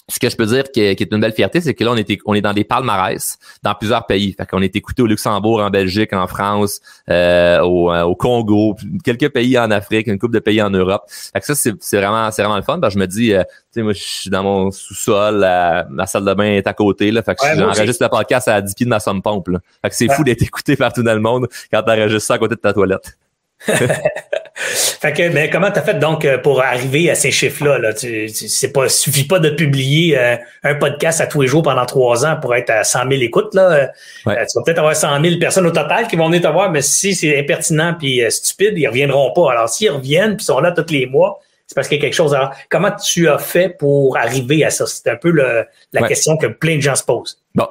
ce 0.09 0.19
que 0.19 0.29
je 0.29 0.35
peux 0.35 0.45
dire 0.45 0.63
qui 0.71 0.81
est, 0.81 0.99
une 0.99 1.21
belle 1.21 1.33
fierté, 1.33 1.61
c'est 1.61 1.73
que 1.73 1.83
là, 1.83 1.91
on 1.91 1.95
est, 1.95 2.19
on 2.25 2.33
est 2.33 2.41
dans 2.41 2.53
des 2.53 2.63
palmarès 2.63 3.37
dans 3.63 3.75
plusieurs 3.75 4.05
pays. 4.05 4.33
Fait 4.33 4.45
qu'on 4.45 4.61
est 4.61 4.75
écouté 4.75 5.01
au 5.01 5.05
Luxembourg, 5.05 5.61
en 5.61 5.69
Belgique, 5.69 6.13
en 6.13 6.27
France, 6.27 6.81
euh, 7.09 7.59
au, 7.61 7.91
euh, 7.91 8.03
au, 8.03 8.15
Congo, 8.15 8.75
quelques 9.03 9.29
pays 9.29 9.57
en 9.57 9.71
Afrique, 9.71 10.07
une 10.07 10.17
couple 10.17 10.33
de 10.33 10.39
pays 10.39 10.61
en 10.61 10.71
Europe. 10.71 11.03
Fait 11.07 11.39
que 11.39 11.45
ça, 11.45 11.55
c'est 11.55 11.97
vraiment, 11.97 12.31
c'est 12.31 12.41
vraiment 12.41 12.57
le 12.57 12.63
fun. 12.63 12.79
Parce 12.79 12.95
que 12.95 12.99
je 12.99 13.05
me 13.05 13.07
dis, 13.07 13.33
euh, 13.33 13.43
tu 13.43 13.49
sais, 13.71 13.81
moi, 13.83 13.93
je 13.93 14.01
suis 14.01 14.29
dans 14.29 14.43
mon 14.43 14.71
sous-sol, 14.71 15.39
ma 15.89 16.05
salle 16.07 16.25
de 16.25 16.33
bain 16.33 16.45
est 16.45 16.67
à 16.67 16.73
côté. 16.73 17.11
Là, 17.11 17.21
fait 17.21 17.35
que 17.35 17.45
j'enregistre 17.55 18.03
le 18.03 18.09
podcast 18.09 18.47
à 18.47 18.61
10 18.61 18.73
pieds 18.73 18.85
de 18.85 18.89
ma 18.89 18.99
somme 18.99 19.21
pompe. 19.21 19.49
Là. 19.49 19.59
Fait 19.83 19.89
que 19.89 19.95
c'est 19.95 20.11
fou 20.11 20.23
d'être 20.23 20.41
écouté 20.41 20.75
partout 20.75 21.03
dans 21.03 21.13
le 21.13 21.21
monde 21.21 21.47
quand 21.71 21.83
t'enregistres 21.83 22.27
ça 22.27 22.33
à 22.35 22.37
côté 22.39 22.55
de 22.55 22.61
ta 22.61 22.73
toilette. 22.73 23.17
fait 24.55 25.13
que, 25.13 25.29
mais 25.29 25.49
comment 25.49 25.71
t'as 25.71 25.81
fait 25.81 25.99
donc 25.99 26.25
euh, 26.25 26.37
pour 26.37 26.61
arriver 26.61 27.09
à 27.09 27.15
ces 27.15 27.31
chiffres-là? 27.31 27.77
Là? 27.77 27.93
Tu, 27.93 28.29
c'est 28.29 28.71
pas, 28.71 28.87
suffit 28.89 29.25
pas 29.25 29.39
de 29.39 29.49
publier 29.49 30.17
euh, 30.17 30.35
un 30.63 30.75
podcast 30.75 31.21
à 31.21 31.27
tous 31.27 31.41
les 31.41 31.47
jours 31.47 31.63
pendant 31.63 31.85
trois 31.85 32.25
ans 32.25 32.37
pour 32.41 32.55
être 32.55 32.69
à 32.69 32.83
100 32.83 33.09
000 33.09 33.21
écoutes. 33.21 33.53
Là. 33.53 33.71
Euh, 33.71 33.87
tu 34.25 34.29
vas 34.29 34.63
peut-être 34.65 34.79
avoir 34.79 34.95
100 34.95 35.21
000 35.21 35.39
personnes 35.39 35.65
au 35.65 35.71
total 35.71 36.07
qui 36.07 36.15
vont 36.15 36.27
venir 36.27 36.41
te 36.41 36.47
voir, 36.47 36.71
mais 36.71 36.81
si 36.81 37.15
c'est 37.15 37.37
impertinent 37.37 37.95
puis 37.97 38.21
stupide, 38.29 38.73
ils 38.77 38.87
reviendront 38.87 39.31
pas. 39.33 39.51
Alors, 39.51 39.69
s'ils 39.69 39.91
reviennent 39.91 40.37
puis 40.37 40.45
sont 40.45 40.59
là 40.59 40.71
tous 40.71 40.91
les 40.91 41.05
mois, 41.05 41.39
c'est 41.67 41.75
parce 41.75 41.87
qu'il 41.87 41.97
y 41.97 41.99
a 41.99 42.03
quelque 42.03 42.15
chose. 42.15 42.33
Alors, 42.33 42.51
comment 42.69 42.91
tu 42.91 43.29
as 43.29 43.37
fait 43.37 43.69
pour 43.77 44.17
arriver 44.17 44.65
à 44.65 44.71
ça? 44.71 44.87
C'est 44.87 45.07
un 45.07 45.15
peu 45.15 45.29
le, 45.29 45.65
la 45.93 46.07
question 46.07 46.35
que 46.35 46.47
plein 46.47 46.77
de 46.77 46.81
gens 46.81 46.95
se 46.95 47.03
posent. 47.03 47.39
Bon. 47.53 47.67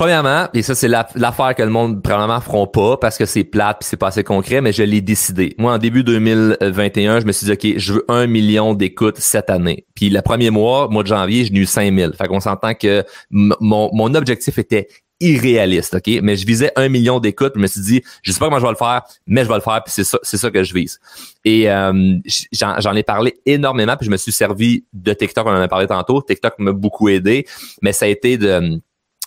Premièrement, 0.00 0.48
et 0.54 0.62
ça 0.62 0.74
c'est 0.74 0.88
l'affaire 0.88 1.54
que 1.54 1.62
le 1.62 1.68
monde 1.68 2.02
probablement 2.02 2.40
feront 2.40 2.66
pas 2.66 2.96
parce 2.96 3.18
que 3.18 3.26
c'est 3.26 3.44
plate 3.44 3.80
puis 3.80 3.86
c'est 3.86 3.98
pas 3.98 4.06
assez 4.06 4.24
concret, 4.24 4.62
mais 4.62 4.72
je 4.72 4.82
l'ai 4.82 5.02
décidé. 5.02 5.54
Moi, 5.58 5.74
en 5.74 5.76
début 5.76 6.02
2021, 6.02 7.20
je 7.20 7.26
me 7.26 7.32
suis 7.32 7.44
dit 7.44 7.52
ok, 7.52 7.78
je 7.78 7.92
veux 7.92 8.04
un 8.08 8.26
million 8.26 8.72
d'écoutes 8.72 9.18
cette 9.18 9.50
année. 9.50 9.84
Puis 9.94 10.08
le 10.08 10.22
premier 10.22 10.48
mois, 10.48 10.88
mois 10.88 11.02
de 11.02 11.08
janvier, 11.08 11.44
j'ai 11.44 11.54
eu 11.54 11.66
5000. 11.66 12.12
Fait 12.16 12.28
qu'on 12.28 12.40
s'entend 12.40 12.72
que 12.72 13.04
mon, 13.30 14.14
objectif 14.14 14.56
était 14.56 14.88
irréaliste, 15.20 15.92
ok, 15.92 16.22
mais 16.22 16.34
je 16.36 16.46
visais 16.46 16.72
un 16.76 16.88
million 16.88 17.20
d'écoutes. 17.20 17.52
Je 17.56 17.60
me 17.60 17.66
suis 17.66 17.82
dit, 17.82 18.02
je 18.22 18.32
sais 18.32 18.38
pas 18.38 18.46
comment 18.46 18.58
je 18.58 18.64
vais 18.64 18.70
le 18.70 18.76
faire, 18.76 19.02
mais 19.26 19.44
je 19.44 19.50
vais 19.50 19.56
le 19.56 19.60
faire, 19.60 19.82
puis 19.84 19.92
c'est 19.92 20.04
ça, 20.04 20.16
c'est 20.22 20.38
ça 20.38 20.50
que 20.50 20.64
je 20.64 20.72
vise. 20.72 20.98
Et 21.44 21.70
euh, 21.70 22.16
j'en 22.52 22.94
ai 22.96 23.02
parlé 23.02 23.34
énormément, 23.44 23.98
puis 23.98 24.06
je 24.06 24.10
me 24.10 24.16
suis 24.16 24.32
servi 24.32 24.86
de 24.94 25.12
TikTok, 25.12 25.46
on 25.46 25.50
en 25.50 25.60
a 25.60 25.68
parlé 25.68 25.86
tantôt. 25.86 26.22
TikTok 26.22 26.54
m'a 26.56 26.72
beaucoup 26.72 27.10
aidé, 27.10 27.46
mais 27.82 27.92
ça 27.92 28.06
a 28.06 28.08
été 28.08 28.38
de 28.38 28.80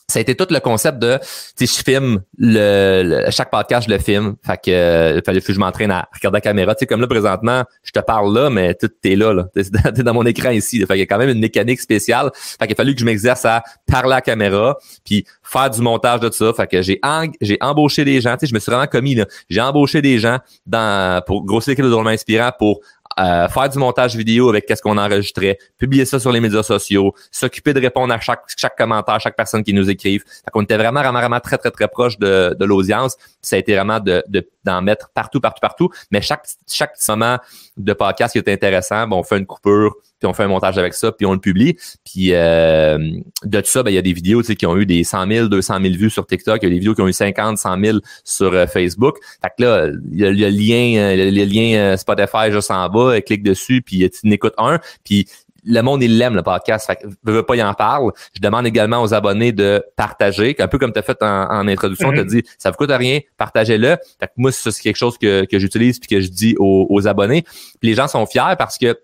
ça 0.08 0.20
a 0.20 0.22
été 0.22 0.36
tout 0.36 0.48
le 0.50 0.60
concept 0.60 1.00
de 1.00 1.20
tu 1.58 1.66
je 1.66 1.84
filme 1.84 2.22
le, 2.38 3.26
chaque 3.30 3.50
podcast 3.50 3.88
je 3.88 3.94
le 3.94 4.00
filme. 4.00 4.36
Fait 4.46 4.58
que 4.58 4.72
euh, 4.72 5.22
fallait 5.26 5.42
que 5.42 5.54
je 5.54 5.60
m'entraîne 5.60 5.92
à 5.92 6.08
regarder 6.14 6.38
la 6.38 6.42
caméra. 6.42 6.76
Tu 6.76 6.80
sais 6.80 6.86
comme 6.86 7.02
là 7.02 7.08
présentement 7.08 7.64
je 7.84 7.92
te 7.92 8.00
parle 8.00 8.34
là 8.34 8.50
mais 8.50 8.76
tout 8.76 8.88
t'es 8.88 9.16
là 9.16 9.34
là. 9.34 9.48
T'es 9.56 10.04
dans 10.04 10.14
mon 10.14 10.26
écran 10.26 10.52
ici 10.52 10.80
fait 10.80 10.88
qu'il 10.88 10.98
y 10.98 11.02
a 11.02 11.06
quand 11.06 11.18
même 11.18 11.30
une 11.30 11.40
mécanique 11.40 11.80
spéciale. 11.80 12.32
Fait 12.34 12.68
qu'il 12.68 12.74
a 12.74 12.76
fallu 12.76 12.94
que 12.94 13.00
je 13.00 13.06
m'exerce 13.06 13.46
à 13.46 13.64
parler 13.88 14.14
à 14.14 14.16
la 14.16 14.22
caméra 14.22 14.78
puis 15.06 15.26
faire 15.42 15.70
du 15.70 15.82
montage 15.82 16.20
de 16.20 16.30
tout 16.30 16.36
ça. 16.36 16.54
Fait 16.54 16.68
que 16.68 16.82
j'ai 16.82 17.00
j'ai 17.42 17.58
embauché 17.62 18.06
des 18.06 18.22
gens. 18.22 18.34
Tu 18.34 18.42
sais 18.42 18.48
je 18.48 18.54
me 18.54 18.60
suis 18.60 18.72
vraiment 18.72 18.88
commis 18.88 19.16
là. 19.16 19.26
J'ai 19.50 19.62
embauché 19.62 20.02
des 20.02 20.20
gens 20.20 20.40
dans 20.66 21.24
pour 21.26 21.46
grossir 21.46 21.72
l'équipe 21.72 21.86
de 21.86 21.90
drôlement 21.90 22.10
inspirant 22.10 22.52
pour 22.58 22.82
euh, 23.20 23.48
faire 23.48 23.70
du 23.70 23.78
montage 23.78 24.16
vidéo 24.16 24.50
avec 24.50 24.66
qu'est-ce 24.66 24.82
qu'on 24.82 24.98
enregistrait, 24.98 25.58
publier 25.78 26.06
ça 26.06 26.20
sur 26.20 26.32
les 26.32 26.40
médias 26.40 26.64
sociaux, 26.64 27.14
s'occuper 27.32 27.74
de 27.74 27.80
répondre 27.80 28.14
à 28.14 28.20
chaque, 28.20 28.44
chaque 28.58 28.78
commentaire, 28.78 29.20
chaque 29.20 29.36
personne 29.36 29.64
qui 29.64 29.74
nous 29.74 29.90
écrive. 29.90 30.24
Fait 30.24 30.52
qu'on 30.52 30.64
était 30.64 30.78
vraiment, 30.78 31.02
vraiment, 31.02 31.20
vraiment 31.20 31.40
très, 31.40 31.58
très, 31.58 31.72
très 31.72 31.88
proche 31.88 32.18
de, 32.18 32.56
de 32.58 32.66
l'audience. 32.66 33.18
Ça 33.42 33.56
a 33.56 33.60
été 33.60 33.76
vraiment 33.76 34.00
de, 34.00 34.24
d'en 34.64 34.82
mettre 34.82 35.10
partout, 35.14 35.40
partout, 35.40 35.60
partout. 35.62 35.90
Mais 36.12 36.22
chaque, 36.22 36.46
chaque 36.72 36.94
moment 37.08 37.38
de 37.78 37.94
podcast 37.94 38.34
qui 38.34 38.40
était 38.40 38.54
intéressant, 38.54 39.08
bon, 39.08 39.20
on 39.20 39.24
fait 39.24 39.38
une 39.38 39.46
coupure, 39.46 39.96
puis 40.20 40.28
on 40.28 40.34
fait 40.34 40.44
un 40.44 40.48
montage 40.48 40.78
avec 40.78 40.94
ça, 40.94 41.12
puis 41.12 41.26
on 41.26 41.34
le 41.34 41.40
publie. 41.40 41.76
Puis 42.06 42.34
euh, 42.34 42.98
de 43.44 43.62
tout 43.62 43.68
ça, 43.68 43.84
ben, 43.84 43.92
il 43.92 43.96
y 43.96 43.98
a 43.98 44.02
des 44.02 44.14
vidéos 44.14 44.42
qui 44.42 44.66
ont 44.66 44.78
eu 44.78 44.86
des 44.86 45.04
100 45.04 45.28
000, 45.28 45.48
200 45.48 45.80
000 45.82 45.96
vues 45.96 46.10
sur 46.10 46.26
TikTok, 46.26 46.60
il 46.62 46.66
y 46.66 46.68
a 46.68 46.70
des 46.70 46.80
vidéos 46.80 46.96
qui 46.96 47.02
ont 47.02 47.08
eu 47.08 47.14
50, 47.14 47.58
100 47.58 47.80
000 47.84 47.98
sur 48.24 48.54
euh, 48.54 48.68
Facebook. 48.68 49.18
Fait 49.42 49.50
que 49.58 49.64
là, 49.64 49.88
il 50.12 50.20
y 50.20 50.26
a, 50.26 50.32
le 50.32 50.50
lien, 50.50 51.16
le, 51.16 51.46
lien 51.46 51.98
Spotify 51.98 52.52
juste 52.52 52.72
en 52.72 52.88
bas, 52.90 53.20
clique 53.22 53.44
dessus, 53.44 53.82
puis 53.82 54.10
tu 54.10 54.28
n'écoutes 54.28 54.56
un, 54.58 54.80
puis 55.04 55.28
le 55.66 55.82
monde, 55.82 56.04
il 56.04 56.18
l'aime, 56.18 56.36
le 56.36 56.44
podcast. 56.44 56.88
Fait 56.88 56.96
que 56.96 57.08
je 57.26 57.32
veux 57.32 57.44
pas 57.44 57.56
y 57.56 57.64
en 57.64 57.74
parle. 57.74 58.12
Je 58.34 58.42
demande 58.42 58.66
également 58.66 59.02
aux 59.02 59.14
abonnés 59.14 59.52
de 59.52 59.84
partager, 59.96 60.56
un 60.60 60.68
peu 60.68 60.78
comme 60.78 60.94
tu 60.94 61.00
as 61.00 61.04
fait 61.04 61.22
en, 61.22 61.68
introduction, 61.68 62.12
tu 62.12 62.20
as 62.20 62.26
dit, 62.26 62.44
ça 62.58 62.72
vous 62.72 62.78
coûte 62.78 62.92
rien, 62.92 63.20
partagez-le. 63.38 63.98
Fait 64.20 64.28
que 64.28 64.34
moi, 64.38 64.52
c'est 64.52 64.72
quelque 64.82 64.98
chose 64.98 65.18
que, 65.18 65.46
que 65.46 65.60
j'utilise 65.60 66.00
puis 66.00 66.08
que 66.08 66.22
je 66.22 66.30
dis 66.30 66.56
aux, 66.60 66.88
aux 66.90 67.08
abonnés. 67.08 67.44
Puis 67.80 67.90
les 67.90 67.96
gens 67.96 68.08
sont 68.08 68.26
fiers 68.26 68.56
parce 68.58 68.78
que 68.78 68.98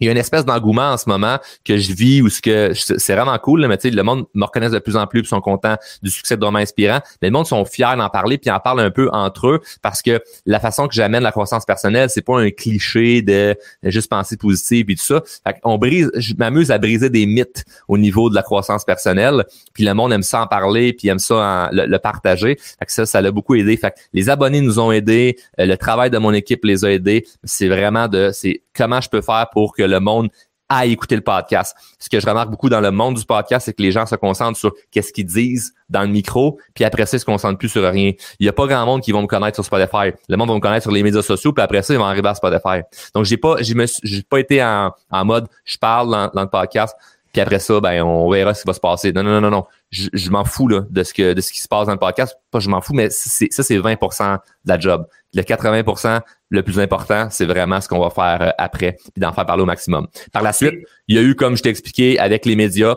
il 0.00 0.06
y 0.06 0.08
a 0.08 0.12
une 0.12 0.18
espèce 0.18 0.44
d'engouement 0.44 0.92
en 0.92 0.96
ce 0.96 1.08
moment 1.08 1.38
que 1.64 1.76
je 1.76 1.92
vis 1.92 2.22
ou 2.22 2.28
ce 2.28 2.40
que 2.40 2.72
c'est 2.74 3.14
vraiment 3.14 3.38
cool, 3.38 3.60
là, 3.60 3.68
mais 3.68 3.76
tu 3.76 3.88
sais, 3.88 3.94
le 3.94 4.02
monde 4.02 4.26
me 4.34 4.44
reconnaît 4.44 4.70
de 4.70 4.78
plus 4.78 4.96
en 4.96 5.06
plus, 5.06 5.20
puis 5.20 5.28
sont 5.28 5.40
contents 5.40 5.76
du 6.02 6.10
succès 6.10 6.36
de 6.36 6.44
Romain 6.44 6.60
Inspirant. 6.60 7.00
Mais 7.22 7.28
le 7.28 7.32
monde 7.32 7.46
sont 7.46 7.64
fiers 7.64 7.96
d'en 7.96 8.08
parler, 8.08 8.38
puis 8.38 8.50
en 8.50 8.60
parlent 8.60 8.80
un 8.80 8.90
peu 8.90 9.08
entre 9.12 9.48
eux 9.48 9.60
parce 9.82 10.02
que 10.02 10.20
la 10.46 10.60
façon 10.60 10.88
que 10.88 10.94
j'amène 10.94 11.22
la 11.22 11.32
croissance 11.32 11.64
personnelle, 11.64 12.10
c'est 12.10 12.22
pas 12.22 12.40
un 12.40 12.50
cliché 12.50 13.22
de, 13.22 13.56
juste 13.84 14.10
penser 14.10 14.36
positif 14.36 14.86
et 14.88 14.94
tout 14.94 15.02
ça. 15.02 15.22
Fait 15.46 15.56
on 15.64 15.78
brise, 15.78 16.10
je 16.16 16.34
m'amuse 16.34 16.70
à 16.70 16.78
briser 16.78 17.10
des 17.10 17.26
mythes 17.26 17.64
au 17.88 17.98
niveau 17.98 18.30
de 18.30 18.34
la 18.34 18.42
croissance 18.42 18.84
personnelle, 18.84 19.44
puis 19.74 19.84
le 19.84 19.94
monde 19.94 20.12
aime 20.12 20.22
ça 20.22 20.42
en 20.42 20.46
parler, 20.46 20.92
puis 20.92 21.08
aime 21.08 21.18
ça 21.18 21.68
le, 21.72 21.98
partager. 21.98 22.56
Fait 22.78 22.86
que 22.86 22.92
ça, 22.92 23.04
ça 23.04 23.20
l'a 23.20 23.30
beaucoup 23.30 23.54
aidé. 23.54 23.76
Fait 23.76 23.90
que 23.90 23.96
les 24.12 24.30
abonnés 24.30 24.60
nous 24.60 24.78
ont 24.78 24.90
aidés, 24.90 25.36
euh, 25.58 25.66
le 25.66 25.76
travail 25.76 26.10
de 26.10 26.18
mon 26.18 26.32
équipe 26.32 26.64
les 26.64 26.84
a 26.84 26.90
aidés. 26.90 27.26
C'est 27.44 27.68
vraiment 27.68 28.08
de, 28.08 28.30
c'est 28.32 28.62
comment 28.74 29.00
je 29.00 29.08
peux 29.08 29.22
faire 29.22 29.48
pour 29.52 29.74
que 29.74 29.82
le 29.82 30.00
monde 30.00 30.30
à 30.70 30.86
écouter 30.86 31.16
le 31.16 31.20
podcast. 31.20 31.76
Ce 31.98 32.08
que 32.08 32.20
je 32.20 32.26
remarque 32.26 32.48
beaucoup 32.48 32.68
dans 32.68 32.80
le 32.80 32.92
monde 32.92 33.16
du 33.16 33.24
podcast, 33.24 33.66
c'est 33.66 33.72
que 33.74 33.82
les 33.82 33.90
gens 33.90 34.06
se 34.06 34.14
concentrent 34.14 34.56
sur 34.56 34.72
qu'est-ce 34.92 35.12
qu'ils 35.12 35.26
disent 35.26 35.74
dans 35.88 36.02
le 36.02 36.06
micro, 36.06 36.58
puis 36.74 36.84
après 36.84 37.06
ça, 37.06 37.16
ils 37.16 37.20
se 37.20 37.24
concentrent 37.24 37.58
plus 37.58 37.68
sur 37.68 37.82
rien. 37.82 38.12
Il 38.38 38.44
n'y 38.44 38.48
a 38.48 38.52
pas 38.52 38.68
grand 38.68 38.86
monde 38.86 39.02
qui 39.02 39.10
vont 39.10 39.22
me 39.22 39.26
connaître 39.26 39.56
sur 39.56 39.64
Spotify. 39.64 40.16
Le 40.28 40.36
monde 40.36 40.48
va 40.48 40.54
me 40.54 40.60
connaître 40.60 40.84
sur 40.84 40.92
les 40.92 41.02
médias 41.02 41.22
sociaux, 41.22 41.52
puis 41.52 41.62
après 41.62 41.82
ça, 41.82 41.92
ils 41.92 41.98
vont 41.98 42.04
arriver 42.04 42.28
à 42.28 42.36
Spotify. 42.36 42.82
Donc, 43.14 43.24
j'ai 43.24 43.36
pas, 43.36 43.56
j'ai 43.60 44.22
pas 44.22 44.38
été 44.38 44.62
en, 44.62 44.92
mode, 45.24 45.48
je 45.64 45.76
parle 45.76 46.08
dans, 46.08 46.30
dans 46.32 46.42
le 46.42 46.48
podcast, 46.48 46.94
puis 47.32 47.40
après 47.40 47.58
ça, 47.58 47.80
ben, 47.80 48.02
on 48.02 48.30
verra 48.30 48.54
ce 48.54 48.62
qui 48.62 48.68
va 48.68 48.74
se 48.74 48.80
passer. 48.80 49.12
Non, 49.12 49.24
non, 49.24 49.32
non, 49.32 49.40
non, 49.40 49.50
non. 49.50 49.66
Je, 49.90 50.08
je 50.12 50.30
m'en 50.30 50.44
fous 50.44 50.68
là, 50.68 50.84
de 50.88 51.02
ce 51.02 51.12
que 51.12 51.32
de 51.32 51.40
ce 51.40 51.52
qui 51.52 51.60
se 51.60 51.68
passe 51.68 51.86
dans 51.86 51.92
le 51.92 51.98
podcast. 51.98 52.36
Pas 52.50 52.60
je 52.60 52.68
m'en 52.68 52.80
fous, 52.80 52.94
mais 52.94 53.10
ça, 53.10 53.62
c'est 53.62 53.78
20% 53.78 54.34
de 54.34 54.40
la 54.66 54.78
job. 54.78 55.06
Le 55.34 55.42
80% 55.42 56.20
le 56.50 56.62
plus 56.62 56.78
important, 56.80 57.28
c'est 57.30 57.46
vraiment 57.46 57.80
ce 57.80 57.88
qu'on 57.88 58.00
va 58.00 58.10
faire 58.10 58.48
euh, 58.48 58.52
après, 58.58 58.92
puis 58.92 59.20
d'en 59.20 59.32
faire 59.32 59.46
parler 59.46 59.62
au 59.62 59.66
maximum. 59.66 60.06
Par 60.32 60.42
la 60.42 60.52
suite, 60.52 60.74
il 61.08 61.16
y 61.16 61.18
a 61.18 61.22
eu, 61.22 61.34
comme 61.34 61.56
je 61.56 61.62
t'ai 61.62 61.70
expliqué, 61.70 62.18
avec 62.18 62.46
les 62.46 62.56
médias, 62.56 62.96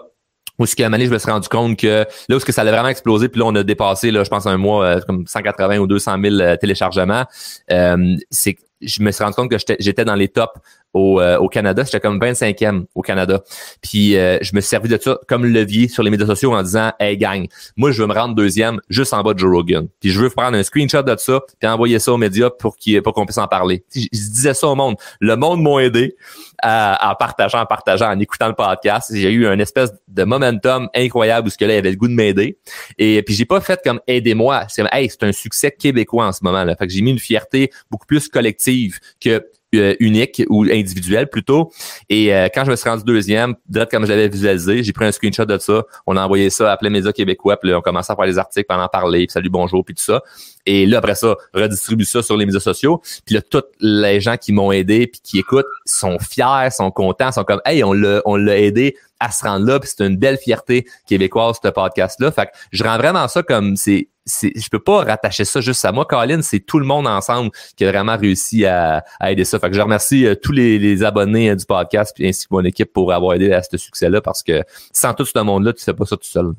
où 0.59 0.65
ce 0.65 0.75
qu'à 0.75 0.87
un 0.87 0.99
je 0.99 1.09
me 1.09 1.17
suis 1.17 1.31
rendu 1.31 1.47
compte 1.49 1.77
que 1.77 2.05
là 2.29 2.35
où 2.35 2.39
ce 2.39 2.45
que 2.45 2.51
ça 2.51 2.61
allait 2.61 2.71
vraiment 2.71 2.89
exploser, 2.89 3.29
puis 3.29 3.39
là 3.39 3.47
on 3.47 3.55
a 3.55 3.63
dépassé 3.63 4.11
là, 4.11 4.23
je 4.23 4.29
pense 4.29 4.45
un 4.45 4.57
mois 4.57 4.85
euh, 4.85 5.01
comme 5.01 5.25
180 5.25 5.79
ou 5.79 5.87
200 5.87 6.17
000 6.21 6.35
euh, 6.35 6.55
téléchargements. 6.57 7.25
Euh, 7.71 8.15
c'est 8.29 8.57
je 8.81 9.01
me 9.01 9.11
suis 9.11 9.23
rendu 9.23 9.35
compte 9.35 9.49
que 9.49 9.57
j'étais 9.79 10.03
dans 10.03 10.15
les 10.15 10.27
tops 10.27 10.59
au, 10.93 11.19
euh, 11.19 11.37
au 11.37 11.49
Canada. 11.49 11.83
J'étais 11.83 11.99
comme 11.99 12.19
25e 12.19 12.85
au 12.95 13.01
Canada. 13.01 13.41
Puis 13.81 14.15
euh, 14.15 14.37
je 14.41 14.55
me 14.55 14.61
suis 14.61 14.69
servi 14.69 14.89
de 14.89 14.97
ça 15.01 15.19
comme 15.27 15.45
levier 15.45 15.87
sur 15.87 16.03
les 16.03 16.09
médias 16.09 16.27
sociaux 16.27 16.53
en 16.53 16.63
disant 16.63 16.91
Hey 16.99 17.17
gang, 17.17 17.47
moi 17.75 17.91
je 17.91 18.01
veux 18.01 18.07
me 18.07 18.13
rendre 18.13 18.35
deuxième 18.35 18.79
juste 18.89 19.13
en 19.13 19.21
bas 19.21 19.33
de 19.33 19.39
Joe 19.39 19.51
Rogan. 19.51 19.87
Puis 19.99 20.11
je 20.11 20.19
veux 20.19 20.29
prendre 20.29 20.57
un 20.57 20.63
screenshot 20.63 21.03
de 21.03 21.15
ça 21.17 21.41
puis 21.59 21.69
envoyer 21.69 21.99
ça 21.99 22.13
aux 22.13 22.17
médias 22.17 22.49
pour 22.49 22.77
qu'il 22.77 23.01
pour 23.01 23.13
qu'on 23.13 23.25
puisse 23.25 23.37
en 23.37 23.47
parler. 23.47 23.83
Je, 23.93 24.07
disais 24.11 24.53
ça 24.53 24.67
au 24.67 24.75
monde. 24.75 24.95
Le 25.19 25.35
monde 25.35 25.61
m'a 25.61 25.83
aidé 25.83 26.15
en 26.63 27.15
partageant, 27.19 27.61
en 27.61 27.65
partageant, 27.65 28.09
en 28.09 28.19
écoutant 28.19 28.47
le 28.47 28.53
podcast. 28.53 29.11
J'ai 29.13 29.31
eu 29.31 29.47
un 29.47 29.59
espèce 29.59 29.91
de 30.07 30.23
momentum 30.23 30.87
incroyable 30.95 31.47
où 31.47 31.49
ce 31.49 31.57
que 31.57 31.65
là, 31.65 31.73
il 31.73 31.77
avait 31.77 31.91
le 31.91 31.97
goût 31.97 32.07
de 32.07 32.13
m'aider. 32.13 32.57
Et 32.97 33.21
puis 33.23 33.35
j'ai 33.35 33.45
pas 33.45 33.59
fait 33.61 33.79
comme 33.83 33.99
aidez-moi. 34.07 34.65
C'est 34.69 34.83
hey, 34.91 35.09
c'est 35.09 35.23
un 35.23 35.31
succès 35.31 35.71
québécois 35.71 36.27
en 36.27 36.31
ce 36.31 36.39
moment. 36.43 36.63
Là. 36.63 36.75
Fait 36.75 36.87
que 36.87 36.93
j'ai 36.93 37.01
mis 37.01 37.11
une 37.11 37.19
fierté 37.19 37.71
beaucoup 37.89 38.05
plus 38.05 38.27
collective 38.29 38.99
que 39.19 39.43
euh, 39.73 39.95
unique 39.99 40.43
ou 40.49 40.63
individuel 40.63 41.29
plutôt. 41.29 41.71
Et 42.09 42.33
euh, 42.33 42.47
quand 42.53 42.65
je 42.65 42.71
me 42.71 42.75
suis 42.75 42.89
rendu 42.89 43.03
deuxième, 43.03 43.55
direct 43.67 43.91
comme 43.91 44.05
je 44.05 44.09
l'avais 44.09 44.27
visualisé, 44.27 44.83
j'ai 44.83 44.93
pris 44.93 45.05
un 45.05 45.11
screenshot 45.11 45.45
de 45.45 45.57
ça. 45.57 45.83
On 46.05 46.17
a 46.17 46.23
envoyé 46.23 46.49
ça 46.49 46.71
à 46.71 46.77
plein 46.77 46.89
médias 46.89 47.11
québécois, 47.11 47.57
là, 47.63 47.77
on 47.77 47.81
commençait 47.81 48.13
à 48.13 48.15
faire 48.15 48.25
des 48.25 48.37
articles, 48.37 48.71
en 48.71 48.87
parler, 48.87 49.25
puis 49.25 49.33
salut, 49.33 49.49
bonjour, 49.49 49.83
puis 49.83 49.95
tout 49.95 50.03
ça. 50.03 50.21
Et 50.65 50.85
là, 50.85 50.99
après 50.99 51.15
ça, 51.15 51.35
redistribue 51.53 52.05
ça 52.05 52.21
sur 52.21 52.37
les 52.37 52.45
médias 52.45 52.59
sociaux. 52.59 53.01
Puis 53.25 53.35
là, 53.35 53.41
tous 53.41 53.63
les 53.79 54.21
gens 54.21 54.37
qui 54.37 54.53
m'ont 54.53 54.71
aidé 54.71 55.07
puis 55.07 55.21
qui 55.21 55.39
écoutent 55.39 55.65
sont 55.85 56.17
fiers, 56.19 56.69
sont 56.71 56.91
contents, 56.91 57.31
sont 57.31 57.43
comme 57.43 57.61
Hey, 57.65 57.83
on 57.83 57.93
l'a, 57.93 58.21
on 58.25 58.35
l'a 58.35 58.57
aidé 58.57 58.95
à 59.19 59.31
se 59.31 59.43
rendre 59.43 59.65
là, 59.65 59.79
puis 59.79 59.89
c'est 59.95 60.05
une 60.05 60.17
belle 60.17 60.37
fierté 60.37 60.85
québécoise, 61.07 61.57
ce 61.63 61.69
podcast-là. 61.69 62.31
Fait 62.31 62.47
que 62.47 62.51
je 62.71 62.83
rends 62.83 62.97
vraiment 62.97 63.27
ça 63.27 63.43
comme 63.43 63.75
c'est 63.75 64.09
je 64.25 64.69
peux 64.69 64.79
pas 64.79 65.03
rattacher 65.03 65.45
ça 65.45 65.61
juste 65.61 65.83
à 65.83 65.91
moi. 65.91 66.05
Colin, 66.05 66.41
c'est 66.41 66.61
tout 66.61 66.79
le 66.79 66.85
monde 66.85 67.07
ensemble 67.07 67.51
qui 67.75 67.85
a 67.85 67.91
vraiment 67.91 68.17
réussi 68.17 68.65
à, 68.65 69.03
aider 69.21 69.43
ça. 69.43 69.59
Fait 69.59 69.69
que 69.69 69.75
je 69.75 69.81
remercie 69.81 70.25
euh, 70.25 70.35
tous 70.35 70.51
les, 70.51 71.03
abonnés 71.03 71.49
euh, 71.49 71.55
du 71.55 71.65
podcast 71.65 72.15
ainsi 72.21 72.47
que 72.47 72.53
mon 72.53 72.63
équipe 72.63 72.93
pour 72.93 73.11
avoir 73.11 73.35
aidé 73.35 73.51
à 73.51 73.61
ce 73.61 73.77
succès-là 73.77 74.21
parce 74.21 74.43
que 74.43 74.63
sans 74.91 75.13
tout 75.13 75.25
ce 75.25 75.37
monde-là, 75.39 75.73
tu 75.73 75.83
fais 75.83 75.93
pas 75.93 76.05
ça 76.05 76.15
tout 76.15 76.23
seul. 76.23 76.53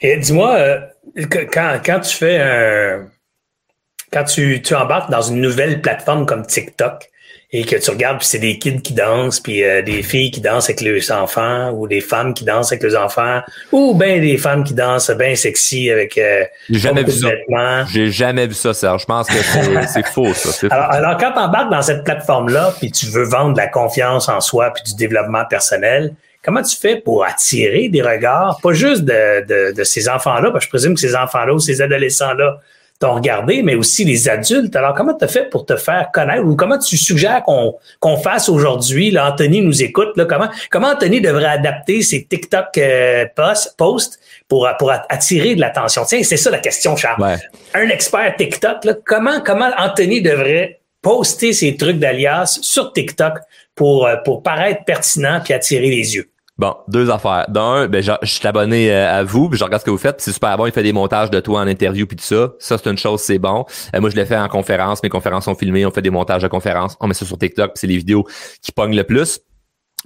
Et 0.00 0.16
dis-moi, 0.16 0.54
euh, 0.54 0.80
quand, 1.30 1.80
quand 1.84 2.00
tu 2.00 2.16
fais 2.16 2.38
un, 2.38 3.06
quand 4.12 4.24
tu, 4.24 4.60
tu 4.62 4.74
embarques 4.74 5.10
dans 5.10 5.22
une 5.22 5.40
nouvelle 5.40 5.80
plateforme 5.80 6.26
comme 6.26 6.46
TikTok, 6.46 7.10
et 7.52 7.64
que 7.64 7.74
tu 7.74 7.90
regardes, 7.90 8.18
puis 8.18 8.28
c'est 8.28 8.38
des 8.38 8.58
kids 8.58 8.80
qui 8.80 8.94
dansent, 8.94 9.40
puis 9.40 9.64
euh, 9.64 9.82
des 9.82 10.04
filles 10.04 10.30
qui 10.30 10.40
dansent 10.40 10.68
avec 10.68 10.80
leurs 10.82 11.10
enfants, 11.10 11.72
ou 11.72 11.88
des 11.88 12.00
femmes 12.00 12.32
qui 12.32 12.44
dansent 12.44 12.70
avec 12.70 12.84
leurs 12.84 13.02
enfants, 13.02 13.40
ou 13.72 13.94
bien 13.94 14.20
des 14.20 14.36
femmes 14.36 14.62
qui 14.62 14.72
dansent 14.72 15.10
bien 15.10 15.34
sexy 15.34 15.90
avec 15.90 16.16
euh, 16.16 16.44
J'ai 16.68 16.78
jamais 16.78 17.02
vu 17.02 17.10
ça. 17.10 17.28
J'ai 17.92 18.10
jamais 18.10 18.46
vu 18.46 18.54
ça, 18.54 18.72
Serge. 18.72 19.02
Je 19.02 19.06
pense 19.06 19.26
que 19.26 19.34
c'est 19.92 20.06
faux, 20.12 20.32
ça. 20.32 20.68
Alors, 20.70 20.92
alors, 20.92 21.16
quand 21.16 21.32
tu 21.32 21.38
embarques 21.40 21.72
dans 21.72 21.82
cette 21.82 22.04
plateforme-là, 22.04 22.74
puis 22.78 22.92
tu 22.92 23.06
veux 23.06 23.24
vendre 23.24 23.54
de 23.54 23.58
la 23.58 23.66
confiance 23.66 24.28
en 24.28 24.40
soi, 24.40 24.72
puis 24.72 24.84
du 24.84 24.94
développement 24.94 25.44
personnel, 25.44 26.14
comment 26.42 26.62
tu 26.62 26.76
fais 26.76 26.96
pour 26.96 27.24
attirer 27.24 27.88
des 27.88 28.02
regards, 28.02 28.60
pas 28.62 28.72
juste 28.72 29.04
de, 29.04 29.46
de, 29.46 29.74
de 29.74 29.84
ces 29.84 30.08
enfants-là, 30.08 30.50
parce 30.50 30.64
que 30.64 30.66
je 30.66 30.70
présume 30.70 30.94
que 30.94 31.00
ces 31.00 31.16
enfants-là 31.16 31.54
ou 31.54 31.58
ces 31.58 31.82
adolescents-là 31.82 32.60
t'ont 32.98 33.14
regardé, 33.14 33.62
mais 33.62 33.74
aussi 33.74 34.04
les 34.04 34.28
adultes. 34.28 34.76
Alors, 34.76 34.94
comment 34.94 35.14
tu 35.14 35.24
as 35.24 35.28
fait 35.28 35.48
pour 35.48 35.64
te 35.64 35.74
faire 35.76 36.10
connaître 36.12 36.44
ou 36.44 36.54
comment 36.54 36.78
tu 36.78 36.98
suggères 36.98 37.42
qu'on 37.44 37.76
qu'on 37.98 38.18
fasse 38.18 38.50
aujourd'hui? 38.50 39.10
Là, 39.10 39.32
Anthony 39.32 39.62
nous 39.62 39.82
écoute. 39.82 40.10
Là, 40.16 40.26
comment, 40.26 40.50
comment 40.70 40.88
Anthony 40.88 41.22
devrait 41.22 41.46
adapter 41.46 42.02
ses 42.02 42.24
TikTok 42.24 42.66
euh, 42.76 43.24
posts 43.78 44.20
pour, 44.48 44.68
pour 44.78 44.92
attirer 45.08 45.54
de 45.54 45.60
l'attention? 45.60 46.04
Tiens, 46.04 46.22
c'est 46.22 46.36
ça 46.36 46.50
la 46.50 46.58
question, 46.58 46.94
Charles. 46.94 47.38
Un 47.72 47.88
expert 47.88 48.34
TikTok, 48.36 48.84
là, 48.84 48.94
comment, 49.06 49.40
comment 49.40 49.70
Anthony 49.78 50.20
devrait 50.20 50.80
poster 51.00 51.54
ses 51.54 51.76
trucs 51.76 51.98
d'alias 51.98 52.58
sur 52.60 52.92
TikTok 52.92 53.38
pour, 53.74 54.06
euh, 54.06 54.16
pour 54.16 54.42
paraître 54.42 54.84
pertinent 54.84 55.40
puis 55.42 55.54
attirer 55.54 55.88
les 55.88 56.16
yeux? 56.16 56.29
Bon, 56.60 56.76
deux 56.88 57.08
affaires. 57.08 57.46
D'un, 57.48 57.88
ben, 57.88 58.02
je, 58.02 58.12
suis 58.24 58.46
abonné 58.46 58.92
euh, 58.92 59.20
à 59.20 59.24
vous, 59.24 59.48
puis 59.48 59.58
je 59.58 59.64
regarde 59.64 59.80
ce 59.80 59.86
que 59.86 59.90
vous 59.90 59.96
faites. 59.96 60.20
C'est 60.20 60.32
super 60.32 60.58
bon. 60.58 60.66
Il 60.66 60.72
fait 60.72 60.82
des 60.82 60.92
montages 60.92 61.30
de 61.30 61.40
toi 61.40 61.62
en 61.62 61.66
interview 61.66 62.06
puis 62.06 62.18
tout 62.18 62.24
ça. 62.24 62.52
Ça, 62.58 62.76
c'est 62.76 62.90
une 62.90 62.98
chose, 62.98 63.22
c'est 63.22 63.38
bon. 63.38 63.64
Euh, 63.96 64.00
moi, 64.02 64.10
je 64.10 64.16
l'ai 64.16 64.26
fait 64.26 64.36
en 64.36 64.46
conférence. 64.46 65.02
Mes 65.02 65.08
conférences 65.08 65.46
sont 65.46 65.54
filmées. 65.54 65.86
On 65.86 65.90
fait 65.90 66.02
des 66.02 66.10
montages 66.10 66.42
de 66.42 66.48
conférences. 66.48 66.98
On 67.00 67.06
met 67.06 67.14
ça 67.14 67.24
sur 67.24 67.38
TikTok. 67.38 67.70
C'est 67.76 67.86
les 67.86 67.96
vidéos 67.96 68.26
qui 68.60 68.72
pognent 68.72 68.94
le 68.94 69.04
plus 69.04 69.40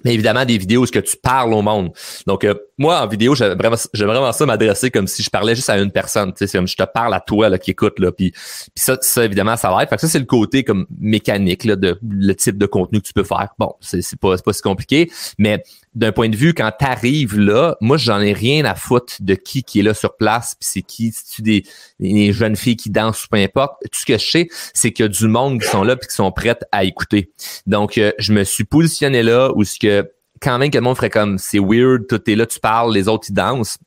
mais 0.05 0.13
évidemment 0.13 0.45
des 0.45 0.59
vidéos 0.59 0.83
où 0.83 0.87
ce 0.87 0.93
que 0.93 0.99
tu 0.99 1.17
parles 1.17 1.55
au 1.55 1.63
monde. 1.63 1.93
Donc 2.27 2.45
euh, 2.45 2.55
moi 2.79 3.01
en 3.01 3.07
vidéo, 3.07 3.35
j'aime 3.35 3.57
vraiment, 3.57 4.33
ça 4.33 4.47
m'adresser 4.47 4.91
comme 4.91 5.07
si 5.07 5.23
je 5.23 5.31
parlais 5.31 5.55
juste 5.55 5.71
à 5.71 5.79
une 5.79 5.93
personne, 5.93 6.33
c'est 6.35 6.51
comme 6.51 6.67
je 6.67 6.77
te 6.77 6.83
parle 6.83 7.15
à 7.15 7.21
toi 7.21 7.49
là 7.49 7.59
qui 7.59 7.71
écoute 7.71 7.99
là, 7.99 8.11
puis, 8.11 8.33
ça, 8.75 8.99
ça 9.01 9.25
évidemment 9.25 9.57
ça 9.57 9.75
l'aide. 9.79 9.89
Fait 9.89 9.95
que 9.95 10.01
ça 10.01 10.09
c'est 10.09 10.19
le 10.19 10.25
côté 10.25 10.65
comme 10.65 10.87
mécanique 10.99 11.65
là 11.65 11.77
de 11.77 11.99
le 12.03 12.35
type 12.35 12.59
de 12.59 12.67
contenu 12.67 13.01
que 13.01 13.07
tu 13.07 13.13
peux 13.13 13.25
faire. 13.25 13.51
Bon, 13.59 13.73
c'est 13.81 14.19
pas 14.19 14.37
pas 14.37 14.53
si 14.53 14.63
compliqué, 14.63 15.11
mais 15.39 15.63
d'un 15.95 16.13
point 16.13 16.29
de 16.29 16.37
vue, 16.37 16.55
quand 16.55 16.73
tu 16.79 16.85
arrives 16.85 17.39
là, 17.39 17.77
moi, 17.81 17.97
j'en 17.97 18.21
ai 18.21 18.33
rien 18.33 18.65
à 18.65 18.75
foutre 18.75 19.15
de 19.21 19.35
qui 19.35 19.63
qui 19.63 19.81
est 19.81 19.83
là 19.83 19.95
sur 19.95 20.17
place, 20.17 20.57
puis 20.59 20.69
c'est 20.69 20.83
qui, 20.83 21.13
si 21.13 21.25
tu 21.37 21.43
des, 21.43 21.65
des, 22.01 22.33
jeunes 22.33 22.57
filles 22.57 22.77
qui 22.77 22.91
dansent 22.91 23.25
ou 23.25 23.29
peu 23.29 23.39
importe. 23.39 23.75
Tout 23.83 24.01
ce 24.01 24.07
que 24.07 24.19
je 24.19 24.31
sais, 24.31 24.49
c'est 24.73 24.93
qu'il 24.93 25.05
y 25.05 25.07
a 25.07 25.09
du 25.09 25.29
monde 25.29 25.61
qui 25.61 25.69
sont 25.69 25.85
là 25.85 25.97
puis 25.97 26.09
qui 26.09 26.15
sont 26.15 26.33
prêtes 26.33 26.65
à 26.73 26.85
écouter. 26.85 27.33
Donc, 27.67 27.99
euh, 27.99 28.13
je 28.19 28.33
me 28.33 28.45
suis 28.45 28.65
positionné 28.65 29.23
là 29.23 29.53
où 29.55 29.65
ce 29.65 29.79
que 29.79 30.11
quand 30.41 30.59
même 30.59 30.71
que 30.71 30.79
le 30.79 30.83
monde 30.83 30.97
ferait 30.97 31.11
comme 31.11 31.39
c'est 31.39 31.59
weird, 31.59 32.07
tout 32.09 32.21
est 32.31 32.35
là, 32.35 32.47
tu 32.47 32.61
parles, 32.61 32.93
les 32.93 33.09
autres 33.09 33.27
ils 33.31 33.35
dansent 33.35 33.79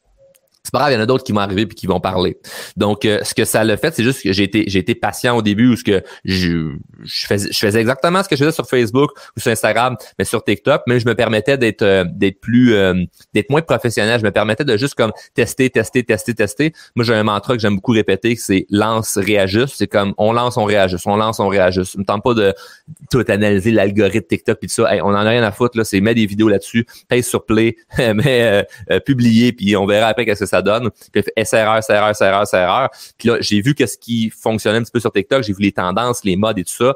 c'est 0.68 0.72
pas 0.74 0.80
grave, 0.80 0.92
il 0.92 0.96
y 0.96 0.98
en 0.98 1.02
a 1.02 1.06
d'autres 1.06 1.24
qui 1.24 1.32
vont 1.32 1.40
arriver 1.40 1.66
puis 1.66 1.78
qui 1.78 1.88
vont 1.88 2.02
parler. 2.02 2.38
Donc, 2.76 3.06
euh, 3.06 3.20
ce 3.24 3.34
que 3.34 3.46
ça 3.46 3.64
l'a 3.64 3.78
fait, 3.78 3.96
c'est 3.96 4.04
juste 4.04 4.22
que 4.22 4.34
j'ai 4.34 4.44
été, 4.44 4.66
j'ai 4.68 4.80
été 4.80 4.96
patient 4.96 5.38
au 5.38 5.42
début 5.42 5.70
où 5.70 5.78
ce 5.78 5.84
que 5.86 6.04
je, 6.26 6.74
je, 7.06 7.26
faisais, 7.26 7.50
je 7.54 7.58
faisais 7.58 7.80
exactement 7.80 8.22
ce 8.22 8.28
que 8.28 8.36
je 8.36 8.44
faisais 8.44 8.54
sur 8.54 8.68
Facebook 8.68 9.12
ou 9.38 9.40
sur 9.40 9.50
Instagram, 9.50 9.96
mais 10.20 10.26
sur 10.26 10.44
TikTok, 10.44 10.82
mais 10.86 11.00
je 11.00 11.08
me 11.08 11.16
permettais 11.16 11.58
d'être, 11.58 11.84
euh, 11.84 12.04
d'être 12.06 12.42
plus, 12.42 12.74
euh, 12.74 13.02
d'être 13.34 13.50
moins 13.50 13.62
professionnel. 13.62 14.20
Je 14.20 14.26
me 14.26 14.32
permettais 14.32 14.66
de 14.66 14.76
juste 14.76 14.96
comme 14.96 15.14
tester, 15.36 15.70
tester, 15.70 16.04
tester, 16.04 16.34
tester. 16.34 16.74
Moi, 16.98 17.06
j'ai 17.06 17.14
un 17.14 17.24
mantra 17.24 17.54
que 17.54 17.62
j'aime 17.62 17.76
beaucoup 17.76 17.94
répéter, 17.94 18.36
c'est 18.36 18.66
lance, 18.70 19.18
réajuste. 19.18 19.76
C'est 19.78 19.88
comme 19.88 20.14
on 20.18 20.34
lance, 20.34 20.58
on 20.58 20.66
réajuste, 20.66 21.08
on 21.08 21.16
lance, 21.16 21.40
on 21.40 21.48
réajuste. 21.48 21.94
Je 21.94 22.00
me 22.00 22.04
tente 22.04 22.24
pas 22.26 22.34
de 22.34 22.54
tout 23.10 23.24
analyser 23.30 23.72
l'algorithme 23.72 24.28
TikTok 24.28 24.60
puis 24.60 24.68
tout 24.68 24.84
ça. 24.84 24.90
on 25.02 25.12
en 25.12 25.16
a 25.16 25.30
rien 25.30 25.44
à 25.44 25.54
foutre 25.54 25.78
là. 25.78 25.86
C'est 25.86 26.02
mettre 26.02 26.18
des 26.18 26.26
vidéos 26.26 26.50
là-dessus, 26.50 26.86
paye 27.08 27.24
sur 27.24 27.46
play, 27.46 27.78
mais 27.98 28.68
publier 29.06 29.54
puis 29.54 29.78
on 29.78 29.86
verra 29.86 30.08
après 30.08 30.26
qu'est-ce 30.26 30.42
que 30.42 30.46
ça 30.46 30.57
donne. 30.62 30.90
Puis 31.12 31.24
SRR, 31.38 31.82
SRR, 31.84 32.16
SRR, 32.16 32.48
SRR. 32.48 32.88
Puis 33.18 33.30
là, 33.30 33.38
j'ai 33.40 33.62
vu 33.62 33.76
qu'est-ce 33.76 33.98
qui 33.98 34.30
fonctionnait 34.30 34.78
un 34.78 34.84
petit 34.84 34.92
peu 34.92 35.00
sur 35.00 35.12
TikTok. 35.12 35.44
J'ai 35.44 35.54
vu 35.54 35.64
les 35.64 35.72
tendances, 35.72 36.24
les 36.24 36.36
modes 36.36 36.60
et 36.60 36.64
tout 36.64 36.74
ça. 36.74 36.96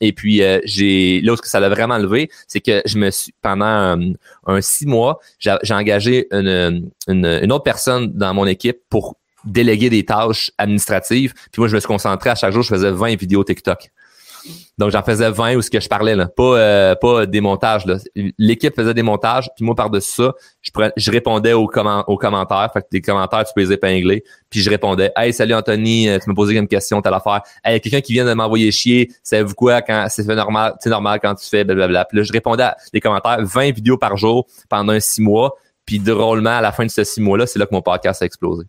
Et 0.00 0.12
puis 0.12 0.42
euh, 0.42 0.58
j'ai 0.64 1.20
là 1.20 1.34
où 1.34 1.36
ça 1.44 1.60
l'a 1.60 1.68
vraiment 1.68 1.96
levé, 1.96 2.28
c'est 2.48 2.60
que 2.60 2.82
je 2.84 2.98
me 2.98 3.10
suis 3.10 3.32
pendant 3.40 3.96
un, 4.46 4.60
six 4.60 4.84
mois, 4.84 5.20
j'ai 5.38 5.74
engagé 5.74 6.26
une, 6.32 6.90
une, 7.06 7.52
autre 7.52 7.62
personne 7.62 8.12
dans 8.12 8.34
mon 8.34 8.46
équipe 8.46 8.78
pour 8.90 9.16
déléguer 9.44 9.90
des 9.90 10.04
tâches 10.04 10.50
administratives. 10.58 11.34
Puis 11.52 11.60
moi, 11.60 11.68
je 11.68 11.74
me 11.74 11.80
suis 11.80 11.86
concentré 11.86 12.30
à 12.30 12.34
chaque 12.34 12.52
jour, 12.52 12.62
je 12.62 12.68
faisais 12.68 12.90
20 12.90 13.16
vidéos 13.16 13.44
TikTok. 13.44 13.90
Donc 14.78 14.90
j'en 14.90 15.02
faisais 15.02 15.30
20 15.30 15.56
où 15.56 15.62
ce 15.62 15.70
que 15.70 15.80
je 15.80 15.88
parlais 15.88 16.16
là, 16.16 16.26
pas 16.26 16.56
euh, 16.56 16.94
pas 16.94 17.26
des 17.26 17.40
montages. 17.40 17.84
L'équipe 18.38 18.74
faisait 18.74 18.94
des 18.94 19.02
montages, 19.02 19.50
puis 19.54 19.64
moi 19.64 19.74
par-dessus 19.74 20.10
ça, 20.12 20.34
je 20.96 21.10
répondais 21.10 21.52
aux, 21.52 21.66
commentaires, 21.66 22.70
fait 22.72 22.82
que 22.82 22.86
des 22.90 23.00
commentaires 23.00 23.44
tu 23.44 23.52
peux 23.54 23.62
les 23.62 23.72
épingler, 23.72 24.24
puis 24.50 24.60
je 24.60 24.70
répondais 24.70 25.12
"Hey, 25.16 25.32
salut 25.32 25.54
Anthony, 25.54 26.08
euh, 26.08 26.18
tu 26.22 26.28
me 26.28 26.34
posais 26.34 26.54
une 26.54 26.68
question, 26.68 27.00
telle 27.00 27.14
affaire. 27.14 27.42
Hey, 27.64 27.80
quelqu'un 27.80 28.00
qui 28.00 28.12
vient 28.12 28.24
de 28.24 28.32
m'envoyer 28.32 28.70
chier, 28.72 29.10
savez-vous 29.22 29.54
quoi 29.54 29.82
quand 29.82 30.06
c'est 30.08 30.26
normal, 30.26 30.74
c'est 30.80 30.90
normal 30.90 31.20
quand 31.22 31.34
tu 31.34 31.48
fais 31.48 31.64
blablabla." 31.64 32.04
Puis 32.06 32.18
là, 32.18 32.24
je 32.24 32.32
répondais 32.32 32.64
à 32.64 32.76
des 32.92 33.00
commentaires 33.00 33.38
20 33.40 33.72
vidéos 33.72 33.98
par 33.98 34.16
jour 34.16 34.46
pendant 34.68 34.92
un 34.92 35.00
six 35.00 35.22
mois, 35.22 35.54
puis 35.86 35.98
drôlement 35.98 36.58
à 36.58 36.60
la 36.60 36.72
fin 36.72 36.84
de 36.84 36.90
ce 36.90 37.04
six 37.04 37.20
mois-là, 37.20 37.46
c'est 37.46 37.58
là 37.58 37.66
que 37.66 37.74
mon 37.74 37.82
podcast 37.82 38.22
a 38.22 38.26
explosé. 38.26 38.64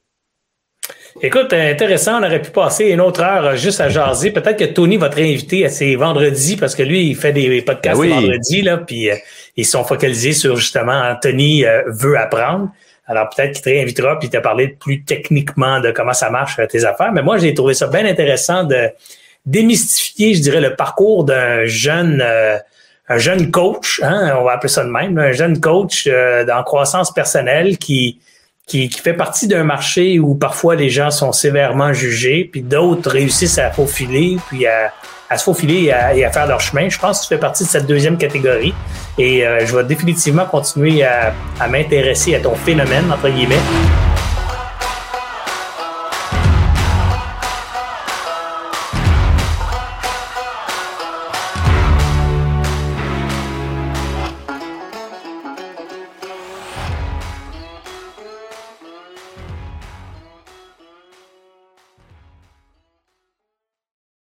Écoute, 1.21 1.53
intéressant, 1.53 2.19
on 2.19 2.25
aurait 2.25 2.41
pu 2.41 2.51
passer 2.51 2.85
une 2.85 3.01
autre 3.01 3.21
heure 3.21 3.45
euh, 3.45 3.55
juste 3.55 3.79
à 3.79 3.89
jaser. 3.89 4.31
Peut-être 4.31 4.57
que 4.57 4.65
Tony 4.65 4.97
va 4.97 5.09
te 5.09 5.15
réinviter 5.15 5.65
à 5.65 5.69
ses 5.69 5.95
vendredis 5.95 6.57
parce 6.57 6.75
que 6.75 6.83
lui, 6.83 7.07
il 7.07 7.15
fait 7.15 7.31
des 7.31 7.61
podcasts 7.61 8.01
ben 8.01 8.09
vendredis, 8.09 8.61
là, 8.61 8.77
puis 8.77 9.09
euh, 9.09 9.15
ils 9.55 9.65
sont 9.65 9.83
focalisés 9.83 10.33
sur 10.33 10.55
justement 10.55 10.99
Anthony 10.99 11.65
euh, 11.65 11.83
veut 11.87 12.17
apprendre. 12.17 12.69
Alors 13.05 13.29
peut-être 13.29 13.53
qu'il 13.53 13.61
te 13.61 13.69
réinvitera 13.69 14.17
puis 14.17 14.29
te 14.29 14.37
parler 14.37 14.69
plus 14.69 15.03
techniquement 15.03 15.79
de 15.79 15.91
comment 15.91 16.13
ça 16.13 16.29
marche 16.29 16.59
tes 16.69 16.85
affaires. 16.85 17.11
Mais 17.11 17.21
moi, 17.21 17.37
j'ai 17.37 17.53
trouvé 17.53 17.73
ça 17.73 17.87
bien 17.87 18.05
intéressant 18.05 18.63
de 18.63 18.89
démystifier, 19.45 20.33
je 20.33 20.41
dirais, 20.41 20.61
le 20.61 20.75
parcours 20.75 21.25
d'un 21.25 21.65
jeune 21.65 22.23
un 23.09 23.17
jeune 23.17 23.51
coach, 23.51 24.01
hein, 24.03 24.33
on 24.39 24.43
va 24.43 24.53
appeler 24.53 24.69
ça 24.69 24.83
de 24.83 24.89
même, 24.89 25.17
un 25.17 25.31
jeune 25.33 25.59
coach 25.59 26.07
euh, 26.07 26.45
en 26.47 26.63
croissance 26.63 27.13
personnelle 27.13 27.77
qui 27.77 28.19
qui, 28.67 28.89
fait 28.89 29.13
partie 29.13 29.47
d'un 29.47 29.63
marché 29.63 30.19
où 30.19 30.35
parfois 30.35 30.75
les 30.75 30.89
gens 30.89 31.11
sont 31.11 31.31
sévèrement 31.31 31.93
jugés, 31.93 32.49
puis 32.51 32.61
d'autres 32.61 33.11
réussissent 33.11 33.57
à 33.57 33.71
faufiler, 33.71 34.37
puis 34.47 34.65
à, 34.65 34.91
se 35.37 35.43
faufiler 35.43 35.91
et 36.15 36.25
à, 36.25 36.31
faire 36.31 36.47
leur 36.47 36.61
chemin. 36.61 36.89
Je 36.89 36.99
pense 36.99 37.19
que 37.19 37.23
tu 37.23 37.29
fais 37.29 37.39
partie 37.39 37.63
de 37.63 37.69
cette 37.69 37.87
deuxième 37.87 38.17
catégorie. 38.17 38.73
Et 39.17 39.45
euh, 39.45 39.65
je 39.65 39.75
vais 39.75 39.83
définitivement 39.83 40.45
continuer 40.45 41.03
à, 41.03 41.33
à 41.59 41.67
m'intéresser 41.67 42.35
à 42.35 42.39
ton 42.39 42.55
phénomène, 42.55 43.11
entre 43.11 43.29
guillemets. 43.29 44.12